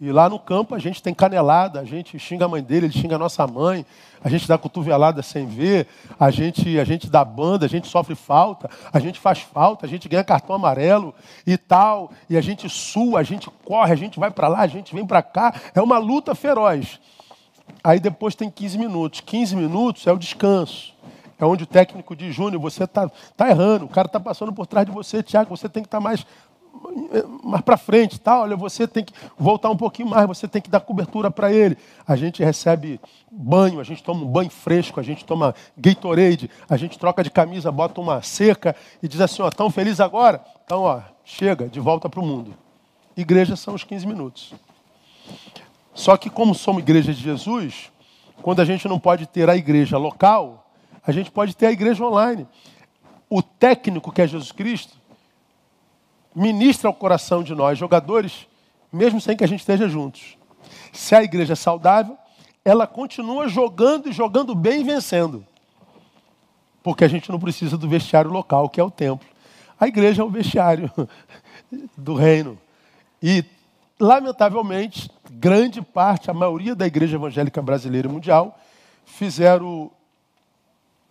E 0.00 0.10
lá 0.10 0.28
no 0.28 0.38
campo 0.38 0.74
a 0.74 0.80
gente 0.80 1.00
tem 1.00 1.14
canelada, 1.14 1.78
a 1.78 1.84
gente 1.84 2.18
xinga 2.18 2.44
a 2.44 2.48
mãe 2.48 2.60
dele, 2.60 2.86
ele 2.86 2.92
xinga 2.92 3.14
a 3.14 3.18
nossa 3.18 3.46
mãe, 3.46 3.86
a 4.22 4.28
gente 4.28 4.48
dá 4.48 4.58
cotovelada 4.58 5.22
sem 5.22 5.46
ver, 5.46 5.86
a 6.18 6.28
gente, 6.28 6.76
a 6.78 6.84
gente 6.84 7.08
dá 7.08 7.24
banda, 7.24 7.66
a 7.66 7.68
gente 7.68 7.86
sofre 7.86 8.16
falta, 8.16 8.68
a 8.92 8.98
gente 8.98 9.20
faz 9.20 9.38
falta, 9.38 9.86
a 9.86 9.88
gente 9.88 10.08
ganha 10.08 10.24
cartão 10.24 10.56
amarelo 10.56 11.14
e 11.46 11.56
tal, 11.56 12.10
e 12.28 12.36
a 12.36 12.40
gente 12.40 12.68
sua, 12.68 13.20
a 13.20 13.22
gente 13.22 13.48
corre, 13.64 13.92
a 13.92 13.96
gente 13.96 14.18
vai 14.18 14.32
para 14.32 14.48
lá, 14.48 14.60
a 14.60 14.66
gente 14.66 14.92
vem 14.92 15.06
para 15.06 15.22
cá, 15.22 15.54
é 15.72 15.80
uma 15.80 15.98
luta 15.98 16.34
feroz. 16.34 16.98
Aí 17.84 18.00
depois 18.00 18.34
tem 18.34 18.50
15 18.50 18.78
minutos. 18.78 19.20
15 19.20 19.56
minutos 19.56 20.06
é 20.06 20.12
o 20.12 20.18
descanso. 20.18 20.91
É 21.42 21.44
onde 21.44 21.64
o 21.64 21.66
técnico 21.66 22.14
diz, 22.14 22.32
Júnior, 22.32 22.62
você 22.62 22.84
está 22.84 23.10
tá 23.36 23.50
errando, 23.50 23.84
o 23.84 23.88
cara 23.88 24.06
está 24.06 24.20
passando 24.20 24.52
por 24.52 24.64
trás 24.64 24.86
de 24.86 24.92
você, 24.92 25.24
Tiago, 25.24 25.50
você 25.50 25.68
tem 25.68 25.82
que 25.82 25.88
estar 25.88 25.98
tá 25.98 26.00
mais, 26.00 26.24
mais 27.42 27.62
para 27.62 27.76
frente, 27.76 28.20
tá? 28.20 28.42
olha, 28.42 28.54
você 28.54 28.86
tem 28.86 29.04
que 29.04 29.12
voltar 29.36 29.68
um 29.68 29.76
pouquinho 29.76 30.08
mais, 30.08 30.24
você 30.28 30.46
tem 30.46 30.62
que 30.62 30.70
dar 30.70 30.78
cobertura 30.78 31.32
para 31.32 31.52
ele. 31.52 31.76
A 32.06 32.14
gente 32.14 32.44
recebe 32.44 33.00
banho, 33.28 33.80
a 33.80 33.82
gente 33.82 34.04
toma 34.04 34.22
um 34.22 34.28
banho 34.28 34.50
fresco, 34.50 35.00
a 35.00 35.02
gente 35.02 35.24
toma 35.24 35.52
Gatorade, 35.76 36.48
a 36.70 36.76
gente 36.76 36.96
troca 36.96 37.24
de 37.24 37.30
camisa, 37.30 37.72
bota 37.72 38.00
uma 38.00 38.22
seca 38.22 38.76
e 39.02 39.08
diz 39.08 39.20
assim, 39.20 39.42
ó, 39.42 39.50
tão 39.50 39.68
feliz 39.68 39.98
agora? 39.98 40.44
Então, 40.64 40.82
ó, 40.82 41.00
chega, 41.24 41.68
de 41.68 41.80
volta 41.80 42.08
para 42.08 42.20
o 42.20 42.24
mundo. 42.24 42.54
Igreja 43.16 43.56
são 43.56 43.74
os 43.74 43.82
15 43.82 44.06
minutos. 44.06 44.54
Só 45.92 46.16
que 46.16 46.30
como 46.30 46.54
somos 46.54 46.84
igreja 46.84 47.12
de 47.12 47.20
Jesus, 47.20 47.90
quando 48.40 48.60
a 48.60 48.64
gente 48.64 48.86
não 48.86 49.00
pode 49.00 49.26
ter 49.26 49.50
a 49.50 49.56
igreja 49.56 49.98
local, 49.98 50.61
a 51.04 51.12
gente 51.12 51.30
pode 51.30 51.56
ter 51.56 51.66
a 51.66 51.72
igreja 51.72 52.04
online. 52.04 52.46
O 53.28 53.42
técnico 53.42 54.12
que 54.12 54.22
é 54.22 54.26
Jesus 54.26 54.52
Cristo 54.52 54.96
ministra 56.34 56.88
ao 56.88 56.94
coração 56.94 57.42
de 57.42 57.54
nós, 57.54 57.78
jogadores, 57.78 58.46
mesmo 58.92 59.20
sem 59.20 59.36
que 59.36 59.44
a 59.44 59.48
gente 59.48 59.60
esteja 59.60 59.88
juntos. 59.88 60.36
Se 60.92 61.14
a 61.14 61.22
igreja 61.22 61.54
é 61.54 61.56
saudável, 61.56 62.16
ela 62.64 62.86
continua 62.86 63.48
jogando 63.48 64.08
e 64.08 64.12
jogando 64.12 64.54
bem 64.54 64.80
e 64.80 64.84
vencendo. 64.84 65.44
Porque 66.82 67.04
a 67.04 67.08
gente 67.08 67.30
não 67.30 67.38
precisa 67.38 67.76
do 67.76 67.88
vestiário 67.88 68.30
local, 68.30 68.68
que 68.68 68.80
é 68.80 68.84
o 68.84 68.90
templo. 68.90 69.28
A 69.78 69.88
igreja 69.88 70.22
é 70.22 70.24
o 70.24 70.30
vestiário 70.30 70.90
do 71.96 72.14
reino. 72.14 72.58
E, 73.22 73.44
lamentavelmente, 73.98 75.10
grande 75.30 75.80
parte, 75.80 76.30
a 76.30 76.34
maioria 76.34 76.74
da 76.74 76.86
igreja 76.86 77.16
evangélica 77.16 77.62
brasileira 77.62 78.08
e 78.08 78.12
mundial, 78.12 78.58
fizeram 79.04 79.90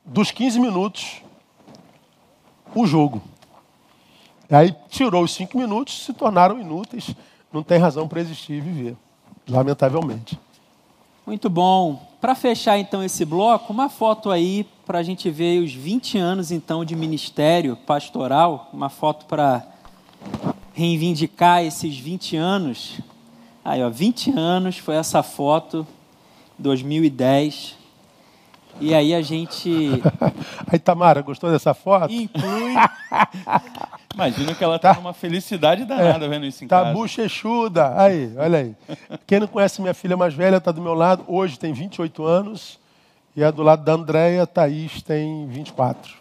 dos 0.05 0.31
15 0.31 0.59
minutos 0.59 1.21
o 2.73 2.85
jogo. 2.85 3.21
Aí 4.49 4.75
tirou 4.89 5.23
os 5.23 5.33
5 5.33 5.57
minutos, 5.57 6.05
se 6.05 6.13
tornaram 6.13 6.59
inúteis, 6.59 7.15
não 7.51 7.63
tem 7.63 7.77
razão 7.77 8.07
para 8.07 8.19
existir 8.19 8.53
e 8.53 8.61
viver, 8.61 8.97
lamentavelmente. 9.49 10.37
Muito 11.25 11.49
bom. 11.49 12.07
Para 12.19 12.35
fechar 12.35 12.77
então 12.77 13.03
esse 13.03 13.23
bloco, 13.23 13.71
uma 13.71 13.89
foto 13.89 14.29
aí 14.29 14.65
para 14.85 14.99
a 14.99 15.03
gente 15.03 15.29
ver 15.29 15.61
os 15.61 15.73
20 15.73 16.17
anos 16.17 16.51
então 16.51 16.83
de 16.83 16.95
ministério 16.95 17.75
pastoral, 17.77 18.69
uma 18.73 18.89
foto 18.89 19.25
para 19.25 19.65
reivindicar 20.73 21.63
esses 21.63 21.97
20 21.97 22.35
anos. 22.35 22.99
Aí, 23.63 23.83
ó, 23.83 23.89
20 23.89 24.31
anos 24.37 24.77
foi 24.77 24.95
essa 24.95 25.23
foto, 25.23 25.85
2010. 26.57 27.80
E 28.79 28.93
aí 28.93 29.13
a 29.13 29.21
gente. 29.21 30.01
aí, 30.71 30.79
Tamara, 30.79 31.21
gostou 31.21 31.51
dessa 31.51 31.73
foto? 31.73 32.11
Inclui. 32.11 32.73
Imagina 34.13 34.53
que 34.53 34.63
ela 34.63 34.77
tá, 34.77 34.93
tá 34.93 34.99
numa 34.99 35.13
felicidade 35.13 35.85
danada 35.85 36.25
é, 36.25 36.29
vendo 36.29 36.45
isso 36.45 36.63
em 36.63 36.67
tá 36.67 36.77
casa. 36.77 36.89
Tá 36.89 36.93
bochechuda. 36.93 37.93
Aí, 38.01 38.33
olha 38.37 38.59
aí. 38.59 38.75
Quem 39.25 39.39
não 39.39 39.47
conhece 39.47 39.81
minha 39.81 39.93
filha 39.93 40.17
mais 40.17 40.33
velha 40.33 40.57
está 40.57 40.71
do 40.71 40.81
meu 40.81 40.93
lado. 40.93 41.23
Hoje 41.27 41.57
tem 41.57 41.73
28 41.73 42.25
anos. 42.25 42.79
E 43.35 43.43
é 43.43 43.51
do 43.51 43.63
lado 43.63 43.85
da 43.85 43.93
Andréia, 43.93 44.45
Thaís 44.45 45.01
tem 45.01 45.47
24. 45.47 46.15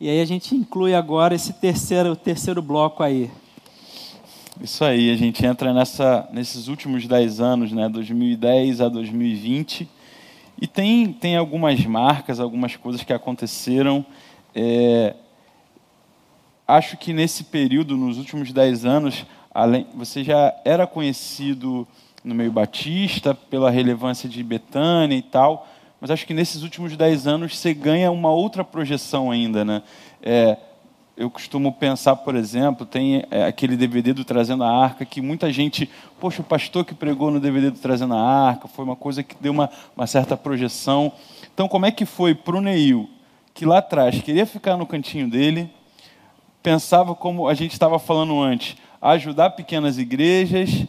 E 0.00 0.08
aí 0.08 0.20
a 0.20 0.24
gente 0.24 0.56
inclui 0.56 0.92
agora 0.94 1.34
esse 1.34 1.52
terceiro, 1.52 2.16
terceiro 2.16 2.60
bloco 2.60 3.02
aí. 3.02 3.30
Isso 4.60 4.84
aí, 4.84 5.10
a 5.10 5.16
gente 5.16 5.46
entra 5.46 5.72
nessa, 5.72 6.28
nesses 6.32 6.66
últimos 6.66 7.06
10 7.06 7.40
anos, 7.40 7.72
né, 7.72 7.88
2010 7.88 8.80
a 8.80 8.88
2020 8.88 9.88
e 10.62 10.66
tem, 10.68 11.12
tem 11.12 11.36
algumas 11.36 11.84
marcas, 11.84 12.38
algumas 12.38 12.76
coisas 12.76 13.02
que 13.02 13.12
aconteceram. 13.12 14.06
É, 14.54 15.16
acho 16.68 16.96
que 16.96 17.12
nesse 17.12 17.42
período, 17.42 17.96
nos 17.96 18.16
últimos 18.16 18.52
dez 18.52 18.84
anos, 18.84 19.26
além, 19.52 19.88
você 19.92 20.22
já 20.22 20.54
era 20.64 20.86
conhecido 20.86 21.84
no 22.22 22.32
meio 22.32 22.52
batista 22.52 23.34
pela 23.34 23.72
relevância 23.72 24.28
de 24.28 24.40
Betânia 24.40 25.16
e 25.16 25.22
tal, 25.22 25.66
mas 26.00 26.12
acho 26.12 26.24
que 26.24 26.32
nesses 26.32 26.62
últimos 26.62 26.96
dez 26.96 27.26
anos 27.26 27.58
você 27.58 27.74
ganha 27.74 28.12
uma 28.12 28.30
outra 28.30 28.62
projeção 28.62 29.32
ainda, 29.32 29.64
né? 29.64 29.82
É, 30.22 30.56
eu 31.16 31.30
costumo 31.30 31.72
pensar, 31.72 32.16
por 32.16 32.34
exemplo, 32.34 32.86
tem 32.86 33.24
é, 33.30 33.44
aquele 33.44 33.76
DVD 33.76 34.12
do 34.12 34.24
Trazendo 34.24 34.64
a 34.64 34.70
Arca, 34.70 35.04
que 35.04 35.20
muita 35.20 35.52
gente, 35.52 35.88
poxa, 36.18 36.40
o 36.40 36.44
pastor 36.44 36.84
que 36.84 36.94
pregou 36.94 37.30
no 37.30 37.38
DVD 37.38 37.70
do 37.70 37.78
Trazendo 37.78 38.14
a 38.14 38.20
Arca, 38.20 38.66
foi 38.66 38.84
uma 38.84 38.96
coisa 38.96 39.22
que 39.22 39.36
deu 39.40 39.52
uma, 39.52 39.68
uma 39.94 40.06
certa 40.06 40.36
projeção. 40.36 41.12
Então, 41.52 41.68
como 41.68 41.84
é 41.84 41.90
que 41.90 42.06
foi 42.06 42.34
para 42.34 42.56
o 42.56 42.60
Neil, 42.60 43.08
que 43.52 43.66
lá 43.66 43.78
atrás 43.78 44.20
queria 44.22 44.46
ficar 44.46 44.76
no 44.76 44.86
cantinho 44.86 45.28
dele, 45.28 45.70
pensava 46.62 47.14
como 47.14 47.46
a 47.46 47.54
gente 47.54 47.72
estava 47.72 47.98
falando 47.98 48.40
antes, 48.40 48.76
ajudar 49.00 49.50
pequenas 49.50 49.98
igrejas, 49.98 50.86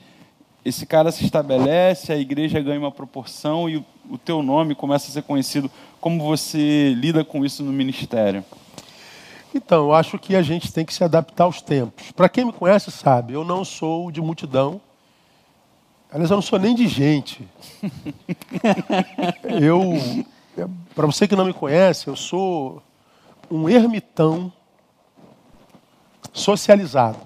esse 0.63 0.85
cara 0.85 1.11
se 1.11 1.25
estabelece, 1.25 2.13
a 2.13 2.17
igreja 2.17 2.61
ganha 2.61 2.79
uma 2.79 2.91
proporção 2.91 3.69
e 3.69 3.75
o, 3.75 3.85
o 4.09 4.17
teu 4.17 4.41
nome 4.41 4.73
começa 4.73 5.09
a 5.09 5.11
ser 5.11 5.23
conhecido. 5.23 5.69
Como 5.99 6.23
você 6.23 6.93
lida 6.93 7.25
com 7.25 7.43
isso 7.43 7.61
no 7.61 7.73
ministério? 7.73 8.45
Então, 9.53 9.85
eu 9.85 9.93
acho 9.93 10.17
que 10.17 10.35
a 10.35 10.41
gente 10.41 10.71
tem 10.73 10.83
que 10.83 10.93
se 10.93 11.03
adaptar 11.03 11.43
aos 11.43 11.61
tempos. 11.61 12.11
Para 12.11 12.27
quem 12.27 12.45
me 12.45 12.53
conhece 12.53 12.89
sabe, 12.91 13.33
eu 13.33 13.43
não 13.43 13.63
sou 13.63 14.11
de 14.11 14.19
multidão. 14.19 14.81
Aliás, 16.11 16.31
eu 16.31 16.37
não 16.37 16.41
sou 16.41 16.59
nem 16.59 16.73
de 16.75 16.87
gente. 16.87 17.47
eu, 19.61 19.93
para 20.95 21.05
você 21.05 21.27
que 21.27 21.35
não 21.35 21.45
me 21.45 21.53
conhece, 21.53 22.07
eu 22.07 22.15
sou 22.15 22.81
um 23.49 23.69
ermitão 23.69 24.51
socializado. 26.31 27.19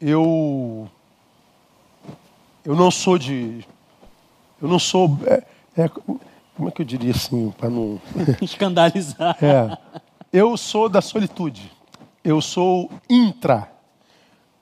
Eu 0.00 0.88
eu 2.64 2.74
não 2.74 2.90
sou 2.90 3.18
de 3.18 3.64
eu 4.60 4.68
não 4.68 4.78
sou 4.78 5.18
é, 5.26 5.42
é, 5.76 5.88
como 5.88 6.68
é 6.68 6.70
que 6.70 6.82
eu 6.82 6.86
diria 6.86 7.10
assim 7.10 7.50
para 7.58 7.68
não 7.68 8.00
escandalizar. 8.40 9.36
É, 9.42 9.76
eu 10.32 10.56
sou 10.56 10.88
da 10.88 11.00
solitude. 11.00 11.70
Eu 12.24 12.40
sou 12.40 12.90
intra, 13.10 13.70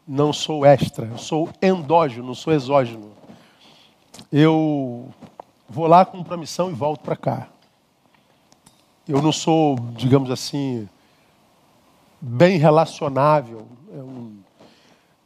não 0.06 0.32
sou 0.32 0.64
extra. 0.64 1.06
Eu 1.06 1.18
sou 1.18 1.48
endógeno, 1.62 2.26
não 2.26 2.34
sou 2.34 2.52
exógeno. 2.52 3.12
Eu 4.32 5.08
vou 5.68 5.86
lá 5.86 6.04
com 6.04 6.18
uma 6.18 6.36
missão 6.36 6.70
e 6.70 6.74
volto 6.74 7.02
para 7.02 7.16
cá. 7.16 7.48
Eu 9.06 9.20
não 9.22 9.32
sou, 9.32 9.78
digamos 9.92 10.30
assim, 10.30 10.88
bem 12.20 12.58
relacionável. 12.58 13.66
Eu 13.92 14.32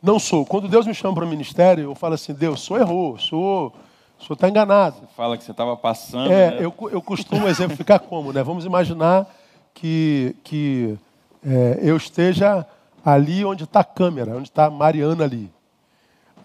não 0.02 0.18
sou. 0.18 0.44
Quando 0.44 0.68
Deus 0.68 0.86
me 0.86 0.94
chama 0.94 1.14
para 1.14 1.24
o 1.24 1.28
ministério, 1.28 1.84
eu 1.84 1.94
falo 1.94 2.14
assim: 2.14 2.34
Deus, 2.34 2.60
sou 2.60 2.78
errou, 2.78 3.18
sou. 3.18 3.72
O 4.18 4.22
senhor 4.22 4.34
está 4.34 4.48
enganado. 4.48 4.96
Você 4.96 5.06
fala 5.16 5.36
que 5.36 5.44
você 5.44 5.50
estava 5.50 5.76
passando. 5.76 6.32
É, 6.32 6.52
né? 6.52 6.56
eu, 6.58 6.74
eu 6.90 7.02
costumo 7.02 7.48
exemplificar 7.48 8.00
como, 8.00 8.32
né? 8.32 8.42
Vamos 8.42 8.64
imaginar 8.64 9.26
que, 9.74 10.36
que 10.44 10.96
é, 11.44 11.80
eu 11.82 11.96
esteja 11.96 12.64
ali 13.04 13.44
onde 13.44 13.64
está 13.64 13.80
a 13.80 13.84
câmera, 13.84 14.36
onde 14.36 14.48
está 14.48 14.66
a 14.66 14.70
Mariana 14.70 15.24
ali. 15.24 15.52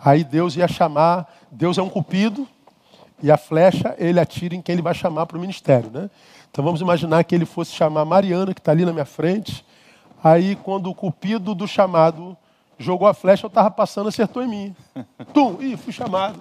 Aí 0.03 0.23
Deus 0.23 0.55
ia 0.55 0.67
chamar, 0.67 1.31
Deus 1.51 1.77
é 1.77 1.81
um 1.81 1.89
cupido, 1.89 2.47
e 3.21 3.31
a 3.31 3.37
flecha 3.37 3.95
ele 3.97 4.19
atira 4.19 4.55
em 4.55 4.61
quem 4.61 4.73
ele 4.73 4.81
vai 4.81 4.93
chamar 4.93 5.25
para 5.25 5.37
o 5.37 5.41
ministério, 5.41 5.89
né? 5.91 6.09
Então 6.51 6.63
vamos 6.63 6.81
imaginar 6.81 7.23
que 7.23 7.35
ele 7.35 7.45
fosse 7.45 7.71
chamar 7.71 8.05
Mariana, 8.05 8.53
que 8.53 8.59
está 8.59 8.71
ali 8.71 8.85
na 8.85 8.91
minha 8.91 9.05
frente. 9.05 9.63
Aí 10.23 10.55
quando 10.55 10.89
o 10.89 10.95
cupido 10.95 11.53
do 11.53 11.67
chamado 11.67 12.35
jogou 12.77 13.07
a 13.07 13.13
flecha, 13.13 13.45
eu 13.45 13.49
estava 13.49 13.69
passando, 13.69 14.07
acertou 14.07 14.41
em 14.41 14.47
mim. 14.47 14.75
Tum, 15.33 15.61
ih, 15.61 15.77
fui 15.77 15.93
chamado. 15.93 16.39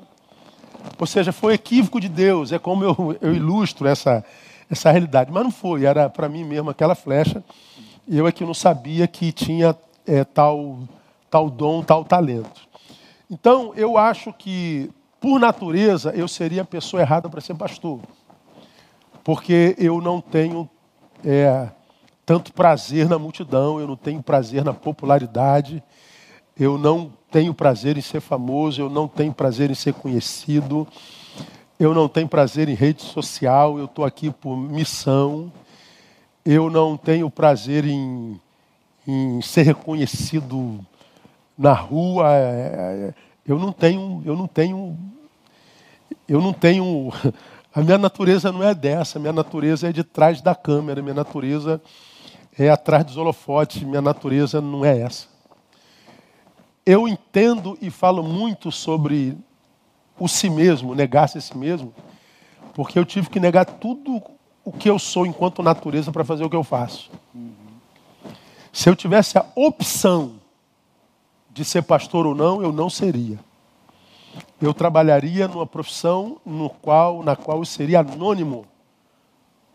Ou 0.99 1.07
seja, 1.07 1.33
foi 1.33 1.55
equívoco 1.55 2.01
de 2.01 2.09
Deus, 2.09 2.53
é 2.53 2.59
como 2.59 2.85
eu, 2.85 3.19
eu 3.21 3.35
ilustro 3.35 3.89
essa, 3.89 4.25
essa 4.71 4.91
realidade. 4.91 5.31
Mas 5.33 5.43
não 5.43 5.51
foi, 5.51 5.85
era 5.85 6.09
para 6.09 6.29
mim 6.29 6.45
mesmo 6.45 6.71
aquela 6.71 6.95
flecha. 6.95 7.43
Eu 8.07 8.27
é 8.27 8.33
que 8.33 8.45
não 8.45 8.55
sabia 8.55 9.07
que 9.07 9.33
tinha 9.33 9.77
é, 10.07 10.25
tal, 10.25 10.81
tal 11.31 11.51
dom, 11.51 11.83
tal 11.83 12.05
talento. 12.05 12.69
Então, 13.31 13.73
eu 13.77 13.99
acho 13.99 14.33
que, 14.33 14.91
por 15.21 15.39
natureza, 15.39 16.13
eu 16.15 16.27
seria 16.27 16.63
a 16.63 16.65
pessoa 16.65 17.03
errada 17.03 17.29
para 17.29 17.41
ser 17.41 17.55
pastor. 17.55 18.01
Porque 19.23 19.77
eu 19.79 20.01
não 20.01 20.21
tenho 20.21 20.69
é, 21.23 21.69
tanto 22.25 22.53
prazer 22.53 23.09
na 23.09 23.19
multidão, 23.19 23.79
eu 23.79 23.87
não 23.87 23.97
tenho 23.97 24.23
prazer 24.23 24.65
na 24.65 24.73
popularidade, 24.73 25.83
eu 26.59 26.79
não 26.79 27.13
tenho 27.31 27.53
prazer 27.53 27.99
em 27.99 28.01
ser 28.01 28.21
famoso, 28.21 28.81
eu 28.81 28.89
não 28.89 29.07
tenho 29.07 29.33
prazer 29.33 29.71
em 29.71 29.75
ser 29.75 29.93
conhecido, 29.93 30.89
eu 31.79 31.95
não 31.95 32.09
tenho 32.09 32.27
prazer 32.27 32.69
em 32.69 32.75
rede 32.75 33.03
social, 33.03 33.79
eu 33.79 33.85
estou 33.85 34.05
aqui 34.05 34.31
por 34.31 34.57
missão, 34.57 35.53
eu 36.45 36.69
não 36.69 36.97
tenho 36.97 37.31
prazer 37.31 37.85
em, 37.85 38.41
em 39.07 39.41
ser 39.41 39.63
reconhecido 39.63 40.85
na 41.57 41.73
rua, 41.73 42.35
é, 42.35 43.11
é, 43.11 43.15
eu 43.47 43.61
não 43.61 43.71
tenho, 43.71 44.21
eu 44.27 44.37
não 44.37 44.49
tenho, 44.49 44.99
eu 46.29 46.41
não 46.41 46.53
tenho, 46.53 47.13
a 47.73 47.81
minha 47.81 47.99
natureza 47.99 48.51
não 48.51 48.65
é 48.65 48.75
dessa, 48.75 49.19
a 49.19 49.21
minha 49.21 49.33
natureza 49.33 49.89
é 49.89 49.93
de 49.93 50.03
trás 50.03 50.41
da 50.41 50.57
câmera, 50.57 50.99
a 50.99 51.03
minha 51.03 51.15
natureza 51.15 51.81
é 52.59 52.69
atrás 52.69 53.05
dos 53.05 53.17
holofotes, 53.17 53.85
minha 53.85 54.03
natureza 54.03 54.61
não 54.61 54.85
é 54.85 54.99
essa. 55.01 55.29
Eu 56.85 57.07
entendo 57.07 57.79
e 57.81 57.89
falo 57.89 58.23
muito 58.23 58.73
sobre 58.73 59.39
o 60.19 60.29
si 60.29 60.51
mesmo, 60.51 60.95
negar-se 60.95 61.39
a 61.39 61.41
si 61.41 61.57
mesmo, 61.57 61.95
porque 62.75 62.99
eu 62.99 63.05
tive 63.05 63.29
que 63.29 63.41
negar 63.41 63.65
tudo 63.65 64.23
o 64.65 64.73
que 64.73 64.89
eu 64.89 64.99
sou 64.99 65.27
enquanto 65.27 65.63
natureza 65.63 66.13
para 66.13 66.25
fazer 66.25 66.45
o 66.45 66.51
que 66.51 66.57
eu 66.57 66.65
faço. 66.65 67.11
Se 68.73 68.89
eu 68.89 68.95
tivesse 68.95 69.39
a 69.39 69.47
opção 69.55 70.35
de 71.51 71.65
ser 71.65 71.83
pastor 71.83 72.27
ou 72.27 72.35
não, 72.35 72.63
eu 72.63 72.71
não 72.71 72.91
seria. 72.91 73.39
Eu 74.61 74.75
trabalharia 74.75 75.49
numa 75.49 75.67
profissão 75.67 76.39
no 76.45 76.69
qual, 76.69 77.23
na 77.23 77.35
qual 77.35 77.59
eu 77.59 77.65
seria 77.65 78.01
anônimo, 78.01 78.67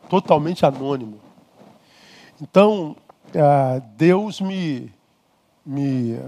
totalmente 0.10 0.65
anônimo. 0.65 1.20
Então, 2.41 2.95
ah, 3.36 3.82
Deus 3.98 4.40
me, 4.40 4.94
me 5.65 6.20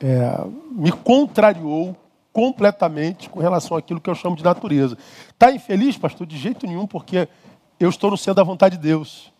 é, 0.00 0.46
me 0.70 0.92
contrariou 0.92 1.96
completamente 2.36 3.30
com 3.30 3.40
relação 3.40 3.78
àquilo 3.78 3.98
que 3.98 4.10
eu 4.10 4.14
chamo 4.14 4.36
de 4.36 4.44
natureza. 4.44 4.98
Está 5.30 5.50
infeliz, 5.50 5.96
pastor? 5.96 6.26
De 6.26 6.36
jeito 6.36 6.66
nenhum, 6.66 6.86
porque 6.86 7.26
eu 7.80 7.88
estou 7.88 8.10
no 8.10 8.16
centro 8.18 8.34
da 8.34 8.42
vontade 8.42 8.76
de 8.76 8.82
Deus. 8.82 9.32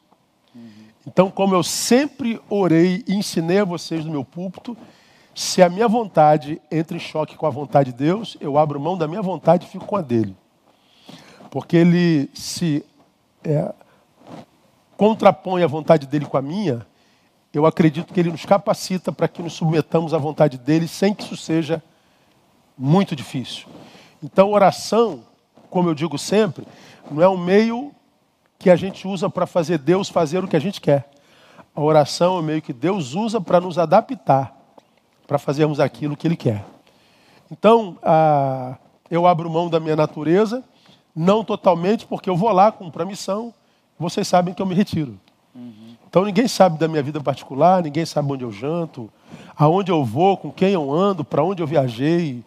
Então, 1.06 1.30
como 1.30 1.54
eu 1.54 1.62
sempre 1.62 2.40
orei 2.48 3.04
e 3.06 3.14
ensinei 3.14 3.58
a 3.58 3.64
vocês 3.66 4.02
no 4.02 4.10
meu 4.10 4.24
púlpito, 4.24 4.74
se 5.34 5.62
a 5.62 5.68
minha 5.68 5.86
vontade 5.86 6.58
entra 6.70 6.96
em 6.96 7.00
choque 7.00 7.36
com 7.36 7.46
a 7.46 7.50
vontade 7.50 7.92
de 7.92 7.98
Deus, 7.98 8.34
eu 8.40 8.56
abro 8.56 8.80
mão 8.80 8.96
da 8.96 9.06
minha 9.06 9.20
vontade 9.20 9.66
e 9.66 9.68
fico 9.68 9.84
com 9.84 9.96
a 9.96 10.00
dele. 10.00 10.34
Porque 11.50 11.76
ele 11.76 12.30
se 12.32 12.82
é, 13.44 13.74
contrapõe 14.96 15.62
a 15.62 15.66
vontade 15.66 16.06
dele 16.06 16.24
com 16.24 16.38
a 16.38 16.42
minha, 16.42 16.86
eu 17.52 17.66
acredito 17.66 18.14
que 18.14 18.20
ele 18.20 18.30
nos 18.30 18.46
capacita 18.46 19.12
para 19.12 19.28
que 19.28 19.42
nos 19.42 19.52
submetamos 19.52 20.14
à 20.14 20.18
vontade 20.18 20.56
dele 20.56 20.88
sem 20.88 21.12
que 21.12 21.24
isso 21.24 21.36
seja 21.36 21.82
muito 22.76 23.16
difícil. 23.16 23.66
Então, 24.22 24.52
oração, 24.52 25.22
como 25.70 25.88
eu 25.88 25.94
digo 25.94 26.18
sempre, 26.18 26.66
não 27.10 27.22
é 27.22 27.28
um 27.28 27.36
meio 27.36 27.92
que 28.58 28.70
a 28.70 28.76
gente 28.76 29.06
usa 29.06 29.28
para 29.28 29.46
fazer 29.46 29.78
Deus 29.78 30.08
fazer 30.08 30.42
o 30.42 30.48
que 30.48 30.56
a 30.56 30.60
gente 30.60 30.80
quer. 30.80 31.08
A 31.74 31.80
oração 31.80 32.36
é 32.36 32.40
um 32.40 32.42
meio 32.42 32.62
que 32.62 32.72
Deus 32.72 33.14
usa 33.14 33.40
para 33.40 33.60
nos 33.60 33.78
adaptar, 33.78 34.56
para 35.26 35.38
fazermos 35.38 35.78
aquilo 35.78 36.16
que 36.16 36.26
Ele 36.26 36.36
quer. 36.36 36.64
Então, 37.50 37.98
a, 38.02 38.76
eu 39.10 39.26
abro 39.26 39.50
mão 39.50 39.68
da 39.68 39.78
minha 39.78 39.96
natureza, 39.96 40.64
não 41.14 41.44
totalmente, 41.44 42.06
porque 42.06 42.28
eu 42.28 42.36
vou 42.36 42.50
lá 42.50 42.72
cumprir 42.72 43.02
a 43.02 43.06
missão, 43.06 43.52
vocês 43.98 44.26
sabem 44.26 44.52
que 44.52 44.60
eu 44.60 44.66
me 44.66 44.74
retiro. 44.74 45.18
Uhum. 45.54 45.96
Então 46.08 46.24
ninguém 46.24 46.48
sabe 46.48 46.78
da 46.78 46.88
minha 46.88 47.02
vida 47.02 47.20
particular, 47.20 47.82
ninguém 47.82 48.04
sabe 48.04 48.32
onde 48.32 48.44
eu 48.44 48.52
janto, 48.52 49.10
aonde 49.56 49.90
eu 49.90 50.04
vou, 50.04 50.36
com 50.36 50.50
quem 50.50 50.70
eu 50.72 50.92
ando, 50.92 51.24
para 51.24 51.42
onde 51.42 51.62
eu 51.62 51.66
viajei. 51.66 52.44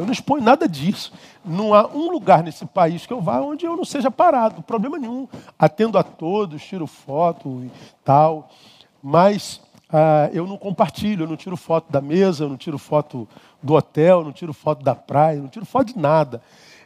Eu 0.00 0.06
não 0.06 0.12
exponho 0.12 0.42
nada 0.42 0.68
disso. 0.68 1.12
Não 1.44 1.74
há 1.74 1.86
um 1.86 2.10
lugar 2.10 2.42
nesse 2.42 2.64
país 2.66 3.06
que 3.06 3.12
eu 3.12 3.20
vá 3.20 3.40
onde 3.40 3.66
eu 3.66 3.76
não 3.76 3.84
seja 3.84 4.10
parado, 4.10 4.62
problema 4.62 4.98
nenhum. 4.98 5.28
Atendo 5.58 5.98
a 5.98 6.02
todos, 6.02 6.62
tiro 6.62 6.86
foto 6.86 7.62
e 7.64 7.70
tal, 8.04 8.48
mas 9.02 9.60
ah, 9.92 10.30
eu 10.32 10.46
não 10.46 10.56
compartilho, 10.56 11.24
eu 11.24 11.28
não 11.28 11.36
tiro 11.36 11.56
foto 11.56 11.90
da 11.90 12.00
mesa, 12.00 12.44
eu 12.44 12.48
não 12.48 12.56
tiro 12.56 12.78
foto 12.78 13.28
do 13.62 13.74
hotel, 13.74 14.20
eu 14.20 14.24
não 14.24 14.32
tiro 14.32 14.52
foto 14.52 14.82
da 14.82 14.94
praia, 14.94 15.36
eu 15.36 15.42
não 15.42 15.48
tiro 15.48 15.66
foto 15.66 15.92
de 15.92 15.98
nada. 15.98 16.42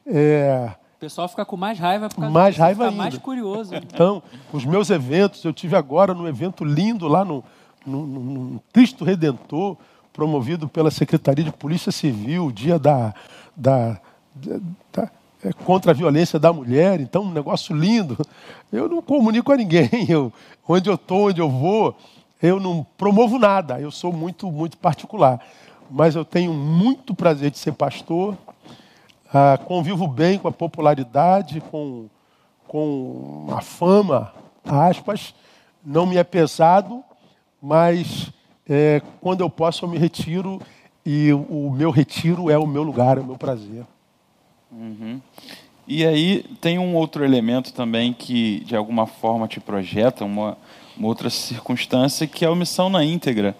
É, 0.07 0.71
pessoal 1.05 1.29
fica 1.29 1.45
com 1.45 1.57
mais 1.57 1.79
raiva 1.79 2.09
por 2.09 2.17
causa 2.17 2.31
mais 2.31 2.55
disso, 2.55 2.63
raiva 2.63 2.85
fica 2.85 2.91
ainda. 2.91 3.03
mais 3.03 3.19
curioso. 3.19 3.75
Então, 3.75 4.23
os 4.53 4.65
meus 4.65 4.89
eventos, 4.89 5.45
eu 5.45 5.53
tive 5.53 5.77
agora 5.77 6.15
num 6.15 6.27
evento 6.27 6.65
lindo 6.65 7.07
lá 7.07 7.25
no, 7.25 7.45
no, 7.87 8.07
no 8.07 8.63
Cristo 8.73 9.05
Redentor, 9.05 9.77
promovido 10.15 10.69
pela 10.69 10.93
Secretaria 10.93 11.45
de 11.45 11.53
Polícia 11.53 11.91
Civil, 11.91 12.53
dia 12.53 12.79
da, 12.79 13.13
da, 13.55 13.99
da, 14.93 15.11
é, 15.45 15.53
contra 15.53 15.91
a 15.91 15.95
violência 15.95 16.39
da 16.39 16.53
mulher, 16.53 17.01
então 17.01 17.25
um 17.25 17.33
negócio 17.33 17.77
lindo. 17.77 18.17
Eu 18.73 18.89
não 18.89 19.03
comunico 19.03 19.53
a 19.53 19.57
ninguém, 19.57 19.91
eu, 20.09 20.33
onde 20.67 20.89
eu 20.89 20.95
estou, 20.95 21.29
onde 21.29 21.41
eu 21.41 21.51
vou, 21.51 21.97
eu 22.41 22.61
não 22.61 22.87
promovo 22.97 23.41
nada, 23.41 23.81
eu 23.81 23.91
sou 23.91 24.13
muito, 24.13 24.51
muito 24.51 24.79
particular. 24.79 25.41
Mas 25.91 26.15
eu 26.15 26.25
tenho 26.25 26.55
muito 26.55 27.13
prazer 27.13 27.51
de 27.51 27.59
ser 27.59 27.73
pastor, 27.73 28.39
ah, 29.33 29.59
convivo 29.59 30.07
bem 30.07 30.39
com 30.39 30.47
a 30.47 30.53
popularidade, 30.53 31.61
com, 31.73 32.07
com 32.69 33.49
a 33.51 33.61
fama, 33.61 34.33
aspas, 34.65 35.35
não 35.85 36.07
me 36.07 36.17
é 36.17 36.23
pesado, 36.23 37.03
mas 37.61 38.33
é, 38.69 39.03
quando 39.21 39.41
eu 39.41 39.51
posso 39.51 39.85
eu 39.85 39.89
me 39.89 39.99
retiro 39.99 40.61
e 41.05 41.33
o 41.33 41.71
meu 41.71 41.91
retiro 41.91 42.51
é 42.51 42.59
o 42.59 42.67
meu 42.67 42.83
lugar, 42.83 43.19
é 43.19 43.21
o 43.21 43.25
meu 43.25 43.37
prazer. 43.37 43.85
Uhum. 44.73 45.21
E 45.87 46.05
aí 46.05 46.45
tem 46.61 46.79
um 46.79 46.95
outro 46.95 47.25
elemento 47.25 47.73
também 47.73 48.13
que 48.13 48.61
de 48.65 48.75
alguma 48.75 49.07
forma 49.07 49.47
te 49.47 49.61
projeta, 49.61 50.25
uma, 50.25 50.57
uma 50.97 51.09
outra 51.09 51.29
circunstância, 51.29 52.27
que 52.27 52.45
é 52.45 52.49
a 52.49 52.55
missão 52.55 52.89
na 52.89 53.05
íntegra. 53.05 53.55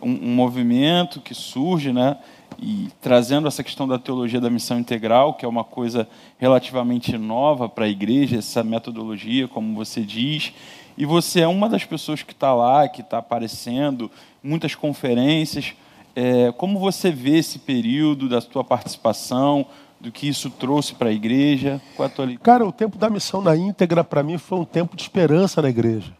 Um, 0.00 0.10
um 0.10 0.34
movimento 0.34 1.20
que 1.20 1.34
surge, 1.34 1.92
né? 1.92 2.16
e 2.58 2.88
trazendo 3.00 3.48
essa 3.48 3.62
questão 3.62 3.86
da 3.86 3.98
teologia 3.98 4.40
da 4.40 4.50
missão 4.50 4.78
integral, 4.78 5.34
que 5.34 5.44
é 5.44 5.48
uma 5.48 5.64
coisa 5.64 6.08
relativamente 6.38 7.16
nova 7.18 7.68
para 7.68 7.84
a 7.84 7.88
igreja, 7.88 8.38
essa 8.38 8.62
metodologia, 8.62 9.48
como 9.48 9.74
você 9.74 10.00
diz. 10.02 10.52
E 10.96 11.04
você 11.04 11.40
é 11.40 11.48
uma 11.48 11.68
das 11.68 11.84
pessoas 11.84 12.22
que 12.22 12.32
está 12.32 12.54
lá, 12.54 12.88
que 12.88 13.00
está 13.00 13.18
aparecendo, 13.18 14.10
muitas 14.44 14.74
conferências. 14.74 15.74
É, 16.14 16.52
como 16.52 16.78
você 16.78 17.10
vê 17.10 17.38
esse 17.38 17.58
período 17.58 18.28
da 18.28 18.40
sua 18.40 18.62
participação, 18.62 19.66
do 19.98 20.12
que 20.12 20.28
isso 20.28 20.50
trouxe 20.50 20.94
para 20.94 21.08
a 21.08 21.12
igreja? 21.12 21.80
Qual 21.96 22.06
a 22.06 22.10
tua... 22.10 22.36
Cara, 22.36 22.66
o 22.66 22.70
tempo 22.70 22.98
da 22.98 23.08
missão 23.08 23.40
na 23.40 23.56
íntegra, 23.56 24.04
para 24.04 24.22
mim, 24.22 24.36
foi 24.36 24.58
um 24.58 24.64
tempo 24.64 24.94
de 24.94 25.02
esperança 25.02 25.62
na 25.62 25.70
igreja. 25.70 26.12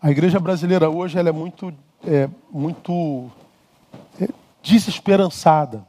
A 0.00 0.10
igreja 0.10 0.38
brasileira 0.38 0.90
hoje 0.90 1.18
ela 1.18 1.30
é 1.30 1.32
muito, 1.32 1.72
é, 2.06 2.28
muito 2.50 3.30
é, 4.20 4.28
desesperançada. 4.62 5.86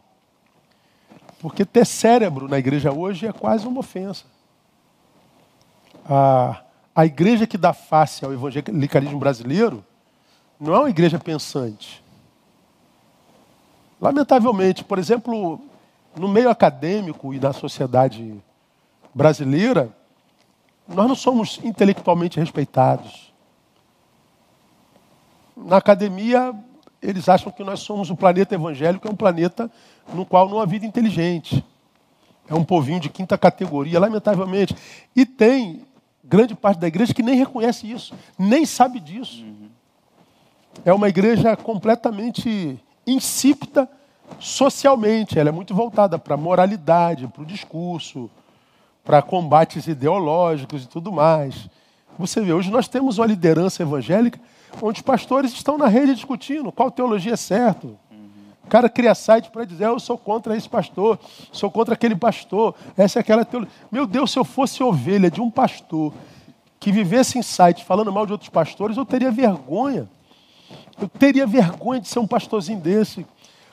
Porque 1.40 1.66
ter 1.66 1.86
cérebro 1.86 2.48
na 2.48 2.58
igreja 2.58 2.92
hoje 2.92 3.28
é 3.28 3.34
quase 3.34 3.68
uma 3.68 3.80
ofensa. 3.80 4.26
A, 6.06 6.62
a 6.96 7.06
igreja 7.06 7.46
que 7.46 7.58
dá 7.58 7.74
face 7.74 8.24
ao 8.24 8.32
evangelicalismo 8.32 9.20
brasileiro 9.20 9.84
não 10.62 10.76
é 10.76 10.80
uma 10.80 10.90
igreja 10.92 11.18
pensante. 11.18 12.04
Lamentavelmente, 14.00 14.84
por 14.84 15.00
exemplo, 15.00 15.60
no 16.16 16.28
meio 16.28 16.52
acadêmico 16.52 17.34
e 17.34 17.40
na 17.40 17.52
sociedade 17.52 18.40
brasileira, 19.12 19.90
nós 20.88 21.08
não 21.08 21.16
somos 21.16 21.60
intelectualmente 21.64 22.40
respeitados. 22.40 23.34
Na 25.58 25.78
academia, 25.78 26.54
eles 27.02 27.28
acham 27.28 27.52
que 27.52 27.64
nós 27.64 27.80
somos 27.80 28.12
o 28.12 28.16
planeta 28.16 28.54
evangélico, 28.54 29.08
é 29.08 29.12
um 29.12 29.16
planeta 29.16 29.70
no 30.14 30.28
qual 30.28 30.48
não 30.48 30.60
há 30.60 30.66
vida 30.66 30.86
inteligente. 30.86 31.66
É 32.48 32.54
um 32.54 32.64
povinho 32.64 33.00
de 33.00 33.10
quinta 33.10 33.36
categoria, 33.36 34.00
lamentavelmente. 34.00 34.76
E 35.16 35.26
tem 35.26 35.88
grande 36.24 36.54
parte 36.54 36.80
da 36.80 36.88
igreja 36.88 37.16
que 37.16 37.24
nem 37.24 37.36
reconhece 37.36 37.92
isso, 37.92 38.14
nem 38.38 38.64
sabe 38.64 39.00
disso. 39.00 39.44
É 40.84 40.94
uma 40.94 41.10
igreja 41.10 41.56
completamente 41.56 42.80
insípida 43.06 43.90
socialmente. 44.40 45.38
Ela 45.38 45.50
é 45.50 45.52
muito 45.52 45.74
voltada 45.74 46.18
para 46.18 46.36
a 46.36 46.38
moralidade, 46.38 47.28
para 47.28 47.44
o 47.44 47.46
discurso, 47.46 48.30
para 49.04 49.22
combates 49.22 49.88
ideológicos 49.88 50.84
e 50.84 50.88
tudo 50.88 51.12
mais. 51.12 51.70
Você 52.18 52.42
vê, 52.42 52.54
hoje 52.54 52.72
nós 52.72 52.88
temos 52.88 53.18
uma 53.18 53.26
liderança 53.26 53.82
evangélica 53.84 54.40
onde 54.82 55.00
os 55.00 55.04
pastores 55.04 55.52
estão 55.52 55.78
na 55.78 55.88
rede 55.88 56.16
discutindo 56.16 56.72
qual 56.72 56.92
teologia 56.92 57.34
é 57.34 57.38
certo. 57.38 57.98
O 58.64 58.68
cara 58.72 58.88
cria 58.88 59.14
site 59.14 59.50
para 59.50 59.66
dizer, 59.66 59.86
eu 59.86 60.00
sou 60.00 60.18
contra 60.18 60.56
esse 60.56 60.70
pastor, 60.70 61.20
sou 61.52 61.70
contra 61.70 61.94
aquele 61.94 62.16
pastor, 62.16 62.74
essa 62.96 63.20
é 63.20 63.22
aquela 63.22 63.44
teologia. 63.44 63.74
Meu 63.92 64.06
Deus, 64.06 64.32
se 64.32 64.40
eu 64.40 64.46
fosse 64.46 64.82
ovelha 64.82 65.30
de 65.30 65.42
um 65.42 65.50
pastor 65.52 66.14
que 66.80 66.92
vivesse 66.92 67.38
em 67.38 67.42
site 67.42 67.84
falando 67.84 68.12
mal 68.14 68.26
de 68.26 68.32
outros 68.32 68.50
pastores, 68.50 68.96
eu 68.96 69.06
teria 69.06 69.30
vergonha. 69.30 70.08
Eu 71.00 71.08
teria 71.08 71.46
vergonha 71.46 72.02
de 72.02 72.08
ser 72.08 72.20
um 72.20 72.28
pastorzinho 72.28 72.80
desse, 72.80 73.26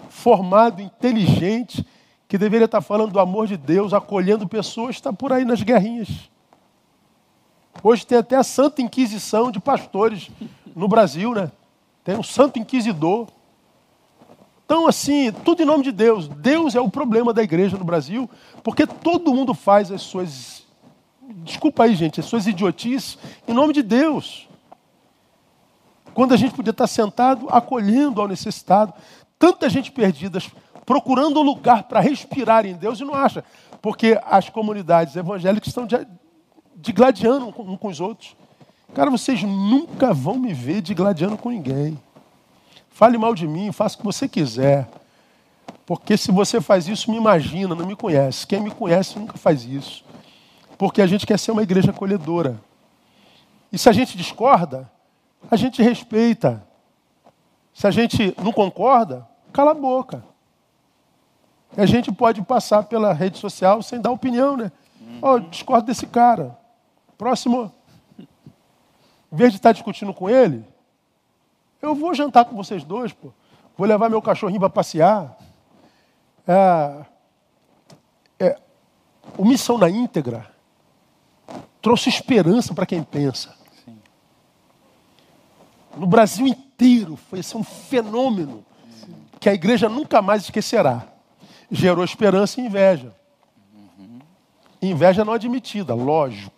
formado, 0.08 0.82
inteligente, 0.82 1.86
que 2.26 2.36
deveria 2.36 2.66
estar 2.66 2.80
falando 2.80 3.12
do 3.12 3.20
amor 3.20 3.46
de 3.46 3.56
Deus, 3.56 3.92
acolhendo 3.94 4.46
pessoas, 4.46 4.96
está 4.96 5.12
por 5.12 5.32
aí 5.32 5.44
nas 5.44 5.62
guerrinhas. 5.62 6.30
Hoje 7.82 8.06
tem 8.06 8.18
até 8.18 8.36
a 8.36 8.42
Santa 8.42 8.82
Inquisição 8.82 9.50
de 9.50 9.60
pastores 9.60 10.30
no 10.74 10.88
Brasil, 10.88 11.32
né? 11.32 11.50
Tem 12.04 12.16
um 12.16 12.22
Santo 12.22 12.58
Inquisidor. 12.58 13.28
Então, 14.64 14.86
assim, 14.86 15.32
tudo 15.44 15.62
em 15.62 15.66
nome 15.66 15.84
de 15.84 15.92
Deus. 15.92 16.28
Deus 16.28 16.74
é 16.74 16.80
o 16.80 16.90
problema 16.90 17.32
da 17.32 17.42
igreja 17.42 17.78
no 17.78 17.84
Brasil, 17.84 18.28
porque 18.62 18.86
todo 18.86 19.34
mundo 19.34 19.54
faz 19.54 19.90
as 19.90 20.02
suas. 20.02 20.66
Desculpa 21.44 21.84
aí, 21.84 21.94
gente, 21.94 22.20
as 22.20 22.26
suas 22.26 22.46
idiotices 22.46 23.18
em 23.46 23.52
nome 23.52 23.72
de 23.72 23.82
Deus. 23.82 24.47
Quando 26.18 26.34
a 26.34 26.36
gente 26.36 26.52
podia 26.52 26.72
estar 26.72 26.88
sentado 26.88 27.46
acolhendo 27.48 28.20
ao 28.20 28.26
necessitado. 28.26 28.92
Tanta 29.38 29.70
gente 29.70 29.92
perdida, 29.92 30.40
procurando 30.84 31.38
um 31.38 31.44
lugar 31.44 31.84
para 31.84 32.00
respirar 32.00 32.66
em 32.66 32.74
Deus 32.74 32.98
e 32.98 33.04
não 33.04 33.14
acha. 33.14 33.44
Porque 33.80 34.20
as 34.26 34.48
comunidades 34.48 35.14
evangélicas 35.14 35.68
estão 35.68 35.86
digladiando 36.74 37.54
um 37.56 37.76
com 37.76 37.86
os 37.86 38.00
outros. 38.00 38.36
Cara, 38.92 39.08
vocês 39.12 39.44
nunca 39.44 40.12
vão 40.12 40.40
me 40.40 40.52
ver 40.52 40.82
digladiando 40.82 41.38
com 41.38 41.50
ninguém. 41.50 41.96
Fale 42.90 43.16
mal 43.16 43.32
de 43.32 43.46
mim, 43.46 43.70
faça 43.70 43.94
o 43.94 43.98
que 44.00 44.04
você 44.04 44.26
quiser. 44.26 44.88
Porque 45.86 46.16
se 46.16 46.32
você 46.32 46.60
faz 46.60 46.88
isso, 46.88 47.12
me 47.12 47.16
imagina, 47.16 47.76
não 47.76 47.86
me 47.86 47.94
conhece. 47.94 48.44
Quem 48.44 48.60
me 48.60 48.72
conhece 48.72 49.16
nunca 49.16 49.38
faz 49.38 49.64
isso. 49.64 50.04
Porque 50.76 51.00
a 51.00 51.06
gente 51.06 51.24
quer 51.24 51.38
ser 51.38 51.52
uma 51.52 51.62
igreja 51.62 51.92
acolhedora. 51.92 52.60
E 53.72 53.78
se 53.78 53.88
a 53.88 53.92
gente 53.92 54.16
discorda, 54.16 54.90
a 55.50 55.56
gente 55.56 55.82
respeita. 55.82 56.66
Se 57.72 57.86
a 57.86 57.90
gente 57.90 58.34
não 58.42 58.52
concorda, 58.52 59.26
cala 59.52 59.70
a 59.70 59.74
boca. 59.74 60.24
E 61.76 61.80
a 61.80 61.86
gente 61.86 62.10
pode 62.10 62.42
passar 62.42 62.84
pela 62.84 63.12
rede 63.12 63.38
social 63.38 63.82
sem 63.82 64.00
dar 64.00 64.10
opinião, 64.10 64.56
né? 64.56 64.72
Oh, 65.20 65.38
discordo 65.38 65.86
desse 65.86 66.06
cara. 66.06 66.58
Próximo. 67.16 67.72
Em 68.18 69.36
vez 69.36 69.52
de 69.52 69.58
estar 69.58 69.72
discutindo 69.72 70.14
com 70.14 70.30
ele, 70.30 70.64
eu 71.82 71.94
vou 71.94 72.14
jantar 72.14 72.44
com 72.44 72.56
vocês 72.56 72.82
dois, 72.82 73.12
pô. 73.12 73.32
Vou 73.76 73.86
levar 73.86 74.08
meu 74.08 74.22
cachorrinho 74.22 74.60
para 74.60 74.70
passear. 74.70 75.36
É, 76.46 77.04
é, 78.40 78.58
o 79.36 79.44
Missão 79.44 79.76
na 79.76 79.88
íntegra 79.88 80.50
trouxe 81.80 82.08
esperança 82.08 82.74
para 82.74 82.86
quem 82.86 83.02
pensa. 83.02 83.57
No 85.98 86.06
Brasil 86.06 86.46
inteiro 86.46 87.16
foi 87.16 87.40
esse 87.40 87.56
um 87.56 87.64
fenômeno 87.64 88.64
que 89.40 89.48
a 89.48 89.54
igreja 89.54 89.88
nunca 89.88 90.22
mais 90.22 90.44
esquecerá. 90.44 91.04
Gerou 91.70 92.04
esperança 92.04 92.60
e 92.60 92.64
inveja. 92.66 93.12
Inveja 94.80 95.24
não 95.24 95.32
admitida, 95.32 95.92
lógico. 95.94 96.52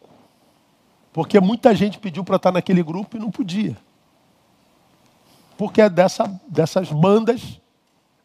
Porque 1.10 1.40
muita 1.40 1.74
gente 1.74 1.98
pediu 1.98 2.22
para 2.22 2.36
estar 2.36 2.52
naquele 2.52 2.82
grupo 2.82 3.16
e 3.16 3.20
não 3.20 3.30
podia. 3.30 3.76
Porque 5.56 5.80
é 5.80 5.88
dessa, 5.88 6.24
dessas 6.46 6.92
bandas 6.92 7.58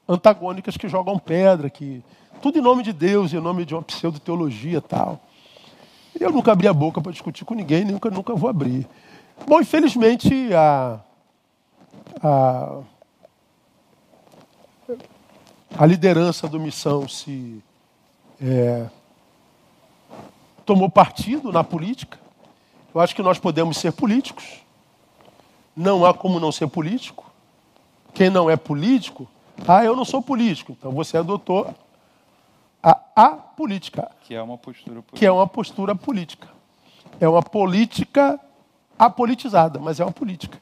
antagônicas 0.07 0.75
que 0.75 0.89
jogam 0.89 1.17
pedra, 1.17 1.69
que 1.69 2.03
tudo 2.41 2.59
em 2.59 2.61
nome 2.61 2.83
de 2.83 2.91
Deus, 2.91 3.33
em 3.33 3.39
nome 3.39 3.65
de 3.65 3.73
uma 3.73 3.81
pseudo-teologia 3.81 4.81
tal. 4.81 5.21
Eu 6.19 6.31
nunca 6.31 6.51
abri 6.51 6.67
a 6.67 6.73
boca 6.73 7.01
para 7.01 7.11
discutir 7.11 7.45
com 7.45 7.55
ninguém, 7.55 7.85
nunca, 7.85 8.09
nunca 8.09 8.35
vou 8.35 8.49
abrir. 8.49 8.87
Bom, 9.47 9.61
infelizmente, 9.61 10.53
a, 10.53 10.99
a, 12.21 12.81
a 15.77 15.85
liderança 15.85 16.47
do 16.47 16.59
Missão 16.59 17.07
se 17.07 17.63
é, 18.41 18.87
tomou 20.65 20.89
partido 20.89 21.51
na 21.51 21.63
política. 21.63 22.19
Eu 22.93 23.01
acho 23.01 23.15
que 23.15 23.21
nós 23.21 23.37
podemos 23.37 23.77
ser 23.77 23.91
políticos. 23.91 24.61
Não 25.75 26.05
há 26.05 26.13
como 26.13 26.39
não 26.39 26.51
ser 26.51 26.67
político. 26.67 27.29
Quem 28.13 28.29
não 28.29 28.49
é 28.49 28.55
político, 28.55 29.27
ah, 29.67 29.83
eu 29.83 29.95
não 29.95 30.05
sou 30.05 30.21
político. 30.21 30.71
Então 30.71 30.91
você 30.91 31.17
adotou 31.17 31.73
a, 32.81 32.99
a 33.15 33.29
política. 33.29 34.09
Que 34.21 34.33
é 34.33 34.41
uma 34.41 34.57
postura 34.57 35.01
política. 35.01 35.17
Que 35.17 35.25
é 35.25 35.31
uma 35.31 35.47
postura 35.47 35.95
política. 35.95 36.47
É 37.19 37.27
uma 37.27 37.43
política 37.43 38.39
apolitizada, 38.97 39.79
mas 39.79 39.99
é 39.99 40.05
uma 40.05 40.11
política. 40.11 40.61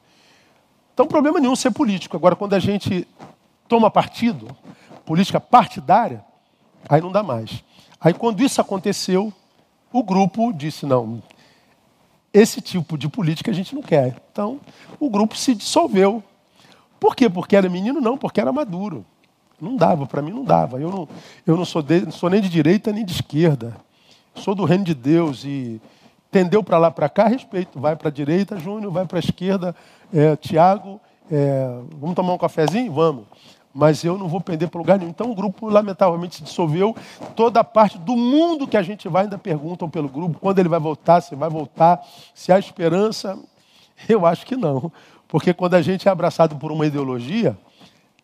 Então, 0.92 1.06
problema 1.06 1.40
nenhum 1.40 1.56
ser 1.56 1.70
político. 1.72 2.16
Agora, 2.16 2.36
quando 2.36 2.54
a 2.54 2.58
gente 2.58 3.06
toma 3.68 3.90
partido, 3.90 4.48
política 5.04 5.40
partidária, 5.40 6.24
aí 6.88 7.00
não 7.00 7.10
dá 7.10 7.22
mais. 7.22 7.64
Aí, 8.00 8.14
quando 8.14 8.42
isso 8.42 8.60
aconteceu, 8.60 9.32
o 9.92 10.02
grupo 10.02 10.52
disse: 10.52 10.86
não, 10.86 11.22
esse 12.32 12.60
tipo 12.60 12.98
de 12.98 13.08
política 13.08 13.50
a 13.50 13.54
gente 13.54 13.74
não 13.74 13.82
quer. 13.82 14.20
Então, 14.30 14.60
o 14.98 15.08
grupo 15.08 15.36
se 15.36 15.54
dissolveu. 15.54 16.22
Por 16.98 17.14
quê? 17.14 17.28
Porque 17.28 17.54
era 17.54 17.68
menino? 17.68 18.00
Não, 18.00 18.16
porque 18.16 18.40
era 18.40 18.52
maduro. 18.52 19.04
Não 19.60 19.76
dava, 19.76 20.06
para 20.06 20.20
mim 20.20 20.32
não 20.32 20.44
dava. 20.44 20.80
Eu 20.80 20.90
não, 20.90 21.08
eu 21.46 21.56
não 21.56 21.64
sou, 21.64 21.82
de, 21.82 22.10
sou 22.10 22.28
nem 22.28 22.40
de 22.40 22.48
direita 22.48 22.92
nem 22.92 23.04
de 23.04 23.12
esquerda. 23.12 23.76
Sou 24.34 24.54
do 24.54 24.64
reino 24.64 24.84
de 24.84 24.94
Deus 24.94 25.44
e 25.44 25.80
tendeu 26.34 26.64
para 26.64 26.78
lá 26.78 26.90
para 26.90 27.08
cá, 27.08 27.28
respeito. 27.28 27.78
Vai 27.78 27.94
para 27.94 28.08
a 28.08 28.10
direita, 28.10 28.58
Júnior, 28.58 28.90
vai 28.90 29.06
para 29.06 29.18
a 29.18 29.20
esquerda, 29.20 29.72
é, 30.12 30.34
Tiago. 30.34 31.00
É, 31.30 31.78
vamos 31.96 32.16
tomar 32.16 32.32
um 32.34 32.38
cafezinho? 32.38 32.92
Vamos 32.92 33.24
mas 33.76 34.04
eu 34.04 34.16
não 34.16 34.28
vou 34.28 34.40
pender 34.40 34.68
para 34.68 34.78
lugar 34.78 34.98
nenhum. 35.00 35.10
Então 35.10 35.32
o 35.32 35.34
grupo, 35.34 35.68
lamentavelmente, 35.68 36.36
se 36.36 36.44
dissolveu. 36.44 36.94
Toda 37.34 37.58
a 37.58 37.64
parte 37.64 37.98
do 37.98 38.14
mundo 38.14 38.68
que 38.68 38.76
a 38.76 38.82
gente 38.82 39.08
vai 39.08 39.24
ainda 39.24 39.36
perguntam 39.36 39.90
pelo 39.90 40.08
grupo, 40.08 40.38
quando 40.38 40.60
ele 40.60 40.68
vai 40.68 40.78
voltar, 40.78 41.20
se 41.20 41.34
vai 41.34 41.50
voltar, 41.50 42.00
se 42.32 42.52
há 42.52 42.58
esperança. 42.58 43.36
Eu 44.08 44.24
acho 44.24 44.46
que 44.46 44.54
não. 44.54 44.92
Porque 45.26 45.52
quando 45.52 45.74
a 45.74 45.82
gente 45.82 46.06
é 46.06 46.10
abraçado 46.10 46.54
por 46.54 46.70
uma 46.70 46.86
ideologia, 46.86 47.56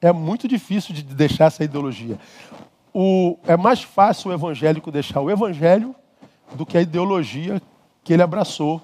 É 0.00 0.12
muito 0.12 0.46
difícil 0.46 0.94
de 0.94 1.02
deixar 1.02 1.46
essa 1.46 1.64
ideologia. 1.64 2.16
O, 2.94 3.36
é 3.44 3.56
mais 3.56 3.82
fácil 3.82 4.30
o 4.30 4.32
evangélico 4.32 4.92
deixar 4.92 5.20
o 5.20 5.30
evangelho 5.30 5.94
do 6.54 6.64
que 6.64 6.78
a 6.78 6.80
ideologia 6.80 7.60
que 8.10 8.14
ele 8.14 8.24
abraçou 8.24 8.82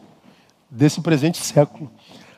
desse 0.70 1.00
presente 1.00 1.38
século. 1.38 1.90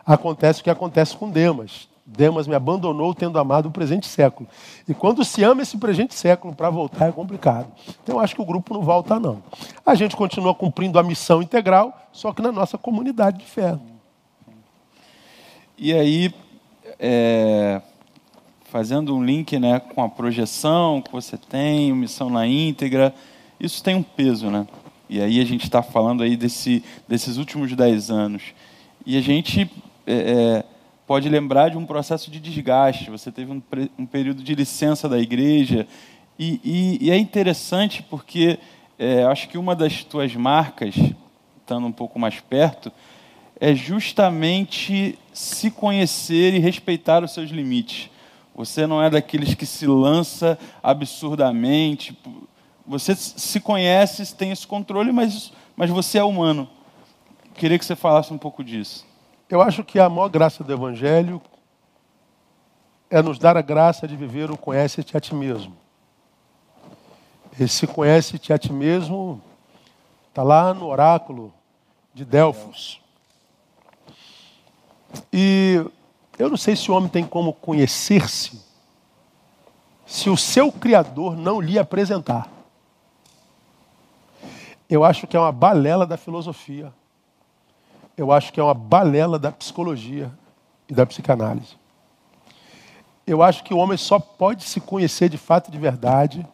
Acontece 0.06 0.62
o 0.62 0.64
que 0.64 0.70
acontece 0.70 1.14
com 1.14 1.28
Demas. 1.28 1.86
Demas 2.06 2.46
me 2.46 2.54
abandonou 2.54 3.14
tendo 3.14 3.38
amado 3.38 3.68
o 3.68 3.70
presente 3.70 4.06
século. 4.06 4.48
E 4.88 4.94
quando 4.94 5.22
se 5.22 5.44
ama 5.44 5.60
esse 5.60 5.76
presente 5.76 6.14
século, 6.14 6.54
para 6.54 6.70
voltar 6.70 7.10
é 7.10 7.12
complicado. 7.12 7.70
Então 8.02 8.16
eu 8.16 8.20
acho 8.20 8.34
que 8.34 8.40
o 8.40 8.44
grupo 8.46 8.72
não 8.72 8.80
volta, 8.80 9.20
não. 9.20 9.42
A 9.84 9.94
gente 9.94 10.16
continua 10.16 10.54
cumprindo 10.54 10.98
a 10.98 11.02
missão 11.02 11.42
integral, 11.42 11.94
só 12.10 12.32
que 12.32 12.40
na 12.40 12.50
nossa 12.50 12.78
comunidade 12.78 13.36
de 13.36 13.44
fé. 13.44 13.78
E 15.76 15.92
aí, 15.92 16.34
é, 16.98 17.82
fazendo 18.70 19.14
um 19.14 19.22
link 19.22 19.58
né, 19.58 19.78
com 19.78 20.02
a 20.02 20.08
projeção 20.08 21.02
que 21.02 21.12
você 21.12 21.36
tem, 21.36 21.92
missão 21.92 22.30
na 22.30 22.46
íntegra, 22.46 23.14
isso 23.60 23.84
tem 23.84 23.94
um 23.94 24.02
peso, 24.02 24.50
né? 24.50 24.66
E 25.08 25.20
aí 25.20 25.40
a 25.40 25.44
gente 25.44 25.64
está 25.64 25.82
falando 25.82 26.22
aí 26.22 26.36
desse, 26.36 26.84
desses 27.06 27.36
últimos 27.36 27.74
dez 27.74 28.10
anos. 28.10 28.42
E 29.06 29.16
a 29.16 29.20
gente 29.20 29.70
é, 30.06 30.14
é, 30.14 30.64
pode 31.06 31.28
lembrar 31.28 31.70
de 31.70 31.78
um 31.78 31.86
processo 31.86 32.30
de 32.30 32.38
desgaste. 32.38 33.10
Você 33.10 33.32
teve 33.32 33.50
um, 33.50 33.62
um 33.98 34.04
período 34.04 34.42
de 34.42 34.54
licença 34.54 35.08
da 35.08 35.18
igreja. 35.18 35.86
E, 36.38 36.60
e, 36.62 37.06
e 37.06 37.10
é 37.10 37.16
interessante 37.16 38.02
porque 38.02 38.58
é, 38.98 39.24
acho 39.24 39.48
que 39.48 39.56
uma 39.56 39.74
das 39.74 40.04
tuas 40.04 40.34
marcas, 40.34 40.94
estando 41.60 41.86
um 41.86 41.92
pouco 41.92 42.18
mais 42.18 42.40
perto, 42.40 42.92
é 43.60 43.74
justamente 43.74 45.18
se 45.32 45.70
conhecer 45.70 46.54
e 46.54 46.58
respeitar 46.58 47.24
os 47.24 47.32
seus 47.32 47.50
limites. 47.50 48.10
Você 48.54 48.86
não 48.86 49.02
é 49.02 49.08
daqueles 49.08 49.54
que 49.54 49.64
se 49.64 49.86
lança 49.86 50.58
absurdamente. 50.82 52.16
Você 52.88 53.14
se 53.14 53.60
conhece, 53.60 54.34
tem 54.34 54.50
esse 54.50 54.66
controle, 54.66 55.12
mas, 55.12 55.52
mas 55.76 55.90
você 55.90 56.18
é 56.18 56.24
humano. 56.24 56.68
Queria 57.54 57.78
que 57.78 57.84
você 57.84 57.94
falasse 57.94 58.32
um 58.32 58.38
pouco 58.38 58.64
disso. 58.64 59.06
Eu 59.48 59.60
acho 59.60 59.84
que 59.84 59.98
a 59.98 60.08
maior 60.08 60.28
graça 60.28 60.64
do 60.64 60.72
Evangelho 60.72 61.40
é 63.10 63.20
nos 63.20 63.38
dar 63.38 63.56
a 63.58 63.62
graça 63.62 64.08
de 64.08 64.16
viver 64.16 64.50
o 64.50 64.56
conhece-te 64.56 65.16
a 65.16 65.20
ti 65.20 65.34
mesmo. 65.34 65.76
Esse 67.60 67.86
conhece-te 67.86 68.52
a 68.52 68.58
ti 68.58 68.72
mesmo 68.72 69.42
está 70.30 70.42
lá 70.42 70.72
no 70.72 70.86
oráculo 70.86 71.52
de 72.14 72.24
Delfos. 72.24 73.02
E 75.32 75.84
eu 76.38 76.48
não 76.48 76.56
sei 76.56 76.74
se 76.74 76.90
o 76.90 76.94
homem 76.94 77.08
tem 77.10 77.26
como 77.26 77.52
conhecer-se 77.52 78.66
se 80.08 80.30
o 80.30 80.38
seu 80.38 80.72
Criador 80.72 81.36
não 81.36 81.60
lhe 81.60 81.78
apresentar. 81.78 82.57
Eu 84.88 85.04
acho 85.04 85.26
que 85.26 85.36
é 85.36 85.40
uma 85.40 85.52
balela 85.52 86.06
da 86.06 86.16
filosofia. 86.16 86.92
Eu 88.16 88.32
acho 88.32 88.52
que 88.52 88.58
é 88.58 88.62
uma 88.62 88.74
balela 88.74 89.38
da 89.38 89.52
psicologia 89.52 90.30
e 90.88 90.94
da 90.94 91.06
psicanálise. 91.06 91.76
Eu 93.26 93.42
acho 93.42 93.62
que 93.62 93.74
o 93.74 93.76
homem 93.76 93.98
só 93.98 94.18
pode 94.18 94.64
se 94.64 94.80
conhecer 94.80 95.28
de 95.28 95.36
fato 95.36 95.68
e 95.68 95.70
de 95.70 95.78
verdade 95.78 96.46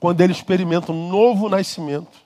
quando 0.00 0.20
ele 0.20 0.32
experimenta 0.32 0.92
um 0.92 1.08
novo 1.08 1.48
nascimento 1.48 2.18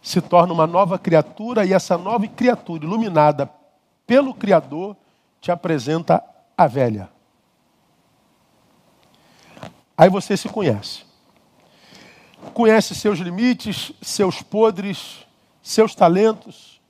se 0.00 0.20
torna 0.20 0.52
uma 0.52 0.68
nova 0.68 1.00
criatura 1.00 1.66
e 1.66 1.72
essa 1.72 1.98
nova 1.98 2.28
criatura, 2.28 2.84
iluminada 2.84 3.50
pelo 4.06 4.32
Criador, 4.32 4.96
te 5.40 5.50
apresenta 5.50 6.22
a 6.56 6.68
velha. 6.68 7.10
Aí 9.98 10.08
você 10.08 10.36
se 10.36 10.48
conhece. 10.48 11.05
Conhece 12.52 12.94
seus 12.94 13.18
limites, 13.18 13.92
seus 14.00 14.42
podres, 14.42 15.26
seus 15.62 15.94
talentos, 15.94 16.80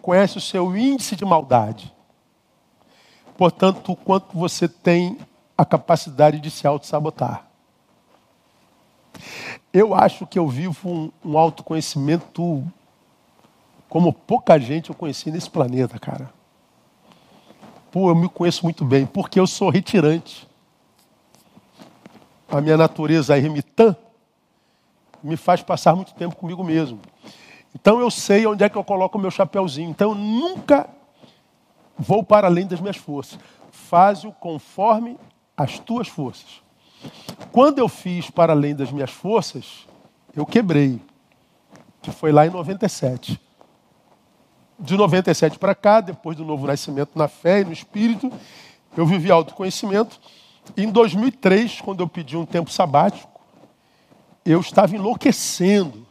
conhece 0.00 0.38
o 0.38 0.40
seu 0.40 0.76
índice 0.76 1.14
de 1.14 1.24
maldade. 1.24 1.92
Portanto, 3.36 3.92
o 3.92 3.96
quanto 3.96 4.36
você 4.36 4.68
tem 4.68 5.18
a 5.56 5.64
capacidade 5.64 6.40
de 6.40 6.50
se 6.50 6.66
auto-sabotar. 6.66 7.46
Eu 9.72 9.94
acho 9.94 10.26
que 10.26 10.38
eu 10.38 10.48
vivo 10.48 10.88
um, 10.88 11.12
um 11.24 11.38
autoconhecimento 11.38 12.64
como 13.88 14.12
pouca 14.12 14.58
gente 14.58 14.90
eu 14.90 14.94
conheci 14.94 15.30
nesse 15.30 15.48
planeta, 15.48 15.98
cara. 15.98 16.32
Pô, 17.92 18.08
eu 18.08 18.14
me 18.14 18.28
conheço 18.28 18.64
muito 18.64 18.84
bem, 18.84 19.06
porque 19.06 19.38
eu 19.38 19.46
sou 19.46 19.70
retirante. 19.70 20.48
A 22.50 22.60
minha 22.60 22.76
natureza 22.76 23.36
ermitã 23.36 23.96
me 25.24 25.36
faz 25.36 25.62
passar 25.62 25.96
muito 25.96 26.12
tempo 26.14 26.36
comigo 26.36 26.62
mesmo. 26.62 27.00
Então 27.74 27.98
eu 27.98 28.10
sei 28.10 28.46
onde 28.46 28.62
é 28.62 28.68
que 28.68 28.76
eu 28.76 28.84
coloco 28.84 29.16
o 29.16 29.20
meu 29.20 29.30
chapéuzinho. 29.30 29.90
Então 29.90 30.10
eu 30.10 30.14
nunca 30.14 30.88
vou 31.98 32.22
para 32.22 32.46
além 32.46 32.66
das 32.66 32.80
minhas 32.80 32.96
forças. 32.96 33.38
Faz-o 33.70 34.30
conforme 34.32 35.18
as 35.56 35.78
tuas 35.78 36.06
forças. 36.06 36.62
Quando 37.50 37.78
eu 37.78 37.88
fiz 37.88 38.30
para 38.30 38.52
além 38.52 38.74
das 38.74 38.92
minhas 38.92 39.10
forças, 39.10 39.86
eu 40.36 40.44
quebrei. 40.44 41.00
Que 42.02 42.12
foi 42.12 42.30
lá 42.30 42.46
em 42.46 42.50
97. 42.50 43.40
De 44.78 44.96
97 44.96 45.58
para 45.58 45.74
cá, 45.74 46.00
depois 46.00 46.36
do 46.36 46.44
novo 46.44 46.66
nascimento 46.66 47.12
na 47.16 47.28
fé 47.28 47.60
e 47.60 47.64
no 47.64 47.72
espírito, 47.72 48.30
eu 48.96 49.06
vivi 49.06 49.30
autoconhecimento. 49.30 50.20
Em 50.76 50.90
2003, 50.90 51.80
quando 51.80 52.00
eu 52.00 52.08
pedi 52.08 52.36
um 52.36 52.44
tempo 52.44 52.70
sabático, 52.70 53.33
eu 54.44 54.60
estava 54.60 54.94
enlouquecendo 54.94 56.04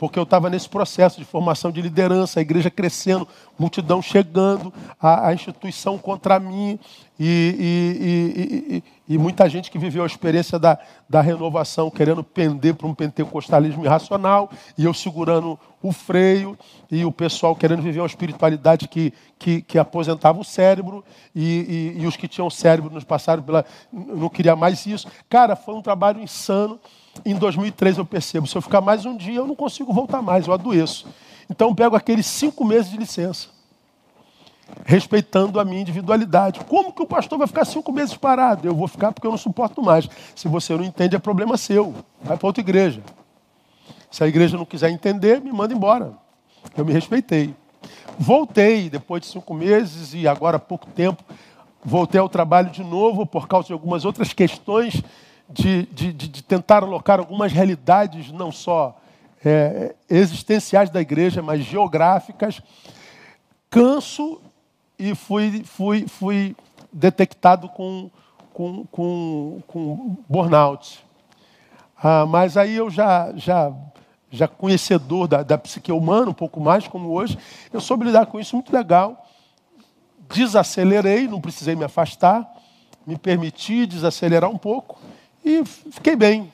porque 0.00 0.18
eu 0.18 0.22
estava 0.22 0.48
nesse 0.48 0.66
processo 0.66 1.18
de 1.18 1.26
formação 1.26 1.70
de 1.70 1.82
liderança, 1.82 2.40
a 2.40 2.42
igreja 2.42 2.70
crescendo, 2.70 3.28
multidão 3.58 4.00
chegando, 4.00 4.72
a, 4.98 5.28
a 5.28 5.34
instituição 5.34 5.98
contra 5.98 6.40
mim, 6.40 6.78
e, 7.18 7.22
e, 7.60 8.82
e, 9.06 9.14
e, 9.14 9.18
muita 9.18 9.46
gente 9.46 9.70
que 9.70 9.78
viveu 9.78 10.02
a 10.02 10.06
experiência 10.06 10.58
da, 10.58 10.78
da 11.06 11.20
renovação, 11.20 11.90
querendo 11.90 12.24
pender 12.24 12.74
para 12.76 12.86
um 12.86 12.94
pentecostalismo 12.94 13.84
irracional, 13.84 14.50
e 14.78 14.86
eu 14.86 14.94
segurando 14.94 15.60
o 15.82 15.92
freio, 15.92 16.58
e 16.90 17.04
o 17.04 17.12
pessoal 17.12 17.54
querendo 17.54 17.82
viver 17.82 18.00
uma 18.00 18.06
espiritualidade 18.06 18.88
que, 18.88 19.12
que, 19.38 19.60
que 19.60 19.78
aposentava 19.78 20.40
o 20.40 20.44
cérebro, 20.44 21.04
e, 21.36 22.02
os 22.06 22.16
que 22.16 22.26
tinham 22.26 22.48
cérebro 22.48 22.90
nos 22.90 23.04
passaram 23.04 23.42
pela. 23.42 23.66
não 23.92 24.30
queria 24.30 24.56
mais 24.56 24.86
isso. 24.86 25.06
Cara, 25.28 25.54
foi 25.54 25.74
um 25.74 25.82
trabalho 25.82 26.22
insano. 26.22 26.80
Em 27.24 27.34
2003 27.34 27.98
eu 27.98 28.06
percebo, 28.06 28.46
se 28.46 28.56
eu 28.56 28.62
ficar 28.62 28.80
mais 28.80 29.04
um 29.04 29.16
dia, 29.16 29.36
eu 29.36 29.46
não 29.46 29.54
consigo 29.54 29.92
voltar 29.92 30.22
mais, 30.22 30.46
eu 30.46 30.52
adoeço. 30.52 31.06
Então 31.48 31.68
eu 31.68 31.74
pego 31.74 31.96
aqueles 31.96 32.26
cinco 32.26 32.64
meses 32.64 32.90
de 32.90 32.96
licença, 32.96 33.48
respeitando 34.84 35.58
a 35.58 35.64
minha 35.64 35.80
individualidade. 35.80 36.60
Como 36.60 36.92
que 36.92 37.02
o 37.02 37.06
pastor 37.06 37.38
vai 37.38 37.46
ficar 37.46 37.64
cinco 37.64 37.92
meses 37.92 38.16
parado? 38.16 38.66
Eu 38.66 38.74
vou 38.74 38.86
ficar 38.86 39.12
porque 39.12 39.26
eu 39.26 39.30
não 39.30 39.38
suporto 39.38 39.82
mais. 39.82 40.08
Se 40.34 40.48
você 40.48 40.76
não 40.76 40.84
entende, 40.84 41.16
é 41.16 41.18
problema 41.18 41.56
seu. 41.56 41.94
Vai 42.22 42.36
para 42.36 42.46
outra 42.46 42.60
igreja. 42.60 43.02
Se 44.10 44.24
a 44.24 44.28
igreja 44.28 44.56
não 44.56 44.64
quiser 44.64 44.90
entender, 44.90 45.40
me 45.40 45.52
manda 45.52 45.74
embora. 45.74 46.12
Eu 46.76 46.84
me 46.84 46.92
respeitei. 46.92 47.54
Voltei 48.18 48.88
depois 48.88 49.22
de 49.22 49.28
cinco 49.28 49.54
meses 49.54 50.14
e 50.14 50.28
agora 50.28 50.56
há 50.56 50.60
pouco 50.60 50.86
tempo 50.86 51.24
voltei 51.84 52.20
ao 52.20 52.28
trabalho 52.28 52.70
de 52.70 52.84
novo 52.84 53.24
por 53.24 53.48
causa 53.48 53.68
de 53.68 53.72
algumas 53.72 54.04
outras 54.04 54.32
questões 54.32 55.02
de, 55.50 55.86
de, 55.86 56.12
de 56.12 56.42
tentar 56.42 56.82
alocar 56.82 57.18
algumas 57.18 57.52
realidades, 57.52 58.30
não 58.30 58.52
só 58.52 59.00
é, 59.44 59.94
existenciais 60.08 60.90
da 60.90 61.00
igreja, 61.00 61.42
mas 61.42 61.64
geográficas. 61.64 62.62
Canso 63.68 64.40
e 64.98 65.14
fui, 65.14 65.64
fui, 65.64 66.06
fui 66.06 66.56
detectado 66.92 67.68
com, 67.68 68.10
com, 68.52 68.84
com, 68.86 69.62
com 69.66 70.16
burnout. 70.28 71.04
Ah, 72.02 72.24
mas 72.26 72.56
aí 72.56 72.76
eu 72.76 72.90
já, 72.90 73.32
já, 73.36 73.72
já 74.30 74.48
conhecedor 74.48 75.26
da, 75.26 75.42
da 75.42 75.58
psique 75.58 75.92
humana, 75.92 76.30
um 76.30 76.34
pouco 76.34 76.60
mais 76.60 76.86
como 76.86 77.10
hoje, 77.10 77.38
eu 77.72 77.80
soube 77.80 78.06
lidar 78.06 78.26
com 78.26 78.38
isso 78.38 78.54
muito 78.54 78.72
legal. 78.72 79.26
Desacelerei, 80.32 81.26
não 81.26 81.40
precisei 81.40 81.74
me 81.74 81.84
afastar, 81.84 82.48
me 83.06 83.18
permiti 83.18 83.84
desacelerar 83.84 84.48
um 84.48 84.58
pouco 84.58 84.98
e 85.44 85.64
fiquei 85.64 86.16
bem. 86.16 86.52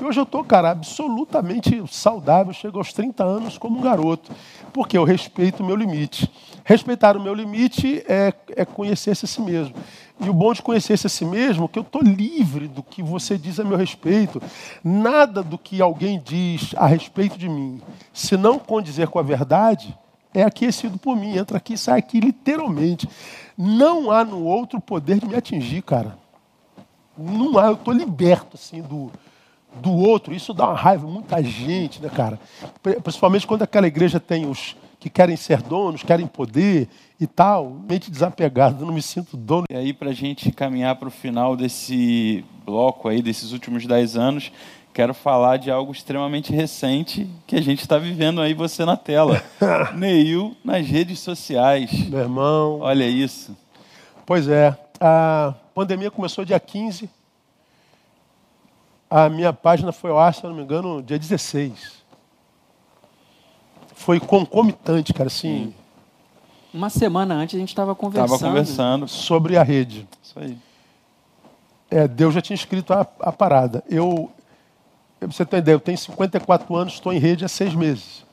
E 0.00 0.04
hoje 0.04 0.20
eu 0.20 0.24
estou, 0.24 0.44
cara, 0.44 0.70
absolutamente 0.70 1.82
saudável. 1.90 2.52
Chego 2.52 2.78
aos 2.78 2.92
30 2.92 3.24
anos 3.24 3.58
como 3.58 3.78
um 3.78 3.82
garoto, 3.82 4.30
porque 4.72 4.96
eu 4.96 5.02
respeito 5.02 5.62
o 5.62 5.66
meu 5.66 5.74
limite. 5.74 6.30
Respeitar 6.64 7.16
o 7.16 7.20
meu 7.20 7.34
limite 7.34 8.04
é, 8.06 8.32
é 8.54 8.64
conhecer-se 8.64 9.24
a 9.24 9.28
si 9.28 9.40
mesmo. 9.40 9.74
E 10.20 10.28
o 10.28 10.32
bom 10.32 10.52
de 10.52 10.62
conhecer-se 10.62 11.06
a 11.06 11.10
si 11.10 11.24
mesmo 11.24 11.64
é 11.64 11.68
que 11.68 11.78
eu 11.78 11.82
estou 11.82 12.00
livre 12.00 12.68
do 12.68 12.82
que 12.82 13.02
você 13.02 13.36
diz 13.36 13.58
a 13.58 13.64
meu 13.64 13.76
respeito. 13.76 14.40
Nada 14.84 15.42
do 15.42 15.58
que 15.58 15.82
alguém 15.82 16.22
diz 16.24 16.74
a 16.76 16.86
respeito 16.86 17.36
de 17.36 17.48
mim, 17.48 17.80
se 18.12 18.36
não 18.36 18.58
condizer 18.58 19.08
com 19.08 19.18
a 19.18 19.22
verdade, 19.22 19.96
é 20.32 20.44
aquecido 20.44 20.98
por 20.98 21.16
mim, 21.16 21.36
entra 21.36 21.56
aqui 21.56 21.74
e 21.74 21.78
sai 21.78 21.98
aqui, 21.98 22.20
literalmente. 22.20 23.08
Não 23.56 24.12
há 24.12 24.24
no 24.24 24.44
outro 24.44 24.80
poder 24.80 25.18
de 25.18 25.26
me 25.26 25.34
atingir, 25.34 25.82
cara. 25.82 26.16
Não 27.18 27.58
há, 27.58 27.66
eu 27.66 27.74
estou 27.74 27.92
liberto 27.92 28.56
assim 28.56 28.80
do, 28.80 29.10
do 29.74 29.92
outro. 29.92 30.34
Isso 30.34 30.54
dá 30.54 30.68
uma 30.68 30.76
raiva 30.76 31.06
muita 31.06 31.42
gente, 31.42 32.00
né, 32.00 32.08
cara? 32.08 32.38
Principalmente 33.02 33.46
quando 33.46 33.62
aquela 33.62 33.86
igreja 33.86 34.20
tem 34.20 34.46
os 34.46 34.76
que 35.00 35.08
querem 35.08 35.36
ser 35.36 35.62
donos, 35.62 36.02
querem 36.02 36.26
poder 36.26 36.88
e 37.20 37.26
tal, 37.26 37.70
mente 37.88 38.10
desapegado, 38.10 38.84
não 38.84 38.92
me 38.92 39.02
sinto 39.02 39.36
dono. 39.36 39.64
E 39.70 39.76
aí, 39.76 39.92
para 39.92 40.10
a 40.10 40.14
gente 40.14 40.50
caminhar 40.50 40.96
para 40.96 41.08
o 41.08 41.10
final 41.10 41.56
desse 41.56 42.44
bloco 42.64 43.08
aí, 43.08 43.22
desses 43.22 43.52
últimos 43.52 43.86
dez 43.86 44.16
anos, 44.16 44.50
quero 44.92 45.14
falar 45.14 45.56
de 45.56 45.70
algo 45.70 45.92
extremamente 45.92 46.52
recente 46.52 47.28
que 47.46 47.56
a 47.56 47.62
gente 47.62 47.80
está 47.80 47.98
vivendo 47.98 48.40
aí, 48.40 48.54
você 48.54 48.84
na 48.84 48.96
tela. 48.96 49.42
Neil 49.94 50.56
nas 50.64 50.86
redes 50.86 51.20
sociais. 51.20 52.08
Meu 52.08 52.20
irmão. 52.20 52.80
Olha 52.80 53.06
isso. 53.06 53.56
Pois 54.26 54.48
é. 54.48 54.76
A 55.00 55.54
pandemia 55.78 56.10
começou 56.10 56.44
dia 56.44 56.58
15. 56.58 57.08
A 59.10 59.28
minha 59.28 59.52
página 59.52 59.92
foi 59.92 60.10
ao 60.10 60.18
ar, 60.18 60.34
se 60.34 60.44
eu 60.44 60.50
não 60.50 60.56
me 60.56 60.62
engano, 60.62 61.02
dia 61.02 61.18
16 61.18 61.98
foi 63.98 64.20
concomitante, 64.20 65.12
cara, 65.12 65.26
assim. 65.26 65.74
Uma 66.72 66.88
semana 66.88 67.34
antes 67.34 67.56
a 67.56 67.58
gente 67.58 67.70
estava 67.70 67.94
conversando. 67.94 68.34
Estava 68.34 68.50
conversando. 68.52 69.08
Sobre 69.08 69.56
a 69.56 69.62
rede. 69.62 70.08
Isso 70.22 70.38
aí. 70.38 70.56
É, 71.90 72.06
Deus 72.06 72.32
já 72.32 72.40
tinha 72.40 72.54
escrito 72.54 72.92
a, 72.92 73.00
a 73.20 73.32
parada. 73.32 73.82
Eu, 73.88 74.30
você 75.20 75.44
tem 75.44 75.58
ideia, 75.58 75.74
eu 75.74 75.80
tenho 75.80 75.98
54 75.98 76.74
anos, 76.76 76.94
estou 76.94 77.12
em 77.12 77.18
rede 77.18 77.44
há 77.44 77.48
seis 77.48 77.74
meses. 77.74 78.24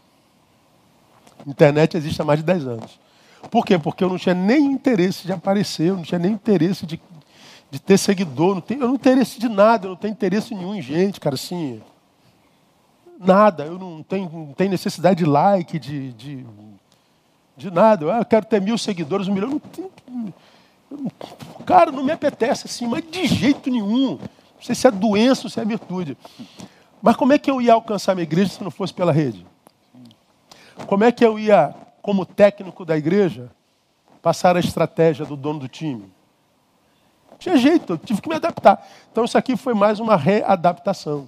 Internet 1.46 1.98
existe 1.98 2.22
há 2.22 2.26
mais 2.26 2.40
de 2.40 2.46
10 2.46 2.68
anos. 2.68 3.00
Por 3.50 3.66
quê? 3.66 3.78
Porque 3.78 4.04
eu 4.04 4.10
não 4.10 4.18
tinha 4.18 4.36
nem 4.36 4.66
interesse 4.66 5.26
de 5.26 5.34
aparecer, 5.34 5.90
eu 5.90 5.96
não 5.96 6.04
tinha 6.04 6.20
nem 6.20 6.32
interesse 6.32 6.86
de, 6.86 7.02
de 7.70 7.80
ter 7.80 7.98
seguidor, 7.98 8.56
não 8.56 8.64
eu 8.70 8.88
não 8.88 8.98
tenho 8.98 9.16
interesse 9.16 9.40
de 9.40 9.50
nada, 9.50 9.88
eu 9.88 9.90
não 9.90 9.98
tenho 9.98 10.12
interesse 10.12 10.54
nenhum 10.54 10.76
em 10.76 10.82
gente, 10.82 11.20
cara, 11.20 11.36
assim 11.36 11.82
nada, 13.20 13.66
eu 13.66 13.78
não 13.78 14.04
tenho, 14.04 14.30
não 14.30 14.54
tenho 14.54 14.72
necessidade 14.72 15.24
de 15.24 15.30
like, 15.30 15.80
de, 15.80 16.14
de, 16.14 16.46
de 17.56 17.72
nada. 17.72 18.14
Ah, 18.14 18.20
eu 18.20 18.26
quero 18.26 18.46
ter 18.46 18.62
mil 18.62 18.78
seguidores, 18.78 19.28
um 19.28 19.34
milhão. 19.34 19.50
Não 19.50 19.60
tenho, 19.60 19.92
cara, 21.66 21.92
não 21.92 22.04
me 22.04 22.12
apetece 22.12 22.68
assim, 22.68 22.88
mas 22.88 23.04
de 23.10 23.26
jeito 23.26 23.70
nenhum. 23.70 24.18
Não 24.18 24.62
sei 24.62 24.76
se 24.76 24.88
é 24.88 24.92
doença 24.92 25.46
ou 25.46 25.50
se 25.50 25.60
é 25.60 25.66
virtude. 25.66 26.18
Mas 27.02 27.16
como 27.16 27.34
é 27.34 27.38
que 27.38 27.50
eu 27.50 27.62
ia 27.62 27.74
alcançar 27.74 28.16
minha 28.16 28.24
igreja 28.24 28.52
se 28.52 28.64
não 28.64 28.72
fosse 28.72 28.94
pela 28.94 29.12
rede? 29.12 29.46
Como 30.88 31.04
é 31.04 31.12
que 31.12 31.24
eu 31.24 31.38
ia, 31.40 31.74
como 32.02 32.26
técnico 32.26 32.84
da 32.84 32.98
igreja, 32.98 33.50
passar 34.22 34.56
a 34.56 34.60
estratégia 34.60 35.26
do 35.26 35.36
dono 35.36 35.60
do 35.60 35.68
time? 35.68 36.12
Tinha 37.38 37.58
jeito, 37.58 37.94
eu 37.94 37.98
tive 37.98 38.22
que 38.22 38.30
me 38.30 38.36
adaptar. 38.36 38.86
Então 39.12 39.26
isso 39.26 39.38
aqui 39.38 39.56
foi 39.56 39.74
mais 39.74 40.00
uma 40.00 40.16
readaptação. 40.16 41.28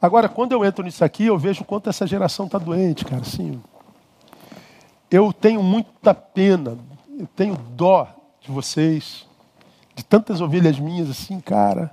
Agora, 0.00 0.28
quando 0.28 0.52
eu 0.52 0.64
entro 0.64 0.84
nisso 0.84 1.04
aqui, 1.04 1.26
eu 1.26 1.38
vejo 1.38 1.64
quanto 1.64 1.88
essa 1.88 2.06
geração 2.06 2.46
está 2.46 2.58
doente, 2.58 3.04
cara. 3.04 3.22
Assim, 3.22 3.62
eu 5.10 5.32
tenho 5.32 5.62
muita 5.62 6.12
pena, 6.12 6.76
eu 7.18 7.26
tenho 7.34 7.56
dó 7.56 8.08
de 8.40 8.50
vocês, 8.50 9.26
de 9.94 10.04
tantas 10.04 10.40
ovelhas 10.40 10.78
minhas, 10.78 11.08
assim, 11.08 11.40
cara. 11.40 11.90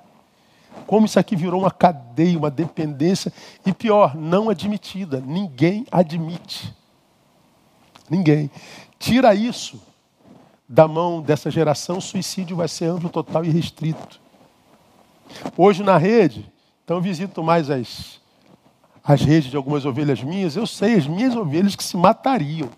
Como 0.85 1.05
isso 1.05 1.19
aqui 1.19 1.35
virou 1.35 1.61
uma 1.61 1.71
cadeia, 1.71 2.37
uma 2.37 2.51
dependência, 2.51 3.31
e 3.65 3.71
pior, 3.71 4.15
não 4.15 4.49
admitida. 4.49 5.21
Ninguém 5.25 5.85
admite. 5.91 6.73
Ninguém. 8.09 8.51
Tira 8.99 9.33
isso 9.33 9.81
da 10.71 10.87
mão 10.87 11.21
dessa 11.21 11.51
geração, 11.51 11.97
o 11.97 12.01
suicídio 12.01 12.55
vai 12.55 12.67
ser 12.69 12.85
amplo, 12.85 13.09
total 13.09 13.43
e 13.43 13.49
restrito. 13.49 14.21
Hoje 15.57 15.83
na 15.83 15.97
rede, 15.97 16.49
então 16.85 17.01
visito 17.01 17.43
mais 17.43 17.69
as, 17.69 18.21
as 19.03 19.21
redes 19.21 19.51
de 19.51 19.57
algumas 19.57 19.85
ovelhas 19.85 20.23
minhas. 20.23 20.55
Eu 20.55 20.65
sei 20.65 20.95
as 20.95 21.05
minhas 21.05 21.35
ovelhas 21.35 21.75
que 21.75 21.83
se 21.83 21.97
matariam 21.97 22.69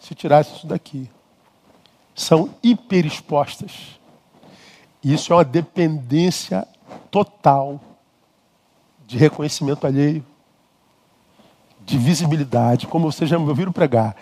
se 0.00 0.16
tirasse 0.16 0.56
isso 0.56 0.66
daqui. 0.66 1.08
São 2.12 2.50
hiperexpostas. 2.60 4.00
Isso 5.02 5.32
é 5.32 5.36
uma 5.36 5.44
dependência 5.44 6.66
total 7.08 7.80
de 9.06 9.16
reconhecimento 9.16 9.86
alheio, 9.86 10.26
de 11.86 11.96
visibilidade. 11.96 12.88
Como 12.88 13.12
vocês 13.12 13.30
já 13.30 13.38
me 13.38 13.48
ouviram 13.48 13.70
pregar, 13.70 14.16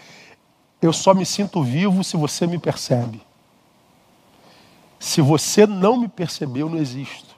eu 0.80 0.92
só 0.92 1.12
me 1.12 1.26
sinto 1.26 1.62
vivo 1.62 2.04
se 2.04 2.16
você 2.16 2.46
me 2.46 2.58
percebe. 2.58 3.20
Se 4.98 5.20
você 5.20 5.66
não 5.66 5.96
me 5.96 6.08
percebeu, 6.08 6.68
não 6.68 6.78
existo. 6.78 7.36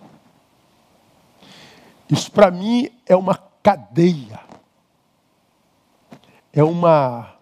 Isso 2.08 2.30
para 2.30 2.50
mim 2.50 2.90
é 3.06 3.14
uma 3.14 3.36
cadeia. 3.62 4.40
É 6.52 6.62
uma 6.62 7.34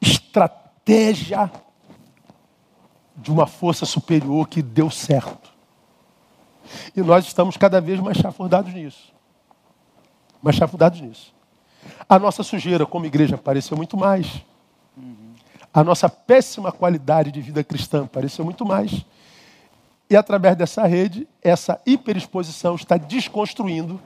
estratégia 0.00 1.50
de 3.16 3.30
uma 3.30 3.46
força 3.46 3.84
superior 3.84 4.48
que 4.48 4.62
deu 4.62 4.90
certo. 4.90 5.52
E 6.94 7.00
nós 7.00 7.26
estamos 7.26 7.56
cada 7.56 7.80
vez 7.80 7.98
mais 7.98 8.16
chafurdados 8.18 8.72
nisso. 8.72 9.12
Mais 10.40 10.56
chafurdados 10.56 11.00
nisso. 11.00 11.34
A 12.08 12.18
nossa 12.18 12.42
sujeira 12.42 12.86
como 12.86 13.06
igreja 13.06 13.34
apareceu 13.34 13.76
muito 13.76 13.96
mais. 13.96 14.42
A 15.78 15.84
nossa 15.84 16.08
péssima 16.08 16.72
qualidade 16.72 17.30
de 17.30 17.40
vida 17.40 17.62
cristã 17.62 18.02
apareceu 18.02 18.44
muito 18.44 18.66
mais. 18.66 19.06
E 20.10 20.16
através 20.16 20.56
dessa 20.56 20.84
rede, 20.84 21.28
essa 21.40 21.80
hiperexposição 21.86 22.74
está 22.74 22.96
desconstruindo 22.96 24.00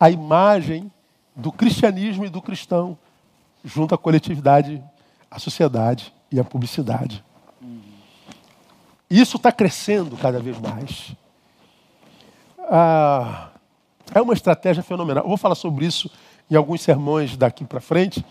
a 0.00 0.08
imagem 0.08 0.90
do 1.36 1.52
cristianismo 1.52 2.24
e 2.24 2.30
do 2.30 2.40
cristão 2.40 2.96
junto 3.62 3.94
à 3.94 3.98
coletividade, 3.98 4.82
à 5.30 5.38
sociedade 5.38 6.14
e 6.30 6.40
à 6.40 6.44
publicidade. 6.44 7.22
Isso 9.10 9.36
está 9.36 9.52
crescendo 9.52 10.16
cada 10.16 10.40
vez 10.40 10.58
mais. 10.58 11.14
Ah, 12.58 13.50
é 14.14 14.22
uma 14.22 14.32
estratégia 14.32 14.82
fenomenal. 14.82 15.24
Eu 15.24 15.28
vou 15.28 15.36
falar 15.36 15.56
sobre 15.56 15.84
isso 15.84 16.10
em 16.50 16.56
alguns 16.56 16.80
sermões 16.80 17.36
daqui 17.36 17.66
para 17.66 17.82
frente. 17.82 18.24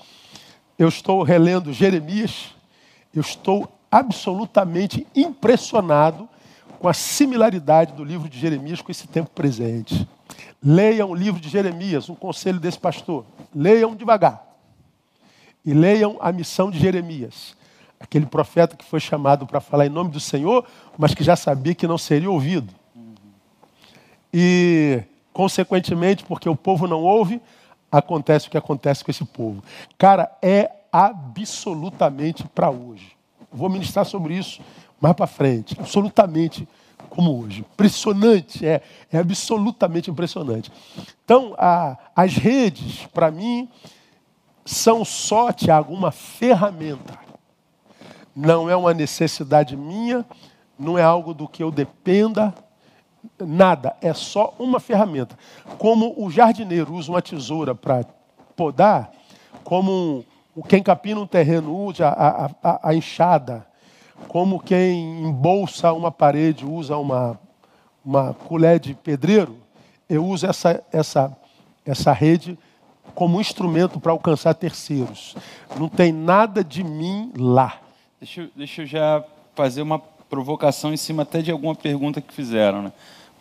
Eu 0.79 0.87
estou 0.87 1.21
relendo 1.21 1.71
Jeremias. 1.71 2.59
Eu 3.13 3.21
estou 3.21 3.71
absolutamente 3.89 5.05
impressionado 5.15 6.29
com 6.79 6.87
a 6.87 6.93
similaridade 6.93 7.93
do 7.93 8.03
livro 8.03 8.29
de 8.29 8.39
Jeremias 8.39 8.81
com 8.81 8.91
esse 8.91 9.07
tempo 9.07 9.29
presente. 9.29 10.07
Leiam 10.63 11.11
o 11.11 11.15
livro 11.15 11.39
de 11.39 11.49
Jeremias, 11.49 12.09
um 12.09 12.15
conselho 12.15 12.59
desse 12.59 12.79
pastor. 12.79 13.25
Leiam 13.53 13.95
devagar. 13.95 14.47
E 15.63 15.73
leiam 15.73 16.17
a 16.19 16.31
missão 16.31 16.71
de 16.71 16.79
Jeremias, 16.79 17.55
aquele 17.99 18.25
profeta 18.25 18.75
que 18.75 18.83
foi 18.83 18.99
chamado 18.99 19.45
para 19.45 19.59
falar 19.59 19.85
em 19.85 19.89
nome 19.89 20.09
do 20.09 20.19
Senhor, 20.19 20.65
mas 20.97 21.13
que 21.13 21.23
já 21.23 21.35
sabia 21.35 21.75
que 21.75 21.85
não 21.85 21.99
seria 21.99 22.31
ouvido. 22.31 22.73
E, 24.33 25.03
consequentemente, 25.31 26.23
porque 26.23 26.49
o 26.49 26.55
povo 26.55 26.87
não 26.87 27.03
ouve, 27.03 27.39
acontece 27.91 28.47
o 28.47 28.51
que 28.51 28.57
acontece 28.57 29.03
com 29.03 29.11
esse 29.11 29.25
povo. 29.25 29.63
Cara, 29.97 30.31
é 30.41 30.71
absolutamente 30.91 32.43
para 32.47 32.69
hoje. 32.69 33.15
Vou 33.51 33.69
ministrar 33.69 34.05
sobre 34.05 34.35
isso 34.37 34.61
mais 34.99 35.15
para 35.15 35.27
frente. 35.27 35.75
Absolutamente 35.79 36.67
como 37.09 37.41
hoje. 37.41 37.61
Impressionante, 37.61 38.65
é, 38.65 38.81
é 39.11 39.17
absolutamente 39.17 40.09
impressionante. 40.09 40.71
Então, 41.25 41.53
a, 41.57 41.97
as 42.15 42.35
redes, 42.35 43.05
para 43.07 43.29
mim, 43.29 43.67
são 44.65 45.03
só, 45.03 45.51
Tiago, 45.51 45.93
uma 45.93 46.11
ferramenta. 46.11 47.19
Não 48.35 48.69
é 48.69 48.75
uma 48.75 48.93
necessidade 48.93 49.75
minha, 49.75 50.25
não 50.79 50.97
é 50.97 51.03
algo 51.03 51.33
do 51.33 51.47
que 51.47 51.61
eu 51.61 51.69
dependa, 51.69 52.53
nada. 53.37 53.95
É 54.01 54.13
só 54.13 54.53
uma 54.57 54.79
ferramenta. 54.79 55.37
Como 55.77 56.13
o 56.17 56.29
jardineiro 56.29 56.93
usa 56.93 57.11
uma 57.11 57.21
tesoura 57.21 57.75
para 57.75 58.05
podar, 58.55 59.11
como 59.63 60.25
quem 60.67 60.83
capina 60.83 61.19
um 61.19 61.27
terreno 61.27 61.75
usa 61.75 62.07
a, 62.09 62.89
a, 62.89 62.95
enxada 62.95 63.65
como 64.27 64.59
quem 64.59 65.23
embolsa 65.25 65.93
uma 65.93 66.11
parede 66.11 66.65
usa 66.65 66.97
uma, 66.97 67.39
uma 68.03 68.33
colher 68.33 68.79
de 68.79 68.93
pedreiro, 68.93 69.57
eu 70.09 70.25
uso 70.25 70.45
essa, 70.45 70.83
essa, 70.91 71.37
essa 71.85 72.11
rede 72.11 72.57
como 73.15 73.41
instrumento 73.41 73.99
para 73.99 74.11
alcançar 74.11 74.53
terceiros. 74.53 75.35
Não 75.77 75.89
tem 75.89 76.11
nada 76.11 76.63
de 76.63 76.83
mim 76.83 77.31
lá. 77.37 77.77
Deixa 78.19 78.41
eu, 78.41 78.49
deixa 78.55 78.81
eu 78.83 78.85
já 78.85 79.23
fazer 79.55 79.81
uma 79.81 79.99
provocação 79.99 80.93
em 80.93 80.97
cima 80.97 81.23
até 81.23 81.41
de 81.41 81.51
alguma 81.51 81.75
pergunta 81.75 82.21
que 82.21 82.33
fizeram. 82.33 82.83
Né? 82.83 82.91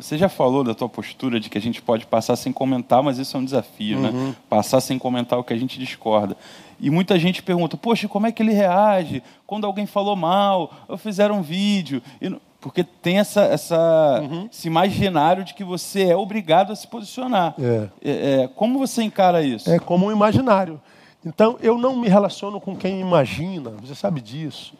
Você 0.00 0.16
já 0.16 0.28
falou 0.28 0.64
da 0.64 0.74
tua 0.74 0.88
postura 0.88 1.38
de 1.38 1.48
que 1.50 1.58
a 1.58 1.60
gente 1.60 1.82
pode 1.82 2.06
passar 2.06 2.34
sem 2.36 2.52
comentar, 2.52 3.02
mas 3.02 3.18
isso 3.18 3.36
é 3.36 3.40
um 3.40 3.44
desafio, 3.44 3.98
né? 4.00 4.34
Passar 4.48 4.80
sem 4.80 4.98
comentar 4.98 5.38
o 5.38 5.44
que 5.44 5.52
a 5.52 5.56
gente 5.58 5.78
discorda. 5.78 6.36
E 6.80 6.88
muita 6.90 7.18
gente 7.18 7.42
pergunta, 7.42 7.76
poxa, 7.76 8.08
como 8.08 8.26
é 8.26 8.32
que 8.32 8.42
ele 8.42 8.52
reage 8.52 9.22
quando 9.46 9.66
alguém 9.66 9.84
falou 9.86 10.16
mal, 10.16 10.72
ou 10.88 10.96
fizeram 10.96 11.36
um 11.38 11.42
vídeo? 11.42 12.02
E 12.20 12.34
Porque 12.60 12.82
tem 12.84 13.18
essa, 13.18 13.42
essa, 13.42 14.22
esse 14.50 14.66
imaginário 14.68 15.44
de 15.44 15.54
que 15.54 15.64
você 15.64 16.04
é 16.04 16.16
obrigado 16.16 16.72
a 16.72 16.76
se 16.76 16.86
posicionar. 16.88 17.54
É. 17.58 17.88
É, 18.02 18.42
é, 18.42 18.48
como 18.48 18.78
você 18.78 19.02
encara 19.02 19.42
isso? 19.42 19.70
É 19.70 19.78
como 19.78 20.06
um 20.06 20.12
imaginário. 20.12 20.80
Então, 21.24 21.58
eu 21.60 21.76
não 21.76 21.96
me 21.96 22.08
relaciono 22.08 22.58
com 22.60 22.74
quem 22.74 23.00
imagina, 23.00 23.70
você 23.82 23.94
sabe 23.94 24.20
disso. 24.22 24.72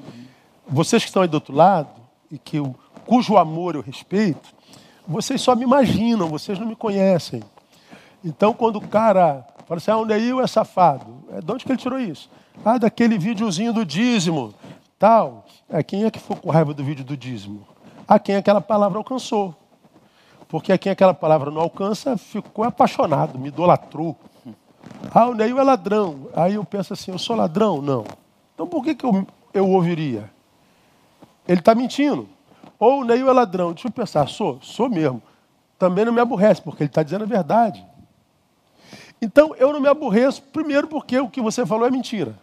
Vocês 0.66 1.02
que 1.02 1.08
estão 1.10 1.20
aí 1.22 1.28
do 1.28 1.34
outro 1.34 1.54
lado, 1.54 1.88
e 2.32 2.38
que 2.38 2.56
eu- 2.58 2.74
cujo 3.06 3.36
amor 3.36 3.74
eu 3.74 3.82
respeito, 3.82 4.48
vocês 5.10 5.40
só 5.40 5.56
me 5.56 5.64
imaginam, 5.64 6.28
vocês 6.28 6.56
não 6.56 6.68
me 6.68 6.76
conhecem. 6.76 7.42
Então, 8.24 8.54
quando 8.54 8.76
o 8.76 8.80
cara 8.80 9.44
fala 9.66 9.78
assim, 9.78 9.90
ah, 9.90 9.96
onde 9.96 10.12
aí 10.12 10.30
é 10.30 10.46
safado? 10.46 11.24
É, 11.32 11.40
de 11.40 11.52
onde 11.52 11.64
que 11.64 11.72
ele 11.72 11.80
tirou 11.80 11.98
isso? 11.98 12.30
Ah, 12.64 12.78
daquele 12.78 13.18
videozinho 13.18 13.72
do 13.72 13.84
dízimo, 13.84 14.54
tal. 15.00 15.44
É, 15.68 15.82
quem 15.82 16.04
é 16.04 16.10
que 16.12 16.20
ficou 16.20 16.36
com 16.36 16.50
raiva 16.50 16.72
do 16.72 16.84
vídeo 16.84 17.04
do 17.04 17.16
dízimo? 17.16 17.66
A 18.06 18.20
quem 18.20 18.36
aquela 18.36 18.60
palavra 18.60 18.98
alcançou. 18.98 19.52
Porque 20.48 20.72
a 20.72 20.78
quem 20.78 20.92
aquela 20.92 21.14
palavra 21.14 21.50
não 21.50 21.60
alcança 21.60 22.16
ficou 22.16 22.64
apaixonado, 22.64 23.36
me 23.36 23.48
idolatrou. 23.48 24.16
Ah, 25.12 25.26
o 25.26 25.34
Neil 25.34 25.58
é 25.58 25.62
ladrão. 25.64 26.28
Aí 26.36 26.54
eu 26.54 26.64
penso 26.64 26.92
assim, 26.92 27.10
eu 27.10 27.18
sou 27.18 27.34
ladrão? 27.34 27.82
Não. 27.82 28.04
Então 28.54 28.64
por 28.64 28.84
que, 28.84 28.94
que 28.94 29.04
eu, 29.04 29.26
eu 29.52 29.68
ouviria? 29.68 30.30
Ele 31.48 31.58
está 31.58 31.74
mentindo. 31.74 32.28
Ou 32.80 33.02
o 33.02 33.04
Neil 33.04 33.28
é 33.28 33.32
ladrão. 33.32 33.74
Deixa 33.74 33.88
eu 33.88 33.92
pensar, 33.92 34.26
sou? 34.26 34.58
Sou 34.62 34.88
mesmo. 34.88 35.22
Também 35.78 36.06
não 36.06 36.12
me 36.12 36.20
aborrece, 36.20 36.62
porque 36.62 36.82
ele 36.82 36.90
está 36.90 37.02
dizendo 37.02 37.24
a 37.24 37.26
verdade. 37.26 37.86
Então 39.20 39.54
eu 39.56 39.70
não 39.72 39.80
me 39.80 39.88
aborreço, 39.88 40.42
primeiro 40.42 40.88
porque 40.88 41.18
o 41.18 41.28
que 41.28 41.42
você 41.42 41.66
falou 41.66 41.86
é 41.86 41.90
mentira. 41.90 42.34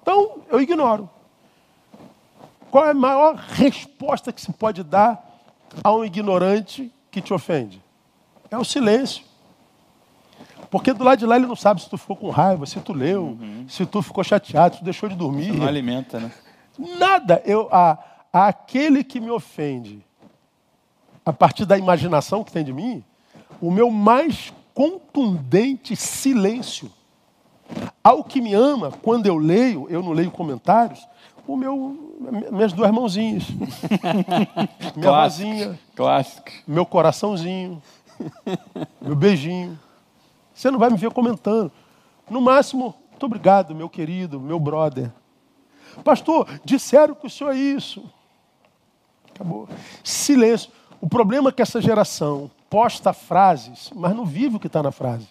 Então 0.00 0.38
eu 0.50 0.60
ignoro. 0.60 1.10
Qual 2.70 2.86
é 2.86 2.90
a 2.90 2.94
maior 2.94 3.34
resposta 3.34 4.32
que 4.32 4.40
se 4.40 4.52
pode 4.52 4.82
dar 4.82 5.22
a 5.84 5.92
um 5.92 6.04
ignorante 6.04 6.90
que 7.10 7.20
te 7.20 7.34
ofende? 7.34 7.82
É 8.50 8.56
o 8.56 8.64
silêncio. 8.64 9.24
Porque 10.70 10.92
do 10.92 11.04
lado 11.04 11.18
de 11.18 11.26
lá 11.26 11.36
ele 11.36 11.46
não 11.46 11.56
sabe 11.56 11.82
se 11.82 11.88
tu 11.88 11.98
ficou 11.98 12.16
com 12.16 12.30
raiva, 12.30 12.64
se 12.66 12.80
tu 12.80 12.92
leu, 12.92 13.38
se 13.68 13.84
tu 13.84 14.00
ficou 14.02 14.24
chateado, 14.24 14.74
se 14.74 14.80
tu 14.80 14.84
deixou 14.84 15.08
de 15.08 15.14
dormir. 15.14 15.52
Não 15.52 15.66
alimenta, 15.66 16.18
né? 16.18 16.32
Nada. 16.98 17.42
Eu, 17.44 17.68
a, 17.70 17.98
aquele 18.44 19.02
que 19.02 19.20
me 19.20 19.30
ofende, 19.30 20.04
a 21.24 21.32
partir 21.32 21.64
da 21.64 21.78
imaginação 21.78 22.44
que 22.44 22.52
tem 22.52 22.64
de 22.64 22.72
mim, 22.72 23.02
o 23.60 23.70
meu 23.70 23.90
mais 23.90 24.52
contundente 24.74 25.96
silêncio. 25.96 26.90
Ao 28.04 28.22
que 28.22 28.40
me 28.40 28.54
ama, 28.54 28.92
quando 29.02 29.26
eu 29.26 29.36
leio, 29.36 29.86
eu 29.88 30.02
não 30.02 30.12
leio 30.12 30.30
comentários, 30.30 31.06
o 31.46 31.56
meu, 31.56 32.16
minhas 32.52 32.72
duas 32.72 32.90
mãozinhas. 32.90 33.44
Minha 34.94 35.08
Clássico. 35.08 35.48
vozinha, 35.48 35.78
Clássico. 35.94 36.50
meu 36.66 36.84
coraçãozinho, 36.84 37.82
meu 39.00 39.14
beijinho. 39.14 39.78
Você 40.52 40.70
não 40.70 40.78
vai 40.78 40.90
me 40.90 40.96
ver 40.96 41.10
comentando. 41.12 41.70
No 42.28 42.40
máximo, 42.40 42.94
muito 43.10 43.26
obrigado, 43.26 43.74
meu 43.74 43.88
querido, 43.88 44.40
meu 44.40 44.58
brother. 44.58 45.12
Pastor, 46.02 46.48
disseram 46.64 47.14
que 47.14 47.26
o 47.26 47.30
senhor 47.30 47.52
é 47.52 47.56
isso. 47.56 48.04
Acabou. 49.36 49.68
Silêncio. 50.02 50.70
O 51.00 51.08
problema 51.08 51.50
é 51.50 51.52
que 51.52 51.62
essa 51.62 51.80
geração 51.80 52.50
posta 52.68 53.12
frases, 53.12 53.92
mas 53.94 54.16
não 54.16 54.24
vive 54.24 54.56
o 54.56 54.60
que 54.60 54.66
está 54.66 54.82
na 54.82 54.90
frase. 54.90 55.28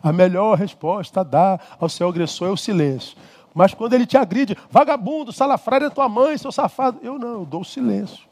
A 0.00 0.12
melhor 0.12 0.56
resposta 0.56 1.20
a 1.20 1.24
dar 1.24 1.76
ao 1.78 1.88
seu 1.88 2.08
agressor 2.08 2.48
é 2.48 2.52
o 2.52 2.56
silêncio. 2.56 3.16
Mas 3.52 3.74
quando 3.74 3.92
ele 3.92 4.06
te 4.06 4.16
agride, 4.16 4.56
vagabundo, 4.70 5.32
salafrário 5.32 5.88
é 5.88 5.90
tua 5.90 6.08
mãe, 6.08 6.38
seu 6.38 6.50
safado. 6.50 7.00
Eu 7.02 7.18
não, 7.18 7.40
eu 7.40 7.44
dou 7.44 7.60
o 7.60 7.64
silêncio. 7.64 8.24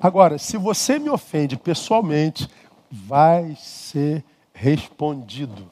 Agora, 0.00 0.38
se 0.38 0.56
você 0.56 0.98
me 0.98 1.10
ofende 1.10 1.56
pessoalmente, 1.56 2.48
vai 2.90 3.54
ser 3.56 4.24
respondido. 4.52 5.70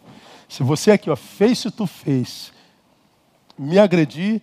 Se 0.49 0.63
você 0.63 0.93
aqui, 0.93 1.11
ó, 1.11 1.17
face 1.17 1.71
to 1.71 1.87
face, 1.87 2.53
me 3.59 3.79
agredir, 3.79 4.41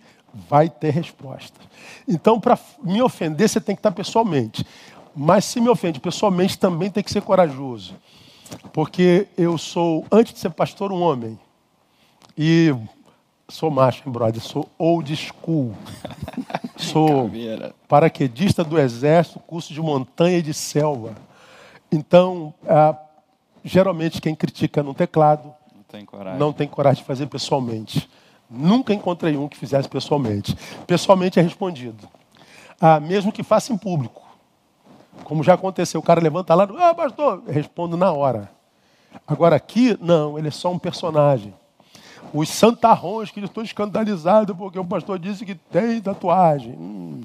vai 0.48 0.68
ter 0.68 0.90
resposta. 0.90 1.58
Então, 2.06 2.40
para 2.40 2.58
me 2.82 3.02
ofender, 3.02 3.48
você 3.48 3.60
tem 3.60 3.74
que 3.74 3.80
estar 3.80 3.92
pessoalmente. 3.92 4.66
Mas 5.14 5.44
se 5.44 5.60
me 5.60 5.68
ofende 5.68 6.00
pessoalmente, 6.00 6.58
também 6.58 6.90
tem 6.90 7.02
que 7.02 7.10
ser 7.12 7.22
corajoso. 7.22 7.94
Porque 8.72 9.28
eu 9.36 9.58
sou, 9.58 10.06
antes 10.10 10.32
de 10.34 10.38
ser 10.38 10.50
pastor, 10.50 10.92
um 10.92 11.02
homem. 11.02 11.38
E 12.36 12.74
sou 13.48 13.70
macho, 13.70 14.02
hein, 14.06 14.12
brother? 14.12 14.40
Sou 14.40 14.68
old 14.78 15.14
school. 15.14 15.74
Sou 16.76 17.30
paraquedista 17.86 18.64
do 18.64 18.76
exército, 18.76 19.38
curso 19.38 19.72
de 19.72 19.80
montanha 19.80 20.38
e 20.38 20.42
de 20.42 20.52
selva. 20.52 21.14
Então, 21.92 22.52
ah, 22.66 22.96
geralmente 23.64 24.20
quem 24.20 24.34
critica 24.34 24.82
no 24.82 24.92
teclado 24.92 25.54
Não 25.74 25.84
tem 25.84 26.04
coragem. 26.04 26.38
não 26.40 26.52
tem 26.52 26.66
coragem 26.66 27.02
de 27.02 27.06
fazer 27.06 27.26
pessoalmente. 27.26 28.10
Nunca 28.52 28.92
encontrei 28.92 29.36
um 29.36 29.48
que 29.48 29.56
fizesse 29.56 29.88
pessoalmente. 29.88 30.56
Pessoalmente 30.86 31.38
é 31.40 31.42
respondido. 31.42 32.08
Ah, 32.80 33.00
mesmo 33.00 33.32
que 33.32 33.42
faça 33.42 33.72
em 33.72 33.78
público. 33.78 34.22
Como 35.24 35.42
já 35.42 35.54
aconteceu, 35.54 36.00
o 36.00 36.02
cara 36.02 36.20
levanta 36.20 36.54
lá, 36.54 36.68
ah, 36.78 36.94
pastor, 36.94 37.42
eu 37.46 37.52
respondo 37.52 37.96
na 37.96 38.12
hora. 38.12 38.50
Agora 39.26 39.56
aqui, 39.56 39.96
não, 40.00 40.38
ele 40.38 40.48
é 40.48 40.50
só 40.50 40.70
um 40.70 40.78
personagem. 40.78 41.54
Os 42.32 42.48
santarrões 42.48 43.30
que 43.30 43.40
estou 43.40 43.62
escandalizado 43.62 44.54
porque 44.54 44.78
o 44.78 44.84
pastor 44.84 45.18
disse 45.18 45.44
que 45.44 45.54
tem 45.54 46.00
tatuagem. 46.00 46.72
Hum, 46.72 47.22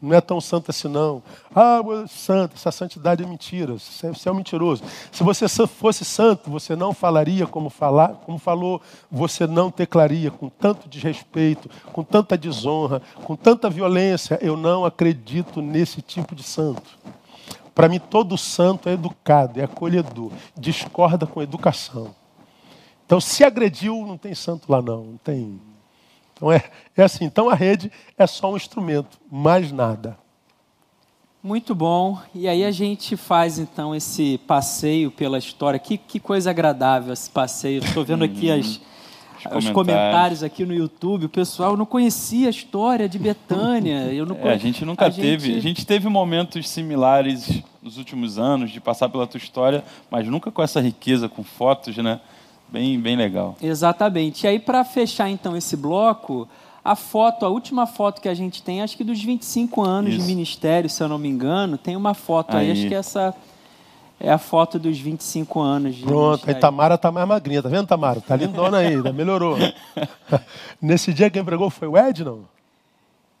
não 0.00 0.16
é 0.16 0.20
tão 0.20 0.40
santo 0.40 0.70
assim, 0.70 0.88
não. 0.88 1.22
Ah, 1.54 1.80
santo, 2.08 2.54
essa 2.56 2.70
santidade 2.70 3.22
é 3.22 3.26
mentira. 3.26 3.74
Você 3.78 4.28
é- 4.28 4.30
um 4.30 4.34
mentiroso. 4.34 4.82
Se 5.12 5.22
você 5.22 5.48
fosse 5.66 6.04
santo, 6.04 6.50
você 6.50 6.76
não 6.76 6.92
falaria 6.92 7.46
como, 7.46 7.70
falar, 7.70 8.20
como 8.26 8.38
falou, 8.38 8.80
você 9.10 9.46
não 9.46 9.70
teclaria 9.70 10.30
com 10.30 10.48
tanto 10.48 10.88
desrespeito, 10.88 11.68
com 11.92 12.02
tanta 12.02 12.36
desonra, 12.36 13.02
com 13.24 13.36
tanta 13.36 13.68
violência. 13.70 14.38
Eu 14.42 14.56
não 14.56 14.84
acredito 14.84 15.60
nesse 15.62 16.02
tipo 16.02 16.34
de 16.34 16.42
santo. 16.42 16.98
Para 17.74 17.88
mim, 17.88 18.00
todo 18.00 18.36
santo 18.36 18.88
é 18.88 18.92
educado, 18.92 19.60
é 19.60 19.64
acolhedor, 19.64 20.32
discorda 20.56 21.26
com 21.26 21.40
educação. 21.40 22.14
Então, 23.06 23.20
se 23.20 23.42
agrediu, 23.44 24.04
não 24.06 24.18
tem 24.18 24.34
santo 24.34 24.70
lá, 24.70 24.82
não. 24.82 25.04
Não 25.04 25.16
tem. 25.16 25.60
Então, 26.38 26.52
é, 26.52 26.62
é 26.96 27.02
assim. 27.02 27.24
Então, 27.24 27.50
a 27.50 27.54
rede 27.54 27.90
é 28.16 28.26
só 28.26 28.52
um 28.52 28.56
instrumento, 28.56 29.18
mais 29.30 29.72
nada. 29.72 30.16
Muito 31.42 31.74
bom. 31.74 32.18
E 32.34 32.48
aí 32.48 32.64
a 32.64 32.70
gente 32.70 33.16
faz 33.16 33.58
então 33.58 33.94
esse 33.94 34.38
passeio 34.46 35.10
pela 35.10 35.38
história. 35.38 35.78
Que, 35.78 35.98
que 35.98 36.18
coisa 36.18 36.50
agradável 36.50 37.12
esse 37.12 37.30
passeio. 37.30 37.82
Estou 37.82 38.04
vendo 38.04 38.24
aqui 38.24 38.50
as, 38.50 38.66
os 38.66 38.80
comentários. 39.44 39.72
comentários. 39.72 40.42
aqui 40.42 40.64
no 40.64 40.74
YouTube. 40.74 41.26
O 41.26 41.28
pessoal 41.28 41.76
não 41.76 41.86
conhecia 41.86 42.48
a 42.48 42.50
história 42.50 43.08
de 43.08 43.18
Betânia. 43.18 44.12
Eu 44.12 44.26
não 44.26 44.36
É, 44.42 44.52
a 44.52 44.56
gente 44.56 44.84
nunca 44.84 45.06
a 45.06 45.10
teve. 45.10 45.56
A 45.56 45.60
gente 45.60 45.86
teve 45.86 46.08
momentos 46.08 46.68
similares 46.68 47.62
nos 47.82 47.98
últimos 47.98 48.38
anos 48.38 48.70
de 48.70 48.80
passar 48.80 49.08
pela 49.08 49.26
tua 49.26 49.38
história, 49.38 49.84
mas 50.10 50.26
nunca 50.26 50.50
com 50.50 50.62
essa 50.62 50.80
riqueza, 50.80 51.28
com 51.28 51.42
fotos, 51.42 51.96
né? 51.96 52.20
Bem, 52.70 53.00
bem 53.00 53.16
legal. 53.16 53.56
Exatamente. 53.62 54.44
E 54.44 54.48
aí, 54.48 54.58
para 54.58 54.84
fechar 54.84 55.28
então 55.30 55.56
esse 55.56 55.76
bloco, 55.76 56.46
a 56.84 56.94
foto, 56.94 57.44
a 57.44 57.48
última 57.48 57.86
foto 57.86 58.20
que 58.20 58.28
a 58.28 58.34
gente 58.34 58.62
tem, 58.62 58.82
acho 58.82 58.96
que 58.96 59.04
dos 59.04 59.22
25 59.22 59.82
anos 59.82 60.14
Isso. 60.14 60.20
de 60.20 60.26
ministério, 60.26 60.88
se 60.88 61.02
eu 61.02 61.08
não 61.08 61.18
me 61.18 61.28
engano, 61.28 61.78
tem 61.78 61.96
uma 61.96 62.14
foto 62.14 62.56
aí, 62.56 62.66
Aí. 62.66 62.72
acho 62.72 62.88
que 62.88 62.94
essa 62.94 63.34
é 64.20 64.30
a 64.30 64.38
foto 64.38 64.78
dos 64.78 64.98
25 64.98 65.60
anos 65.60 65.94
de 65.94 66.02
Pronto, 66.02 66.16
aí 66.16 66.30
ministério. 66.30 66.60
Tamara 66.60 66.94
está 66.96 67.12
mais 67.12 67.28
magrinha, 67.28 67.62
tá 67.62 67.68
vendo, 67.68 67.86
Tamara? 67.86 68.20
Tá 68.20 68.36
lindona 68.36 68.78
aí, 68.78 68.96
né? 68.96 69.12
melhorou. 69.12 69.56
Nesse 70.80 71.12
dia 71.12 71.30
quem 71.30 71.44
pregou 71.44 71.70
foi 71.70 71.88
o 71.88 71.96
Ed, 71.96 72.24
não? 72.24 72.40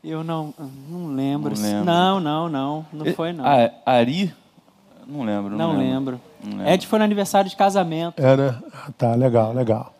Eu 0.02 0.22
não, 0.22 0.54
não 0.88 1.08
lembro. 1.08 1.54
Não 1.54 1.62
lembro. 1.62 1.84
Não, 1.84 2.20
não, 2.20 2.48
não. 2.48 2.86
Não 2.92 3.12
foi, 3.14 3.32
não. 3.32 3.44
Ah, 3.44 3.70
Ari? 3.84 4.32
Não 5.08 5.24
lembro. 5.24 5.56
não 5.56 5.76
lembro. 5.76 6.20
Não 6.44 6.58
lembro. 6.58 6.68
Ed 6.72 6.86
foi 6.86 6.98
no 6.98 7.04
aniversário 7.06 7.48
de 7.48 7.56
casamento. 7.56 8.20
É, 8.22 8.36
né? 8.36 8.58
Ah, 8.72 8.90
tá, 8.96 9.14
legal, 9.14 9.52
legal. 9.54 9.94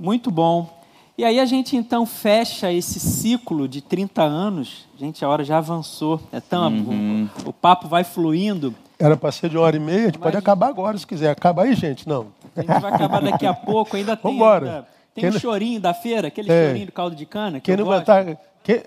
Muito 0.00 0.30
bom. 0.30 0.68
E 1.16 1.24
aí 1.24 1.38
a 1.38 1.44
gente 1.44 1.76
então 1.76 2.04
fecha 2.06 2.72
esse 2.72 2.98
ciclo 2.98 3.68
de 3.68 3.80
30 3.80 4.22
anos. 4.22 4.88
Gente, 4.98 5.24
a 5.24 5.28
hora 5.28 5.44
já 5.44 5.58
avançou. 5.58 6.20
É 6.32 6.40
tão, 6.40 6.66
Uhum. 6.72 7.28
o, 7.46 7.50
o 7.50 7.52
papo 7.52 7.86
vai 7.86 8.02
fluindo. 8.02 8.74
Era 8.98 9.16
para 9.16 9.30
ser 9.30 9.48
de 9.50 9.56
uma 9.56 9.64
hora 9.66 9.76
e 9.76 9.80
meia, 9.80 10.02
a 10.02 10.06
gente 10.06 10.18
pode 10.18 10.36
acabar 10.36 10.68
agora 10.68 10.96
se 10.98 11.06
quiser. 11.06 11.30
Acaba 11.30 11.62
aí, 11.64 11.74
gente? 11.74 12.08
Não. 12.08 12.28
A 12.56 12.60
gente 12.62 12.80
vai 12.80 12.92
acabar 12.94 13.20
daqui 13.22 13.44
a 13.46 13.52
pouco. 13.54 13.96
Ainda 13.96 14.16
tem, 14.16 14.32
Vambora. 14.32 14.66
ainda- 14.66 14.88
tem 15.14 15.22
Quem 15.22 15.30
um 15.30 15.32
não- 15.34 15.40
chorinho 15.40 15.80
da 15.80 15.94
feira, 15.94 16.28
aquele 16.28 16.50
É. 16.50 16.68
chorinho 16.68 16.86
do 16.86 16.92
caldo 16.92 17.14
de 17.14 17.26
cana. 17.26 17.60
Que 17.60 17.66
Quem 17.66 17.74
eu 17.74 17.78
não 17.78 17.84
gosto. 17.84 18.08
aguentar. 18.08 18.36
Quem... 18.64 18.82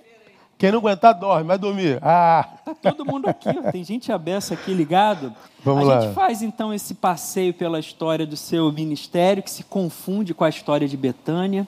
Quem 0.57 0.71
não 0.71 0.79
aguentar, 0.79 1.13
dorme, 1.13 1.43
vai 1.43 1.57
dormir. 1.57 1.99
Ah! 2.01 2.47
Tá 2.65 2.73
todo 2.73 3.05
mundo 3.05 3.27
aqui, 3.27 3.49
ó. 3.49 3.71
tem 3.71 3.83
gente 3.83 4.11
abessa 4.11 4.55
aqui 4.55 4.73
ligado. 4.73 5.31
Vamos 5.63 5.83
a 5.87 5.93
lá. 5.95 6.01
gente 6.01 6.13
faz 6.15 6.41
então 6.41 6.73
esse 6.73 6.95
passeio 6.95 7.53
pela 7.53 7.79
história 7.79 8.25
do 8.25 8.35
seu 8.35 8.71
ministério, 8.71 9.43
que 9.43 9.51
se 9.51 9.63
confunde 9.63 10.33
com 10.33 10.43
a 10.43 10.49
história 10.49 10.87
de 10.87 10.97
Betânia. 10.97 11.67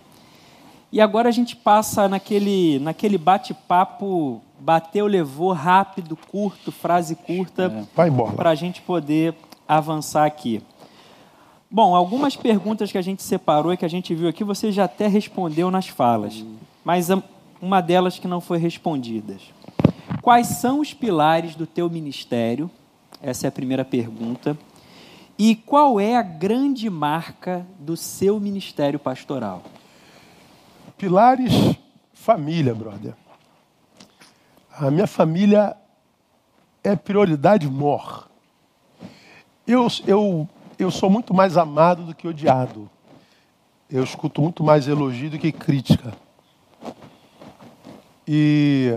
E 0.91 0.99
agora 0.99 1.30
a 1.30 1.32
gente 1.32 1.56
passa 1.56 2.07
naquele, 2.07 2.80
naquele 2.80 3.18
bate-papo, 3.18 4.41
bateu, 4.60 5.06
levou, 5.06 5.53
rápido, 5.53 6.18
curto, 6.32 6.72
frase 6.72 7.16
curta, 7.16 7.86
Vai 7.95 8.10
embora. 8.10 8.32
para 8.32 8.49
a 8.49 8.56
gente 8.56 8.82
poder 8.82 9.36
avançar 9.68 10.26
aqui. 10.26 10.64
Bom, 11.70 11.95
algumas 11.95 12.36
perguntas 12.36 12.91
que 12.91 12.98
a 12.98 13.03
gente 13.03 13.22
separou 13.22 13.72
e 13.72 13.78
que 13.78 13.86
a 13.86 13.90
gente 13.90 14.16
viu 14.16 14.28
aqui, 14.28 14.44
você 14.44 14.72
já 14.72 14.86
até 14.86 15.07
respondeu 15.07 15.70
nas 15.70 15.88
falas, 15.88 16.44
mas 16.84 17.11
uma 17.61 17.81
delas 17.81 18.19
que 18.19 18.27
não 18.27 18.41
foi 18.41 18.57
respondida. 18.57 19.38
Quais 20.22 20.48
são 20.48 20.80
os 20.80 20.94
pilares 20.94 21.56
do 21.56 21.65
teu 21.65 21.90
ministério? 21.90 22.69
Essa 23.22 23.48
é 23.48 23.49
a 23.49 23.52
primeira 23.52 23.84
pergunta. 23.84 24.57
E 25.38 25.56
qual 25.56 25.99
é 25.99 26.18
a 26.18 26.22
grande 26.22 26.90
marca 26.90 27.65
do 27.80 27.95
seu 27.95 28.40
ministério 28.40 28.99
pastoral? 28.99 29.64
Pilares, 30.98 31.53
família, 32.14 32.76
brother. 32.76 33.14
A 34.77 34.91
minha 34.91 35.07
família 35.07 35.76
é 36.84 36.95
prioridade 36.95 37.68
mor. 37.69 38.30
Eu, 39.65 39.88
eu, 40.06 40.49
eu 40.77 40.91
sou 40.91 41.10
muito 41.10 41.34
mais 41.34 41.57
amado 41.57 42.03
do 42.03 42.15
que 42.15 42.27
odiado. 42.27 42.90
Eu 43.90 44.03
escuto 44.03 44.41
muito 44.41 44.64
mais 44.64 44.88
elogio 44.88 45.30
do 45.30 45.40
que 45.40 45.52
crítica. 45.52 46.14
E 48.31 48.93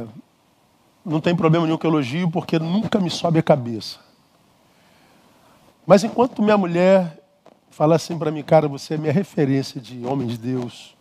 não 1.02 1.18
tem 1.18 1.34
problema 1.34 1.64
nenhum 1.64 1.78
com 1.78 1.86
elogio, 1.86 2.30
porque 2.30 2.58
nunca 2.58 3.00
me 3.00 3.08
sobe 3.08 3.38
a 3.38 3.42
cabeça. 3.42 3.98
Mas 5.86 6.04
enquanto 6.04 6.42
minha 6.42 6.58
mulher 6.58 7.18
fala 7.70 7.96
assim 7.96 8.18
para 8.18 8.30
mim, 8.30 8.42
cara, 8.42 8.68
você 8.68 8.92
é 8.92 8.98
minha 8.98 9.10
referência 9.10 9.80
de 9.80 10.04
homem 10.04 10.26
de 10.26 10.36
Deus. 10.36 10.94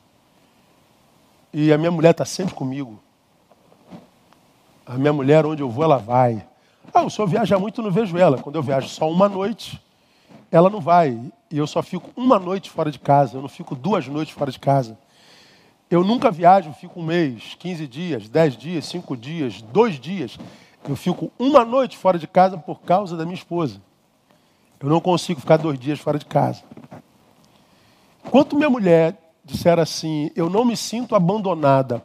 E 1.51 1.73
a 1.73 1.77
minha 1.77 1.91
mulher 1.91 2.11
está 2.11 2.23
sempre 2.23 2.55
comigo. 2.55 2.97
A 4.85 4.93
minha 4.93 5.11
mulher, 5.11 5.45
onde 5.45 5.61
eu 5.61 5.69
vou, 5.69 5.83
ela 5.83 5.97
vai. 5.97 6.47
Ah, 6.93 7.03
o 7.03 7.09
senhor 7.09 7.27
viaja 7.27 7.59
muito, 7.59 7.81
não 7.81 7.91
vejo 7.91 8.17
ela. 8.17 8.37
Quando 8.37 8.55
eu 8.55 8.63
viajo 8.63 8.87
só 8.87 9.11
uma 9.11 9.27
noite, 9.27 9.77
ela 10.49 10.69
não 10.69 10.79
vai. 10.79 11.19
E 11.51 11.57
eu 11.57 11.67
só 11.67 11.83
fico 11.83 12.09
uma 12.15 12.39
noite 12.39 12.69
fora 12.69 12.89
de 12.89 12.97
casa. 12.97 13.35
Eu 13.35 13.41
não 13.41 13.49
fico 13.49 13.75
duas 13.75 14.07
noites 14.07 14.33
fora 14.33 14.53
de 14.53 14.59
casa. 14.59 14.97
Eu 15.91 16.05
nunca 16.05 16.31
viajo, 16.31 16.71
fico 16.71 17.01
um 17.01 17.03
mês, 17.03 17.57
15 17.59 17.85
dias, 17.85 18.29
10 18.29 18.55
dias, 18.55 18.85
5 18.85 19.17
dias, 19.17 19.61
dois 19.61 19.99
dias. 19.99 20.39
Eu 20.87 20.95
fico 20.95 21.29
uma 21.37 21.65
noite 21.65 21.97
fora 21.97 22.17
de 22.17 22.25
casa 22.25 22.57
por 22.57 22.79
causa 22.79 23.17
da 23.17 23.25
minha 23.25 23.35
esposa. 23.35 23.81
Eu 24.79 24.87
não 24.87 25.01
consigo 25.01 25.41
ficar 25.41 25.57
dois 25.57 25.77
dias 25.77 25.99
fora 25.99 26.17
de 26.17 26.25
casa. 26.25 26.63
Enquanto 28.25 28.55
minha 28.55 28.69
mulher 28.69 29.17
disser 29.43 29.77
assim, 29.79 30.31
eu 30.33 30.49
não 30.49 30.63
me 30.63 30.77
sinto 30.77 31.13
abandonada 31.13 32.01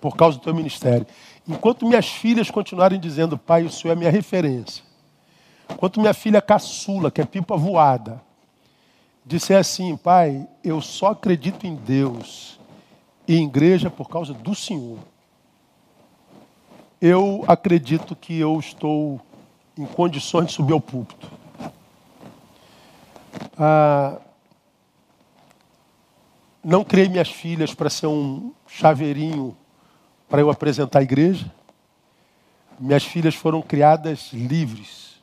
por 0.00 0.16
causa 0.16 0.38
do 0.38 0.44
teu 0.44 0.54
ministério. 0.54 1.06
Enquanto 1.46 1.86
minhas 1.86 2.08
filhas 2.08 2.50
continuarem 2.50 2.98
dizendo, 2.98 3.36
pai, 3.36 3.64
o 3.64 3.70
senhor 3.70 3.92
é 3.92 3.96
minha 3.96 4.10
referência. 4.10 4.82
Enquanto 5.70 6.00
minha 6.00 6.14
filha 6.14 6.40
caçula, 6.40 7.10
que 7.10 7.20
é 7.20 7.26
pipa 7.26 7.54
voada, 7.54 8.22
disser 9.24 9.58
assim, 9.58 9.96
pai, 9.96 10.46
eu 10.62 10.80
só 10.80 11.08
acredito 11.08 11.66
em 11.66 11.74
Deus 11.74 12.58
e 13.26 13.36
em 13.36 13.46
igreja 13.46 13.88
por 13.88 14.08
causa 14.08 14.34
do 14.34 14.54
Senhor. 14.54 14.98
Eu 17.00 17.44
acredito 17.48 18.14
que 18.14 18.38
eu 18.38 18.58
estou 18.58 19.20
em 19.76 19.86
condições 19.86 20.48
de 20.48 20.52
subir 20.52 20.72
ao 20.72 20.80
púlpito. 20.80 21.30
Ah, 23.58 24.18
não 26.62 26.84
criei 26.84 27.08
minhas 27.08 27.30
filhas 27.30 27.74
para 27.74 27.90
ser 27.90 28.06
um 28.06 28.52
chaveirinho 28.66 29.56
para 30.28 30.40
eu 30.40 30.50
apresentar 30.50 31.00
a 31.00 31.02
igreja. 31.02 31.50
Minhas 32.78 33.04
filhas 33.04 33.34
foram 33.34 33.62
criadas 33.62 34.32
livres. 34.32 35.22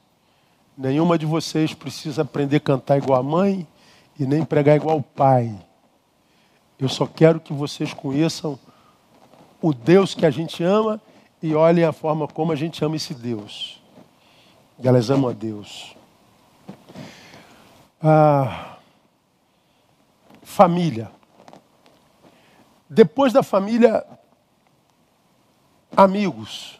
Nenhuma 0.77 1.17
de 1.17 1.25
vocês 1.25 1.73
precisa 1.73 2.21
aprender 2.21 2.57
a 2.57 2.61
cantar 2.61 2.97
igual 2.97 3.19
a 3.19 3.23
mãe 3.23 3.67
e 4.21 4.25
nem 4.27 4.45
pregar 4.45 4.75
igual 4.75 4.99
o 4.99 5.03
pai. 5.03 5.51
Eu 6.77 6.87
só 6.87 7.07
quero 7.07 7.39
que 7.39 7.51
vocês 7.51 7.91
conheçam 7.91 8.59
o 9.59 9.73
Deus 9.73 10.13
que 10.13 10.27
a 10.27 10.29
gente 10.29 10.63
ama 10.63 11.01
e 11.41 11.55
olhem 11.55 11.83
a 11.83 11.91
forma 11.91 12.27
como 12.27 12.51
a 12.51 12.55
gente 12.55 12.85
ama 12.85 12.95
esse 12.95 13.15
Deus. 13.15 13.81
E 14.77 14.87
elas 14.87 15.09
amam 15.09 15.31
a 15.31 15.33
Deus. 15.33 15.95
Ah, 17.99 18.77
família. 20.43 21.11
Depois 22.87 23.33
da 23.33 23.41
família, 23.41 24.05
amigos. 25.97 26.79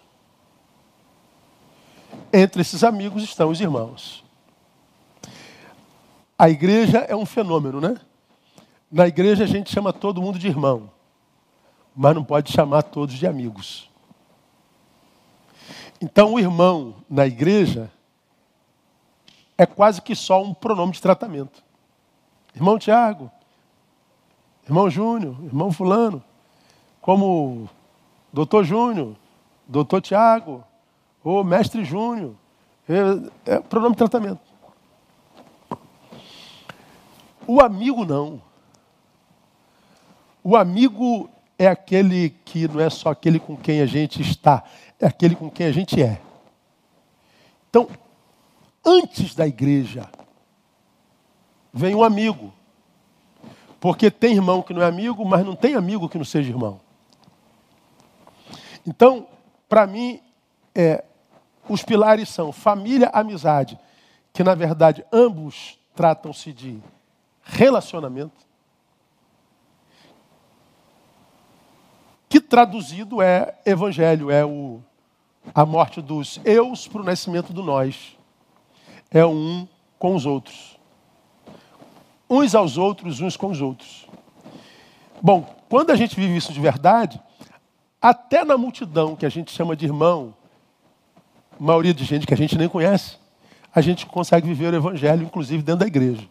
Entre 2.31 2.61
esses 2.61 2.83
amigos 2.83 3.23
estão 3.23 3.49
os 3.49 3.59
irmãos. 3.59 4.23
A 6.41 6.49
igreja 6.49 7.05
é 7.07 7.15
um 7.15 7.23
fenômeno, 7.23 7.79
né? 7.79 8.01
Na 8.91 9.07
igreja 9.07 9.43
a 9.43 9.47
gente 9.47 9.69
chama 9.69 9.93
todo 9.93 10.19
mundo 10.19 10.39
de 10.39 10.47
irmão, 10.47 10.89
mas 11.95 12.15
não 12.15 12.23
pode 12.23 12.51
chamar 12.51 12.81
todos 12.81 13.13
de 13.13 13.27
amigos. 13.27 13.91
Então, 16.01 16.33
o 16.33 16.39
irmão 16.39 16.95
na 17.07 17.27
igreja 17.27 17.91
é 19.55 19.67
quase 19.67 20.01
que 20.01 20.15
só 20.15 20.41
um 20.41 20.51
pronome 20.51 20.93
de 20.93 20.99
tratamento. 20.99 21.63
Irmão 22.55 22.79
Tiago, 22.79 23.29
irmão 24.65 24.89
Júnior, 24.89 25.35
irmão 25.43 25.71
Fulano, 25.71 26.23
como 26.99 27.69
doutor 28.33 28.63
Júnior, 28.63 29.15
doutor 29.67 30.01
Tiago, 30.01 30.63
ou 31.23 31.43
mestre 31.43 31.85
Júnior. 31.85 32.33
É, 33.45 33.57
é 33.57 33.59
pronome 33.59 33.93
de 33.93 33.99
tratamento. 33.99 34.50
O 37.47 37.61
amigo 37.61 38.05
não. 38.05 38.41
O 40.43 40.55
amigo 40.55 41.29
é 41.57 41.67
aquele 41.67 42.31
que 42.43 42.67
não 42.67 42.79
é 42.79 42.89
só 42.89 43.09
aquele 43.09 43.39
com 43.39 43.55
quem 43.55 43.81
a 43.81 43.85
gente 43.85 44.21
está, 44.21 44.63
é 44.99 45.05
aquele 45.05 45.35
com 45.35 45.49
quem 45.49 45.67
a 45.67 45.71
gente 45.71 46.01
é. 46.01 46.19
Então, 47.69 47.87
antes 48.83 49.35
da 49.35 49.47
igreja, 49.47 50.09
vem 51.73 51.95
um 51.95 52.03
amigo. 52.03 52.51
Porque 53.79 54.11
tem 54.11 54.33
irmão 54.33 54.61
que 54.61 54.73
não 54.73 54.81
é 54.81 54.85
amigo, 54.85 55.25
mas 55.25 55.45
não 55.45 55.55
tem 55.55 55.75
amigo 55.75 56.09
que 56.09 56.17
não 56.17 56.25
seja 56.25 56.49
irmão. 56.49 56.79
Então, 58.85 59.27
para 59.69 59.87
mim, 59.87 60.19
é, 60.73 61.03
os 61.69 61.83
pilares 61.83 62.29
são 62.29 62.51
família, 62.51 63.09
amizade, 63.13 63.77
que 64.33 64.43
na 64.43 64.55
verdade 64.55 65.05
ambos 65.11 65.79
tratam-se 65.95 66.51
de 66.51 66.81
relacionamento, 67.43 68.45
que 72.29 72.39
traduzido 72.39 73.21
é 73.21 73.55
evangelho, 73.65 74.31
é 74.31 74.45
o, 74.45 74.81
a 75.53 75.65
morte 75.65 76.01
dos 76.01 76.39
eus 76.45 76.87
para 76.87 77.01
o 77.01 77.03
nascimento 77.03 77.51
do 77.51 77.61
nós. 77.61 78.17
É 79.09 79.25
um 79.25 79.67
com 79.99 80.15
os 80.15 80.25
outros. 80.25 80.79
Uns 82.29 82.55
aos 82.55 82.77
outros, 82.77 83.19
uns 83.19 83.35
com 83.35 83.47
os 83.47 83.61
outros. 83.61 84.07
Bom, 85.21 85.43
quando 85.67 85.91
a 85.91 85.95
gente 85.95 86.15
vive 86.15 86.37
isso 86.37 86.53
de 86.53 86.59
verdade, 86.59 87.21
até 88.01 88.45
na 88.45 88.57
multidão 88.57 89.15
que 89.15 89.25
a 89.25 89.29
gente 89.29 89.51
chama 89.51 89.75
de 89.75 89.85
irmão, 89.85 90.33
maioria 91.59 91.93
de 91.93 92.03
gente 92.05 92.25
que 92.25 92.33
a 92.33 92.37
gente 92.37 92.57
nem 92.57 92.69
conhece, 92.69 93.17
a 93.75 93.81
gente 93.81 94.05
consegue 94.05 94.47
viver 94.47 94.73
o 94.73 94.77
evangelho, 94.77 95.23
inclusive 95.23 95.61
dentro 95.61 95.81
da 95.81 95.87
igreja. 95.87 96.27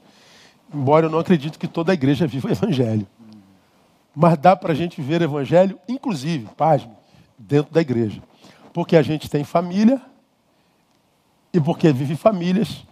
Embora 0.72 1.06
eu 1.06 1.10
não 1.10 1.18
acredite 1.18 1.58
que 1.58 1.66
toda 1.66 1.92
a 1.92 1.94
igreja 1.94 2.26
viva 2.26 2.48
o 2.48 2.52
evangelho. 2.52 3.06
Mas 4.14 4.38
dá 4.38 4.54
para 4.54 4.72
a 4.72 4.74
gente 4.74 5.00
viver 5.00 5.20
o 5.20 5.24
evangelho, 5.24 5.78
inclusive, 5.88 6.48
pasme, 6.56 6.92
dentro 7.38 7.72
da 7.72 7.80
igreja. 7.80 8.22
Porque 8.72 8.96
a 8.96 9.02
gente 9.02 9.28
tem 9.28 9.42
família 9.44 10.00
e 11.52 11.60
porque 11.60 11.92
vive 11.92 12.14
famílias 12.14 12.84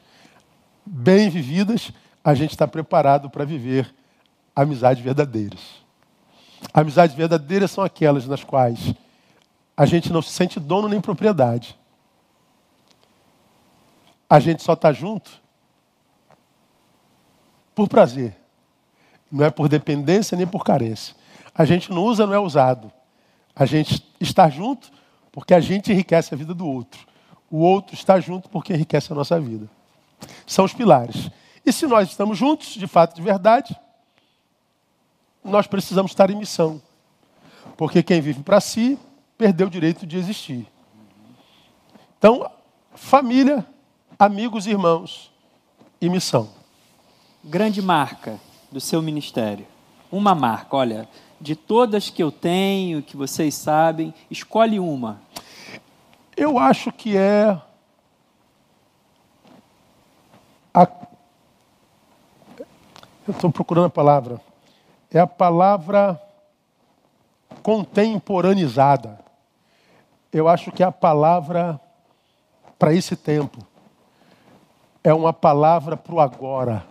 bem 0.84 1.28
vividas, 1.28 1.92
a 2.24 2.34
gente 2.34 2.50
está 2.50 2.66
preparado 2.66 3.30
para 3.30 3.44
viver 3.44 3.94
amizades 4.56 5.02
verdadeiras. 5.02 5.60
Amizades 6.72 7.14
verdadeiras 7.14 7.70
são 7.70 7.84
aquelas 7.84 8.26
nas 8.26 8.42
quais 8.42 8.94
a 9.76 9.86
gente 9.86 10.12
não 10.12 10.20
se 10.20 10.30
sente 10.30 10.58
dono 10.58 10.88
nem 10.88 11.00
propriedade. 11.00 11.78
A 14.28 14.40
gente 14.40 14.62
só 14.62 14.72
está 14.72 14.92
junto 14.92 15.30
por 17.78 17.88
prazer. 17.88 18.34
Não 19.30 19.44
é 19.44 19.50
por 19.50 19.68
dependência 19.68 20.36
nem 20.36 20.48
por 20.48 20.64
carência. 20.64 21.14
A 21.54 21.64
gente 21.64 21.92
não 21.92 22.02
usa, 22.02 22.26
não 22.26 22.34
é 22.34 22.38
usado. 22.40 22.90
A 23.54 23.64
gente 23.64 24.04
está 24.18 24.50
junto 24.50 24.90
porque 25.30 25.54
a 25.54 25.60
gente 25.60 25.92
enriquece 25.92 26.34
a 26.34 26.36
vida 26.36 26.52
do 26.52 26.66
outro. 26.66 27.06
O 27.48 27.58
outro 27.58 27.94
está 27.94 28.18
junto 28.18 28.48
porque 28.48 28.74
enriquece 28.74 29.12
a 29.12 29.14
nossa 29.14 29.38
vida. 29.38 29.70
São 30.44 30.64
os 30.64 30.74
pilares. 30.74 31.30
E 31.64 31.72
se 31.72 31.86
nós 31.86 32.08
estamos 32.08 32.36
juntos, 32.36 32.70
de 32.70 32.86
fato, 32.88 33.14
de 33.14 33.22
verdade, 33.22 33.78
nós 35.44 35.68
precisamos 35.68 36.10
estar 36.10 36.30
em 36.30 36.36
missão. 36.36 36.82
Porque 37.76 38.02
quem 38.02 38.20
vive 38.20 38.42
para 38.42 38.60
si 38.60 38.98
perdeu 39.36 39.68
o 39.68 39.70
direito 39.70 40.04
de 40.04 40.16
existir. 40.16 40.66
Então, 42.18 42.50
família, 42.92 43.64
amigos, 44.18 44.66
irmãos 44.66 45.30
e 46.00 46.08
missão. 46.08 46.57
Grande 47.44 47.80
marca 47.80 48.38
do 48.70 48.80
seu 48.80 49.00
ministério. 49.00 49.66
Uma 50.10 50.34
marca, 50.34 50.76
olha, 50.76 51.08
de 51.40 51.54
todas 51.54 52.10
que 52.10 52.22
eu 52.22 52.32
tenho, 52.32 53.02
que 53.02 53.16
vocês 53.16 53.54
sabem, 53.54 54.12
escolhe 54.30 54.80
uma. 54.80 55.20
Eu 56.36 56.58
acho 56.58 56.90
que 56.90 57.16
é 57.16 57.60
a... 60.74 60.88
Eu 63.26 63.32
estou 63.32 63.50
procurando 63.52 63.86
a 63.86 63.90
palavra. 63.90 64.40
É 65.10 65.20
a 65.20 65.26
palavra 65.26 66.20
contemporaneizada. 67.62 69.20
Eu 70.32 70.48
acho 70.48 70.72
que 70.72 70.82
é 70.82 70.86
a 70.86 70.92
palavra 70.92 71.80
para 72.78 72.94
esse 72.94 73.16
tempo. 73.16 73.66
É 75.02 75.12
uma 75.12 75.32
palavra 75.32 75.96
para 75.96 76.14
o 76.14 76.20
agora. 76.20 76.87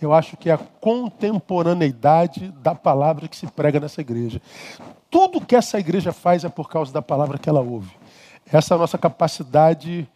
Eu 0.00 0.12
acho 0.12 0.36
que 0.36 0.50
é 0.50 0.52
a 0.52 0.58
contemporaneidade 0.58 2.48
da 2.58 2.74
palavra 2.74 3.28
que 3.28 3.36
se 3.36 3.46
prega 3.46 3.80
nessa 3.80 4.00
igreja. 4.00 4.40
Tudo 5.10 5.40
que 5.40 5.56
essa 5.56 5.78
igreja 5.78 6.12
faz 6.12 6.44
é 6.44 6.48
por 6.48 6.68
causa 6.68 6.92
da 6.92 7.00
palavra 7.00 7.38
que 7.38 7.48
ela 7.48 7.60
ouve. 7.60 7.96
Essa 8.52 8.74
é 8.74 8.76
a 8.76 8.78
nossa 8.78 8.98
capacidade 8.98 10.06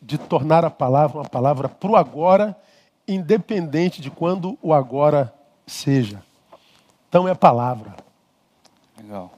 de 0.00 0.16
tornar 0.16 0.64
a 0.64 0.70
palavra 0.70 1.18
uma 1.18 1.28
palavra 1.28 1.68
para 1.68 1.90
o 1.90 1.96
agora, 1.96 2.56
independente 3.06 4.00
de 4.00 4.10
quando 4.10 4.56
o 4.62 4.72
agora 4.72 5.34
seja. 5.66 6.22
Então 7.08 7.26
é 7.26 7.32
a 7.32 7.36
palavra. 7.36 7.96
Legal. 8.96 9.32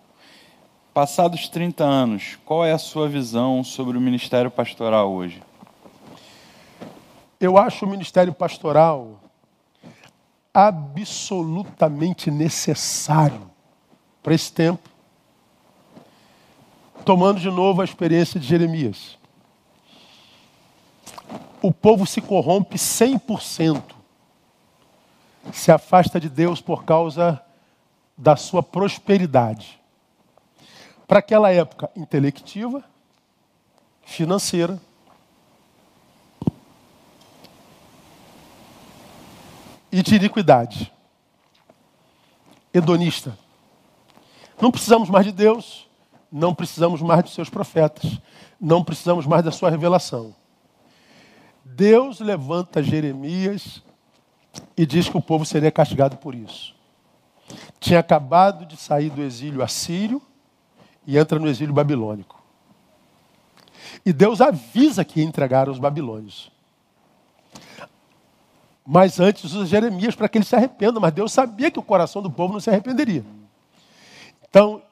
Passados 0.93 1.48
30 1.48 1.85
anos, 1.85 2.39
qual 2.44 2.65
é 2.65 2.73
a 2.73 2.78
sua 2.78 3.09
visão 3.09 3.65
sobre 3.65 3.97
o 3.97 4.01
ministério 4.01 4.51
pastoral 4.51 5.11
hoje? 5.11 5.43
Eu 7.40 7.57
acho 7.57 7.86
o 7.86 7.89
ministério 7.89 8.35
pastoral 8.35 9.19
absolutamente 10.52 12.31
necessário 12.31 13.51
para 14.22 14.35
esse 14.35 14.52
tempo, 14.52 14.89
tomando 17.05 17.40
de 17.40 17.51
novo 17.51 17.81
a 17.81 17.85
experiência 17.85 18.39
de 18.39 18.47
Jeremias. 18.47 19.18
O 21.62 21.72
povo 21.72 22.06
se 22.06 22.20
corrompe 22.20 22.77
100%, 22.77 23.82
se 25.52 25.70
afasta 25.70 26.20
de 26.20 26.28
Deus 26.28 26.60
por 26.60 26.85
causa 26.85 27.43
da 28.16 28.36
sua 28.36 28.62
prosperidade. 28.62 29.81
Para 31.06 31.18
aquela 31.18 31.51
época 31.51 31.90
intelectiva, 31.97 32.85
financeira, 34.05 34.81
e 39.91 40.03
de 40.03 40.17
iniquidade. 40.17 40.93
Hedonista. 42.73 43.37
Não 44.61 44.71
precisamos 44.71 45.09
mais 45.09 45.27
de 45.27 45.33
Deus, 45.33 45.89
não 46.31 46.55
precisamos 46.55 47.01
mais 47.03 47.25
dos 47.25 47.35
seus 47.35 47.49
profetas, 47.49 48.19
não 48.61 48.85
precisamos 48.85 49.27
mais 49.27 49.43
da 49.43 49.51
sua 49.51 49.71
revelação. 49.71 50.35
Deus 51.65 52.21
levanta 52.21 52.83
Jeremias 52.83 53.83
e 54.77 54.85
diz 54.85 55.09
que 55.09 55.17
o 55.17 55.23
povo 55.23 55.45
seria 55.45 55.71
castigado 55.71 56.17
por 56.17 56.35
isso. 56.35 56.75
Tinha 57.79 58.01
acabado 58.01 58.67
de 58.67 58.77
sair 58.77 59.11
do 59.11 59.23
exílio 59.23 59.62
assírio 59.62 60.21
e 61.07 61.17
entra 61.19 61.39
no 61.39 61.49
exílio 61.49 61.73
babilônico. 61.73 62.41
E 64.05 64.12
Deus 64.12 64.41
avisa 64.41 65.05
que 65.05 65.23
entregaram 65.23 65.73
os 65.73 65.79
babilônios. 65.79 66.53
Mas 68.86 69.20
antes 69.20 69.44
usa 69.44 69.66
Jeremias 69.66 70.15
para 70.15 70.28
que 70.28 70.39
ele 70.39 70.44
se 70.44 70.57
arrependa, 70.57 70.98
mas 70.98 71.12
Deus 71.12 71.32
sabia 71.32 71.70
que 71.70 71.78
o 71.78 71.82
coração 71.82 72.23
do 72.23 72.31
povo 72.31 72.52
não 72.52 72.61
se 72.61 72.70
arrependeria. 72.70 73.24
Então, 74.48 74.82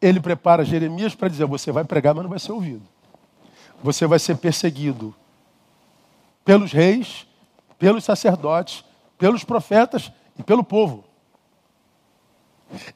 ele 0.00 0.20
prepara 0.20 0.64
Jeremias 0.64 1.14
para 1.14 1.28
dizer: 1.28 1.46
você 1.46 1.72
vai 1.72 1.84
pregar, 1.84 2.14
mas 2.14 2.22
não 2.22 2.30
vai 2.30 2.38
ser 2.38 2.52
ouvido. 2.52 2.82
Você 3.82 4.06
vai 4.06 4.18
ser 4.18 4.36
perseguido 4.36 5.14
pelos 6.44 6.72
reis, 6.72 7.26
pelos 7.78 8.04
sacerdotes, 8.04 8.84
pelos 9.18 9.44
profetas 9.44 10.12
e 10.38 10.42
pelo 10.42 10.62
povo. 10.62 11.04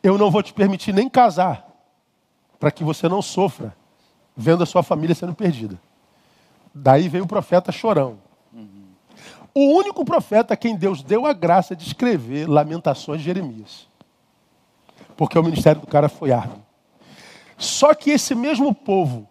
Eu 0.02 0.16
não 0.16 0.30
vou 0.30 0.42
te 0.42 0.52
permitir 0.52 0.92
nem 0.92 1.08
casar, 1.08 1.66
para 2.58 2.70
que 2.70 2.84
você 2.84 3.08
não 3.08 3.20
sofra 3.20 3.76
vendo 4.36 4.62
a 4.62 4.66
sua 4.66 4.82
família 4.82 5.14
sendo 5.14 5.34
perdida. 5.34 5.80
Daí 6.74 7.08
veio 7.08 7.24
o 7.24 7.28
profeta 7.28 7.72
chorão. 7.72 8.18
O 9.58 9.74
único 9.74 10.04
profeta 10.04 10.52
a 10.52 10.56
quem 10.56 10.76
Deus 10.76 11.02
deu 11.02 11.24
a 11.24 11.32
graça 11.32 11.74
de 11.74 11.82
escrever 11.82 12.46
Lamentações 12.46 13.20
de 13.20 13.24
Jeremias. 13.24 13.88
Porque 15.16 15.38
o 15.38 15.42
ministério 15.42 15.80
do 15.80 15.86
cara 15.86 16.10
foi 16.10 16.30
árduo. 16.30 16.60
Só 17.56 17.94
que 17.94 18.10
esse 18.10 18.34
mesmo 18.34 18.74
povo 18.74 19.26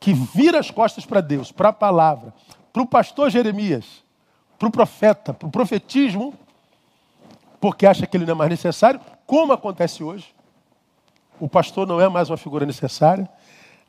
que 0.00 0.12
vira 0.12 0.58
as 0.58 0.72
costas 0.72 1.06
para 1.06 1.20
Deus, 1.20 1.52
para 1.52 1.68
a 1.68 1.72
palavra, 1.72 2.34
para 2.72 2.82
o 2.82 2.86
pastor 2.86 3.30
Jeremias, 3.30 4.02
para 4.58 4.66
o 4.66 4.72
profeta, 4.72 5.32
para 5.32 5.46
o 5.46 5.52
profetismo, 5.52 6.34
porque 7.60 7.86
acha 7.86 8.08
que 8.08 8.16
ele 8.16 8.26
não 8.26 8.32
é 8.32 8.36
mais 8.36 8.50
necessário, 8.50 9.00
como 9.24 9.52
acontece 9.52 10.02
hoje. 10.02 10.34
O 11.38 11.48
pastor 11.48 11.86
não 11.86 12.00
é 12.00 12.08
mais 12.08 12.28
uma 12.28 12.36
figura 12.36 12.66
necessária. 12.66 13.30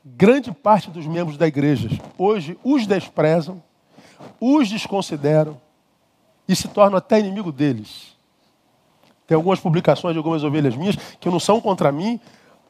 Grande 0.06 0.52
parte 0.52 0.92
dos 0.92 1.08
membros 1.08 1.40
da 1.40 1.48
igreja 1.48 1.90
hoje 2.20 2.56
os 2.64 2.86
desprezam 2.86 3.64
os 4.40 4.70
desconsideram 4.70 5.60
e 6.48 6.56
se 6.56 6.68
tornam 6.68 6.98
até 6.98 7.20
inimigo 7.20 7.52
deles. 7.52 8.16
Tem 9.28 9.36
algumas 9.36 9.60
publicações 9.60 10.14
de 10.14 10.18
algumas 10.18 10.44
ovelhas 10.44 10.76
minhas 10.76 10.96
que 11.20 11.30
não 11.30 11.40
são 11.40 11.60
contra 11.60 11.92
mim, 11.92 12.20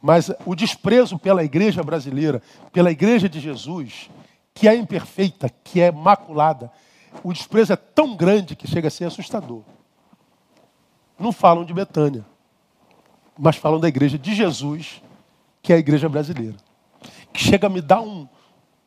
mas 0.01 0.31
o 0.45 0.55
desprezo 0.55 1.17
pela 1.17 1.43
igreja 1.43 1.83
brasileira, 1.83 2.41
pela 2.71 2.91
igreja 2.91 3.27
de 3.27 3.39
Jesus, 3.39 4.09
que 4.53 4.67
é 4.67 4.75
imperfeita, 4.75 5.49
que 5.63 5.81
é 5.81 5.91
maculada, 5.91 6.71
o 7.23 7.33
desprezo 7.33 7.73
é 7.73 7.75
tão 7.75 8.15
grande 8.15 8.55
que 8.55 8.67
chega 8.67 8.87
a 8.87 8.91
ser 8.91 9.05
assustador. 9.05 9.61
Não 11.19 11.31
falam 11.31 11.65
de 11.65 11.73
Betânia, 11.73 12.25
mas 13.37 13.55
falam 13.55 13.79
da 13.79 13.87
igreja 13.87 14.17
de 14.17 14.33
Jesus, 14.33 15.01
que 15.61 15.73
é 15.73 15.75
a 15.75 15.79
igreja 15.79 16.07
brasileira. 16.07 16.55
Que 17.33 17.41
chega 17.41 17.67
a 17.67 17.69
me 17.69 17.81
dar 17.81 18.01
um, 18.01 18.27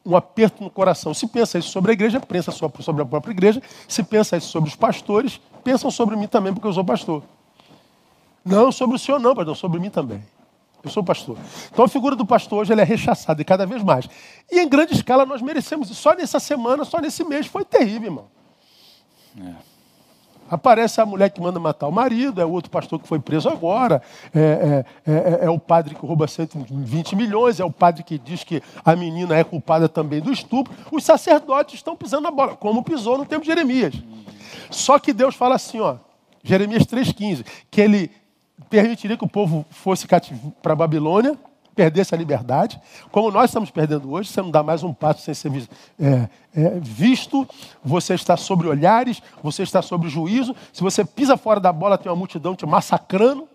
um 0.09 0.17
aperto 0.17 0.65
no 0.65 0.71
coração. 0.71 1.13
Se 1.13 1.27
pensa 1.27 1.59
isso 1.59 1.69
sobre 1.69 1.91
a 1.91 1.95
igreja, 1.95 2.19
pensa 2.19 2.51
sobre 2.51 3.03
a 3.03 3.05
própria 3.05 3.33
igreja. 3.33 3.63
Se 3.87 4.03
pensa 4.03 4.39
isso 4.39 4.49
sobre 4.49 4.71
os 4.71 4.75
pastores, 4.75 5.39
pensam 5.63 5.91
sobre 5.91 6.17
mim 6.17 6.27
também, 6.27 6.53
porque 6.53 6.67
eu 6.67 6.73
sou 6.73 6.85
pastor. 6.85 7.23
Não 8.43 8.73
sobre 8.73 8.97
o 8.97 8.99
senhor, 8.99 9.21
não, 9.21 9.35
não 9.35 9.55
sobre 9.55 9.79
mim 9.79 9.91
também. 9.91 10.25
Eu 10.83 10.91
sou 10.91 11.05
pastor. 11.05 11.37
Então 11.71 11.85
a 11.85 11.89
figura 11.89 12.17
do 12.17 12.25
pastor 12.25 12.61
hoje 12.61 12.73
é 12.73 12.85
rechaçada 12.85 13.43
e 13.43 13.45
cada 13.45 13.67
vez 13.67 13.83
mais. 13.83 14.09
E 14.51 14.59
em 14.59 14.69
grande 14.69 14.95
escala 14.95 15.27
nós 15.27 15.43
merecemos. 15.43 15.89
Só 15.89 16.15
nessa 16.15 16.41
semana, 16.41 16.85
só 16.85 17.01
nesse 17.01 17.23
mês, 17.23 17.47
foi 17.47 17.65
terrível, 17.65 18.05
irmão. 18.05 18.27
É. 19.39 19.68
Aparece 20.51 21.01
a 21.01 21.07
mulher 21.07 21.31
que 21.31 21.41
manda 21.41 21.61
matar 21.61 21.89
o 21.89 21.93
marido, 21.93 22.41
é 22.41 22.45
o 22.45 22.51
outro 22.51 22.71
pastor 22.71 22.99
que 22.99 23.07
foi 23.07 23.19
preso 23.19 23.49
agora, 23.49 24.03
é, 24.35 24.85
é, 25.07 25.13
é, 25.13 25.45
é, 25.45 25.51
o 25.51 25.59
padre 25.59 25.95
que 25.95 26.05
rouba 26.05 26.27
120 26.27 27.17
milhões, 27.17 27.61
é 27.61 27.65
o 27.65 27.71
padre 27.71 28.03
que 28.03 28.19
diz 28.19 28.45
que 28.45 28.63
a 28.85 28.97
menina 28.97 29.37
é 29.37 29.45
culpada 29.45 29.89
também 29.89 30.21
do 30.21 30.33
estupro. 30.33 30.73
Os 30.91 31.05
sacerdotes 31.05 31.75
estão 31.75 31.97
pisando 31.97 32.23
na 32.23 32.31
bola, 32.31 32.57
como 32.57 32.83
pisou 32.83 33.19
no 33.19 33.27
tempo 33.27 33.43
de 33.43 33.49
Jeremias. 33.49 33.95
Só 34.71 34.99
que 34.99 35.13
Deus 35.13 35.35
fala 35.35 35.55
assim, 35.55 35.81
ó, 35.81 35.97
Jeremias 36.43 36.85
3,15, 36.85 37.45
que 37.71 37.81
ele 37.81 38.11
permitiria 38.71 39.17
que 39.17 39.25
o 39.25 39.29
povo 39.29 39.65
fosse 39.71 40.07
para 40.63 40.73
a 40.73 40.77
Babilônia, 40.77 41.37
perdesse 41.79 42.13
a 42.13 42.19
liberdade, 42.19 42.81
como 43.13 43.31
nós 43.31 43.51
estamos 43.51 43.71
perdendo 43.71 44.11
hoje, 44.11 44.31
você 44.31 44.43
não 44.43 44.51
dá 44.51 44.65
mais 44.65 44.83
um 44.83 44.93
passo 44.93 45.23
sem 45.23 45.33
ser 45.33 45.69
é, 46.01 46.29
é, 46.53 46.81
visto, 46.81 47.47
você 47.85 48.15
está 48.15 48.37
sobre 48.37 48.67
olhares, 48.67 49.23
você 49.45 49.63
está 49.63 49.81
sobre 49.81 50.09
juízo, 50.09 50.57
se 50.73 50.83
você 50.83 51.05
pisa 51.05 51.37
fora 51.37 51.61
da 51.61 51.73
bola, 51.73 51.97
tem 51.97 52.11
uma 52.11 52.19
multidão 52.19 52.57
te 52.57 52.67
massacrando, 52.67 53.49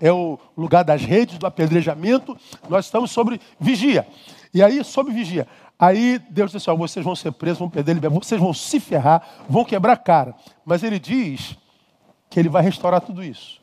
é 0.00 0.10
o 0.10 0.38
lugar 0.56 0.84
das 0.84 1.02
redes, 1.02 1.36
do 1.36 1.46
apedrejamento, 1.46 2.34
nós 2.66 2.86
estamos 2.86 3.10
sobre 3.10 3.38
vigia. 3.60 4.06
E 4.54 4.62
aí, 4.62 4.82
sob 4.82 5.12
vigia. 5.12 5.46
Aí 5.78 6.18
Deus 6.30 6.50
disse: 6.50 6.70
assim, 6.70 6.78
vocês 6.78 7.04
vão 7.04 7.14
ser 7.14 7.32
presos, 7.32 7.58
vão 7.58 7.68
perder 7.68 7.90
a 7.90 7.94
liberdade, 7.96 8.24
vocês 8.24 8.40
vão 8.40 8.54
se 8.54 8.80
ferrar, 8.80 9.22
vão 9.46 9.66
quebrar 9.66 9.92
a 9.92 9.98
cara. 9.98 10.34
Mas 10.64 10.82
ele 10.82 10.98
diz 10.98 11.58
que 12.30 12.40
ele 12.40 12.48
vai 12.48 12.62
restaurar 12.62 13.02
tudo 13.02 13.22
isso. 13.22 13.60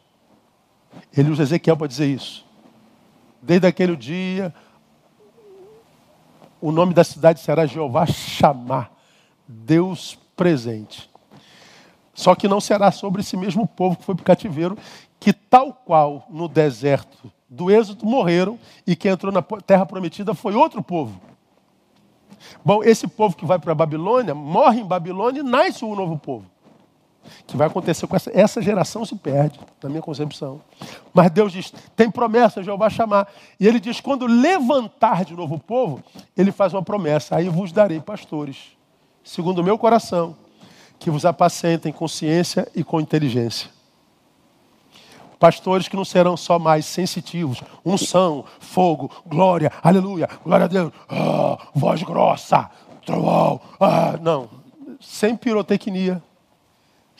Ele 1.18 1.32
usa 1.32 1.42
Ezequiel 1.42 1.76
para 1.76 1.88
dizer 1.88 2.06
isso. 2.06 2.51
Desde 3.42 3.68
aquele 3.68 3.96
dia, 3.96 4.54
o 6.60 6.72
nome 6.72 6.94
da 6.94 7.04
cidade 7.04 7.40
será 7.40 7.66
Jeová 7.66 8.06
chamar, 8.06 8.92
Deus 9.48 10.18
presente. 10.36 11.10
Só 12.14 12.36
que 12.36 12.48
não 12.48 12.62
será 12.62 12.92
sobre 12.92 13.22
esse 13.22 13.36
mesmo 13.36 13.68
povo 13.68 13.96
que 13.96 14.04
foi 14.04 14.14
para 14.14 14.22
o 14.22 14.26
cativeiro, 14.26 14.78
que 15.20 15.34
tal 15.34 15.74
qual 15.74 16.28
no 16.30 16.48
deserto 16.48 17.32
do 17.50 17.72
Êxodo 17.72 18.06
morreram 18.06 18.60
e 18.86 18.96
que 18.96 19.10
entrou 19.10 19.32
na 19.32 19.42
terra 19.42 19.86
prometida 19.86 20.34
foi 20.34 20.54
outro 20.54 20.84
povo. 20.84 21.20
Bom, 22.64 22.84
esse 22.84 23.08
povo 23.08 23.36
que 23.36 23.46
vai 23.46 23.60
para 23.60 23.72
a 23.72 23.76
Babilônia, 23.76 24.34
morre 24.34 24.82
em 24.82 24.86
Babilônia 24.86 25.42
e 25.42 25.44
nasce 25.44 25.84
um 25.84 25.96
novo 25.96 26.18
povo. 26.18 26.46
Que 27.46 27.56
vai 27.56 27.68
acontecer 27.68 28.08
com 28.08 28.16
essa, 28.16 28.32
essa 28.34 28.62
geração 28.62 29.06
se 29.06 29.16
perde, 29.16 29.60
na 29.82 29.90
minha 29.90 30.02
concepção. 30.02 30.62
Mas 31.14 31.30
Deus 31.32 31.52
diz: 31.52 31.74
tem 31.96 32.10
promessa, 32.10 32.64
Jeová 32.64 32.90
chamar. 32.90 33.28
E 33.60 33.68
ele 33.68 33.80
diz: 33.80 34.00
quando 34.02 34.26
levantar 34.26 35.24
de 35.26 35.36
novo 35.36 35.56
o 35.56 35.60
povo, 35.60 36.04
ele 36.36 36.52
faz 36.52 36.74
uma 36.74 36.84
promessa: 36.84 37.36
aí 37.36 37.50
vos 37.50 37.72
darei 37.72 38.00
pastores, 38.00 38.58
segundo 39.24 39.60
o 39.60 39.64
meu 39.64 39.78
coração, 39.78 40.36
que 41.00 41.10
vos 41.10 41.26
apacentem 41.26 41.92
com 41.92 42.08
ciência 42.08 42.68
e 42.76 42.84
com 42.84 43.00
inteligência. 43.00 43.70
Pastores 45.40 45.88
que 45.88 45.96
não 45.96 46.06
serão 46.06 46.38
só 46.38 46.60
mais 46.60 46.86
sensitivos, 46.86 47.64
unção, 47.84 48.46
fogo, 48.60 49.10
glória, 49.26 49.72
aleluia, 49.82 50.30
glória 50.46 50.66
a 50.66 50.68
Deus, 50.68 50.94
ah, 51.10 51.58
voz 51.74 52.04
grossa, 52.04 52.70
trovão, 53.04 53.60
ah, 53.80 54.20
não, 54.22 54.48
sem 55.00 55.36
pirotecnia, 55.36 56.22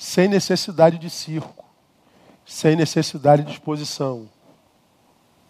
sem 0.02 0.28
necessidade 0.28 0.98
de 0.98 1.12
circo, 1.12 1.64
sem 2.44 2.76
necessidade 2.76 3.44
de 3.44 3.52
exposição. 3.52 4.28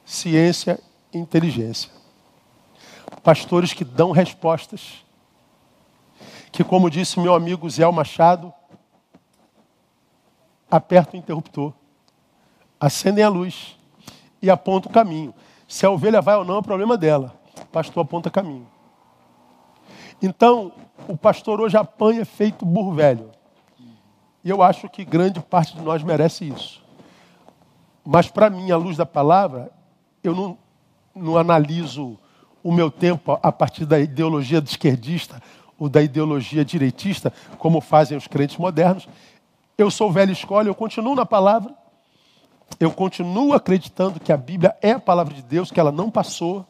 Ciência 0.04 0.78
e 1.14 1.18
inteligência. 1.18 1.90
Pastores 3.24 3.72
que 3.72 3.86
dão 3.86 4.12
respostas. 4.12 5.06
Que, 6.52 6.66
como 6.66 6.90
disse 6.90 7.18
meu 7.18 7.34
amigo 7.34 7.70
Zé 7.70 7.90
Machado, 7.90 8.54
aperta 10.70 11.16
o 11.16 11.20
interruptor, 11.20 11.72
acendem 12.78 13.24
a 13.24 13.30
luz 13.30 13.80
e 14.42 14.50
aponta 14.50 14.90
o 14.90 14.92
caminho. 14.92 15.34
Se 15.66 15.86
a 15.86 15.90
ovelha 15.90 16.22
vai 16.22 16.36
ou 16.36 16.44
não, 16.44 16.58
é 16.58 16.62
problema 16.62 16.98
dela. 16.98 17.34
O 17.58 17.66
pastor 17.68 18.04
aponta 18.04 18.30
caminho. 18.30 18.68
Então, 20.22 20.74
o 21.08 21.16
pastor 21.16 21.62
hoje 21.62 21.78
apanha 21.78 22.26
feito 22.26 22.66
burro 22.66 22.92
velho. 22.92 23.32
E 24.44 24.50
eu 24.50 24.62
acho 24.62 24.90
que 24.90 25.06
grande 25.06 25.40
parte 25.40 25.76
de 25.76 25.82
nós 25.82 26.04
merece 26.04 26.48
isso. 26.48 26.82
Mas 28.04 28.28
para 28.28 28.50
mim, 28.50 28.72
à 28.72 28.78
luz 28.78 28.98
da 28.98 29.06
palavra, 29.06 29.72
eu 30.24 30.36
não, 30.36 30.58
não 31.16 31.38
analiso 31.38 32.18
o 32.64 32.72
meu 32.72 32.90
tempo 32.90 33.40
a 33.42 33.52
partir 33.52 33.86
da 33.86 34.00
ideologia 34.00 34.60
esquerdista 34.60 35.42
ou 35.78 35.90
da 35.90 36.02
ideologia 36.02 36.64
direitista, 36.64 37.34
como 37.58 37.82
fazem 37.82 38.18
os 38.18 38.28
crentes 38.28 38.58
modernos. 38.58 39.08
Eu 39.78 39.90
sou 39.90 40.12
velho 40.12 40.32
escola, 40.32 40.68
eu 40.68 40.76
continuo 40.76 41.16
na 41.16 41.26
palavra, 41.26 41.74
eu 42.80 42.92
continuo 42.92 43.54
acreditando 43.54 44.20
que 44.20 44.32
a 44.32 44.38
Bíblia 44.38 44.76
é 44.82 44.92
a 44.92 45.00
palavra 45.00 45.34
de 45.34 45.42
Deus, 45.42 45.72
que 45.72 45.80
ela 45.80 45.92
não 45.92 46.10
passou, 46.10 46.66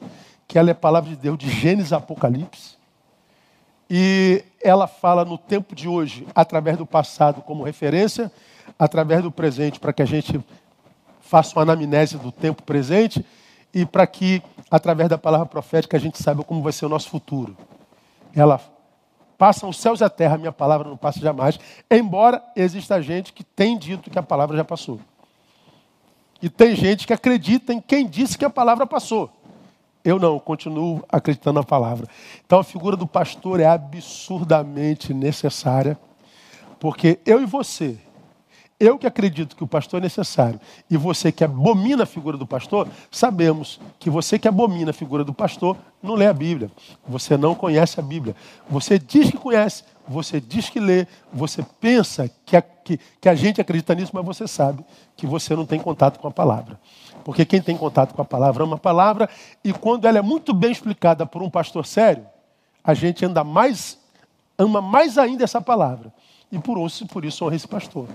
que 0.47 0.57
ela 0.57 0.69
é 0.69 0.71
a 0.71 0.75
palavra 0.75 1.09
de 1.09 1.15
Deus 1.15 1.37
de 1.37 1.49
Gênesis 1.49 1.93
a 1.93 1.97
Apocalipse. 1.97 2.80
E 3.93 4.45
ela 4.63 4.87
fala 4.87 5.25
no 5.25 5.37
tempo 5.37 5.75
de 5.75 5.85
hoje, 5.85 6.25
através 6.33 6.77
do 6.77 6.85
passado 6.85 7.41
como 7.41 7.61
referência, 7.61 8.31
através 8.79 9.21
do 9.21 9.29
presente, 9.29 9.81
para 9.81 9.91
que 9.91 10.01
a 10.01 10.05
gente 10.05 10.39
faça 11.19 11.59
uma 11.59 11.63
anamnese 11.63 12.17
do 12.17 12.31
tempo 12.31 12.63
presente 12.63 13.25
e 13.73 13.85
para 13.85 14.07
que, 14.07 14.41
através 14.69 15.09
da 15.09 15.17
palavra 15.17 15.45
profética, 15.45 15.97
a 15.97 15.99
gente 15.99 16.23
saiba 16.23 16.41
como 16.41 16.61
vai 16.61 16.71
ser 16.71 16.85
o 16.85 16.89
nosso 16.89 17.09
futuro. 17.09 17.57
Ela 18.33 18.61
passa 19.37 19.67
os 19.67 19.75
céus 19.77 19.99
e 19.99 20.05
a 20.05 20.09
terra, 20.09 20.35
a 20.35 20.37
minha 20.37 20.53
palavra 20.53 20.87
não 20.87 20.95
passa 20.95 21.19
jamais, 21.19 21.59
embora 21.89 22.41
exista 22.55 23.01
gente 23.01 23.33
que 23.33 23.43
tem 23.43 23.77
dito 23.77 24.09
que 24.09 24.17
a 24.17 24.23
palavra 24.23 24.55
já 24.55 24.63
passou. 24.63 25.01
E 26.41 26.49
tem 26.49 26.77
gente 26.77 27.05
que 27.05 27.11
acredita 27.11 27.73
em 27.73 27.81
quem 27.81 28.07
disse 28.07 28.37
que 28.37 28.45
a 28.45 28.49
palavra 28.49 28.87
passou. 28.87 29.29
Eu 30.03 30.19
não, 30.19 30.39
continuo 30.39 31.03
acreditando 31.09 31.59
na 31.59 31.65
palavra. 31.65 32.07
Então 32.45 32.59
a 32.59 32.63
figura 32.63 32.97
do 32.97 33.05
pastor 33.05 33.59
é 33.59 33.65
absurdamente 33.65 35.13
necessária, 35.13 35.97
porque 36.79 37.19
eu 37.25 37.41
e 37.41 37.45
você, 37.45 37.97
eu 38.81 38.97
que 38.97 39.05
acredito 39.05 39.55
que 39.55 39.63
o 39.63 39.67
pastor 39.67 39.99
é 39.99 40.03
necessário, 40.03 40.59
e 40.89 40.97
você 40.97 41.31
que 41.31 41.43
abomina 41.43 42.01
a 42.01 42.05
figura 42.07 42.35
do 42.35 42.47
pastor, 42.47 42.87
sabemos 43.11 43.79
que 43.99 44.09
você 44.09 44.39
que 44.39 44.47
abomina 44.47 44.89
a 44.89 44.93
figura 44.93 45.23
do 45.23 45.35
pastor 45.35 45.77
não 46.01 46.15
lê 46.15 46.25
a 46.25 46.33
Bíblia. 46.33 46.71
Você 47.07 47.37
não 47.37 47.53
conhece 47.53 47.99
a 47.99 48.03
Bíblia. 48.03 48.35
Você 48.67 48.97
diz 48.97 49.29
que 49.29 49.37
conhece, 49.37 49.83
você 50.07 50.41
diz 50.41 50.67
que 50.67 50.79
lê, 50.79 51.05
você 51.31 51.63
pensa 51.79 52.27
que 52.43 52.57
a, 52.57 52.61
que, 52.63 52.99
que 53.21 53.29
a 53.29 53.35
gente 53.35 53.61
acredita 53.61 53.93
nisso, 53.93 54.13
mas 54.15 54.25
você 54.25 54.47
sabe 54.47 54.83
que 55.15 55.27
você 55.27 55.55
não 55.55 55.67
tem 55.67 55.79
contato 55.79 56.19
com 56.19 56.27
a 56.27 56.31
palavra. 56.31 56.79
Porque 57.23 57.45
quem 57.45 57.61
tem 57.61 57.77
contato 57.77 58.13
com 58.13 58.21
a 58.21 58.25
palavra 58.25 58.63
ama 58.63 58.75
a 58.75 58.79
palavra, 58.79 59.29
e 59.63 59.71
quando 59.73 60.05
ela 60.05 60.17
é 60.17 60.21
muito 60.21 60.53
bem 60.53 60.71
explicada 60.71 61.25
por 61.25 61.41
um 61.41 61.49
pastor 61.49 61.85
sério, 61.85 62.25
a 62.83 62.93
gente 62.93 63.23
anda 63.25 63.43
mais, 63.43 63.97
ama 64.57 64.81
mais 64.81 65.17
ainda 65.17 65.43
essa 65.43 65.61
palavra. 65.61 66.11
E 66.51 66.59
por 66.59 66.83
isso, 66.85 67.05
por 67.07 67.23
isso 67.23 67.45
honra 67.45 67.55
esse 67.55 67.67
pastor. 67.67 68.07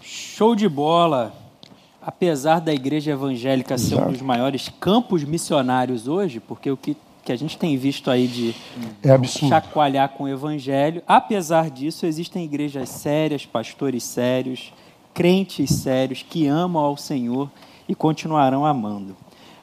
Show 0.00 0.54
de 0.54 0.68
bola! 0.68 1.32
Apesar 2.00 2.60
da 2.60 2.72
igreja 2.72 3.12
evangélica 3.12 3.78
ser 3.78 3.96
um 3.96 4.12
dos 4.12 4.20
maiores 4.20 4.68
campos 4.68 5.24
missionários 5.24 6.06
hoje, 6.06 6.38
porque 6.38 6.70
o 6.70 6.76
que, 6.76 6.94
que 7.24 7.32
a 7.32 7.36
gente 7.36 7.56
tem 7.56 7.78
visto 7.78 8.10
aí 8.10 8.28
de 8.28 8.54
é 9.02 9.26
chacoalhar 9.26 10.10
com 10.10 10.24
o 10.24 10.28
evangelho, 10.28 11.02
apesar 11.06 11.70
disso, 11.70 12.04
existem 12.04 12.44
igrejas 12.44 12.90
sérias, 12.90 13.46
pastores 13.46 14.04
sérios, 14.04 14.70
crentes 15.14 15.70
sérios 15.70 16.24
que 16.28 16.46
amam 16.46 16.82
ao 16.82 16.96
Senhor 16.96 17.48
e 17.88 17.94
continuarão 17.94 18.66
amando. 18.66 19.16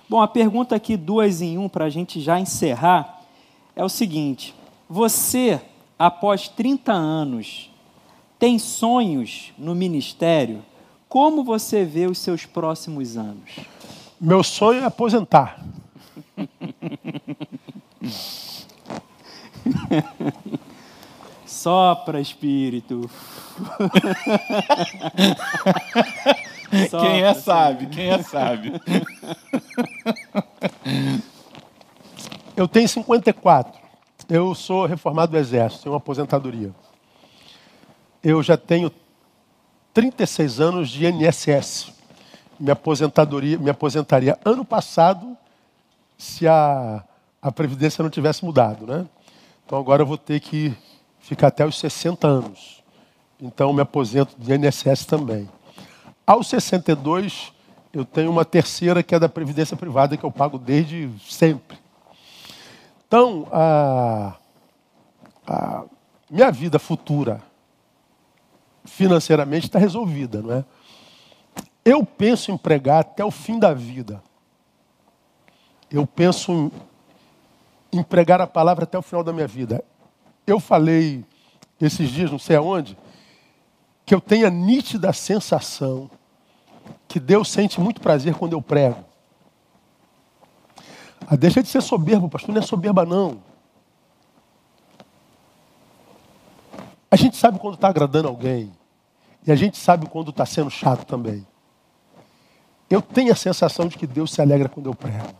Bom, 0.09 0.21
a 0.21 0.27
pergunta 0.27 0.75
aqui, 0.75 0.97
duas 0.97 1.41
em 1.41 1.57
um, 1.57 1.69
para 1.69 1.85
a 1.85 1.89
gente 1.89 2.21
já 2.21 2.39
encerrar, 2.39 3.21
é 3.75 3.83
o 3.83 3.89
seguinte: 3.89 4.55
você, 4.89 5.61
após 5.99 6.47
30 6.47 6.93
anos, 6.93 7.69
tem 8.39 8.57
sonhos 8.57 9.51
no 9.57 9.75
ministério? 9.75 10.63
Como 11.07 11.43
você 11.43 11.83
vê 11.83 12.07
os 12.07 12.17
seus 12.17 12.45
próximos 12.45 13.17
anos? 13.17 13.51
Meu 14.19 14.43
sonho 14.43 14.81
é 14.81 14.85
aposentar. 14.85 15.63
Sopra, 21.61 22.19
espírito. 22.21 23.07
quem 26.89 27.21
é 27.21 27.33
sabe, 27.35 27.85
quem 27.85 28.09
é 28.09 28.23
sabe. 28.23 28.73
Eu 32.57 32.67
tenho 32.67 32.89
54. 32.89 33.79
Eu 34.27 34.55
sou 34.55 34.87
reformado 34.87 35.33
do 35.33 35.37
Exército, 35.37 35.83
tenho 35.83 35.93
uma 35.93 35.99
aposentadoria. 35.99 36.73
Eu 38.23 38.41
já 38.41 38.57
tenho 38.57 38.91
36 39.93 40.59
anos 40.59 40.89
de 40.89 41.05
INSS. 41.05 41.91
Minha 42.59 42.73
aposentadoria, 42.73 43.59
me 43.59 43.69
aposentaria 43.69 44.39
ano 44.43 44.65
passado 44.65 45.37
se 46.17 46.47
a, 46.47 47.03
a 47.39 47.51
Previdência 47.51 48.01
não 48.01 48.09
tivesse 48.09 48.43
mudado, 48.43 48.87
né? 48.87 49.05
Então 49.63 49.77
agora 49.77 50.01
eu 50.01 50.07
vou 50.07 50.17
ter 50.17 50.39
que 50.39 50.75
ficar 51.21 51.47
até 51.47 51.65
os 51.65 51.79
60 51.79 52.27
anos. 52.27 52.83
Então 53.39 53.73
me 53.73 53.81
aposento 53.81 54.35
de 54.37 54.53
INSS 54.53 55.05
também. 55.05 55.49
Aos 56.25 56.47
62, 56.47 57.51
eu 57.93 58.05
tenho 58.05 58.29
uma 58.29 58.45
terceira 58.45 59.01
que 59.01 59.15
é 59.15 59.19
da 59.19 59.27
Previdência 59.27 59.75
Privada, 59.75 60.15
que 60.15 60.23
eu 60.23 60.31
pago 60.31 60.57
desde 60.57 61.09
sempre. 61.27 61.77
Então, 63.07 63.47
a, 63.51 64.35
a 65.45 65.83
minha 66.29 66.51
vida 66.51 66.79
futura, 66.79 67.41
financeiramente, 68.85 69.65
está 69.65 69.77
resolvida, 69.77 70.41
não 70.41 70.53
é? 70.53 70.65
Eu 71.83 72.05
penso 72.05 72.51
em 72.51 72.57
pregar 72.57 73.01
até 73.01 73.25
o 73.25 73.31
fim 73.31 73.59
da 73.59 73.73
vida. 73.73 74.23
Eu 75.89 76.07
penso 76.07 76.71
em 77.91 78.01
pregar 78.01 78.39
a 78.39 78.47
palavra 78.47 78.85
até 78.85 78.97
o 78.97 79.01
final 79.01 79.23
da 79.23 79.33
minha 79.33 79.47
vida. 79.47 79.83
Eu 80.45 80.59
falei 80.59 81.25
esses 81.79 82.09
dias, 82.09 82.31
não 82.31 82.39
sei 82.39 82.55
aonde, 82.55 82.97
que 84.05 84.13
eu 84.13 84.21
tenho 84.21 84.47
a 84.47 84.49
nítida 84.49 85.11
sensação 85.13 86.09
que 87.07 87.19
Deus 87.19 87.49
sente 87.49 87.79
muito 87.79 88.01
prazer 88.01 88.35
quando 88.35 88.53
eu 88.53 88.61
prego. 88.61 89.03
Ah, 91.27 91.35
deixa 91.35 91.61
de 91.61 91.69
ser 91.69 91.81
soberbo, 91.81 92.29
pastor, 92.29 92.53
não 92.53 92.61
é 92.61 92.65
soberba 92.65 93.05
não. 93.05 93.41
A 97.09 97.15
gente 97.15 97.35
sabe 97.35 97.59
quando 97.59 97.75
está 97.75 97.89
agradando 97.89 98.27
alguém. 98.27 98.71
E 99.45 99.51
a 99.51 99.55
gente 99.55 99.77
sabe 99.77 100.07
quando 100.07 100.29
está 100.29 100.45
sendo 100.45 100.69
chato 100.69 101.05
também. 101.05 101.45
eu 102.89 103.01
tenho 103.01 103.31
a 103.31 103.35
sensação 103.35 103.87
de 103.87 103.97
que 103.97 104.05
Deus 104.05 104.31
se 104.33 104.41
alegra 104.41 104.69
quando 104.69 104.87
eu 104.87 104.95
prego. 104.95 105.33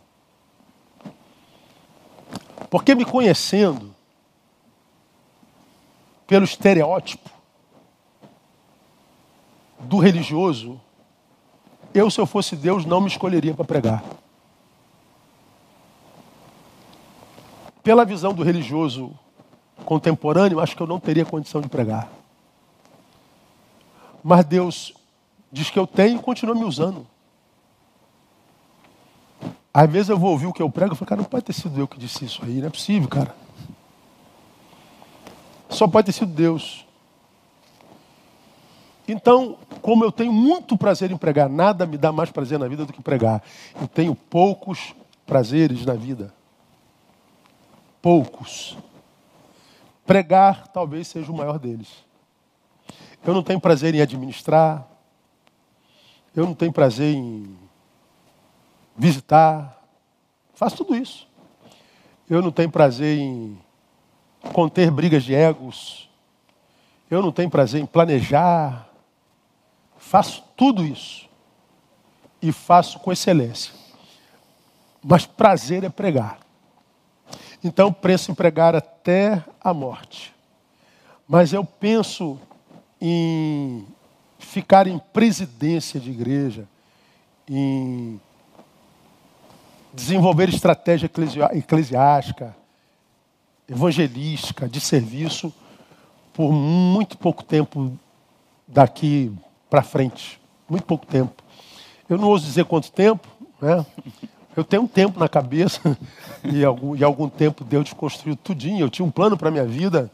Porque 2.68 2.94
me 2.94 3.04
conhecendo, 3.04 3.91
pelo 6.26 6.44
estereótipo 6.44 7.30
do 9.80 9.98
religioso, 9.98 10.80
eu, 11.92 12.10
se 12.10 12.20
eu 12.20 12.26
fosse 12.26 12.56
Deus, 12.56 12.84
não 12.84 13.00
me 13.00 13.08
escolheria 13.08 13.54
para 13.54 13.64
pregar. 13.64 14.04
Pela 17.82 18.04
visão 18.04 18.32
do 18.32 18.42
religioso 18.42 19.12
contemporâneo, 19.84 20.60
acho 20.60 20.76
que 20.76 20.82
eu 20.82 20.86
não 20.86 21.00
teria 21.00 21.24
condição 21.24 21.60
de 21.60 21.68
pregar. 21.68 22.08
Mas 24.22 24.44
Deus 24.44 24.94
diz 25.50 25.68
que 25.68 25.78
eu 25.78 25.86
tenho 25.86 26.18
e 26.18 26.22
continua 26.22 26.54
me 26.54 26.64
usando. 26.64 27.06
Às 29.74 29.90
vezes 29.90 30.08
eu 30.10 30.18
vou 30.18 30.30
ouvir 30.30 30.46
o 30.46 30.52
que 30.52 30.62
eu 30.62 30.70
prego 30.70 30.94
e 30.94 30.96
falo, 30.96 31.08
cara, 31.08 31.20
não 31.22 31.28
pode 31.28 31.44
ter 31.44 31.52
sido 31.52 31.78
eu 31.80 31.88
que 31.88 31.98
disse 31.98 32.24
isso 32.24 32.44
aí, 32.44 32.60
não 32.60 32.68
é 32.68 32.70
possível, 32.70 33.08
cara. 33.08 33.34
Só 35.72 35.88
pode 35.88 36.06
ter 36.06 36.12
sido 36.12 36.32
Deus. 36.32 36.86
Então, 39.08 39.58
como 39.80 40.04
eu 40.04 40.12
tenho 40.12 40.32
muito 40.32 40.76
prazer 40.76 41.10
em 41.10 41.16
pregar, 41.16 41.48
nada 41.48 41.86
me 41.86 41.98
dá 41.98 42.12
mais 42.12 42.30
prazer 42.30 42.58
na 42.58 42.68
vida 42.68 42.86
do 42.86 42.92
que 42.92 43.02
pregar. 43.02 43.42
Eu 43.80 43.88
tenho 43.88 44.14
poucos 44.14 44.94
prazeres 45.26 45.84
na 45.84 45.94
vida. 45.94 46.32
Poucos. 48.00 48.76
Pregar 50.06 50.68
talvez 50.68 51.08
seja 51.08 51.30
o 51.32 51.34
maior 51.34 51.58
deles. 51.58 51.88
Eu 53.24 53.34
não 53.34 53.42
tenho 53.42 53.60
prazer 53.60 53.94
em 53.94 54.00
administrar. 54.00 54.86
Eu 56.34 56.46
não 56.46 56.54
tenho 56.54 56.72
prazer 56.72 57.14
em 57.14 57.56
visitar. 58.96 59.80
Faço 60.54 60.76
tudo 60.76 60.94
isso. 60.96 61.26
Eu 62.28 62.42
não 62.42 62.50
tenho 62.50 62.70
prazer 62.70 63.18
em 63.18 63.58
conter 64.52 64.90
brigas 64.90 65.24
de 65.24 65.34
egos. 65.34 66.08
Eu 67.10 67.22
não 67.22 67.32
tenho 67.32 67.50
prazer 67.50 67.80
em 67.80 67.86
planejar. 67.86 68.88
Faço 69.98 70.42
tudo 70.56 70.84
isso. 70.84 71.28
E 72.40 72.50
faço 72.50 72.98
com 72.98 73.12
excelência. 73.12 73.72
Mas 75.02 75.26
prazer 75.26 75.84
é 75.84 75.88
pregar. 75.88 76.38
Então 77.62 77.92
penso 77.92 78.30
em 78.30 78.34
pregar 78.34 78.74
até 78.74 79.44
a 79.60 79.72
morte. 79.72 80.34
Mas 81.28 81.52
eu 81.52 81.64
penso 81.64 82.38
em 83.00 83.86
ficar 84.38 84.86
em 84.86 84.98
presidência 84.98 85.98
de 85.98 86.10
igreja, 86.10 86.66
em 87.48 88.20
desenvolver 89.92 90.48
estratégia 90.48 91.10
eclesiástica, 91.52 92.56
evangelística, 93.72 94.68
de 94.68 94.80
serviço, 94.80 95.52
por 96.32 96.52
muito 96.52 97.16
pouco 97.18 97.42
tempo 97.42 97.92
daqui 98.66 99.32
para 99.68 99.82
frente. 99.82 100.40
Muito 100.68 100.84
pouco 100.84 101.06
tempo. 101.06 101.42
Eu 102.08 102.18
não 102.18 102.28
ouso 102.28 102.44
dizer 102.44 102.64
quanto 102.64 102.90
tempo, 102.90 103.26
né? 103.60 103.84
Eu 104.54 104.62
tenho 104.64 104.82
um 104.82 104.86
tempo 104.86 105.18
na 105.18 105.28
cabeça 105.28 105.96
e 106.44 106.64
algum, 106.64 106.94
e 106.94 107.02
algum 107.02 107.28
tempo 107.28 107.64
Deus 107.64 107.84
desconstruiu 107.84 108.36
tudinho. 108.36 108.80
Eu 108.80 108.90
tinha 108.90 109.04
um 109.04 109.10
plano 109.10 109.36
para 109.36 109.48
a 109.48 109.50
minha 109.50 109.64
vida. 109.64 110.10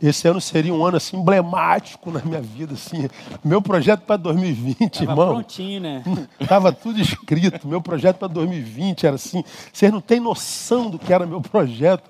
Esse 0.00 0.28
ano 0.28 0.40
seria 0.40 0.72
um 0.72 0.84
ano 0.84 0.98
assim 0.98 1.16
emblemático 1.16 2.10
na 2.10 2.20
minha 2.22 2.40
vida, 2.40 2.74
assim. 2.74 3.08
Meu 3.42 3.60
projeto 3.60 4.02
para 4.02 4.16
2020, 4.16 4.98
Tava 5.00 5.10
irmão. 5.10 5.28
prontinho, 5.34 5.80
né? 5.80 6.04
Tava 6.46 6.72
tudo 6.72 7.00
escrito. 7.00 7.66
Meu 7.66 7.80
projeto 7.80 8.18
para 8.18 8.28
2020 8.28 9.06
era 9.06 9.16
assim. 9.16 9.42
Vocês 9.72 9.90
não 9.90 10.00
têm 10.00 10.20
noção 10.20 10.90
do 10.90 10.98
que 10.98 11.12
era 11.12 11.26
meu 11.26 11.40
projeto. 11.40 12.09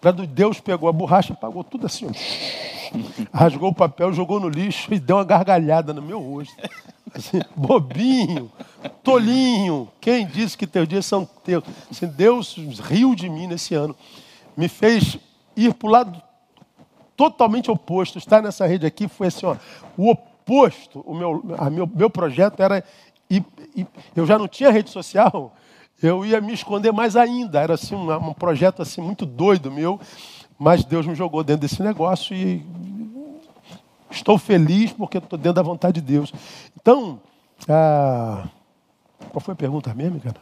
Para 0.00 0.12
Deus 0.12 0.60
pegou 0.60 0.88
a 0.88 0.92
borracha, 0.92 1.34
pagou 1.34 1.62
tudo 1.62 1.86
assim. 1.86 2.06
Rasgou 3.32 3.70
o 3.70 3.74
papel, 3.74 4.12
jogou 4.12 4.40
no 4.40 4.48
lixo 4.48 4.92
e 4.92 4.98
deu 4.98 5.16
uma 5.16 5.24
gargalhada 5.24 5.92
no 5.92 6.02
meu 6.02 6.20
rosto. 6.20 6.54
Assim, 7.12 7.40
bobinho, 7.56 8.50
tolinho, 9.02 9.88
quem 10.00 10.26
disse 10.26 10.56
que 10.56 10.66
teus 10.66 10.88
dias 10.88 11.04
são 11.04 11.24
teus? 11.24 11.64
Assim, 11.90 12.06
Deus 12.06 12.56
riu 12.80 13.14
de 13.14 13.28
mim 13.28 13.46
nesse 13.46 13.74
ano. 13.74 13.96
Me 14.56 14.68
fez 14.68 15.18
ir 15.56 15.74
para 15.74 15.88
o 15.88 15.90
lado 15.90 16.22
totalmente 17.16 17.70
oposto. 17.70 18.16
Estar 18.16 18.42
nessa 18.42 18.66
rede 18.66 18.86
aqui 18.86 19.08
foi 19.08 19.26
assim, 19.26 19.44
ó, 19.44 19.56
o 19.96 20.10
oposto. 20.10 21.00
O 21.00 21.14
meu, 21.14 21.44
a 21.58 21.68
meu, 21.68 21.86
meu 21.86 22.08
projeto 22.08 22.60
era. 22.60 22.82
E, 23.28 23.44
eu 24.16 24.26
já 24.26 24.38
não 24.38 24.48
tinha 24.48 24.70
rede 24.70 24.90
social, 24.90 25.54
eu 26.02 26.24
ia 26.24 26.40
me 26.40 26.52
esconder 26.52 26.92
mais 26.92 27.16
ainda. 27.16 27.60
Era 27.60 27.74
assim, 27.74 27.94
um, 27.94 28.12
um 28.12 28.32
projeto 28.32 28.82
assim 28.82 29.00
muito 29.00 29.26
doido 29.26 29.70
meu. 29.70 30.00
Mas 30.58 30.84
Deus 30.84 31.06
me 31.06 31.14
jogou 31.14 31.42
dentro 31.42 31.62
desse 31.62 31.82
negócio 31.82 32.36
e 32.36 32.64
estou 34.10 34.36
feliz 34.36 34.92
porque 34.92 35.18
estou 35.18 35.38
dentro 35.38 35.54
da 35.54 35.62
vontade 35.62 36.00
de 36.00 36.12
Deus. 36.12 36.32
Então, 36.78 37.20
ah, 37.68 38.46
qual 39.30 39.40
foi 39.40 39.52
a 39.52 39.56
pergunta 39.56 39.94
mesmo, 39.94 40.20
cara? 40.20 40.36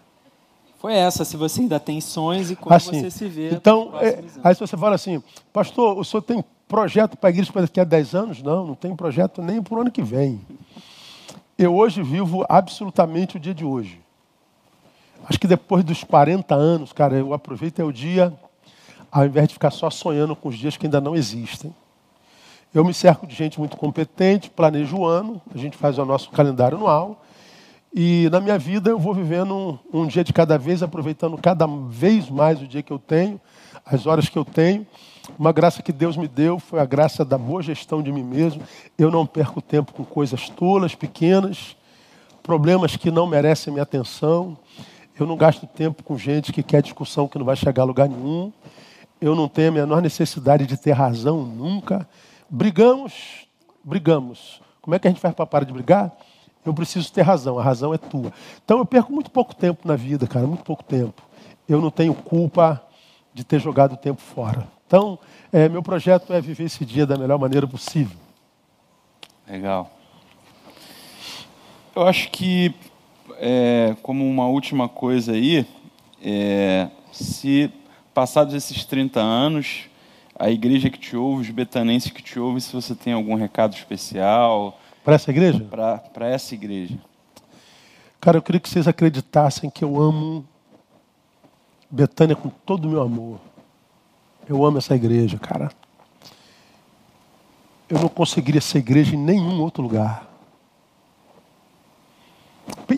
Foi 0.78 0.94
essa, 0.94 1.24
se 1.24 1.36
você 1.36 1.60
ainda 1.62 1.80
tem 1.80 2.00
sonhos 2.00 2.50
e 2.50 2.56
como 2.56 2.74
assim, 2.74 3.00
você 3.00 3.10
se 3.10 3.28
vê. 3.28 3.50
Então, 3.52 3.92
é, 4.00 4.22
aí 4.44 4.54
você 4.54 4.76
fala 4.76 4.94
assim, 4.94 5.22
pastor, 5.52 5.98
o 5.98 6.04
senhor 6.04 6.22
tem 6.22 6.44
projeto 6.68 7.16
para 7.16 7.28
a 7.28 7.30
igreja 7.30 7.52
para 7.52 7.62
daqui 7.62 7.80
a 7.80 7.84
10 7.84 8.14
anos? 8.14 8.42
Não, 8.42 8.66
não 8.66 8.74
tem 8.74 8.94
projeto 8.94 9.42
nem 9.42 9.60
para 9.60 9.74
o 9.74 9.80
ano 9.80 9.90
que 9.90 10.02
vem. 10.02 10.40
Eu 11.56 11.74
hoje 11.74 12.02
vivo 12.02 12.44
absolutamente 12.48 13.36
o 13.36 13.40
dia 13.40 13.54
de 13.54 13.64
hoje. 13.64 14.00
Acho 15.24 15.38
que 15.38 15.46
depois 15.46 15.84
dos 15.84 16.04
40 16.04 16.54
anos, 16.54 16.92
cara, 16.92 17.16
eu 17.16 17.32
aproveito 17.32 17.80
é 17.80 17.84
o 17.84 17.92
dia 17.92 18.32
ao 19.10 19.26
invés 19.26 19.48
de 19.48 19.54
ficar 19.54 19.70
só 19.70 19.90
sonhando 19.90 20.36
com 20.36 20.48
os 20.48 20.58
dias 20.58 20.76
que 20.76 20.86
ainda 20.86 21.00
não 21.00 21.16
existem. 21.16 21.74
Eu 22.72 22.84
me 22.84 22.92
cerco 22.92 23.26
de 23.26 23.34
gente 23.34 23.58
muito 23.58 23.76
competente, 23.76 24.50
planejo 24.50 24.98
o 24.98 25.06
ano, 25.06 25.40
a 25.54 25.58
gente 25.58 25.76
faz 25.76 25.98
o 25.98 26.04
nosso 26.04 26.30
calendário 26.30 26.76
anual. 26.76 27.24
E 27.94 28.28
na 28.30 28.40
minha 28.40 28.58
vida 28.58 28.90
eu 28.90 28.98
vou 28.98 29.14
vivendo 29.14 29.54
um, 29.54 29.78
um, 30.02 30.06
dia 30.06 30.22
de 30.22 30.32
cada 30.32 30.58
vez, 30.58 30.82
aproveitando 30.82 31.38
cada 31.38 31.66
vez 31.88 32.28
mais 32.28 32.60
o 32.60 32.66
dia 32.66 32.82
que 32.82 32.92
eu 32.92 32.98
tenho, 32.98 33.40
as 33.84 34.06
horas 34.06 34.28
que 34.28 34.36
eu 34.36 34.44
tenho. 34.44 34.86
Uma 35.38 35.52
graça 35.52 35.82
que 35.82 35.92
Deus 35.92 36.16
me 36.16 36.28
deu 36.28 36.58
foi 36.58 36.80
a 36.80 36.84
graça 36.84 37.24
da 37.24 37.38
boa 37.38 37.62
gestão 37.62 38.02
de 38.02 38.12
mim 38.12 38.22
mesmo. 38.22 38.62
Eu 38.98 39.10
não 39.10 39.26
perco 39.26 39.62
tempo 39.62 39.94
com 39.94 40.04
coisas 40.04 40.50
tolas, 40.50 40.94
pequenas, 40.94 41.74
problemas 42.42 42.96
que 42.96 43.10
não 43.10 43.26
merecem 43.26 43.72
minha 43.72 43.82
atenção. 43.82 44.58
Eu 45.18 45.26
não 45.26 45.36
gasto 45.36 45.66
tempo 45.66 46.02
com 46.02 46.16
gente 46.16 46.52
que 46.52 46.62
quer 46.62 46.82
discussão 46.82 47.26
que 47.28 47.38
não 47.38 47.44
vai 47.44 47.56
chegar 47.56 47.82
a 47.82 47.86
lugar 47.86 48.08
nenhum 48.08 48.52
eu 49.20 49.34
não 49.34 49.48
tenho 49.48 49.68
a 49.68 49.72
menor 49.72 50.00
necessidade 50.00 50.66
de 50.66 50.76
ter 50.76 50.92
razão 50.92 51.42
nunca. 51.42 52.08
Brigamos, 52.48 53.46
brigamos. 53.82 54.60
Como 54.80 54.94
é 54.94 54.98
que 54.98 55.08
a 55.08 55.10
gente 55.10 55.20
faz 55.20 55.34
para 55.34 55.46
parar 55.46 55.64
de 55.64 55.72
brigar? 55.72 56.12
Eu 56.64 56.72
preciso 56.72 57.12
ter 57.12 57.22
razão, 57.22 57.58
a 57.58 57.62
razão 57.62 57.92
é 57.92 57.98
tua. 57.98 58.32
Então 58.64 58.78
eu 58.78 58.86
perco 58.86 59.12
muito 59.12 59.30
pouco 59.30 59.54
tempo 59.54 59.86
na 59.86 59.96
vida, 59.96 60.26
cara, 60.26 60.46
muito 60.46 60.64
pouco 60.64 60.84
tempo. 60.84 61.22
Eu 61.68 61.80
não 61.80 61.90
tenho 61.90 62.14
culpa 62.14 62.82
de 63.34 63.44
ter 63.44 63.60
jogado 63.60 63.92
o 63.94 63.96
tempo 63.96 64.20
fora. 64.20 64.66
Então, 64.86 65.18
é, 65.52 65.68
meu 65.68 65.82
projeto 65.82 66.32
é 66.32 66.40
viver 66.40 66.64
esse 66.64 66.84
dia 66.84 67.06
da 67.06 67.16
melhor 67.16 67.38
maneira 67.38 67.66
possível. 67.66 68.16
Legal. 69.46 69.90
Eu 71.94 72.06
acho 72.06 72.30
que, 72.30 72.74
é, 73.38 73.96
como 74.02 74.28
uma 74.28 74.46
última 74.46 74.88
coisa 74.88 75.32
aí, 75.32 75.66
é, 76.22 76.88
se 77.12 77.70
passados 78.12 78.54
esses 78.54 78.84
30 78.84 79.20
anos, 79.20 79.84
a 80.38 80.50
igreja 80.50 80.90
que 80.90 80.98
te 80.98 81.16
ouve, 81.16 81.42
os 81.42 81.50
betanenses 81.50 82.10
que 82.10 82.22
te 82.22 82.38
ouvem, 82.38 82.60
se 82.60 82.72
você 82.72 82.94
tem 82.94 83.12
algum 83.12 83.34
recado 83.34 83.74
especial. 83.74 84.78
Para 85.04 85.14
essa 85.14 85.30
igreja? 85.30 85.64
Para 85.64 86.28
essa 86.28 86.54
igreja. 86.54 86.98
Cara, 88.20 88.38
eu 88.38 88.42
queria 88.42 88.60
que 88.60 88.68
vocês 88.68 88.88
acreditassem 88.88 89.70
que 89.70 89.84
eu 89.84 90.00
amo 90.00 90.44
Betânia 91.90 92.36
com 92.36 92.48
todo 92.48 92.86
o 92.86 92.90
meu 92.90 93.02
amor. 93.02 93.40
Eu 94.48 94.64
amo 94.64 94.78
essa 94.78 94.94
igreja, 94.94 95.38
cara. 95.38 95.70
Eu 97.88 97.98
não 97.98 98.08
conseguiria 98.08 98.60
ser 98.60 98.78
igreja 98.78 99.14
em 99.14 99.18
nenhum 99.18 99.60
outro 99.62 99.82
lugar. 99.82 100.27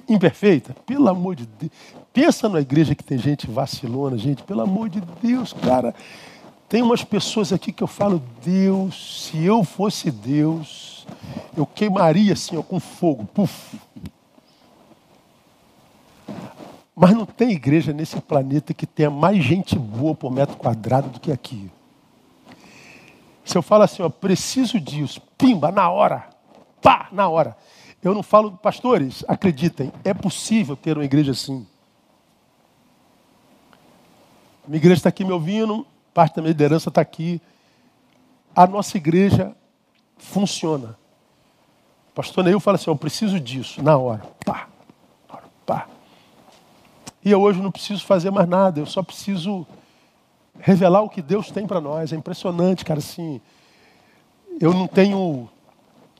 Imperfeita? 0.09 0.75
Pelo 0.87 1.09
amor 1.09 1.35
de 1.37 1.47
Deus. 1.47 1.73
Pensa 2.13 2.49
na 2.49 2.61
igreja 2.61 2.95
que 2.95 3.05
tem 3.05 3.19
gente 3.19 3.49
vacilona, 3.51 4.19
gente, 4.19 4.43
pelo 4.43 4.61
amor 4.61 4.89
de 4.89 5.01
Deus, 5.23 5.53
cara. 5.53 5.95
Tem 6.69 6.83
umas 6.83 7.03
pessoas 7.03 7.53
aqui 7.53 7.73
que 7.73 7.83
eu 7.83 7.87
falo, 7.89 8.23
Deus, 8.45 9.27
se 9.29 9.45
eu 9.45 9.65
fosse 9.65 10.11
Deus, 10.11 11.07
eu 11.57 11.67
queimaria 11.67 12.33
assim, 12.33 12.57
ó, 12.57 12.63
com 12.63 12.79
fogo. 12.79 13.25
Puf. 13.27 13.77
Mas 16.95 17.15
não 17.15 17.27
tem 17.27 17.51
igreja 17.51 17.93
nesse 17.93 18.21
planeta 18.21 18.75
que 18.75 18.87
tenha 18.87 19.11
mais 19.11 19.43
gente 19.43 19.79
boa 19.79 20.15
por 20.15 20.31
metro 20.31 20.57
quadrado 20.57 21.09
do 21.09 21.19
que 21.19 21.33
aqui. 21.33 21.71
Se 23.45 23.57
eu 23.57 23.63
falo 23.63 23.85
assim, 23.85 24.03
ó, 24.03 24.09
preciso 24.09 24.79
disso, 24.79 25.21
pimba, 25.37 25.73
na 25.73 25.91
hora, 25.91 26.29
pá, 26.81 27.09
na 27.11 27.29
hora. 27.29 27.57
Eu 28.03 28.15
não 28.15 28.23
falo, 28.23 28.53
pastores, 28.53 29.25
acreditem, 29.29 29.93
é 30.03 30.15
possível 30.15 30.75
ter 30.75 30.97
uma 30.97 31.05
igreja 31.05 31.33
assim. 31.33 31.67
Minha 34.67 34.79
igreja 34.79 35.01
está 35.01 35.09
aqui 35.09 35.25
me 35.25 35.33
ouvindo, 35.33 35.87
parte 36.15 36.37
da 36.37 36.43
minha 36.43 36.53
liderança 36.53 36.89
está 36.89 37.01
aqui. 37.01 37.41
A 38.55 38.67
nossa 38.67 38.97
igreja 38.97 39.55
funciona. 40.17 40.97
O 42.11 42.15
pastor 42.15 42.45
Neil 42.45 42.61
fala 42.61 42.77
assim: 42.77 42.91
eu 42.91 42.97
preciso 42.97 43.39
disso, 43.39 43.83
na 43.83 43.97
hora. 43.97 44.23
Pá, 44.45 44.69
pá. 45.67 45.87
E 47.25 47.31
eu 47.31 47.41
hoje 47.41 47.61
não 47.61 47.71
preciso 47.71 48.05
fazer 48.05 48.31
mais 48.31 48.49
nada, 48.49 48.81
eu 48.81 48.87
só 48.87 49.03
preciso 49.03 49.67
revelar 50.59 51.03
o 51.03 51.09
que 51.09 51.21
Deus 51.21 51.51
tem 51.51 51.67
para 51.67 51.81
nós. 51.81 52.13
É 52.13 52.17
impressionante, 52.17 52.85
cara, 52.85 52.99
assim. 52.99 53.41
Eu 54.61 54.73
não 54.73 54.87
tenho 54.87 55.49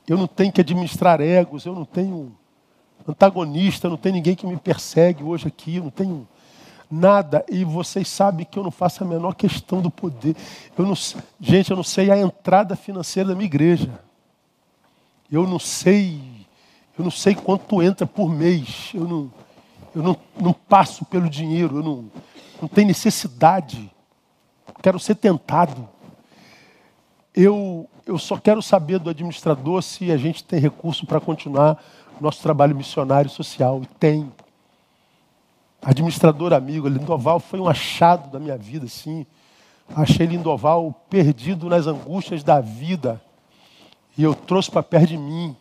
eu 0.07 0.17
não 0.17 0.27
tenho 0.27 0.51
que 0.51 0.61
administrar 0.61 1.21
egos, 1.21 1.65
eu 1.65 1.73
não 1.73 1.85
tenho 1.85 2.35
antagonista, 3.07 3.89
não 3.89 3.97
tem 3.97 4.11
ninguém 4.11 4.35
que 4.35 4.45
me 4.45 4.57
persegue 4.57 5.23
hoje 5.23 5.47
aqui, 5.47 5.77
eu 5.77 5.83
não 5.83 5.89
tenho 5.89 6.27
nada. 6.89 7.45
E 7.49 7.63
vocês 7.63 8.07
sabem 8.09 8.45
que 8.45 8.59
eu 8.59 8.63
não 8.63 8.71
faço 8.71 9.03
a 9.03 9.07
menor 9.07 9.33
questão 9.33 9.81
do 9.81 9.89
poder. 9.89 10.35
Eu 10.77 10.85
não, 10.85 10.95
gente, 11.39 11.71
eu 11.71 11.77
não 11.77 11.83
sei 11.83 12.11
a 12.11 12.17
entrada 12.17 12.75
financeira 12.75 13.29
da 13.29 13.35
minha 13.35 13.45
igreja. 13.45 13.89
Eu 15.31 15.47
não 15.47 15.59
sei, 15.59 16.19
eu 16.97 17.03
não 17.03 17.11
sei 17.11 17.33
quanto 17.33 17.81
entra 17.81 18.05
por 18.05 18.29
mês. 18.29 18.91
Eu 18.93 19.07
não, 19.07 19.31
eu 19.95 20.03
não, 20.03 20.17
não 20.39 20.53
passo 20.53 21.05
pelo 21.05 21.29
dinheiro, 21.29 21.77
eu 21.77 21.83
não, 21.83 22.11
não 22.61 22.67
tenho 22.67 22.87
necessidade. 22.87 23.89
Quero 24.81 24.99
ser 24.99 25.15
tentado. 25.15 25.87
Eu, 27.33 27.89
eu 28.05 28.17
só 28.17 28.37
quero 28.37 28.61
saber 28.61 28.99
do 28.99 29.09
administrador 29.09 29.81
se 29.81 30.11
a 30.11 30.17
gente 30.17 30.43
tem 30.43 30.59
recurso 30.59 31.05
para 31.05 31.19
continuar 31.19 31.81
nosso 32.19 32.41
trabalho 32.41 32.75
missionário 32.75 33.29
social. 33.29 33.81
E 33.83 33.85
tem. 33.85 34.31
Administrador 35.81 36.53
amigo, 36.53 36.87
Lindoval 36.87 37.39
foi 37.39 37.59
um 37.59 37.67
achado 37.67 38.29
da 38.29 38.39
minha 38.39 38.57
vida, 38.57 38.87
sim. 38.87 39.25
Achei 39.95 40.27
Lindoval 40.27 40.93
perdido 41.09 41.67
nas 41.67 41.87
angústias 41.87 42.43
da 42.43 42.61
vida. 42.61 43.21
E 44.17 44.23
eu 44.23 44.35
trouxe 44.35 44.69
para 44.69 44.83
perto 44.83 45.07
de 45.07 45.17
mim. 45.17 45.55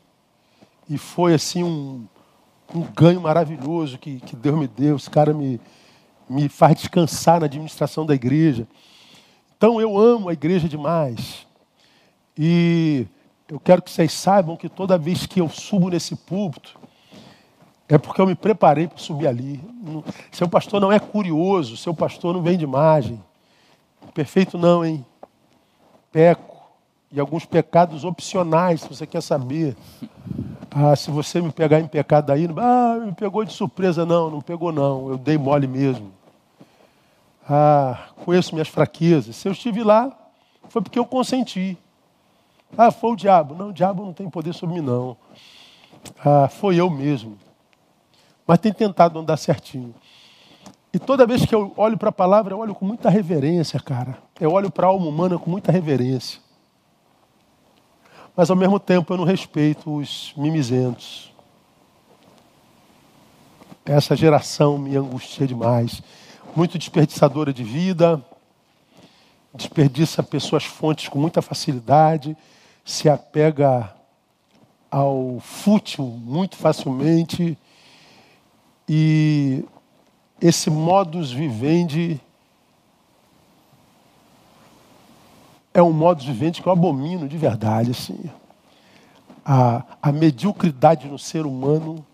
E 0.88 0.98
foi 0.98 1.34
assim 1.34 1.62
um, 1.62 2.06
um 2.74 2.82
ganho 2.82 3.20
maravilhoso 3.20 3.96
que, 3.96 4.20
que 4.20 4.36
Deus 4.36 4.58
me 4.58 4.66
deu. 4.66 4.96
Esse 4.96 5.08
cara 5.08 5.32
me, 5.32 5.60
me 6.28 6.48
faz 6.48 6.76
descansar 6.76 7.40
na 7.40 7.46
administração 7.46 8.04
da 8.04 8.14
igreja. 8.14 8.66
Então 9.56 9.80
eu 9.80 9.96
amo 9.96 10.28
a 10.28 10.32
igreja 10.32 10.68
demais. 10.68 11.46
E 12.42 13.06
eu 13.46 13.60
quero 13.60 13.82
que 13.82 13.90
vocês 13.90 14.14
saibam 14.14 14.56
que 14.56 14.66
toda 14.66 14.96
vez 14.96 15.26
que 15.26 15.42
eu 15.42 15.48
subo 15.50 15.90
nesse 15.90 16.16
púlpito, 16.16 16.80
é 17.86 17.98
porque 17.98 18.18
eu 18.18 18.26
me 18.26 18.34
preparei 18.34 18.88
para 18.88 18.96
subir 18.96 19.26
ali. 19.26 19.60
Seu 20.32 20.48
pastor 20.48 20.80
não 20.80 20.90
é 20.90 20.98
curioso, 20.98 21.76
seu 21.76 21.92
pastor 21.92 22.32
não 22.32 22.40
vem 22.40 22.56
de 22.56 22.64
imagem. 22.64 23.22
Perfeito 24.14 24.56
não, 24.56 24.82
hein? 24.82 25.04
Peco. 26.10 26.56
E 27.12 27.20
alguns 27.20 27.44
pecados 27.44 28.04
opcionais, 28.04 28.80
se 28.80 28.88
você 28.88 29.06
quer 29.06 29.20
saber. 29.20 29.76
Ah, 30.70 30.96
se 30.96 31.10
você 31.10 31.42
me 31.42 31.52
pegar 31.52 31.78
em 31.78 31.86
pecado 31.86 32.30
aí, 32.30 32.48
ah, 32.56 33.02
me 33.04 33.12
pegou 33.12 33.44
de 33.44 33.52
surpresa. 33.52 34.06
Não, 34.06 34.30
não 34.30 34.40
pegou 34.40 34.72
não. 34.72 35.10
Eu 35.10 35.18
dei 35.18 35.36
mole 35.36 35.66
mesmo. 35.66 36.10
Ah, 37.46 38.08
conheço 38.24 38.54
minhas 38.54 38.68
fraquezas. 38.68 39.36
Se 39.36 39.46
eu 39.46 39.52
estive 39.52 39.84
lá, 39.84 40.10
foi 40.70 40.80
porque 40.80 40.98
eu 40.98 41.04
consenti. 41.04 41.76
Ah, 42.76 42.90
foi 42.90 43.12
o 43.12 43.16
diabo. 43.16 43.54
Não, 43.54 43.68
o 43.68 43.72
diabo 43.72 44.04
não 44.04 44.12
tem 44.12 44.28
poder 44.28 44.54
sobre 44.54 44.76
mim, 44.76 44.80
não. 44.80 45.16
Ah, 46.24 46.48
foi 46.48 46.76
eu 46.76 46.88
mesmo. 46.88 47.36
Mas 48.46 48.58
tem 48.58 48.72
tentado 48.72 49.18
andar 49.18 49.36
certinho. 49.36 49.94
E 50.92 50.98
toda 50.98 51.26
vez 51.26 51.44
que 51.44 51.54
eu 51.54 51.72
olho 51.76 51.96
para 51.96 52.08
a 52.08 52.12
palavra, 52.12 52.54
eu 52.54 52.58
olho 52.58 52.74
com 52.74 52.84
muita 52.84 53.08
reverência, 53.08 53.78
cara. 53.78 54.18
Eu 54.40 54.52
olho 54.52 54.70
para 54.70 54.86
a 54.86 54.90
alma 54.90 55.06
humana 55.06 55.38
com 55.38 55.50
muita 55.50 55.70
reverência. 55.70 56.40
Mas 58.36 58.50
ao 58.50 58.56
mesmo 58.56 58.80
tempo 58.80 59.12
eu 59.12 59.16
não 59.16 59.24
respeito 59.24 59.94
os 59.94 60.32
mimizentos. 60.36 61.32
Essa 63.84 64.16
geração 64.16 64.78
me 64.78 64.96
angustia 64.96 65.46
demais. 65.46 66.02
Muito 66.56 66.78
desperdiçadora 66.78 67.52
de 67.52 67.62
vida, 67.62 68.24
desperdiça 69.54 70.22
pessoas 70.22 70.64
fontes 70.64 71.08
com 71.08 71.18
muita 71.18 71.40
facilidade 71.40 72.36
se 72.84 73.08
apega 73.08 73.94
ao 74.90 75.38
fútil 75.40 76.04
muito 76.04 76.56
facilmente 76.56 77.56
e 78.88 79.64
esse 80.40 80.70
modus 80.70 81.30
vivendi 81.30 82.20
é 85.72 85.82
um 85.82 85.92
modus 85.92 86.24
vivendi 86.24 86.60
que 86.60 86.68
eu 86.68 86.72
abomino 86.72 87.28
de 87.28 87.36
verdade. 87.36 87.92
Assim. 87.92 88.18
A, 89.44 89.84
a 90.02 90.12
mediocridade 90.12 91.06
no 91.06 91.18
ser 91.18 91.46
humano 91.46 92.04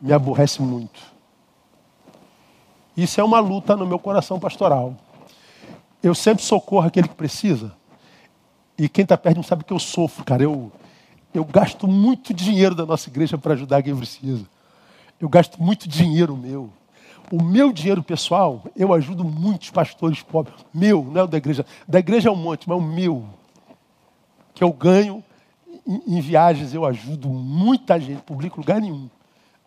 me 0.00 0.12
aborrece 0.12 0.60
muito. 0.60 1.00
Isso 2.96 3.20
é 3.20 3.24
uma 3.24 3.40
luta 3.40 3.76
no 3.76 3.86
meu 3.86 3.98
coração 3.98 4.38
pastoral. 4.38 4.94
Eu 6.02 6.14
sempre 6.14 6.44
socorro 6.44 6.86
aquele 6.86 7.08
que 7.08 7.14
precisa. 7.14 7.72
E 8.78 8.88
quem 8.88 9.02
está 9.02 9.16
perto 9.16 9.38
mim 9.38 9.42
sabe 9.42 9.64
que 9.64 9.72
eu 9.72 9.78
sofro, 9.78 10.24
cara. 10.24 10.42
Eu, 10.42 10.70
eu 11.32 11.44
gasto 11.44 11.88
muito 11.88 12.34
dinheiro 12.34 12.74
da 12.74 12.84
nossa 12.84 13.08
igreja 13.08 13.38
para 13.38 13.54
ajudar 13.54 13.82
quem 13.82 13.96
precisa. 13.96 14.44
Eu 15.20 15.28
gasto 15.28 15.62
muito 15.62 15.88
dinheiro 15.88 16.36
meu. 16.36 16.70
O 17.30 17.42
meu 17.42 17.72
dinheiro 17.72 18.02
pessoal, 18.02 18.62
eu 18.76 18.92
ajudo 18.92 19.24
muitos 19.24 19.70
pastores 19.70 20.22
pobres. 20.22 20.54
Meu, 20.72 21.02
não 21.04 21.22
é 21.22 21.24
o 21.24 21.26
da 21.26 21.38
igreja. 21.38 21.66
Da 21.88 21.98
igreja 21.98 22.28
é 22.28 22.32
um 22.32 22.36
monte, 22.36 22.68
mas 22.68 22.78
o 22.78 22.82
meu. 22.82 23.24
Que 24.54 24.62
eu 24.62 24.72
ganho 24.72 25.24
em, 25.86 26.18
em 26.18 26.20
viagens, 26.20 26.72
eu 26.74 26.84
ajudo 26.84 27.28
muita 27.28 27.98
gente, 27.98 28.22
publico 28.22 28.60
lugar 28.60 28.80
nenhum. 28.80 29.08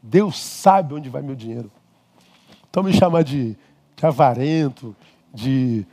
Deus 0.01 0.39
sabe 0.39 0.93
onde 0.93 1.09
vai 1.09 1.21
meu 1.21 1.35
dinheiro. 1.35 1.71
Então 2.69 2.83
me 2.83 2.93
chamar 2.93 3.23
de, 3.23 3.57
de 3.95 4.05
avarento, 4.05 4.95
de 5.33 5.85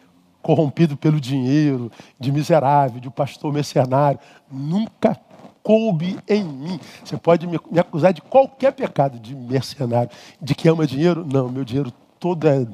corrompido 0.47 0.97
pelo 0.97 1.21
dinheiro, 1.21 1.91
de 2.21 2.31
miserável, 2.31 3.01
de 3.01 3.11
pastor 3.11 3.53
mercenário. 3.53 4.21
Nunca 4.49 5.19
coube 5.61 6.17
em 6.29 6.45
mim. 6.45 6.79
Você 7.05 7.17
pode 7.17 7.49
me, 7.49 7.59
acusar 7.77 8.13
de 8.13 8.23
qualquer 8.23 8.73
pecado, 8.73 9.19
de 9.19 9.35
mercenário, 9.35 10.09
de 10.41 10.55
que 10.55 10.69
ama 10.69 10.87
dinheiro. 10.87 11.27
Não, 11.27 11.49
meu 11.49 11.65
dinheiro 11.65 11.93
todo 12.21 12.47
é. 12.47 12.65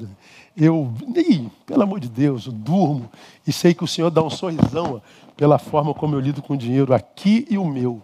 Eu, 0.55 0.93
ih, 1.17 1.49
pelo 1.65 1.81
amor 1.81 1.99
de 1.99 2.09
Deus, 2.09 2.45
eu 2.45 2.53
durmo 2.53 3.09
e 3.47 3.51
sei 3.51 3.73
que 3.73 3.83
o 3.83 3.87
Senhor 3.87 4.11
dá 4.11 4.21
um 4.21 4.29
sorrisão 4.29 5.01
pela 5.35 5.57
forma 5.57 5.95
como 5.95 6.13
eu 6.13 6.19
lido 6.19 6.43
com 6.43 6.53
o 6.53 6.57
dinheiro 6.57 6.93
aqui 6.93 7.47
e 7.49 7.57
o 7.57 7.65
meu. 7.65 8.03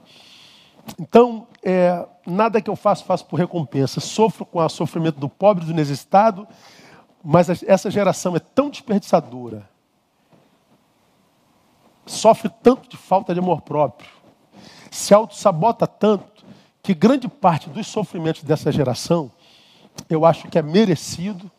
Então, 1.00 1.46
é, 1.62 2.08
nada 2.26 2.60
que 2.60 2.72
eu 2.72 2.76
faço, 2.76 3.06
faço 3.06 3.24
por 3.28 3.38
recompensa. 3.38 4.00
Sofro 4.00 4.48
com 4.48 4.58
o 4.58 4.68
sofrimento 4.68 5.20
do 5.20 5.30
pobre, 5.30 5.64
do 5.64 5.76
necessitado 5.76 6.48
mas 7.24 7.64
essa 7.64 7.91
geração 7.91 8.36
é 8.36 8.40
tão 8.40 8.70
desperdiçadora, 8.70 9.70
sofre 12.06 12.50
tanto 12.64 12.90
de 12.90 12.98
falta 12.98 13.34
de 13.34 13.40
amor 13.40 13.62
próprio, 13.62 14.10
se 14.90 15.14
auto-sabota 15.14 15.86
tanto, 15.86 16.46
que 16.82 16.94
grande 16.94 17.28
parte 17.28 17.70
dos 17.70 17.88
sofrimentos 17.88 18.44
dessa 18.44 18.72
geração 18.72 19.32
eu 20.10 20.26
acho 20.26 20.48
que 20.48 20.58
é 20.58 20.62
merecido 20.62 21.52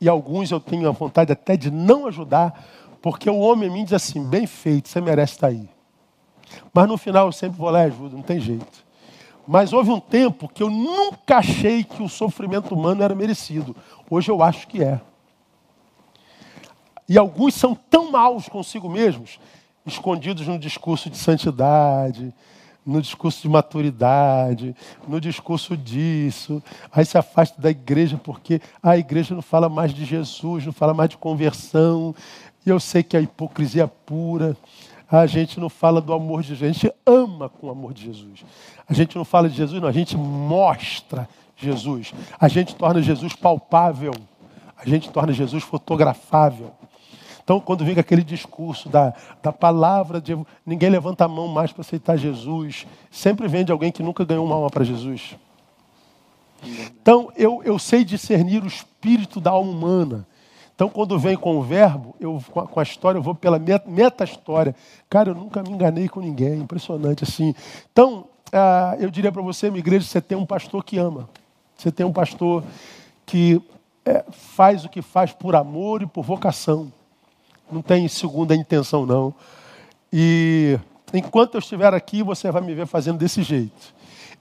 e 0.00 0.08
alguns 0.08 0.50
eu 0.50 0.60
tenho 0.60 0.88
a 0.88 0.92
vontade 0.92 1.32
até 1.32 1.56
de 1.56 1.70
não 1.70 2.06
ajudar, 2.06 2.64
porque 3.00 3.30
o 3.30 3.38
homem 3.38 3.68
em 3.68 3.72
mim 3.72 3.84
diz 3.84 3.94
assim: 3.94 4.22
bem 4.22 4.46
feito, 4.46 4.88
você 4.88 5.00
merece 5.00 5.34
estar 5.34 5.48
aí. 5.48 5.68
Mas 6.72 6.86
no 6.86 6.98
final 6.98 7.26
eu 7.26 7.32
sempre 7.32 7.58
vou 7.58 7.70
lá 7.70 7.82
e 7.82 7.86
ajudo, 7.86 8.16
não 8.16 8.22
tem 8.22 8.38
jeito. 8.38 8.85
Mas 9.46 9.72
houve 9.72 9.90
um 9.90 10.00
tempo 10.00 10.48
que 10.48 10.62
eu 10.62 10.68
nunca 10.68 11.38
achei 11.38 11.84
que 11.84 12.02
o 12.02 12.08
sofrimento 12.08 12.74
humano 12.74 13.02
era 13.02 13.14
merecido. 13.14 13.76
Hoje 14.10 14.30
eu 14.30 14.42
acho 14.42 14.66
que 14.66 14.82
é. 14.82 15.00
E 17.08 17.16
alguns 17.16 17.54
são 17.54 17.74
tão 17.74 18.10
maus 18.10 18.48
consigo 18.48 18.88
mesmos, 18.88 19.38
escondidos 19.84 20.46
no 20.48 20.58
discurso 20.58 21.08
de 21.08 21.16
santidade, 21.16 22.34
no 22.84 23.00
discurso 23.00 23.42
de 23.42 23.48
maturidade, 23.48 24.74
no 25.06 25.20
discurso 25.20 25.76
disso. 25.76 26.60
Aí 26.90 27.04
se 27.04 27.16
afasta 27.16 27.60
da 27.60 27.70
igreja 27.70 28.16
porque 28.16 28.60
a 28.82 28.96
igreja 28.96 29.34
não 29.34 29.42
fala 29.42 29.68
mais 29.68 29.94
de 29.94 30.04
Jesus, 30.04 30.66
não 30.66 30.72
fala 30.72 30.92
mais 30.92 31.10
de 31.10 31.16
conversão. 31.16 32.14
E 32.64 32.70
eu 32.70 32.80
sei 32.80 33.04
que 33.04 33.16
a 33.16 33.20
hipocrisia 33.20 33.84
é 33.84 33.86
pura. 33.86 34.56
A 35.10 35.26
gente 35.26 35.60
não 35.60 35.68
fala 35.68 36.00
do 36.00 36.12
amor 36.12 36.42
de 36.42 36.48
Jesus, 36.48 36.70
a 36.70 36.72
gente 36.72 36.94
ama 37.06 37.48
com 37.48 37.68
o 37.68 37.70
amor 37.70 37.92
de 37.92 38.04
Jesus. 38.04 38.44
A 38.88 38.92
gente 38.92 39.16
não 39.16 39.24
fala 39.24 39.48
de 39.48 39.56
Jesus, 39.56 39.80
não, 39.80 39.88
a 39.88 39.92
gente 39.92 40.16
mostra 40.16 41.28
Jesus. 41.56 42.12
A 42.38 42.48
gente 42.48 42.74
torna 42.74 43.00
Jesus 43.00 43.32
palpável. 43.34 44.12
A 44.76 44.88
gente 44.88 45.10
torna 45.10 45.32
Jesus 45.32 45.62
fotografável. 45.62 46.72
Então, 47.42 47.60
quando 47.60 47.84
vem 47.84 47.98
aquele 47.98 48.24
discurso 48.24 48.88
da, 48.88 49.14
da 49.40 49.52
palavra 49.52 50.20
de 50.20 50.36
ninguém 50.64 50.90
levanta 50.90 51.24
a 51.24 51.28
mão 51.28 51.46
mais 51.46 51.72
para 51.72 51.82
aceitar 51.82 52.16
Jesus, 52.16 52.86
sempre 53.10 53.46
vem 53.46 53.64
de 53.64 53.70
alguém 53.70 53.92
que 53.92 54.02
nunca 54.02 54.24
ganhou 54.24 54.44
uma 54.44 54.56
alma 54.56 54.68
para 54.68 54.84
Jesus. 54.84 55.36
Então, 57.00 57.30
eu, 57.36 57.62
eu 57.64 57.78
sei 57.78 58.04
discernir 58.04 58.64
o 58.64 58.66
espírito 58.66 59.40
da 59.40 59.52
alma 59.52 59.70
humana. 59.70 60.26
Então, 60.76 60.90
quando 60.90 61.18
vem 61.18 61.38
com 61.38 61.56
o 61.56 61.62
verbo, 61.62 62.14
eu, 62.20 62.38
com, 62.52 62.78
a, 62.78 62.82
história, 62.82 63.16
eu 63.16 63.22
vou 63.22 63.34
pela 63.34 63.58
meta-história. 63.86 64.76
Cara, 65.08 65.30
eu 65.30 65.34
nunca 65.34 65.62
me 65.62 65.70
enganei 65.70 66.06
com 66.06 66.20
ninguém, 66.20 66.60
impressionante 66.60 67.24
assim. 67.24 67.54
Então, 67.90 68.26
ah, 68.52 68.94
eu 69.00 69.10
diria 69.10 69.32
para 69.32 69.40
você, 69.40 69.70
minha 69.70 69.80
igreja, 69.80 70.06
você 70.06 70.20
tem 70.20 70.36
um 70.36 70.44
pastor 70.44 70.84
que 70.84 70.98
ama. 70.98 71.30
Você 71.78 71.90
tem 71.90 72.04
um 72.04 72.12
pastor 72.12 72.62
que 73.24 73.58
é, 74.04 74.22
faz 74.30 74.84
o 74.84 74.90
que 74.90 75.00
faz 75.00 75.32
por 75.32 75.56
amor 75.56 76.02
e 76.02 76.06
por 76.06 76.22
vocação. 76.22 76.92
Não 77.72 77.80
tem 77.80 78.06
segunda 78.06 78.54
intenção, 78.54 79.06
não. 79.06 79.34
E 80.12 80.78
enquanto 81.14 81.54
eu 81.54 81.58
estiver 81.58 81.94
aqui, 81.94 82.22
você 82.22 82.50
vai 82.50 82.60
me 82.60 82.74
ver 82.74 82.86
fazendo 82.86 83.16
desse 83.16 83.42
jeito. 83.42 83.94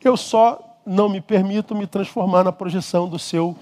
Eu 0.04 0.18
só 0.18 0.60
não 0.86 1.08
me 1.08 1.22
permito 1.22 1.74
me 1.74 1.88
transformar 1.88 2.44
na 2.44 2.52
projeção 2.52 3.08
do 3.08 3.18
seu 3.18 3.56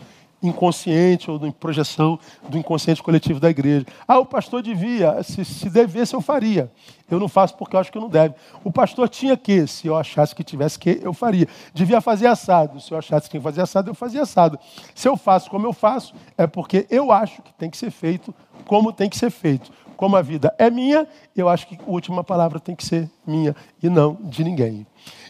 inconsciente 0.43 1.31
ou 1.31 1.39
na 1.39 1.51
projeção 1.51 2.19
do 2.47 2.57
inconsciente 2.57 3.01
coletivo 3.01 3.39
da 3.39 3.49
igreja. 3.49 3.85
Ah, 4.07 4.19
o 4.19 4.25
pastor 4.25 4.61
devia, 4.61 5.23
se, 5.23 5.43
se 5.45 5.69
devesse, 5.69 6.13
eu 6.13 6.21
faria. 6.21 6.69
Eu 7.09 7.19
não 7.19 7.27
faço 7.27 7.55
porque 7.55 7.75
eu 7.75 7.79
acho 7.79 7.91
que 7.91 7.99
não 7.99 8.09
deve. 8.09 8.35
O 8.63 8.71
pastor 8.71 9.07
tinha 9.07 9.37
que, 9.37 9.65
se 9.67 9.87
eu 9.87 9.95
achasse 9.95 10.35
que 10.35 10.43
tivesse 10.43 10.77
que, 10.77 10.99
eu 11.01 11.13
faria. 11.13 11.47
Devia 11.73 12.01
fazer 12.01 12.27
assado. 12.27 12.79
Se 12.79 12.91
eu 12.91 12.97
achasse 12.97 13.25
que 13.25 13.31
tinha 13.31 13.41
que 13.41 13.43
fazer 13.43 13.61
assado, 13.61 13.89
eu 13.89 13.95
fazia 13.95 14.21
assado. 14.21 14.59
Se 14.93 15.07
eu 15.07 15.15
faço 15.15 15.49
como 15.49 15.65
eu 15.65 15.73
faço, 15.73 16.13
é 16.37 16.45
porque 16.45 16.85
eu 16.89 17.11
acho 17.11 17.41
que 17.41 17.53
tem 17.53 17.69
que 17.69 17.77
ser 17.77 17.91
feito 17.91 18.33
como 18.65 18.91
tem 18.91 19.09
que 19.09 19.17
ser 19.17 19.29
feito. 19.29 19.71
Como 19.95 20.15
a 20.15 20.21
vida 20.21 20.53
é 20.57 20.69
minha, 20.69 21.07
eu 21.35 21.47
acho 21.47 21.67
que 21.67 21.77
a 21.79 21.89
última 21.89 22.23
palavra 22.23 22.59
tem 22.59 22.75
que 22.75 22.85
ser 22.85 23.09
minha 23.25 23.55
e 23.81 23.89
não 23.89 24.17
de 24.21 24.43
ninguém. 24.43 24.85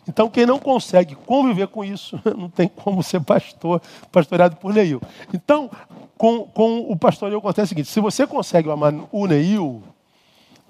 Então, 0.08 0.30
quem 0.30 0.46
não 0.46 0.60
consegue 0.60 1.16
conviver 1.16 1.68
com 1.68 1.84
isso, 1.84 2.20
não 2.38 2.50
tem 2.50 2.68
como 2.68 3.02
ser 3.02 3.22
pastor, 3.22 3.82
pastoreado 4.12 4.56
por 4.58 4.74
Neil. 4.74 5.02
Então, 5.34 5.70
com, 6.18 6.44
com 6.46 6.80
o 6.92 6.96
pastoreio 6.96 7.40
acontece 7.40 7.66
o 7.66 7.70
seguinte: 7.70 7.90
se 7.90 8.00
você 8.00 8.28
consegue 8.28 8.70
amar 8.70 8.94
o 9.12 9.28
Neil, 9.28 9.82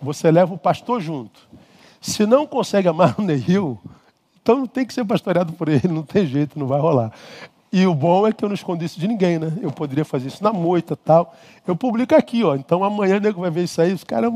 você 0.02 0.32
leva 0.32 0.54
o 0.54 0.58
pastor 0.58 1.02
junto. 1.02 1.40
Se 2.02 2.26
não 2.26 2.46
consegue 2.46 2.88
amar 2.88 3.16
o 3.18 3.22
Neil, 3.22 3.80
então 4.42 4.58
não 4.58 4.68
tem 4.68 4.86
que 4.86 4.94
ser 4.94 5.06
pastoreado 5.06 5.54
por 5.54 5.70
ele, 5.70 5.88
não 5.88 6.04
tem 6.04 6.26
jeito, 6.26 6.60
não 6.60 6.68
vai 6.68 6.80
rolar. 6.80 7.12
E 7.72 7.88
o 7.88 7.96
bom 7.96 8.28
é 8.28 8.32
que 8.32 8.46
eu 8.46 8.50
não 8.50 8.54
escondi 8.54 8.86
isso 8.86 9.00
de 9.00 9.08
ninguém, 9.08 9.40
né? 9.40 9.52
Eu 9.60 9.72
poderia 9.72 10.06
fazer 10.06 10.28
isso 10.28 10.44
na 10.44 10.54
moita 10.54 10.96
tal. 10.96 11.34
Eu 11.66 11.76
publico 11.76 12.14
aqui, 12.14 12.44
ó. 12.44 12.56
Então 12.56 12.84
amanhã 12.84 13.18
o 13.18 13.20
nego 13.20 13.42
vai 13.42 13.50
ver 13.50 13.64
isso 13.64 13.82
aí, 13.82 13.92
os 13.92 14.04
caras 14.04 14.32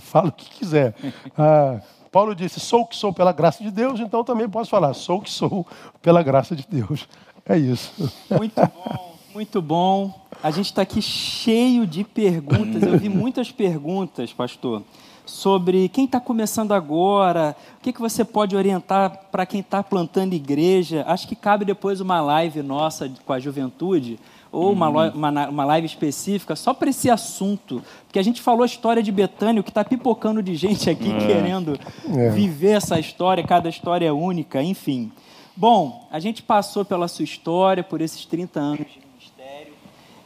fala 0.00 0.28
o 0.28 0.32
que 0.32 0.50
quiser. 0.50 0.92
Ah, 1.38 1.78
Paulo 2.14 2.32
disse: 2.32 2.60
sou 2.60 2.82
o 2.82 2.86
que 2.86 2.94
sou 2.94 3.12
pela 3.12 3.32
graça 3.32 3.64
de 3.64 3.72
Deus, 3.72 3.98
então 3.98 4.22
também 4.22 4.48
posso 4.48 4.70
falar: 4.70 4.94
sou 4.94 5.18
o 5.18 5.20
que 5.20 5.30
sou 5.30 5.66
pela 6.00 6.22
graça 6.22 6.54
de 6.54 6.64
Deus. 6.70 7.08
É 7.44 7.58
isso. 7.58 7.92
Muito 8.30 8.54
bom, 8.54 9.16
muito 9.34 9.60
bom. 9.60 10.20
A 10.40 10.52
gente 10.52 10.66
está 10.66 10.82
aqui 10.82 11.02
cheio 11.02 11.84
de 11.84 12.04
perguntas. 12.04 12.84
Eu 12.84 12.96
vi 12.96 13.08
muitas 13.08 13.50
perguntas, 13.50 14.32
pastor, 14.32 14.84
sobre 15.26 15.88
quem 15.88 16.04
está 16.04 16.20
começando 16.20 16.70
agora, 16.70 17.56
o 17.78 17.82
que, 17.82 17.92
que 17.92 18.00
você 18.00 18.24
pode 18.24 18.54
orientar 18.54 19.26
para 19.32 19.44
quem 19.44 19.58
está 19.58 19.82
plantando 19.82 20.34
igreja. 20.34 21.04
Acho 21.08 21.26
que 21.26 21.34
cabe 21.34 21.64
depois 21.64 22.00
uma 22.00 22.20
live 22.20 22.62
nossa 22.62 23.10
com 23.26 23.32
a 23.32 23.40
juventude 23.40 24.20
ou 24.54 24.72
uma, 24.72 24.88
uhum. 24.88 25.10
uma, 25.14 25.48
uma 25.48 25.64
live 25.64 25.86
específica 25.86 26.54
só 26.54 26.72
para 26.72 26.90
esse 26.90 27.10
assunto. 27.10 27.82
Porque 28.06 28.18
a 28.18 28.22
gente 28.22 28.40
falou 28.40 28.62
a 28.62 28.66
história 28.66 29.02
de 29.02 29.10
Betânia, 29.10 29.62
que 29.62 29.70
está 29.70 29.84
pipocando 29.84 30.42
de 30.42 30.54
gente 30.54 30.88
aqui 30.88 31.10
é. 31.10 31.26
querendo 31.26 31.78
é. 32.08 32.30
viver 32.30 32.76
essa 32.76 32.98
história, 32.98 33.42
cada 33.44 33.68
história 33.68 34.06
é 34.06 34.12
única, 34.12 34.62
enfim. 34.62 35.10
Bom, 35.56 36.06
a 36.10 36.18
gente 36.18 36.42
passou 36.42 36.84
pela 36.84 37.06
sua 37.06 37.24
história, 37.24 37.82
por 37.82 38.00
esses 38.00 38.24
30 38.24 38.60
anos 38.60 39.03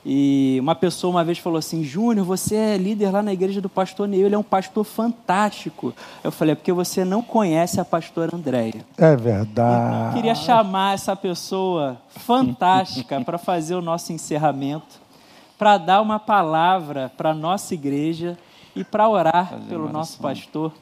e 0.04 0.58
uma 0.60 0.74
pessoa 0.74 1.10
uma 1.10 1.24
vez 1.24 1.38
falou 1.38 1.58
assim: 1.58 1.82
Júnior, 1.82 2.24
você 2.24 2.54
é 2.54 2.76
líder 2.76 3.10
lá 3.10 3.22
na 3.22 3.32
igreja 3.32 3.60
do 3.60 3.68
pastor 3.68 4.06
Neil, 4.06 4.26
ele 4.26 4.34
é 4.34 4.38
um 4.38 4.42
pastor 4.42 4.84
fantástico. 4.84 5.92
Eu 6.22 6.30
falei: 6.30 6.52
é 6.52 6.54
porque 6.54 6.72
você 6.72 7.04
não 7.04 7.22
conhece 7.22 7.80
a 7.80 7.84
pastora 7.84 8.34
Andréia. 8.34 8.84
É 8.96 9.16
verdade. 9.16 10.08
Eu 10.08 10.14
queria 10.14 10.34
chamar 10.34 10.94
essa 10.94 11.16
pessoa 11.16 11.98
fantástica 12.08 13.20
para 13.20 13.38
fazer 13.38 13.74
o 13.74 13.82
nosso 13.82 14.12
encerramento, 14.12 15.00
para 15.58 15.76
dar 15.78 16.00
uma 16.00 16.18
palavra 16.18 17.10
para 17.16 17.30
a 17.30 17.34
nossa 17.34 17.74
igreja 17.74 18.38
e 18.74 18.84
para 18.84 19.08
orar 19.08 19.48
fazer 19.50 19.64
pelo 19.64 19.88
nosso 19.88 20.18
pastor, 20.18 20.72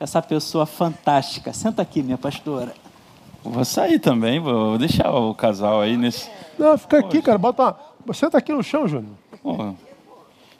essa 0.00 0.22
pessoa 0.22 0.64
fantástica. 0.64 1.52
Senta 1.52 1.82
aqui, 1.82 2.02
minha 2.02 2.18
pastora. 2.18 2.72
Vou 3.44 3.64
sair 3.64 3.98
também, 3.98 4.38
vou 4.38 4.78
deixar 4.78 5.10
o 5.10 5.34
casal 5.34 5.80
aí 5.80 5.96
nesse. 5.96 6.30
Não, 6.58 6.78
fica 6.78 6.98
aqui, 6.98 7.20
cara, 7.20 7.38
bota 7.38 7.62
uma 7.62 7.76
você 8.06 8.26
está 8.26 8.38
aqui 8.38 8.52
no 8.52 8.62
chão, 8.62 8.86
Júnior. 8.86 9.14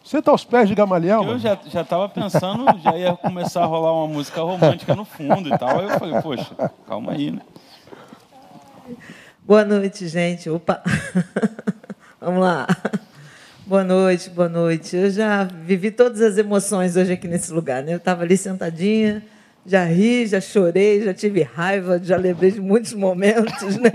Você 0.05 0.19
está 0.19 0.31
aos 0.31 0.45
pés 0.45 0.69
de 0.69 0.75
Gamaliel? 0.75 1.23
Eu 1.25 1.39
já 1.39 1.55
estava 1.55 2.09
pensando, 2.09 2.67
já 2.81 2.97
ia 2.97 3.15
começar 3.15 3.63
a 3.63 3.67
rolar 3.67 3.93
uma 3.93 4.09
música 4.09 4.43
romântica 4.43 4.95
no 4.95 5.05
fundo 5.05 5.49
e 5.49 5.57
tal. 5.57 5.79
Aí 5.79 5.85
eu 5.85 5.99
falei, 5.99 6.21
poxa, 6.21 6.71
calma 6.87 7.13
aí, 7.13 7.31
né? 7.31 7.43
Boa 9.45 9.65
noite, 9.65 10.09
gente. 10.09 10.51
Opa! 10.51 10.83
Vamos 12.21 12.41
lá. 12.41 12.67
Boa 13.65 13.85
noite, 13.85 14.29
boa 14.31 14.49
noite. 14.49 14.97
Eu 14.97 15.11
já 15.11 15.45
vivi 15.45 15.91
todas 15.91 16.21
as 16.21 16.37
emoções 16.37 16.97
hoje 16.97 17.13
aqui 17.13 17.29
nesse 17.29 17.53
lugar, 17.53 17.83
né? 17.83 17.93
Eu 17.93 17.99
estava 17.99 18.23
ali 18.23 18.37
sentadinha, 18.37 19.25
já 19.65 19.85
ri, 19.85 20.27
já 20.27 20.41
chorei, 20.41 21.03
já 21.03 21.15
tive 21.15 21.43
raiva, 21.43 22.01
já 22.03 22.17
lembrei 22.17 22.51
de 22.51 22.61
muitos 22.61 22.93
momentos, 22.95 23.77
né? 23.77 23.93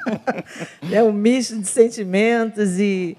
é 0.92 1.02
um 1.02 1.12
misto 1.12 1.58
de 1.58 1.66
sentimentos 1.66 2.78
e 2.78 3.16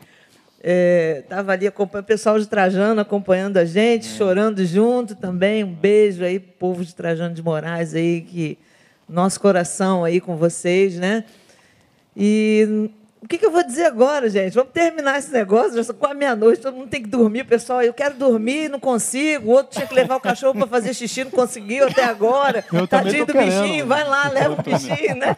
estava 1.24 1.54
é, 1.54 1.56
ali 1.56 1.68
acompanhando 1.68 2.04
o 2.04 2.08
pessoal 2.08 2.40
de 2.40 2.48
Trajano 2.48 3.00
acompanhando 3.02 3.58
a 3.58 3.66
gente, 3.66 4.08
é. 4.08 4.12
chorando 4.12 4.66
junto 4.66 5.16
também. 5.16 5.64
Um 5.64 5.74
beijo 5.74 6.24
aí, 6.24 6.40
povo 6.40 6.84
de 6.84 6.94
Trajano 6.94 7.34
de 7.34 7.42
Moraes 7.42 7.94
aí 7.94 8.22
que 8.22 8.58
nosso 9.08 9.40
coração 9.40 10.04
aí 10.04 10.20
com 10.20 10.36
vocês, 10.36 10.96
né? 10.96 11.24
E 12.16 12.90
o 13.20 13.28
que, 13.28 13.38
que, 13.38 13.46
eu 13.46 13.52
vou 13.52 13.64
dizer 13.64 13.86
agora, 13.86 14.30
gente? 14.30 14.54
Vamos 14.54 14.72
terminar 14.72 15.18
esse 15.18 15.32
negócio, 15.32 15.76
já 15.76 15.84
são 15.84 15.96
quase 15.96 16.16
meia-noite, 16.16 16.62
todo 16.62 16.76
mundo 16.76 16.90
tem 16.90 17.02
que 17.02 17.10
dormir, 17.10 17.46
pessoal. 17.46 17.82
Eu 17.82 17.94
quero 17.94 18.16
dormir, 18.16 18.70
não 18.70 18.80
consigo. 18.80 19.50
O 19.50 19.52
outro 19.54 19.74
tinha 19.74 19.88
que 19.88 19.94
levar 19.94 20.18
o 20.18 20.20
cachorro 20.20 20.54
para 20.54 20.68
fazer 20.68 20.94
xixi, 20.94 21.24
não 21.24 21.32
conseguiu 21.32 21.88
até 21.88 22.04
agora. 22.04 22.64
Eu 22.72 22.88
Tadinho 22.88 23.26
do 23.26 23.34
querendo. 23.34 23.64
bichinho, 23.64 23.88
vai 23.88 24.04
lá, 24.04 24.30
leva 24.34 24.54
o 24.54 24.62
bichinho, 24.62 25.16
né? 25.16 25.36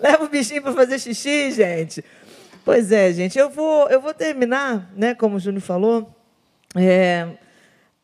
leva 0.00 0.24
o 0.24 0.28
bichinho 0.28 0.62
para 0.62 0.72
fazer 0.72 0.98
xixi, 0.98 1.50
gente. 1.52 2.02
Pois 2.64 2.90
é, 2.90 3.12
gente. 3.12 3.38
Eu 3.38 3.50
vou, 3.50 3.88
eu 3.88 4.00
vou 4.00 4.14
terminar, 4.14 4.90
né? 4.96 5.14
Como 5.14 5.36
o 5.36 5.40
Júnior 5.40 5.62
falou. 5.62 6.10
É, 6.74 7.28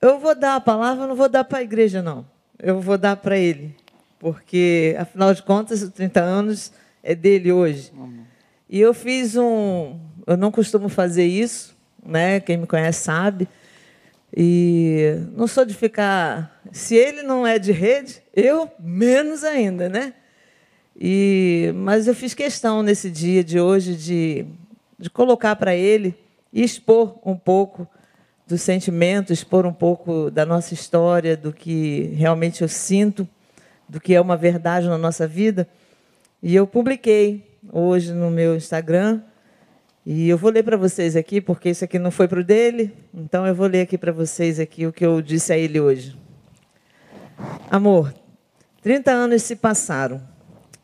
eu 0.01 0.19
vou 0.19 0.35
dar 0.35 0.57
a 0.57 0.61
palavra, 0.61 1.07
não 1.07 1.17
vou 1.17 1.29
dar 1.29 1.45
para 1.45 1.59
a 1.59 1.63
igreja, 1.63 2.03
não. 2.03 2.27
Eu 2.59 2.79
vou 2.81 2.99
dar 2.99 3.17
para 3.17 3.39
ele. 3.39 3.75
Porque, 4.19 4.95
afinal 4.99 5.33
de 5.33 5.43
contas, 5.43 5.83
os 5.83 5.91
30 5.91 6.21
anos 6.21 6.73
é 7.03 7.15
dele 7.15 7.51
hoje. 7.51 7.91
Amém. 7.97 8.32
E 8.73 8.81
eu 8.81 8.95
fiz 8.95 9.37
um. 9.37 10.01
Eu 10.27 10.35
não 10.35 10.51
costumo 10.51 10.89
fazer 10.89 11.27
isso, 11.27 11.77
né? 12.03 12.41
Quem 12.41 12.57
me 12.57 12.67
conhece 12.67 13.03
sabe. 13.03 13.47
E 14.35 15.15
não 15.37 15.47
sou 15.47 15.67
de 15.67 15.75
ficar. 15.75 16.59
Se 16.73 16.95
ele 16.95 17.23
não 17.23 17.47
é 17.47 17.59
de 17.59 17.71
rede, 17.71 18.23
eu 18.35 18.71
menos 18.81 19.45
ainda, 19.45 19.91
né? 19.91 20.15
E, 20.99 21.71
mas 21.75 22.07
eu 22.07 22.15
fiz 22.15 22.33
questão 22.33 22.83
nesse 22.83 23.11
dia 23.11 23.45
de 23.45 23.61
hoje 23.61 23.95
de, 23.95 24.47
de 24.99 25.11
colocar 25.11 25.55
para 25.57 25.77
ele 25.77 26.15
e 26.51 26.65
expor 26.65 27.19
um 27.27 27.37
pouco 27.37 27.87
do 28.47 28.57
sentimento, 28.57 29.35
expor 29.35 29.67
um 29.67 29.73
pouco 29.75 30.31
da 30.31 30.47
nossa 30.47 30.73
história, 30.73 31.37
do 31.37 31.53
que 31.53 32.05
realmente 32.17 32.63
eu 32.63 32.69
sinto, 32.69 33.29
do 33.87 34.01
que 34.01 34.15
é 34.15 34.21
uma 34.21 34.37
verdade 34.37 34.89
na 34.89 34.97
nossa 34.97 35.29
vida. 35.29 35.69
E 36.43 36.57
eu 36.57 36.67
publiquei 36.67 37.52
hoje 37.73 38.13
no 38.13 38.31
meu 38.31 38.55
Instagram. 38.55 39.23
E 40.05 40.29
eu 40.29 40.37
vou 40.37 40.51
ler 40.51 40.63
para 40.63 40.77
vocês 40.77 41.17
aqui, 41.17 41.41
porque 41.41 41.71
isso 41.71 41.85
aqui 41.85 41.99
não 41.99 42.11
foi 42.11 42.29
para 42.29 42.41
o 42.41 42.45
dele, 42.45 42.93
então 43.15 43.47
eu 43.47 43.55
vou 43.55 43.67
ler 43.67 43.83
aqui 43.83 43.97
para 43.97 44.13
vocês 44.13 44.61
aqui 44.61 44.87
o 44.87 44.93
que 44.93 45.07
eu 45.07 45.23
disse 45.23 45.53
a 45.53 45.57
ele 45.57 45.81
hoje. 45.81 46.19
Amor, 47.71 48.13
30 48.83 49.11
anos 49.11 49.43
se 49.43 49.57
passaram. 49.57 50.21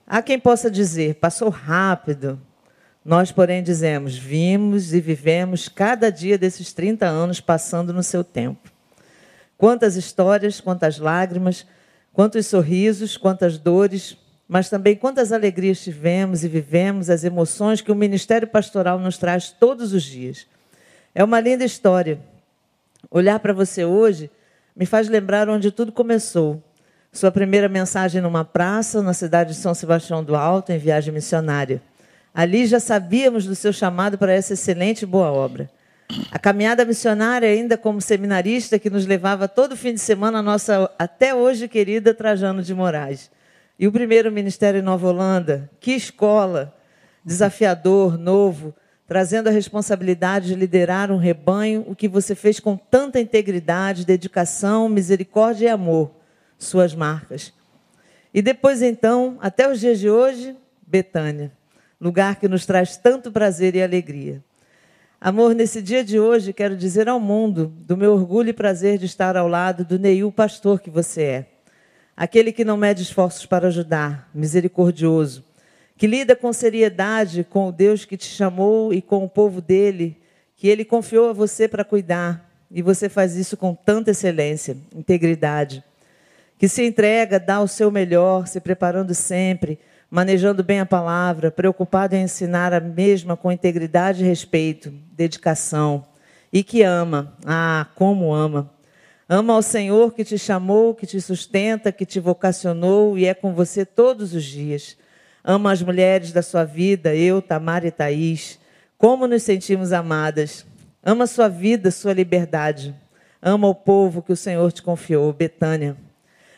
Há 0.06 0.22
quem 0.22 0.38
possa 0.38 0.70
dizer, 0.70 1.16
passou 1.16 1.50
rápido. 1.50 2.40
Nós, 3.04 3.32
porém, 3.32 3.62
dizemos, 3.62 4.16
vimos 4.16 4.94
e 4.94 5.00
vivemos 5.00 5.68
cada 5.68 6.10
dia 6.10 6.38
desses 6.38 6.72
30 6.72 7.06
anos 7.06 7.40
passando 7.40 7.92
no 7.92 8.02
seu 8.02 8.22
tempo. 8.22 8.70
Quantas 9.56 9.96
histórias, 9.96 10.60
quantas 10.60 10.98
lágrimas, 10.98 11.66
quantos 12.12 12.46
sorrisos, 12.46 13.16
quantas 13.16 13.58
dores, 13.58 14.16
mas 14.48 14.70
também 14.70 14.96
quantas 14.96 15.30
alegrias 15.30 15.80
tivemos 15.80 16.42
e 16.42 16.48
vivemos, 16.48 17.10
as 17.10 17.22
emoções 17.22 17.82
que 17.82 17.92
o 17.92 17.94
ministério 17.94 18.48
pastoral 18.48 18.98
nos 18.98 19.18
traz 19.18 19.50
todos 19.50 19.92
os 19.92 20.02
dias. 20.02 20.46
É 21.14 21.22
uma 21.22 21.38
linda 21.38 21.64
história. 21.64 22.18
Olhar 23.10 23.38
para 23.40 23.52
você 23.52 23.84
hoje 23.84 24.30
me 24.74 24.86
faz 24.86 25.08
lembrar 25.08 25.50
onde 25.50 25.70
tudo 25.70 25.92
começou. 25.92 26.62
Sua 27.12 27.30
primeira 27.30 27.68
mensagem 27.68 28.22
numa 28.22 28.44
praça, 28.44 29.02
na 29.02 29.12
cidade 29.12 29.50
de 29.50 29.56
São 29.56 29.74
Sebastião 29.74 30.24
do 30.24 30.34
Alto, 30.34 30.72
em 30.72 30.78
viagem 30.78 31.12
missionária. 31.12 31.82
Ali 32.32 32.66
já 32.66 32.80
sabíamos 32.80 33.44
do 33.44 33.54
seu 33.54 33.72
chamado 33.72 34.16
para 34.16 34.32
essa 34.32 34.54
excelente 34.54 35.02
e 35.02 35.06
boa 35.06 35.30
obra. 35.30 35.68
A 36.30 36.38
caminhada 36.38 36.84
missionária, 36.84 37.48
ainda 37.48 37.76
como 37.76 38.00
seminarista, 38.00 38.78
que 38.78 38.88
nos 38.88 39.04
levava 39.04 39.46
todo 39.46 39.76
fim 39.76 39.92
de 39.92 40.00
semana 40.00 40.38
a 40.38 40.42
nossa 40.42 40.90
até 40.98 41.34
hoje 41.34 41.68
querida 41.68 42.14
Trajano 42.14 42.62
de 42.62 42.74
Moraes. 42.74 43.30
E 43.78 43.86
o 43.86 43.92
primeiro 43.92 44.32
ministério 44.32 44.80
em 44.80 44.82
Nova 44.82 45.06
Holanda, 45.06 45.70
que 45.78 45.92
escola, 45.92 46.74
desafiador, 47.24 48.18
novo, 48.18 48.74
trazendo 49.06 49.48
a 49.48 49.52
responsabilidade 49.52 50.48
de 50.48 50.54
liderar 50.54 51.12
um 51.12 51.16
rebanho, 51.16 51.84
o 51.86 51.94
que 51.94 52.08
você 52.08 52.34
fez 52.34 52.58
com 52.58 52.76
tanta 52.76 53.20
integridade, 53.20 54.04
dedicação, 54.04 54.88
misericórdia 54.88 55.66
e 55.66 55.68
amor, 55.68 56.10
suas 56.58 56.94
marcas. 56.94 57.52
E 58.34 58.42
depois, 58.42 58.82
então, 58.82 59.38
até 59.40 59.70
os 59.70 59.78
dias 59.78 60.00
de 60.00 60.10
hoje, 60.10 60.56
Betânia, 60.86 61.52
lugar 62.00 62.36
que 62.36 62.48
nos 62.48 62.66
traz 62.66 62.96
tanto 62.96 63.30
prazer 63.30 63.76
e 63.76 63.82
alegria. 63.82 64.42
Amor, 65.20 65.54
nesse 65.54 65.80
dia 65.80 66.04
de 66.04 66.18
hoje, 66.18 66.52
quero 66.52 66.76
dizer 66.76 67.08
ao 67.08 67.18
mundo 67.18 67.72
do 67.78 67.96
meu 67.96 68.12
orgulho 68.12 68.50
e 68.50 68.52
prazer 68.52 68.98
de 68.98 69.06
estar 69.06 69.36
ao 69.36 69.48
lado 69.48 69.84
do 69.84 69.98
Neil 69.98 70.30
pastor 70.32 70.80
que 70.80 70.90
você 70.90 71.22
é. 71.22 71.57
Aquele 72.20 72.50
que 72.50 72.64
não 72.64 72.76
mede 72.76 73.00
esforços 73.00 73.46
para 73.46 73.68
ajudar, 73.68 74.28
misericordioso, 74.34 75.44
que 75.96 76.04
lida 76.04 76.34
com 76.34 76.52
seriedade 76.52 77.46
com 77.48 77.68
o 77.68 77.72
Deus 77.72 78.04
que 78.04 78.16
te 78.16 78.26
chamou 78.26 78.92
e 78.92 79.00
com 79.00 79.24
o 79.24 79.28
povo 79.28 79.60
dele, 79.60 80.20
que 80.56 80.66
ele 80.66 80.84
confiou 80.84 81.30
a 81.30 81.32
você 81.32 81.68
para 81.68 81.84
cuidar, 81.84 82.50
e 82.72 82.82
você 82.82 83.08
faz 83.08 83.36
isso 83.36 83.56
com 83.56 83.72
tanta 83.72 84.10
excelência, 84.10 84.76
integridade, 84.92 85.84
que 86.58 86.66
se 86.66 86.84
entrega, 86.84 87.38
dá 87.38 87.60
o 87.60 87.68
seu 87.68 87.88
melhor, 87.88 88.48
se 88.48 88.60
preparando 88.60 89.14
sempre, 89.14 89.78
manejando 90.10 90.64
bem 90.64 90.80
a 90.80 90.86
palavra, 90.86 91.52
preocupado 91.52 92.16
em 92.16 92.24
ensinar 92.24 92.72
a 92.72 92.80
mesma 92.80 93.36
com 93.36 93.52
integridade 93.52 94.24
e 94.24 94.26
respeito, 94.26 94.92
dedicação, 95.12 96.04
e 96.52 96.64
que 96.64 96.82
ama, 96.82 97.36
ah, 97.46 97.86
como 97.94 98.34
ama. 98.34 98.76
Ama 99.28 99.54
ao 99.54 99.62
Senhor 99.62 100.14
que 100.14 100.24
te 100.24 100.38
chamou, 100.38 100.94
que 100.94 101.06
te 101.06 101.20
sustenta, 101.20 101.92
que 101.92 102.06
te 102.06 102.18
vocacionou 102.18 103.18
e 103.18 103.26
é 103.26 103.34
com 103.34 103.52
você 103.52 103.84
todos 103.84 104.34
os 104.34 104.44
dias 104.44 104.96
ama 105.48 105.72
as 105.72 105.82
mulheres 105.82 106.30
da 106.30 106.42
sua 106.42 106.62
vida, 106.62 107.14
eu, 107.14 107.40
Tamara 107.40 107.86
e 107.86 107.90
Thaís. 107.90 108.58
Como 108.98 109.26
nos 109.26 109.42
sentimos 109.42 109.94
amadas. 109.94 110.66
Ama 111.02 111.26
sua 111.26 111.48
vida, 111.48 111.90
sua 111.90 112.12
liberdade. 112.12 112.94
Ama 113.40 113.66
o 113.66 113.74
povo 113.74 114.20
que 114.20 114.30
o 114.30 114.36
Senhor 114.36 114.70
te 114.70 114.82
confiou, 114.82 115.32
Betânia. 115.32 115.96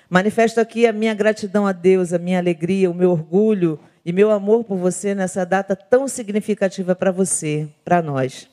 Manifesto 0.09 0.59
aqui 0.59 0.88
a 0.88 0.92
minha 0.92 1.14
gratidão 1.14 1.68
a 1.68 1.72
Deus, 1.72 2.12
a 2.12 2.18
minha 2.18 2.38
alegria, 2.38 2.90
o 2.90 2.94
meu 2.94 3.12
orgulho 3.12 3.78
e 4.05 4.12
meu 4.12 4.32
amor 4.32 4.64
por 4.64 4.76
você 4.76 5.14
nessa 5.14 5.47
data 5.47 5.76
tão 5.76 6.09
significativa 6.09 6.97
para 6.97 7.12
você, 7.12 7.68
para 7.84 8.02
nós. 8.02 8.48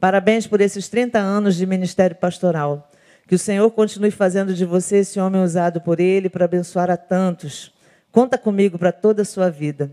Parabéns 0.00 0.46
por 0.46 0.62
esses 0.62 0.88
30 0.88 1.18
anos 1.18 1.56
de 1.56 1.66
ministério 1.66 2.16
pastoral. 2.16 2.90
Que 3.26 3.34
o 3.34 3.38
Senhor 3.38 3.70
continue 3.70 4.10
fazendo 4.10 4.54
de 4.54 4.64
você 4.64 4.98
esse 4.98 5.18
homem 5.18 5.42
usado 5.42 5.80
por 5.80 5.98
Ele 5.98 6.28
para 6.28 6.44
abençoar 6.44 6.90
a 6.90 6.96
tantos. 6.96 7.72
Conta 8.12 8.36
comigo 8.36 8.78
para 8.78 8.92
toda 8.92 9.22
a 9.22 9.24
sua 9.24 9.50
vida. 9.50 9.90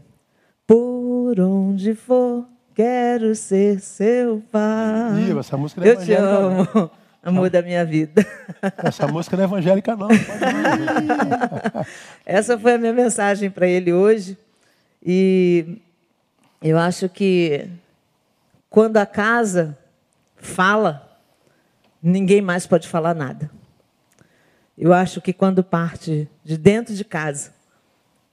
Por 0.68 1.40
onde 1.40 1.95
for, 1.95 2.45
quero 2.76 3.34
ser 3.36 3.80
seu 3.80 4.44
pai. 4.52 5.38
Essa 5.40 5.58
música 5.58 5.84
é 5.84 5.91
Eu 5.91 5.98
te 5.98 6.14
amo, 6.14 6.68
não. 6.74 6.91
amor 7.24 7.49
da 7.49 7.62
minha 7.62 7.86
vida. 7.86 8.26
Essa 8.84 9.08
música 9.08 9.36
não 9.38 9.44
é 9.44 9.48
evangélica, 9.48 9.95
não. 9.95 10.10
Essa 12.26 12.58
foi 12.60 12.74
a 12.74 12.78
minha 12.78 12.94
mensagem 12.94 13.49
para 13.49 13.68
ele 13.68 13.94
hoje. 13.94 14.38
E 15.03 15.80
eu 16.62 16.78
acho 16.78 17.10
que 17.10 17.68
quando 18.70 18.98
a 18.98 19.06
casa 19.06 19.78
fala, 20.38 21.10
ninguém 22.02 22.41
mais 22.41 22.65
pode 22.65 22.88
falar 22.88 23.14
nada. 23.14 23.49
Eu 24.78 24.94
acho 24.94 25.22
que 25.22 25.34
quando 25.34 25.64
parte 25.64 26.28
de 26.44 26.57
dentro 26.57 26.95
de 26.95 27.06
casa, 27.06 27.53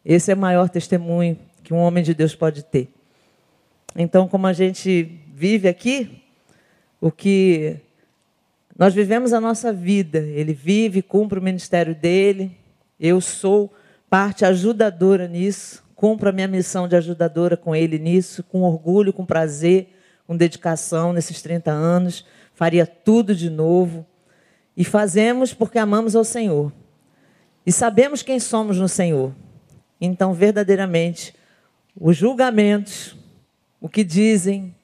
esse 0.05 0.31
é 0.31 0.35
o 0.35 0.39
maior 0.39 0.69
testemunho 0.69 1.39
que 1.63 1.75
um 1.75 1.79
homem 1.79 2.03
de 2.03 2.15
Deus 2.15 2.35
pode 2.35 2.63
ter. 2.63 2.89
Então, 3.95 4.29
como 4.29 4.47
a 4.47 4.53
gente 4.53 5.21
vive 5.35 5.69
aqui, 5.69 6.23
o 7.01 7.11
que 7.11 7.77
nós 8.79 8.95
vivemos 8.95 9.33
a 9.33 9.41
nossa 9.41 9.73
vida, 9.73 10.21
ele 10.21 10.55
vive, 10.55 11.03
cumpre 11.03 11.39
o 11.39 11.43
ministério 11.43 11.95
dele, 11.95 12.57
eu 12.99 13.21
sou 13.21 13.73
parte 14.09 14.45
ajudadora 14.45 15.29
nisso, 15.29 15.85
cumpro 15.95 16.29
a 16.29 16.33
minha 16.33 16.49
missão 16.49 16.89
de 16.89 16.97
ajudadora 16.97 17.57
com 17.57 17.75
ele 17.75 17.99
nisso, 17.99 18.43
com 18.45 18.63
orgulho, 18.63 19.13
com 19.13 19.27
prazer, 19.27 19.89
com 20.27 20.37
dedicação 20.37 21.13
nesses 21.13 21.43
30 21.43 21.71
anos, 21.71 22.25
faria 22.59 22.85
tudo 22.85 23.37
de 23.37 23.49
novo. 23.49 24.05
E 24.77 24.85
fazemos 24.85 25.55
porque 25.55 25.79
amamos 25.79 26.17
ao 26.17 26.25
Senhor. 26.25 26.73
E 27.65 27.71
sabemos 27.71 28.21
quem 28.21 28.41
somos 28.41 28.79
no 28.79 28.89
Senhor. 28.89 29.33
Então, 30.01 30.35
verdadeiramente, 30.35 31.33
os 31.95 32.17
julgamentos, 32.17 33.17
o 33.81 33.89
que 33.89 34.03
dizem, 34.03 34.75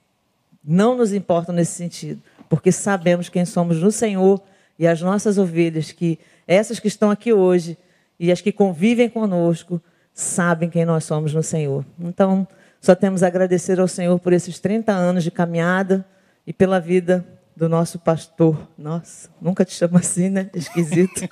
não 0.65 0.97
nos 0.97 1.13
importam 1.13 1.53
nesse 1.53 1.73
sentido, 1.73 2.23
porque 2.49 2.71
sabemos 2.71 3.29
quem 3.29 3.45
somos 3.45 3.81
no 3.81 3.91
Senhor 3.91 4.41
e 4.79 4.87
as 4.87 5.01
nossas 5.01 5.37
ovelhas, 5.37 5.91
que 5.91 6.21
essas 6.47 6.79
que 6.79 6.87
estão 6.87 7.11
aqui 7.11 7.33
hoje 7.33 7.77
e 8.21 8.31
as 8.31 8.41
que 8.41 8.53
convivem 8.53 9.09
conosco, 9.09 9.83
sabem 10.13 10.71
quem 10.71 10.85
nós 10.85 11.03
somos 11.03 11.35
no 11.35 11.43
Senhor. 11.43 11.85
Então, 11.99 12.47
só 12.81 12.95
temos 12.95 13.25
a 13.25 13.27
agradecer 13.27 13.81
ao 13.81 13.89
Senhor 13.89 14.21
por 14.21 14.33
esses 14.33 14.61
30 14.61 14.93
anos 14.93 15.25
de 15.25 15.33
caminhada 15.33 16.07
e 16.47 16.53
pela 16.53 16.79
vida 16.79 17.34
do 17.57 17.69
nosso 17.69 17.99
pastor. 17.99 18.69
Nossa, 18.77 19.29
nunca 19.41 19.65
te 19.65 19.73
chamo 19.73 19.97
assim, 19.97 20.29
né? 20.29 20.51
Esquisito. 20.55 21.29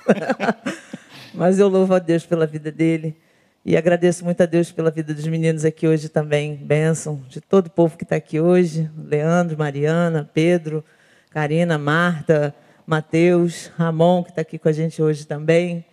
Mas 1.33 1.59
eu 1.59 1.67
louvo 1.67 1.93
a 1.93 1.99
Deus 1.99 2.25
pela 2.25 2.45
vida 2.45 2.71
dele 2.71 3.17
e 3.65 3.75
agradeço 3.77 4.23
muito 4.23 4.41
a 4.41 4.45
Deus 4.45 4.71
pela 4.71 4.91
vida 4.91 5.13
dos 5.13 5.25
meninos 5.25 5.65
aqui 5.65 5.87
hoje 5.87 6.09
também. 6.09 6.55
Bênção 6.55 7.23
de 7.27 7.41
todo 7.41 7.67
o 7.67 7.69
povo 7.69 7.97
que 7.97 8.03
está 8.03 8.15
aqui 8.15 8.39
hoje. 8.39 8.89
Leandro, 8.97 9.57
Mariana, 9.57 10.29
Pedro, 10.33 10.83
Karina, 11.29 11.77
Marta, 11.77 12.53
Mateus, 12.85 13.71
Ramon, 13.77 14.23
que 14.23 14.29
está 14.29 14.41
aqui 14.41 14.59
com 14.59 14.69
a 14.69 14.73
gente 14.73 15.01
hoje 15.01 15.25
também. 15.25 15.85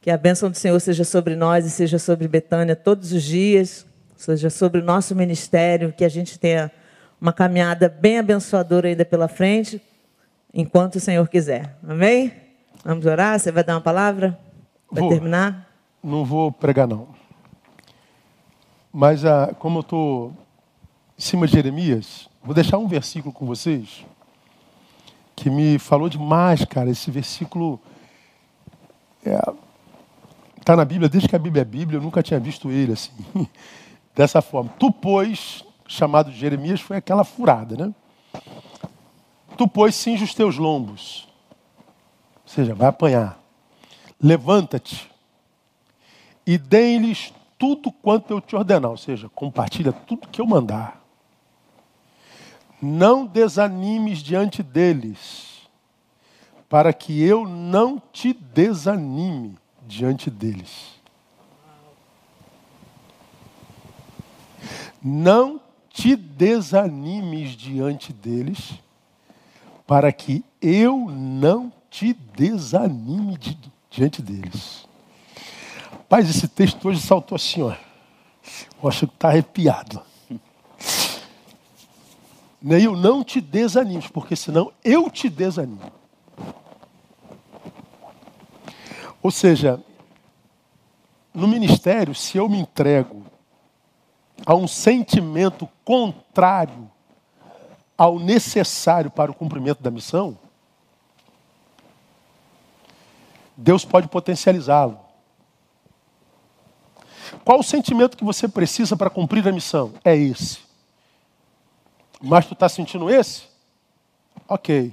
Que 0.00 0.10
a 0.10 0.16
bênção 0.16 0.50
do 0.50 0.56
Senhor 0.56 0.80
seja 0.80 1.04
sobre 1.04 1.36
nós 1.36 1.64
e 1.64 1.70
seja 1.70 1.98
sobre 1.98 2.26
Betânia 2.26 2.74
todos 2.74 3.12
os 3.12 3.22
dias, 3.22 3.86
seja 4.16 4.50
sobre 4.50 4.80
o 4.80 4.84
nosso 4.84 5.14
ministério, 5.14 5.92
que 5.92 6.04
a 6.04 6.08
gente 6.08 6.38
tenha 6.38 6.72
uma 7.22 7.32
caminhada 7.32 7.88
bem 7.88 8.18
abençoadora 8.18 8.88
ainda 8.88 9.04
pela 9.04 9.28
frente, 9.28 9.80
enquanto 10.52 10.96
o 10.96 11.00
Senhor 11.00 11.28
quiser. 11.28 11.78
Amém? 11.88 12.32
Vamos 12.84 13.06
orar? 13.06 13.38
Você 13.38 13.52
vai 13.52 13.62
dar 13.62 13.76
uma 13.76 13.80
palavra? 13.80 14.36
Vai 14.90 15.02
Vou. 15.02 15.08
terminar? 15.08 15.70
Não 16.02 16.24
vou 16.24 16.50
pregar, 16.50 16.88
não. 16.88 17.06
Mas 18.92 19.24
ah, 19.24 19.54
como 19.56 19.78
eu 19.78 19.82
estou 19.82 20.32
em 21.16 21.22
cima 21.22 21.46
de 21.46 21.52
Jeremias, 21.52 22.28
vou 22.42 22.56
deixar 22.56 22.78
um 22.78 22.88
versículo 22.88 23.32
com 23.32 23.46
vocês 23.46 24.04
que 25.36 25.48
me 25.48 25.78
falou 25.78 26.08
demais, 26.08 26.64
cara. 26.64 26.90
Esse 26.90 27.08
versículo 27.08 27.80
está 29.24 29.52
é, 29.52 30.64
tá 30.64 30.74
na 30.74 30.84
Bíblia, 30.84 31.08
desde 31.08 31.28
que 31.28 31.36
a 31.36 31.38
Bíblia 31.38 31.62
é 31.62 31.64
Bíblia, 31.64 31.98
eu 31.98 32.02
nunca 32.02 32.20
tinha 32.20 32.40
visto 32.40 32.68
ele 32.68 32.94
assim, 32.94 33.12
dessa 34.12 34.42
forma. 34.42 34.70
Tu, 34.76 34.90
pois, 34.90 35.64
chamado 35.92 36.30
de 36.30 36.38
Jeremias, 36.38 36.80
foi 36.80 36.96
aquela 36.96 37.24
furada, 37.24 37.76
né? 37.76 37.94
Tu, 39.56 39.68
pois, 39.68 39.94
cinge 39.94 40.24
os 40.24 40.34
teus 40.34 40.56
lombos. 40.56 41.28
Ou 42.44 42.48
seja, 42.48 42.74
vai 42.74 42.88
apanhar. 42.88 43.38
Levanta-te 44.20 45.10
e 46.46 46.58
deem-lhes 46.58 47.32
tudo 47.58 47.92
quanto 47.92 48.32
eu 48.32 48.40
te 48.40 48.56
ordenar, 48.56 48.90
ou 48.90 48.96
seja, 48.96 49.28
compartilha 49.28 49.92
tudo 49.92 50.28
que 50.28 50.40
eu 50.40 50.46
mandar. 50.46 51.00
Não 52.80 53.24
desanimes 53.24 54.18
diante 54.18 54.62
deles, 54.62 55.68
para 56.68 56.92
que 56.92 57.22
eu 57.22 57.46
não 57.46 58.02
te 58.12 58.32
desanime 58.32 59.56
diante 59.86 60.28
deles. 60.30 61.00
Não 65.00 65.60
te 65.92 66.16
desanimes 66.16 67.50
diante 67.50 68.12
deles, 68.12 68.72
para 69.86 70.10
que 70.10 70.42
eu 70.60 71.10
não 71.10 71.72
te 71.90 72.14
desanime 72.14 73.38
diante 73.90 74.22
deles. 74.22 74.86
Rapaz, 75.90 76.28
esse 76.30 76.48
texto 76.48 76.88
hoje 76.88 77.00
saltou 77.00 77.36
assim, 77.36 77.62
ó. 77.62 77.74
Eu 78.82 78.88
acho 78.88 79.06
que 79.06 79.14
está 79.14 79.28
arrepiado. 79.28 80.02
Neil, 82.60 82.96
não 82.96 83.22
te 83.22 83.40
desanimes, 83.40 84.06
porque 84.06 84.34
senão 84.34 84.72
eu 84.84 85.10
te 85.10 85.28
desanimo. 85.28 85.92
Ou 89.22 89.30
seja, 89.30 89.80
no 91.34 91.46
ministério, 91.46 92.14
se 92.14 92.38
eu 92.38 92.48
me 92.48 92.58
entrego 92.58 93.24
a 94.44 94.54
um 94.54 94.66
sentimento 94.66 95.68
contrário 95.84 96.90
ao 97.96 98.18
necessário 98.18 99.10
para 99.10 99.30
o 99.30 99.34
cumprimento 99.34 99.82
da 99.82 99.90
missão, 99.90 100.36
Deus 103.56 103.84
pode 103.84 104.08
potencializá-lo. 104.08 104.98
Qual 107.44 107.60
o 107.60 107.62
sentimento 107.62 108.16
que 108.16 108.24
você 108.24 108.48
precisa 108.48 108.96
para 108.96 109.10
cumprir 109.10 109.46
a 109.46 109.52
missão? 109.52 109.92
É 110.04 110.16
esse. 110.16 110.60
Mas 112.20 112.46
tu 112.46 112.54
está 112.54 112.68
sentindo 112.68 113.10
esse? 113.10 113.44
Ok. 114.48 114.92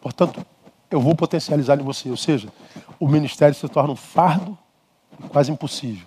Portanto, 0.00 0.44
eu 0.90 1.00
vou 1.00 1.14
potencializar 1.14 1.78
em 1.80 1.84
você. 1.84 2.10
Ou 2.10 2.16
seja, 2.16 2.52
o 2.98 3.08
ministério 3.08 3.54
se 3.54 3.68
torna 3.68 3.92
um 3.92 3.96
fardo 3.96 4.56
quase 5.28 5.50
impossível. 5.50 6.06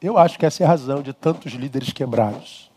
Eu 0.00 0.18
acho 0.18 0.38
que 0.38 0.46
essa 0.46 0.62
é 0.62 0.66
a 0.66 0.68
razão 0.68 1.02
de 1.02 1.12
tantos 1.12 1.52
líderes 1.52 1.92
quebrados. 1.92 2.70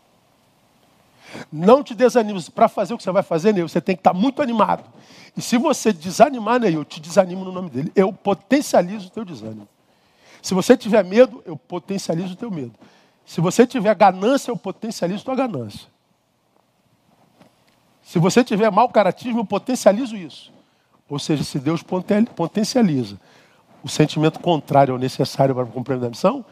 Não 1.52 1.82
te 1.82 1.94
desanimes. 1.94 2.48
Para 2.48 2.68
fazer 2.68 2.94
o 2.94 2.96
que 2.96 3.02
você 3.02 3.10
vai 3.10 3.22
fazer, 3.22 3.52
Neil, 3.52 3.68
você 3.68 3.80
tem 3.80 3.94
que 3.94 4.00
estar 4.00 4.12
muito 4.12 4.42
animado. 4.42 4.84
E 5.36 5.42
se 5.42 5.56
você 5.56 5.92
desanimar, 5.92 6.58
Neil, 6.58 6.80
eu 6.80 6.84
te 6.84 7.00
desanimo 7.00 7.44
no 7.44 7.52
nome 7.52 7.70
dele. 7.70 7.92
Eu 7.94 8.12
potencializo 8.12 9.08
o 9.08 9.10
teu 9.10 9.24
desânimo. 9.24 9.68
Se 10.42 10.54
você 10.54 10.76
tiver 10.76 11.04
medo, 11.04 11.42
eu 11.46 11.56
potencializo 11.56 12.32
o 12.32 12.36
teu 12.36 12.50
medo. 12.50 12.72
Se 13.24 13.40
você 13.40 13.66
tiver 13.66 13.94
ganância, 13.94 14.50
eu 14.50 14.56
potencializo 14.56 15.22
a 15.22 15.24
tua 15.24 15.36
ganância. 15.36 15.86
Se 18.02 18.18
você 18.18 18.42
tiver 18.42 18.70
mau 18.70 18.88
caratismo, 18.88 19.40
eu 19.40 19.44
potencializo 19.44 20.16
isso. 20.16 20.52
Ou 21.08 21.18
seja, 21.18 21.44
se 21.44 21.58
Deus 21.58 21.82
potencializa 22.34 23.20
o 23.82 23.88
sentimento 23.88 24.40
contrário 24.40 24.94
ao 24.94 24.98
necessário 24.98 25.54
para 25.54 25.66
cumprir 25.66 26.02
a 26.02 26.08
missão, 26.08 26.44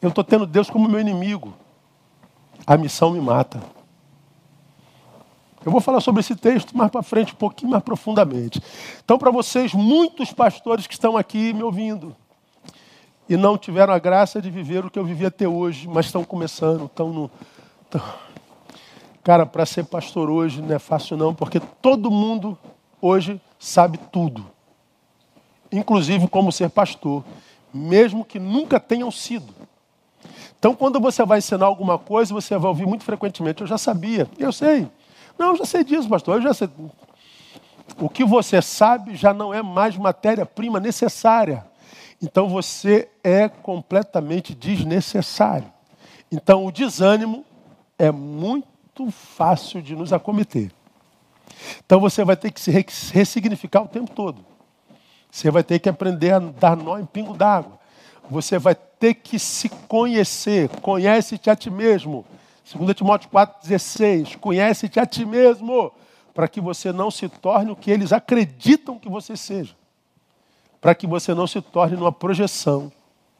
eu 0.00 0.08
estou 0.08 0.24
tendo 0.24 0.46
Deus 0.46 0.70
como 0.70 0.88
meu 0.88 1.00
inimigo. 1.00 1.54
A 2.66 2.76
missão 2.76 3.10
me 3.10 3.20
mata. 3.20 3.60
Eu 5.64 5.72
vou 5.72 5.80
falar 5.80 6.00
sobre 6.00 6.20
esse 6.20 6.36
texto 6.36 6.76
mais 6.76 6.90
para 6.90 7.02
frente, 7.02 7.32
um 7.32 7.36
pouquinho 7.36 7.72
mais 7.72 7.82
profundamente. 7.82 8.62
Então, 9.04 9.18
para 9.18 9.32
vocês, 9.32 9.74
muitos 9.74 10.32
pastores 10.32 10.86
que 10.86 10.94
estão 10.94 11.16
aqui 11.16 11.52
me 11.52 11.62
ouvindo 11.62 12.14
e 13.28 13.36
não 13.36 13.58
tiveram 13.58 13.92
a 13.92 13.98
graça 13.98 14.40
de 14.40 14.48
viver 14.48 14.84
o 14.84 14.90
que 14.90 14.98
eu 14.98 15.04
vivi 15.04 15.26
até 15.26 15.48
hoje, 15.48 15.88
mas 15.88 16.06
estão 16.06 16.22
começando, 16.22 16.84
estão 16.84 17.12
no. 17.12 17.30
Estão... 17.84 18.00
Cara, 19.24 19.44
para 19.44 19.66
ser 19.66 19.84
pastor 19.86 20.30
hoje 20.30 20.62
não 20.62 20.72
é 20.72 20.78
fácil 20.78 21.16
não, 21.16 21.34
porque 21.34 21.58
todo 21.58 22.12
mundo 22.12 22.56
hoje 23.02 23.40
sabe 23.58 23.98
tudo. 24.12 24.46
Inclusive 25.72 26.28
como 26.28 26.52
ser 26.52 26.70
pastor, 26.70 27.24
mesmo 27.74 28.24
que 28.24 28.38
nunca 28.38 28.78
tenham 28.78 29.10
sido. 29.10 29.52
Então, 30.58 30.74
quando 30.74 30.98
você 30.98 31.24
vai 31.24 31.38
ensinar 31.38 31.66
alguma 31.66 31.98
coisa, 31.98 32.32
você 32.32 32.56
vai 32.56 32.68
ouvir 32.68 32.86
muito 32.86 33.04
frequentemente, 33.04 33.60
eu 33.60 33.66
já 33.66 33.78
sabia, 33.78 34.28
eu 34.38 34.52
sei. 34.52 34.88
Não, 35.38 35.50
eu 35.50 35.56
já 35.56 35.64
sei 35.64 35.84
disso, 35.84 36.08
pastor. 36.08 36.36
Eu 36.36 36.42
já 36.42 36.54
sei. 36.54 36.68
O 37.98 38.08
que 38.08 38.24
você 38.24 38.60
sabe 38.60 39.14
já 39.14 39.32
não 39.32 39.52
é 39.52 39.62
mais 39.62 39.96
matéria-prima 39.96 40.80
necessária. 40.80 41.64
Então 42.20 42.48
você 42.48 43.08
é 43.22 43.48
completamente 43.48 44.54
desnecessário. 44.54 45.70
Então 46.32 46.64
o 46.64 46.72
desânimo 46.72 47.44
é 47.98 48.10
muito 48.10 49.10
fácil 49.10 49.82
de 49.82 49.94
nos 49.94 50.12
acometer. 50.12 50.72
Então 51.84 52.00
você 52.00 52.24
vai 52.24 52.36
ter 52.36 52.50
que 52.50 52.60
se 52.60 52.70
ressignificar 53.12 53.82
o 53.82 53.88
tempo 53.88 54.10
todo. 54.10 54.44
Você 55.30 55.50
vai 55.50 55.62
ter 55.62 55.78
que 55.78 55.88
aprender 55.88 56.32
a 56.32 56.38
dar 56.38 56.76
nó 56.76 56.98
em 56.98 57.04
pingo 57.04 57.34
d'água. 57.34 57.78
Você 58.30 58.58
vai 58.58 58.74
ter 58.74 59.14
que 59.14 59.38
se 59.38 59.68
conhecer. 59.68 60.68
Conhece-te 60.80 61.50
a 61.50 61.56
ti 61.56 61.70
mesmo. 61.70 62.24
2 62.74 62.94
Timóteo 62.94 63.30
4,16. 63.30 64.36
Conhece-te 64.38 64.98
a 64.98 65.06
ti 65.06 65.24
mesmo, 65.24 65.92
para 66.34 66.48
que 66.48 66.60
você 66.60 66.92
não 66.92 67.10
se 67.10 67.28
torne 67.28 67.70
o 67.70 67.76
que 67.76 67.90
eles 67.90 68.12
acreditam 68.12 68.98
que 68.98 69.08
você 69.08 69.36
seja. 69.36 69.74
Para 70.80 70.94
que 70.94 71.06
você 71.06 71.34
não 71.34 71.46
se 71.46 71.60
torne 71.60 71.96
numa 71.96 72.12
projeção 72.12 72.92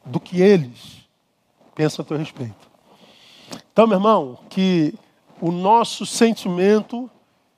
do 0.05 0.21
que 0.21 0.41
eles 0.41 1.07
pensam 1.75 2.03
a 2.03 2.07
teu 2.07 2.17
respeito. 2.17 2.71
Então, 3.73 3.87
meu 3.87 3.99
irmão, 3.99 4.39
que 4.49 4.95
o 5.41 5.53
nosso 5.53 6.07
sentimento 6.07 7.11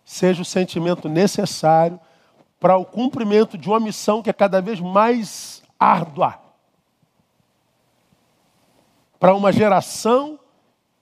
seja 0.04 0.42
o 0.42 0.44
sentimento 0.44 1.08
necessário 1.08 2.00
para 2.58 2.76
o 2.76 2.84
cumprimento 2.84 3.56
de 3.56 3.68
uma 3.68 3.78
missão 3.78 4.22
que 4.22 4.30
é 4.30 4.32
cada 4.32 4.60
vez 4.60 4.80
mais 4.80 5.62
árdua. 5.78 6.47
Para 9.18 9.34
uma 9.34 9.52
geração 9.52 10.38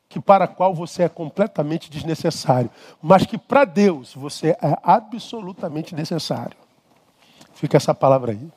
que 0.09 0.21
para 0.21 0.45
a 0.45 0.49
qual 0.49 0.75
você 0.75 1.03
é 1.03 1.09
completamente 1.09 1.91
desnecessário, 1.91 2.71
mas 3.03 3.27
que 3.27 3.37
para 3.37 3.65
Deus 3.65 4.15
você 4.15 4.57
é 4.63 4.79
absolutamente 4.83 5.95
necessário. 5.95 6.57
Fica 7.53 7.77
essa 7.77 7.95
palavra 7.95 8.33
aí. 8.33 8.49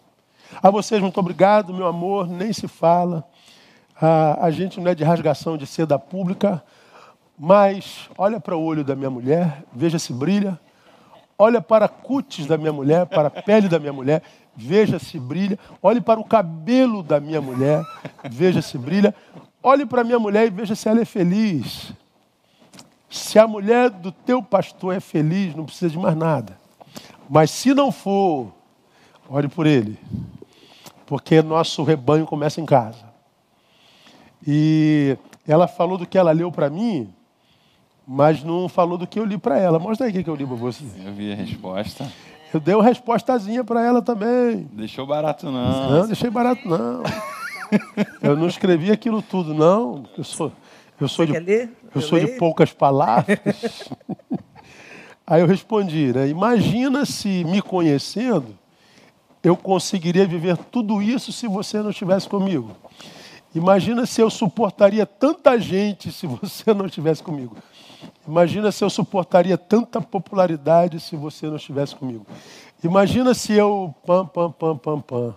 A 0.62 0.70
vocês, 0.70 1.02
muito 1.02 1.20
obrigado, 1.20 1.74
meu 1.74 1.88
amor, 1.88 2.28
nem 2.28 2.52
se 2.54 2.68
fala. 2.68 3.24
A, 4.00 4.46
a 4.46 4.52
gente 4.52 4.80
não 4.80 4.90
é 4.90 4.96
de 4.96 5.04
rasgação 5.04 5.58
de 5.58 5.68
seda 5.68 6.00
pública, 6.00 6.64
mas 7.38 8.10
olha 8.18 8.40
para 8.40 8.56
o 8.56 8.64
olho 8.64 8.84
da 8.84 8.96
minha 8.96 9.10
mulher, 9.10 9.64
veja 9.74 10.00
se 10.00 10.14
brilha. 10.14 10.60
Olha 11.38 11.62
para 11.62 11.86
a 11.86 11.90
cutis 11.90 12.46
da 12.46 12.58
minha 12.58 12.74
mulher, 12.74 13.06
para 13.06 13.30
a 13.30 13.32
pele 13.32 13.70
da 13.70 13.80
minha 13.80 13.94
mulher, 13.94 14.22
veja 14.54 15.00
se 15.00 15.18
brilha. 15.18 15.58
Olhe 15.82 16.02
para 16.02 16.20
o 16.20 16.26
cabelo 16.26 17.02
da 17.02 17.18
minha 17.22 17.40
mulher, 17.40 17.82
veja 18.30 18.62
se 18.62 18.78
brilha. 18.78 19.16
Olhe 19.62 19.86
para 19.86 20.04
minha 20.04 20.20
mulher 20.20 20.48
e 20.48 20.50
veja 20.50 20.76
se 20.76 20.88
ela 20.88 21.02
é 21.02 21.06
feliz. 21.06 21.92
Se 23.10 23.38
a 23.38 23.48
mulher 23.48 23.90
do 23.90 24.12
teu 24.12 24.42
pastor 24.42 24.96
é 24.96 25.00
feliz, 25.00 25.56
não 25.56 25.66
precisa 25.66 25.90
de 25.90 25.98
mais 25.98 26.16
nada. 26.16 26.58
Mas 27.30 27.52
se 27.52 27.74
não 27.74 27.92
for, 27.92 28.52
ore 29.30 29.48
por 29.48 29.68
ele. 29.68 29.98
Porque 31.06 31.42
nosso 31.42 31.84
rebanho 31.84 32.26
começa 32.26 32.62
em 32.62 32.66
casa. 32.66 33.10
E 34.46 35.18
ela 35.48 35.68
falou 35.68 35.98
do 35.98 36.06
que 36.06 36.18
ela 36.18 36.32
leu 36.32 36.52
para 36.52 36.70
mim, 36.70 37.14
mas 38.08 38.44
não 38.44 38.70
falou 38.70 38.98
do 38.98 39.06
que 39.06 39.20
eu 39.20 39.26
li 39.26 39.38
para 39.38 39.58
ela. 39.58 39.78
Mostra 39.78 40.08
aí 40.08 40.18
o 40.18 40.24
que 40.24 40.30
eu 40.30 40.36
li 40.36 40.46
para 40.46 40.56
você. 40.56 40.84
Eu 41.04 41.14
vi 41.14 41.32
a 41.32 41.36
resposta. 41.36 42.10
Eu 42.54 42.60
dei 42.60 42.74
uma 42.74 42.84
respostazinha 42.84 43.64
para 43.64 43.86
ela 43.86 44.02
também. 44.02 44.68
Deixou 44.72 45.06
barato 45.06 45.52
não. 45.52 45.92
Não, 45.92 46.08
deixei 46.08 46.30
barato 46.30 46.68
não. 46.68 47.04
Eu 48.22 48.36
não 48.36 48.48
escrevi 48.48 48.92
aquilo 48.92 49.22
tudo, 49.22 49.54
não. 49.54 50.06
Eu 50.18 50.24
sou, 50.24 50.52
eu 51.00 51.08
sou, 51.08 51.26
de, 51.26 51.34
eu, 51.34 51.70
eu 51.96 52.02
sou 52.02 52.20
de 52.20 52.28
poucas 52.38 52.74
palavras. 52.74 53.40
Aí 55.26 55.42
eu 55.42 55.48
respondi, 55.48 56.12
né? 56.12 56.28
Imagina 56.28 57.06
se 57.06 57.44
me 57.44 57.62
conhecendo, 57.62 58.58
eu 59.44 59.56
conseguiria 59.56 60.26
viver 60.26 60.58
tudo 60.58 61.02
isso 61.02 61.32
se 61.32 61.48
você 61.48 61.82
não 61.82 61.92
estivesse 61.92 62.28
comigo. 62.28 62.76
Imagina 63.54 64.06
se 64.06 64.22
eu 64.22 64.30
suportaria 64.30 65.06
tanta 65.06 65.60
gente 65.60 66.12
se 66.12 66.28
você 66.28 66.74
não 66.74 66.86
estivesse 66.86 67.22
comigo. 67.22 67.56
Imagina 68.28 68.72
se 68.72 68.84
eu 68.84 68.90
suportaria 68.90 69.58
tanta 69.58 70.00
popularidade 70.00 71.00
se 71.00 71.16
você 71.16 71.48
não 71.48 71.56
estivesse 71.56 71.96
comigo. 71.96 72.26
Imagina 72.84 73.34
se 73.34 73.54
eu 73.54 73.94
pam 74.06 74.26
pam 74.26 74.52
pam 74.52 74.78
pam 74.78 75.02
pam. 75.02 75.36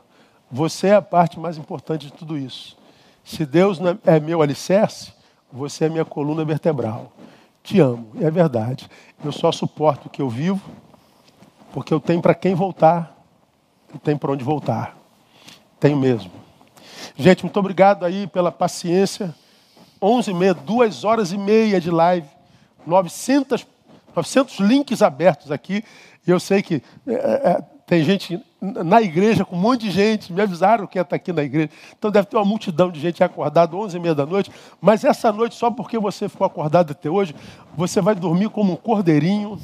Você 0.54 0.88
é 0.88 0.94
a 0.94 1.00
parte 1.00 1.40
mais 1.40 1.56
importante 1.56 2.08
de 2.08 2.12
tudo 2.12 2.36
isso. 2.36 2.76
Se 3.24 3.46
Deus 3.46 3.78
é 4.04 4.20
meu 4.20 4.42
alicerce, 4.42 5.10
você 5.50 5.86
é 5.86 5.88
minha 5.88 6.04
coluna 6.04 6.44
vertebral. 6.44 7.10
Te 7.62 7.80
amo, 7.80 8.12
é 8.20 8.30
verdade. 8.30 8.86
Eu 9.24 9.32
só 9.32 9.50
suporto 9.50 10.06
o 10.06 10.10
que 10.10 10.20
eu 10.20 10.28
vivo, 10.28 10.60
porque 11.72 11.94
eu 11.94 11.98
tenho 11.98 12.20
para 12.20 12.34
quem 12.34 12.54
voltar, 12.54 13.16
eu 13.94 13.98
tenho 13.98 14.18
para 14.18 14.30
onde 14.30 14.44
voltar. 14.44 14.94
Tenho 15.80 15.96
mesmo. 15.96 16.30
Gente, 17.16 17.44
muito 17.44 17.58
obrigado 17.58 18.04
aí 18.04 18.26
pela 18.26 18.52
paciência. 18.52 19.34
11 20.02 20.32
e 20.32 20.34
meia, 20.34 20.52
duas 20.52 21.02
horas 21.02 21.32
e 21.32 21.38
meia 21.38 21.80
de 21.80 21.90
live, 21.90 22.28
900, 22.86 23.66
900 24.14 24.58
links 24.58 25.00
abertos 25.00 25.50
aqui. 25.50 25.82
E 26.26 26.30
eu 26.30 26.38
sei 26.38 26.60
que 26.60 26.82
é, 27.06 27.14
é, 27.14 27.64
tem 27.86 28.04
gente 28.04 28.38
na 28.62 29.02
igreja, 29.02 29.44
com 29.44 29.56
um 29.56 29.58
monte 29.58 29.80
de 29.80 29.90
gente, 29.90 30.32
me 30.32 30.40
avisaram 30.40 30.86
que 30.86 30.96
ia 30.96 31.02
estar 31.02 31.16
aqui 31.16 31.32
na 31.32 31.42
igreja. 31.42 31.70
Então 31.98 32.12
deve 32.12 32.28
ter 32.28 32.36
uma 32.36 32.44
multidão 32.44 32.92
de 32.92 33.00
gente 33.00 33.22
acordada 33.22 33.76
11 33.76 33.96
e 33.96 34.00
meia 34.00 34.14
da 34.14 34.24
noite. 34.24 34.52
Mas 34.80 35.02
essa 35.02 35.32
noite, 35.32 35.56
só 35.56 35.68
porque 35.68 35.98
você 35.98 36.28
ficou 36.28 36.46
acordado 36.46 36.92
até 36.92 37.10
hoje, 37.10 37.34
você 37.76 38.00
vai 38.00 38.14
dormir 38.14 38.50
como 38.50 38.74
um 38.74 38.76
cordeirinho 38.76 39.58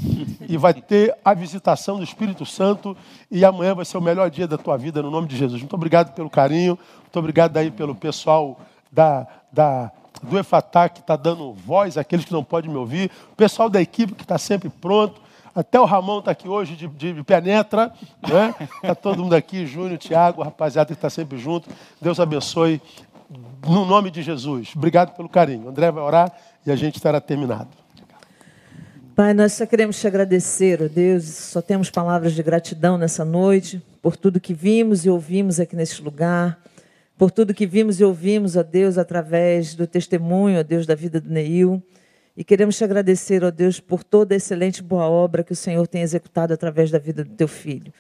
e 0.48 0.56
vai 0.56 0.74
ter 0.74 1.16
a 1.24 1.32
visitação 1.32 1.98
do 1.98 2.02
Espírito 2.02 2.44
Santo. 2.44 2.96
E 3.30 3.44
amanhã 3.44 3.72
vai 3.72 3.84
ser 3.84 3.98
o 3.98 4.02
melhor 4.02 4.28
dia 4.30 4.48
da 4.48 4.58
tua 4.58 4.76
vida, 4.76 5.00
no 5.00 5.12
nome 5.12 5.28
de 5.28 5.36
Jesus. 5.36 5.60
Muito 5.60 5.74
obrigado 5.74 6.12
pelo 6.12 6.28
carinho, 6.28 6.76
muito 7.02 7.18
obrigado 7.20 7.56
aí 7.56 7.70
pelo 7.70 7.94
pessoal 7.94 8.58
da, 8.90 9.28
da 9.52 9.92
do 10.20 10.36
Efatá, 10.36 10.88
que 10.88 10.98
está 10.98 11.14
dando 11.14 11.52
voz 11.52 11.96
àqueles 11.96 12.24
que 12.24 12.32
não 12.32 12.42
podem 12.42 12.68
me 12.68 12.76
ouvir, 12.76 13.08
o 13.32 13.36
pessoal 13.36 13.68
da 13.68 13.80
equipe 13.80 14.14
que 14.14 14.24
está 14.24 14.36
sempre 14.36 14.68
pronto, 14.68 15.20
até 15.58 15.80
o 15.80 15.84
Ramon 15.84 16.20
está 16.20 16.30
aqui 16.30 16.48
hoje 16.48 16.76
de, 16.76 16.86
de 16.86 17.24
penetra, 17.24 17.92
né? 18.22 18.54
Está 18.76 18.94
todo 18.94 19.24
mundo 19.24 19.34
aqui, 19.34 19.66
Júnior, 19.66 19.98
Tiago, 19.98 20.40
rapaziada 20.40 20.86
que 20.86 20.92
está 20.92 21.10
sempre 21.10 21.36
junto. 21.36 21.68
Deus 22.00 22.20
abençoe, 22.20 22.80
no 23.66 23.84
nome 23.84 24.08
de 24.08 24.22
Jesus. 24.22 24.72
Obrigado 24.76 25.16
pelo 25.16 25.28
carinho. 25.28 25.68
André 25.68 25.90
vai 25.90 26.04
orar 26.04 26.32
e 26.64 26.70
a 26.70 26.76
gente 26.76 26.94
estará 26.94 27.20
terminado. 27.20 27.70
Pai, 29.16 29.34
nós 29.34 29.54
só 29.54 29.66
queremos 29.66 29.98
te 29.98 30.06
agradecer, 30.06 30.80
ó 30.80 30.86
Deus, 30.86 31.24
só 31.24 31.60
temos 31.60 31.90
palavras 31.90 32.34
de 32.34 32.42
gratidão 32.44 32.96
nessa 32.96 33.24
noite, 33.24 33.82
por 34.00 34.16
tudo 34.16 34.38
que 34.38 34.54
vimos 34.54 35.04
e 35.04 35.10
ouvimos 35.10 35.58
aqui 35.58 35.74
neste 35.74 36.00
lugar, 36.00 36.56
por 37.16 37.32
tudo 37.32 37.52
que 37.52 37.66
vimos 37.66 37.98
e 37.98 38.04
ouvimos, 38.04 38.54
ó 38.54 38.62
Deus, 38.62 38.96
através 38.96 39.74
do 39.74 39.88
testemunho, 39.88 40.60
ó 40.60 40.62
Deus, 40.62 40.86
da 40.86 40.94
vida 40.94 41.20
do 41.20 41.28
Neil. 41.28 41.82
E 42.38 42.44
queremos 42.44 42.76
te 42.76 42.84
agradecer, 42.84 43.42
ó 43.42 43.50
Deus, 43.50 43.80
por 43.80 44.04
toda 44.04 44.32
a 44.32 44.36
excelente 44.36 44.80
boa 44.80 45.08
obra 45.08 45.42
que 45.42 45.50
o 45.50 45.56
Senhor 45.56 45.88
tem 45.88 46.02
executado 46.02 46.54
através 46.54 46.88
da 46.88 46.96
vida 46.96 47.24
do 47.24 47.34
teu 47.34 47.48
filho. 47.48 47.92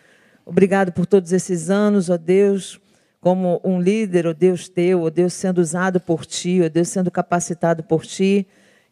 Obrigado 0.46 0.92
por 0.92 1.06
todos 1.06 1.32
esses 1.32 1.70
anos, 1.70 2.08
ó 2.08 2.16
Deus, 2.16 2.80
como 3.20 3.60
um 3.64 3.80
líder, 3.80 4.28
ó 4.28 4.32
Deus 4.32 4.68
teu, 4.68 5.02
ó 5.02 5.10
Deus 5.10 5.32
sendo 5.32 5.58
usado 5.60 5.98
por 5.98 6.24
ti, 6.24 6.60
ó 6.64 6.68
Deus 6.68 6.86
sendo 6.86 7.10
capacitado 7.10 7.82
por 7.82 8.06
ti. 8.06 8.46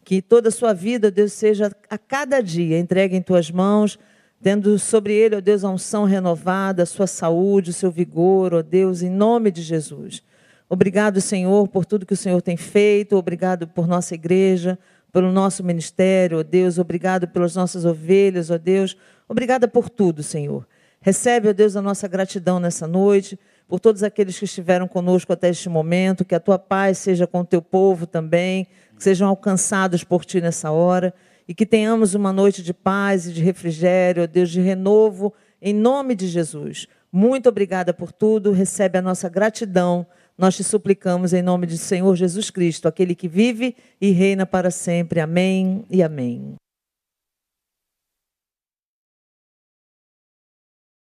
Que 0.05 0.21
toda 0.21 0.49
a 0.49 0.51
sua 0.51 0.73
vida, 0.73 1.07
ó 1.07 1.11
Deus, 1.13 1.33
seja 1.33 1.71
a 1.89 1.97
cada 1.97 2.41
dia 2.41 2.77
entregue 2.77 3.15
em 3.15 3.23
tuas 3.23 3.49
mãos, 3.49 4.01
tendo 4.43 4.77
sobre 4.81 5.15
ele, 5.15 5.37
ó 5.37 5.41
Deus, 5.41 5.63
a 5.63 5.71
unção 5.71 6.07
renovada, 6.07 6.83
a 6.83 6.87
sua 6.87 7.07
saúde, 7.07 7.71
o 7.71 7.73
seu 7.73 7.93
vigor, 7.93 8.53
ó 8.53 8.63
Deus, 8.63 9.01
em 9.01 9.11
nome 9.11 9.53
de 9.53 9.63
Jesus. 9.63 10.25
Obrigado, 10.69 11.21
Senhor, 11.21 11.69
por 11.69 11.87
tudo 11.87 12.05
que 12.05 12.15
o 12.15 12.17
Senhor 12.17 12.43
tem 12.43 12.57
feito, 12.57 13.15
obrigado 13.15 13.69
por 13.69 13.87
nossa 13.87 14.13
igreja 14.13 14.77
pelo 15.17 15.33
nosso 15.33 15.65
ministério, 15.65 16.41
ó 16.41 16.43
Deus. 16.43 16.77
Obrigado 16.77 17.27
pelas 17.27 17.57
nossas 17.57 17.87
ovelhas, 17.87 18.51
ó 18.51 18.59
Deus. 18.59 18.99
Obrigada 19.27 19.67
por 19.67 19.89
tudo, 19.89 20.23
Senhor. 20.23 20.69
Recebe, 21.01 21.49
ó 21.49 21.55
Deus, 21.55 21.75
a 21.75 21.81
nossa 21.81 22.07
gratidão 22.07 22.61
nessa 22.61 22.87
noite, 22.87 23.41
por 23.67 23.81
todos 23.81 24.03
aqueles 24.03 24.39
que 24.39 24.45
estiveram 24.45 24.87
conosco 24.87 25.33
até 25.33 25.49
este 25.49 25.71
momento. 25.71 26.23
Que 26.23 26.35
a 26.35 26.39
tua 26.39 26.59
paz 26.59 26.99
seja 26.99 27.27
com 27.27 27.41
o 27.41 27.45
teu 27.47 27.63
povo 27.63 28.07
também, 28.07 28.67
que 28.95 29.03
sejam 29.03 29.27
alcançados 29.27 30.05
por 30.05 30.23
ti 30.23 30.39
nessa 30.39 30.71
hora 30.71 31.15
e 31.49 31.55
que 31.55 31.65
tenhamos 31.65 32.15
uma 32.15 32.31
noite 32.31 32.63
de 32.63 32.75
paz 32.75 33.27
e 33.27 33.33
de 33.33 33.43
refrigério, 33.43 34.25
ó 34.25 34.27
Deus, 34.27 34.51
de 34.51 34.61
renovo, 34.61 35.33
em 35.63 35.73
nome 35.73 36.15
de 36.15 36.29
Jesus. 36.29 36.89
Muito 37.11 37.49
obrigada 37.49 37.95
por 37.95 38.13
tudo. 38.13 38.53
Recebe 38.53 38.99
a 38.99 39.03
nossa 39.03 39.31
gratidão 39.31 40.07
nós 40.39 40.57
te 40.57 40.63
suplicamos 40.63 41.33
em 41.33 41.43
nome 41.43 41.67
de 41.67 41.79
Senhor 41.79 42.15
Jesus 42.15 42.51
Cristo, 42.51 42.87
aquele 42.87 43.15
que 43.15 43.29
vive 43.29 43.75
e 44.01 44.11
reina 44.11 44.45
para 44.45 44.71
sempre. 44.71 45.21
Amém 45.21 45.85
e 45.91 46.03
amém. 46.03 46.57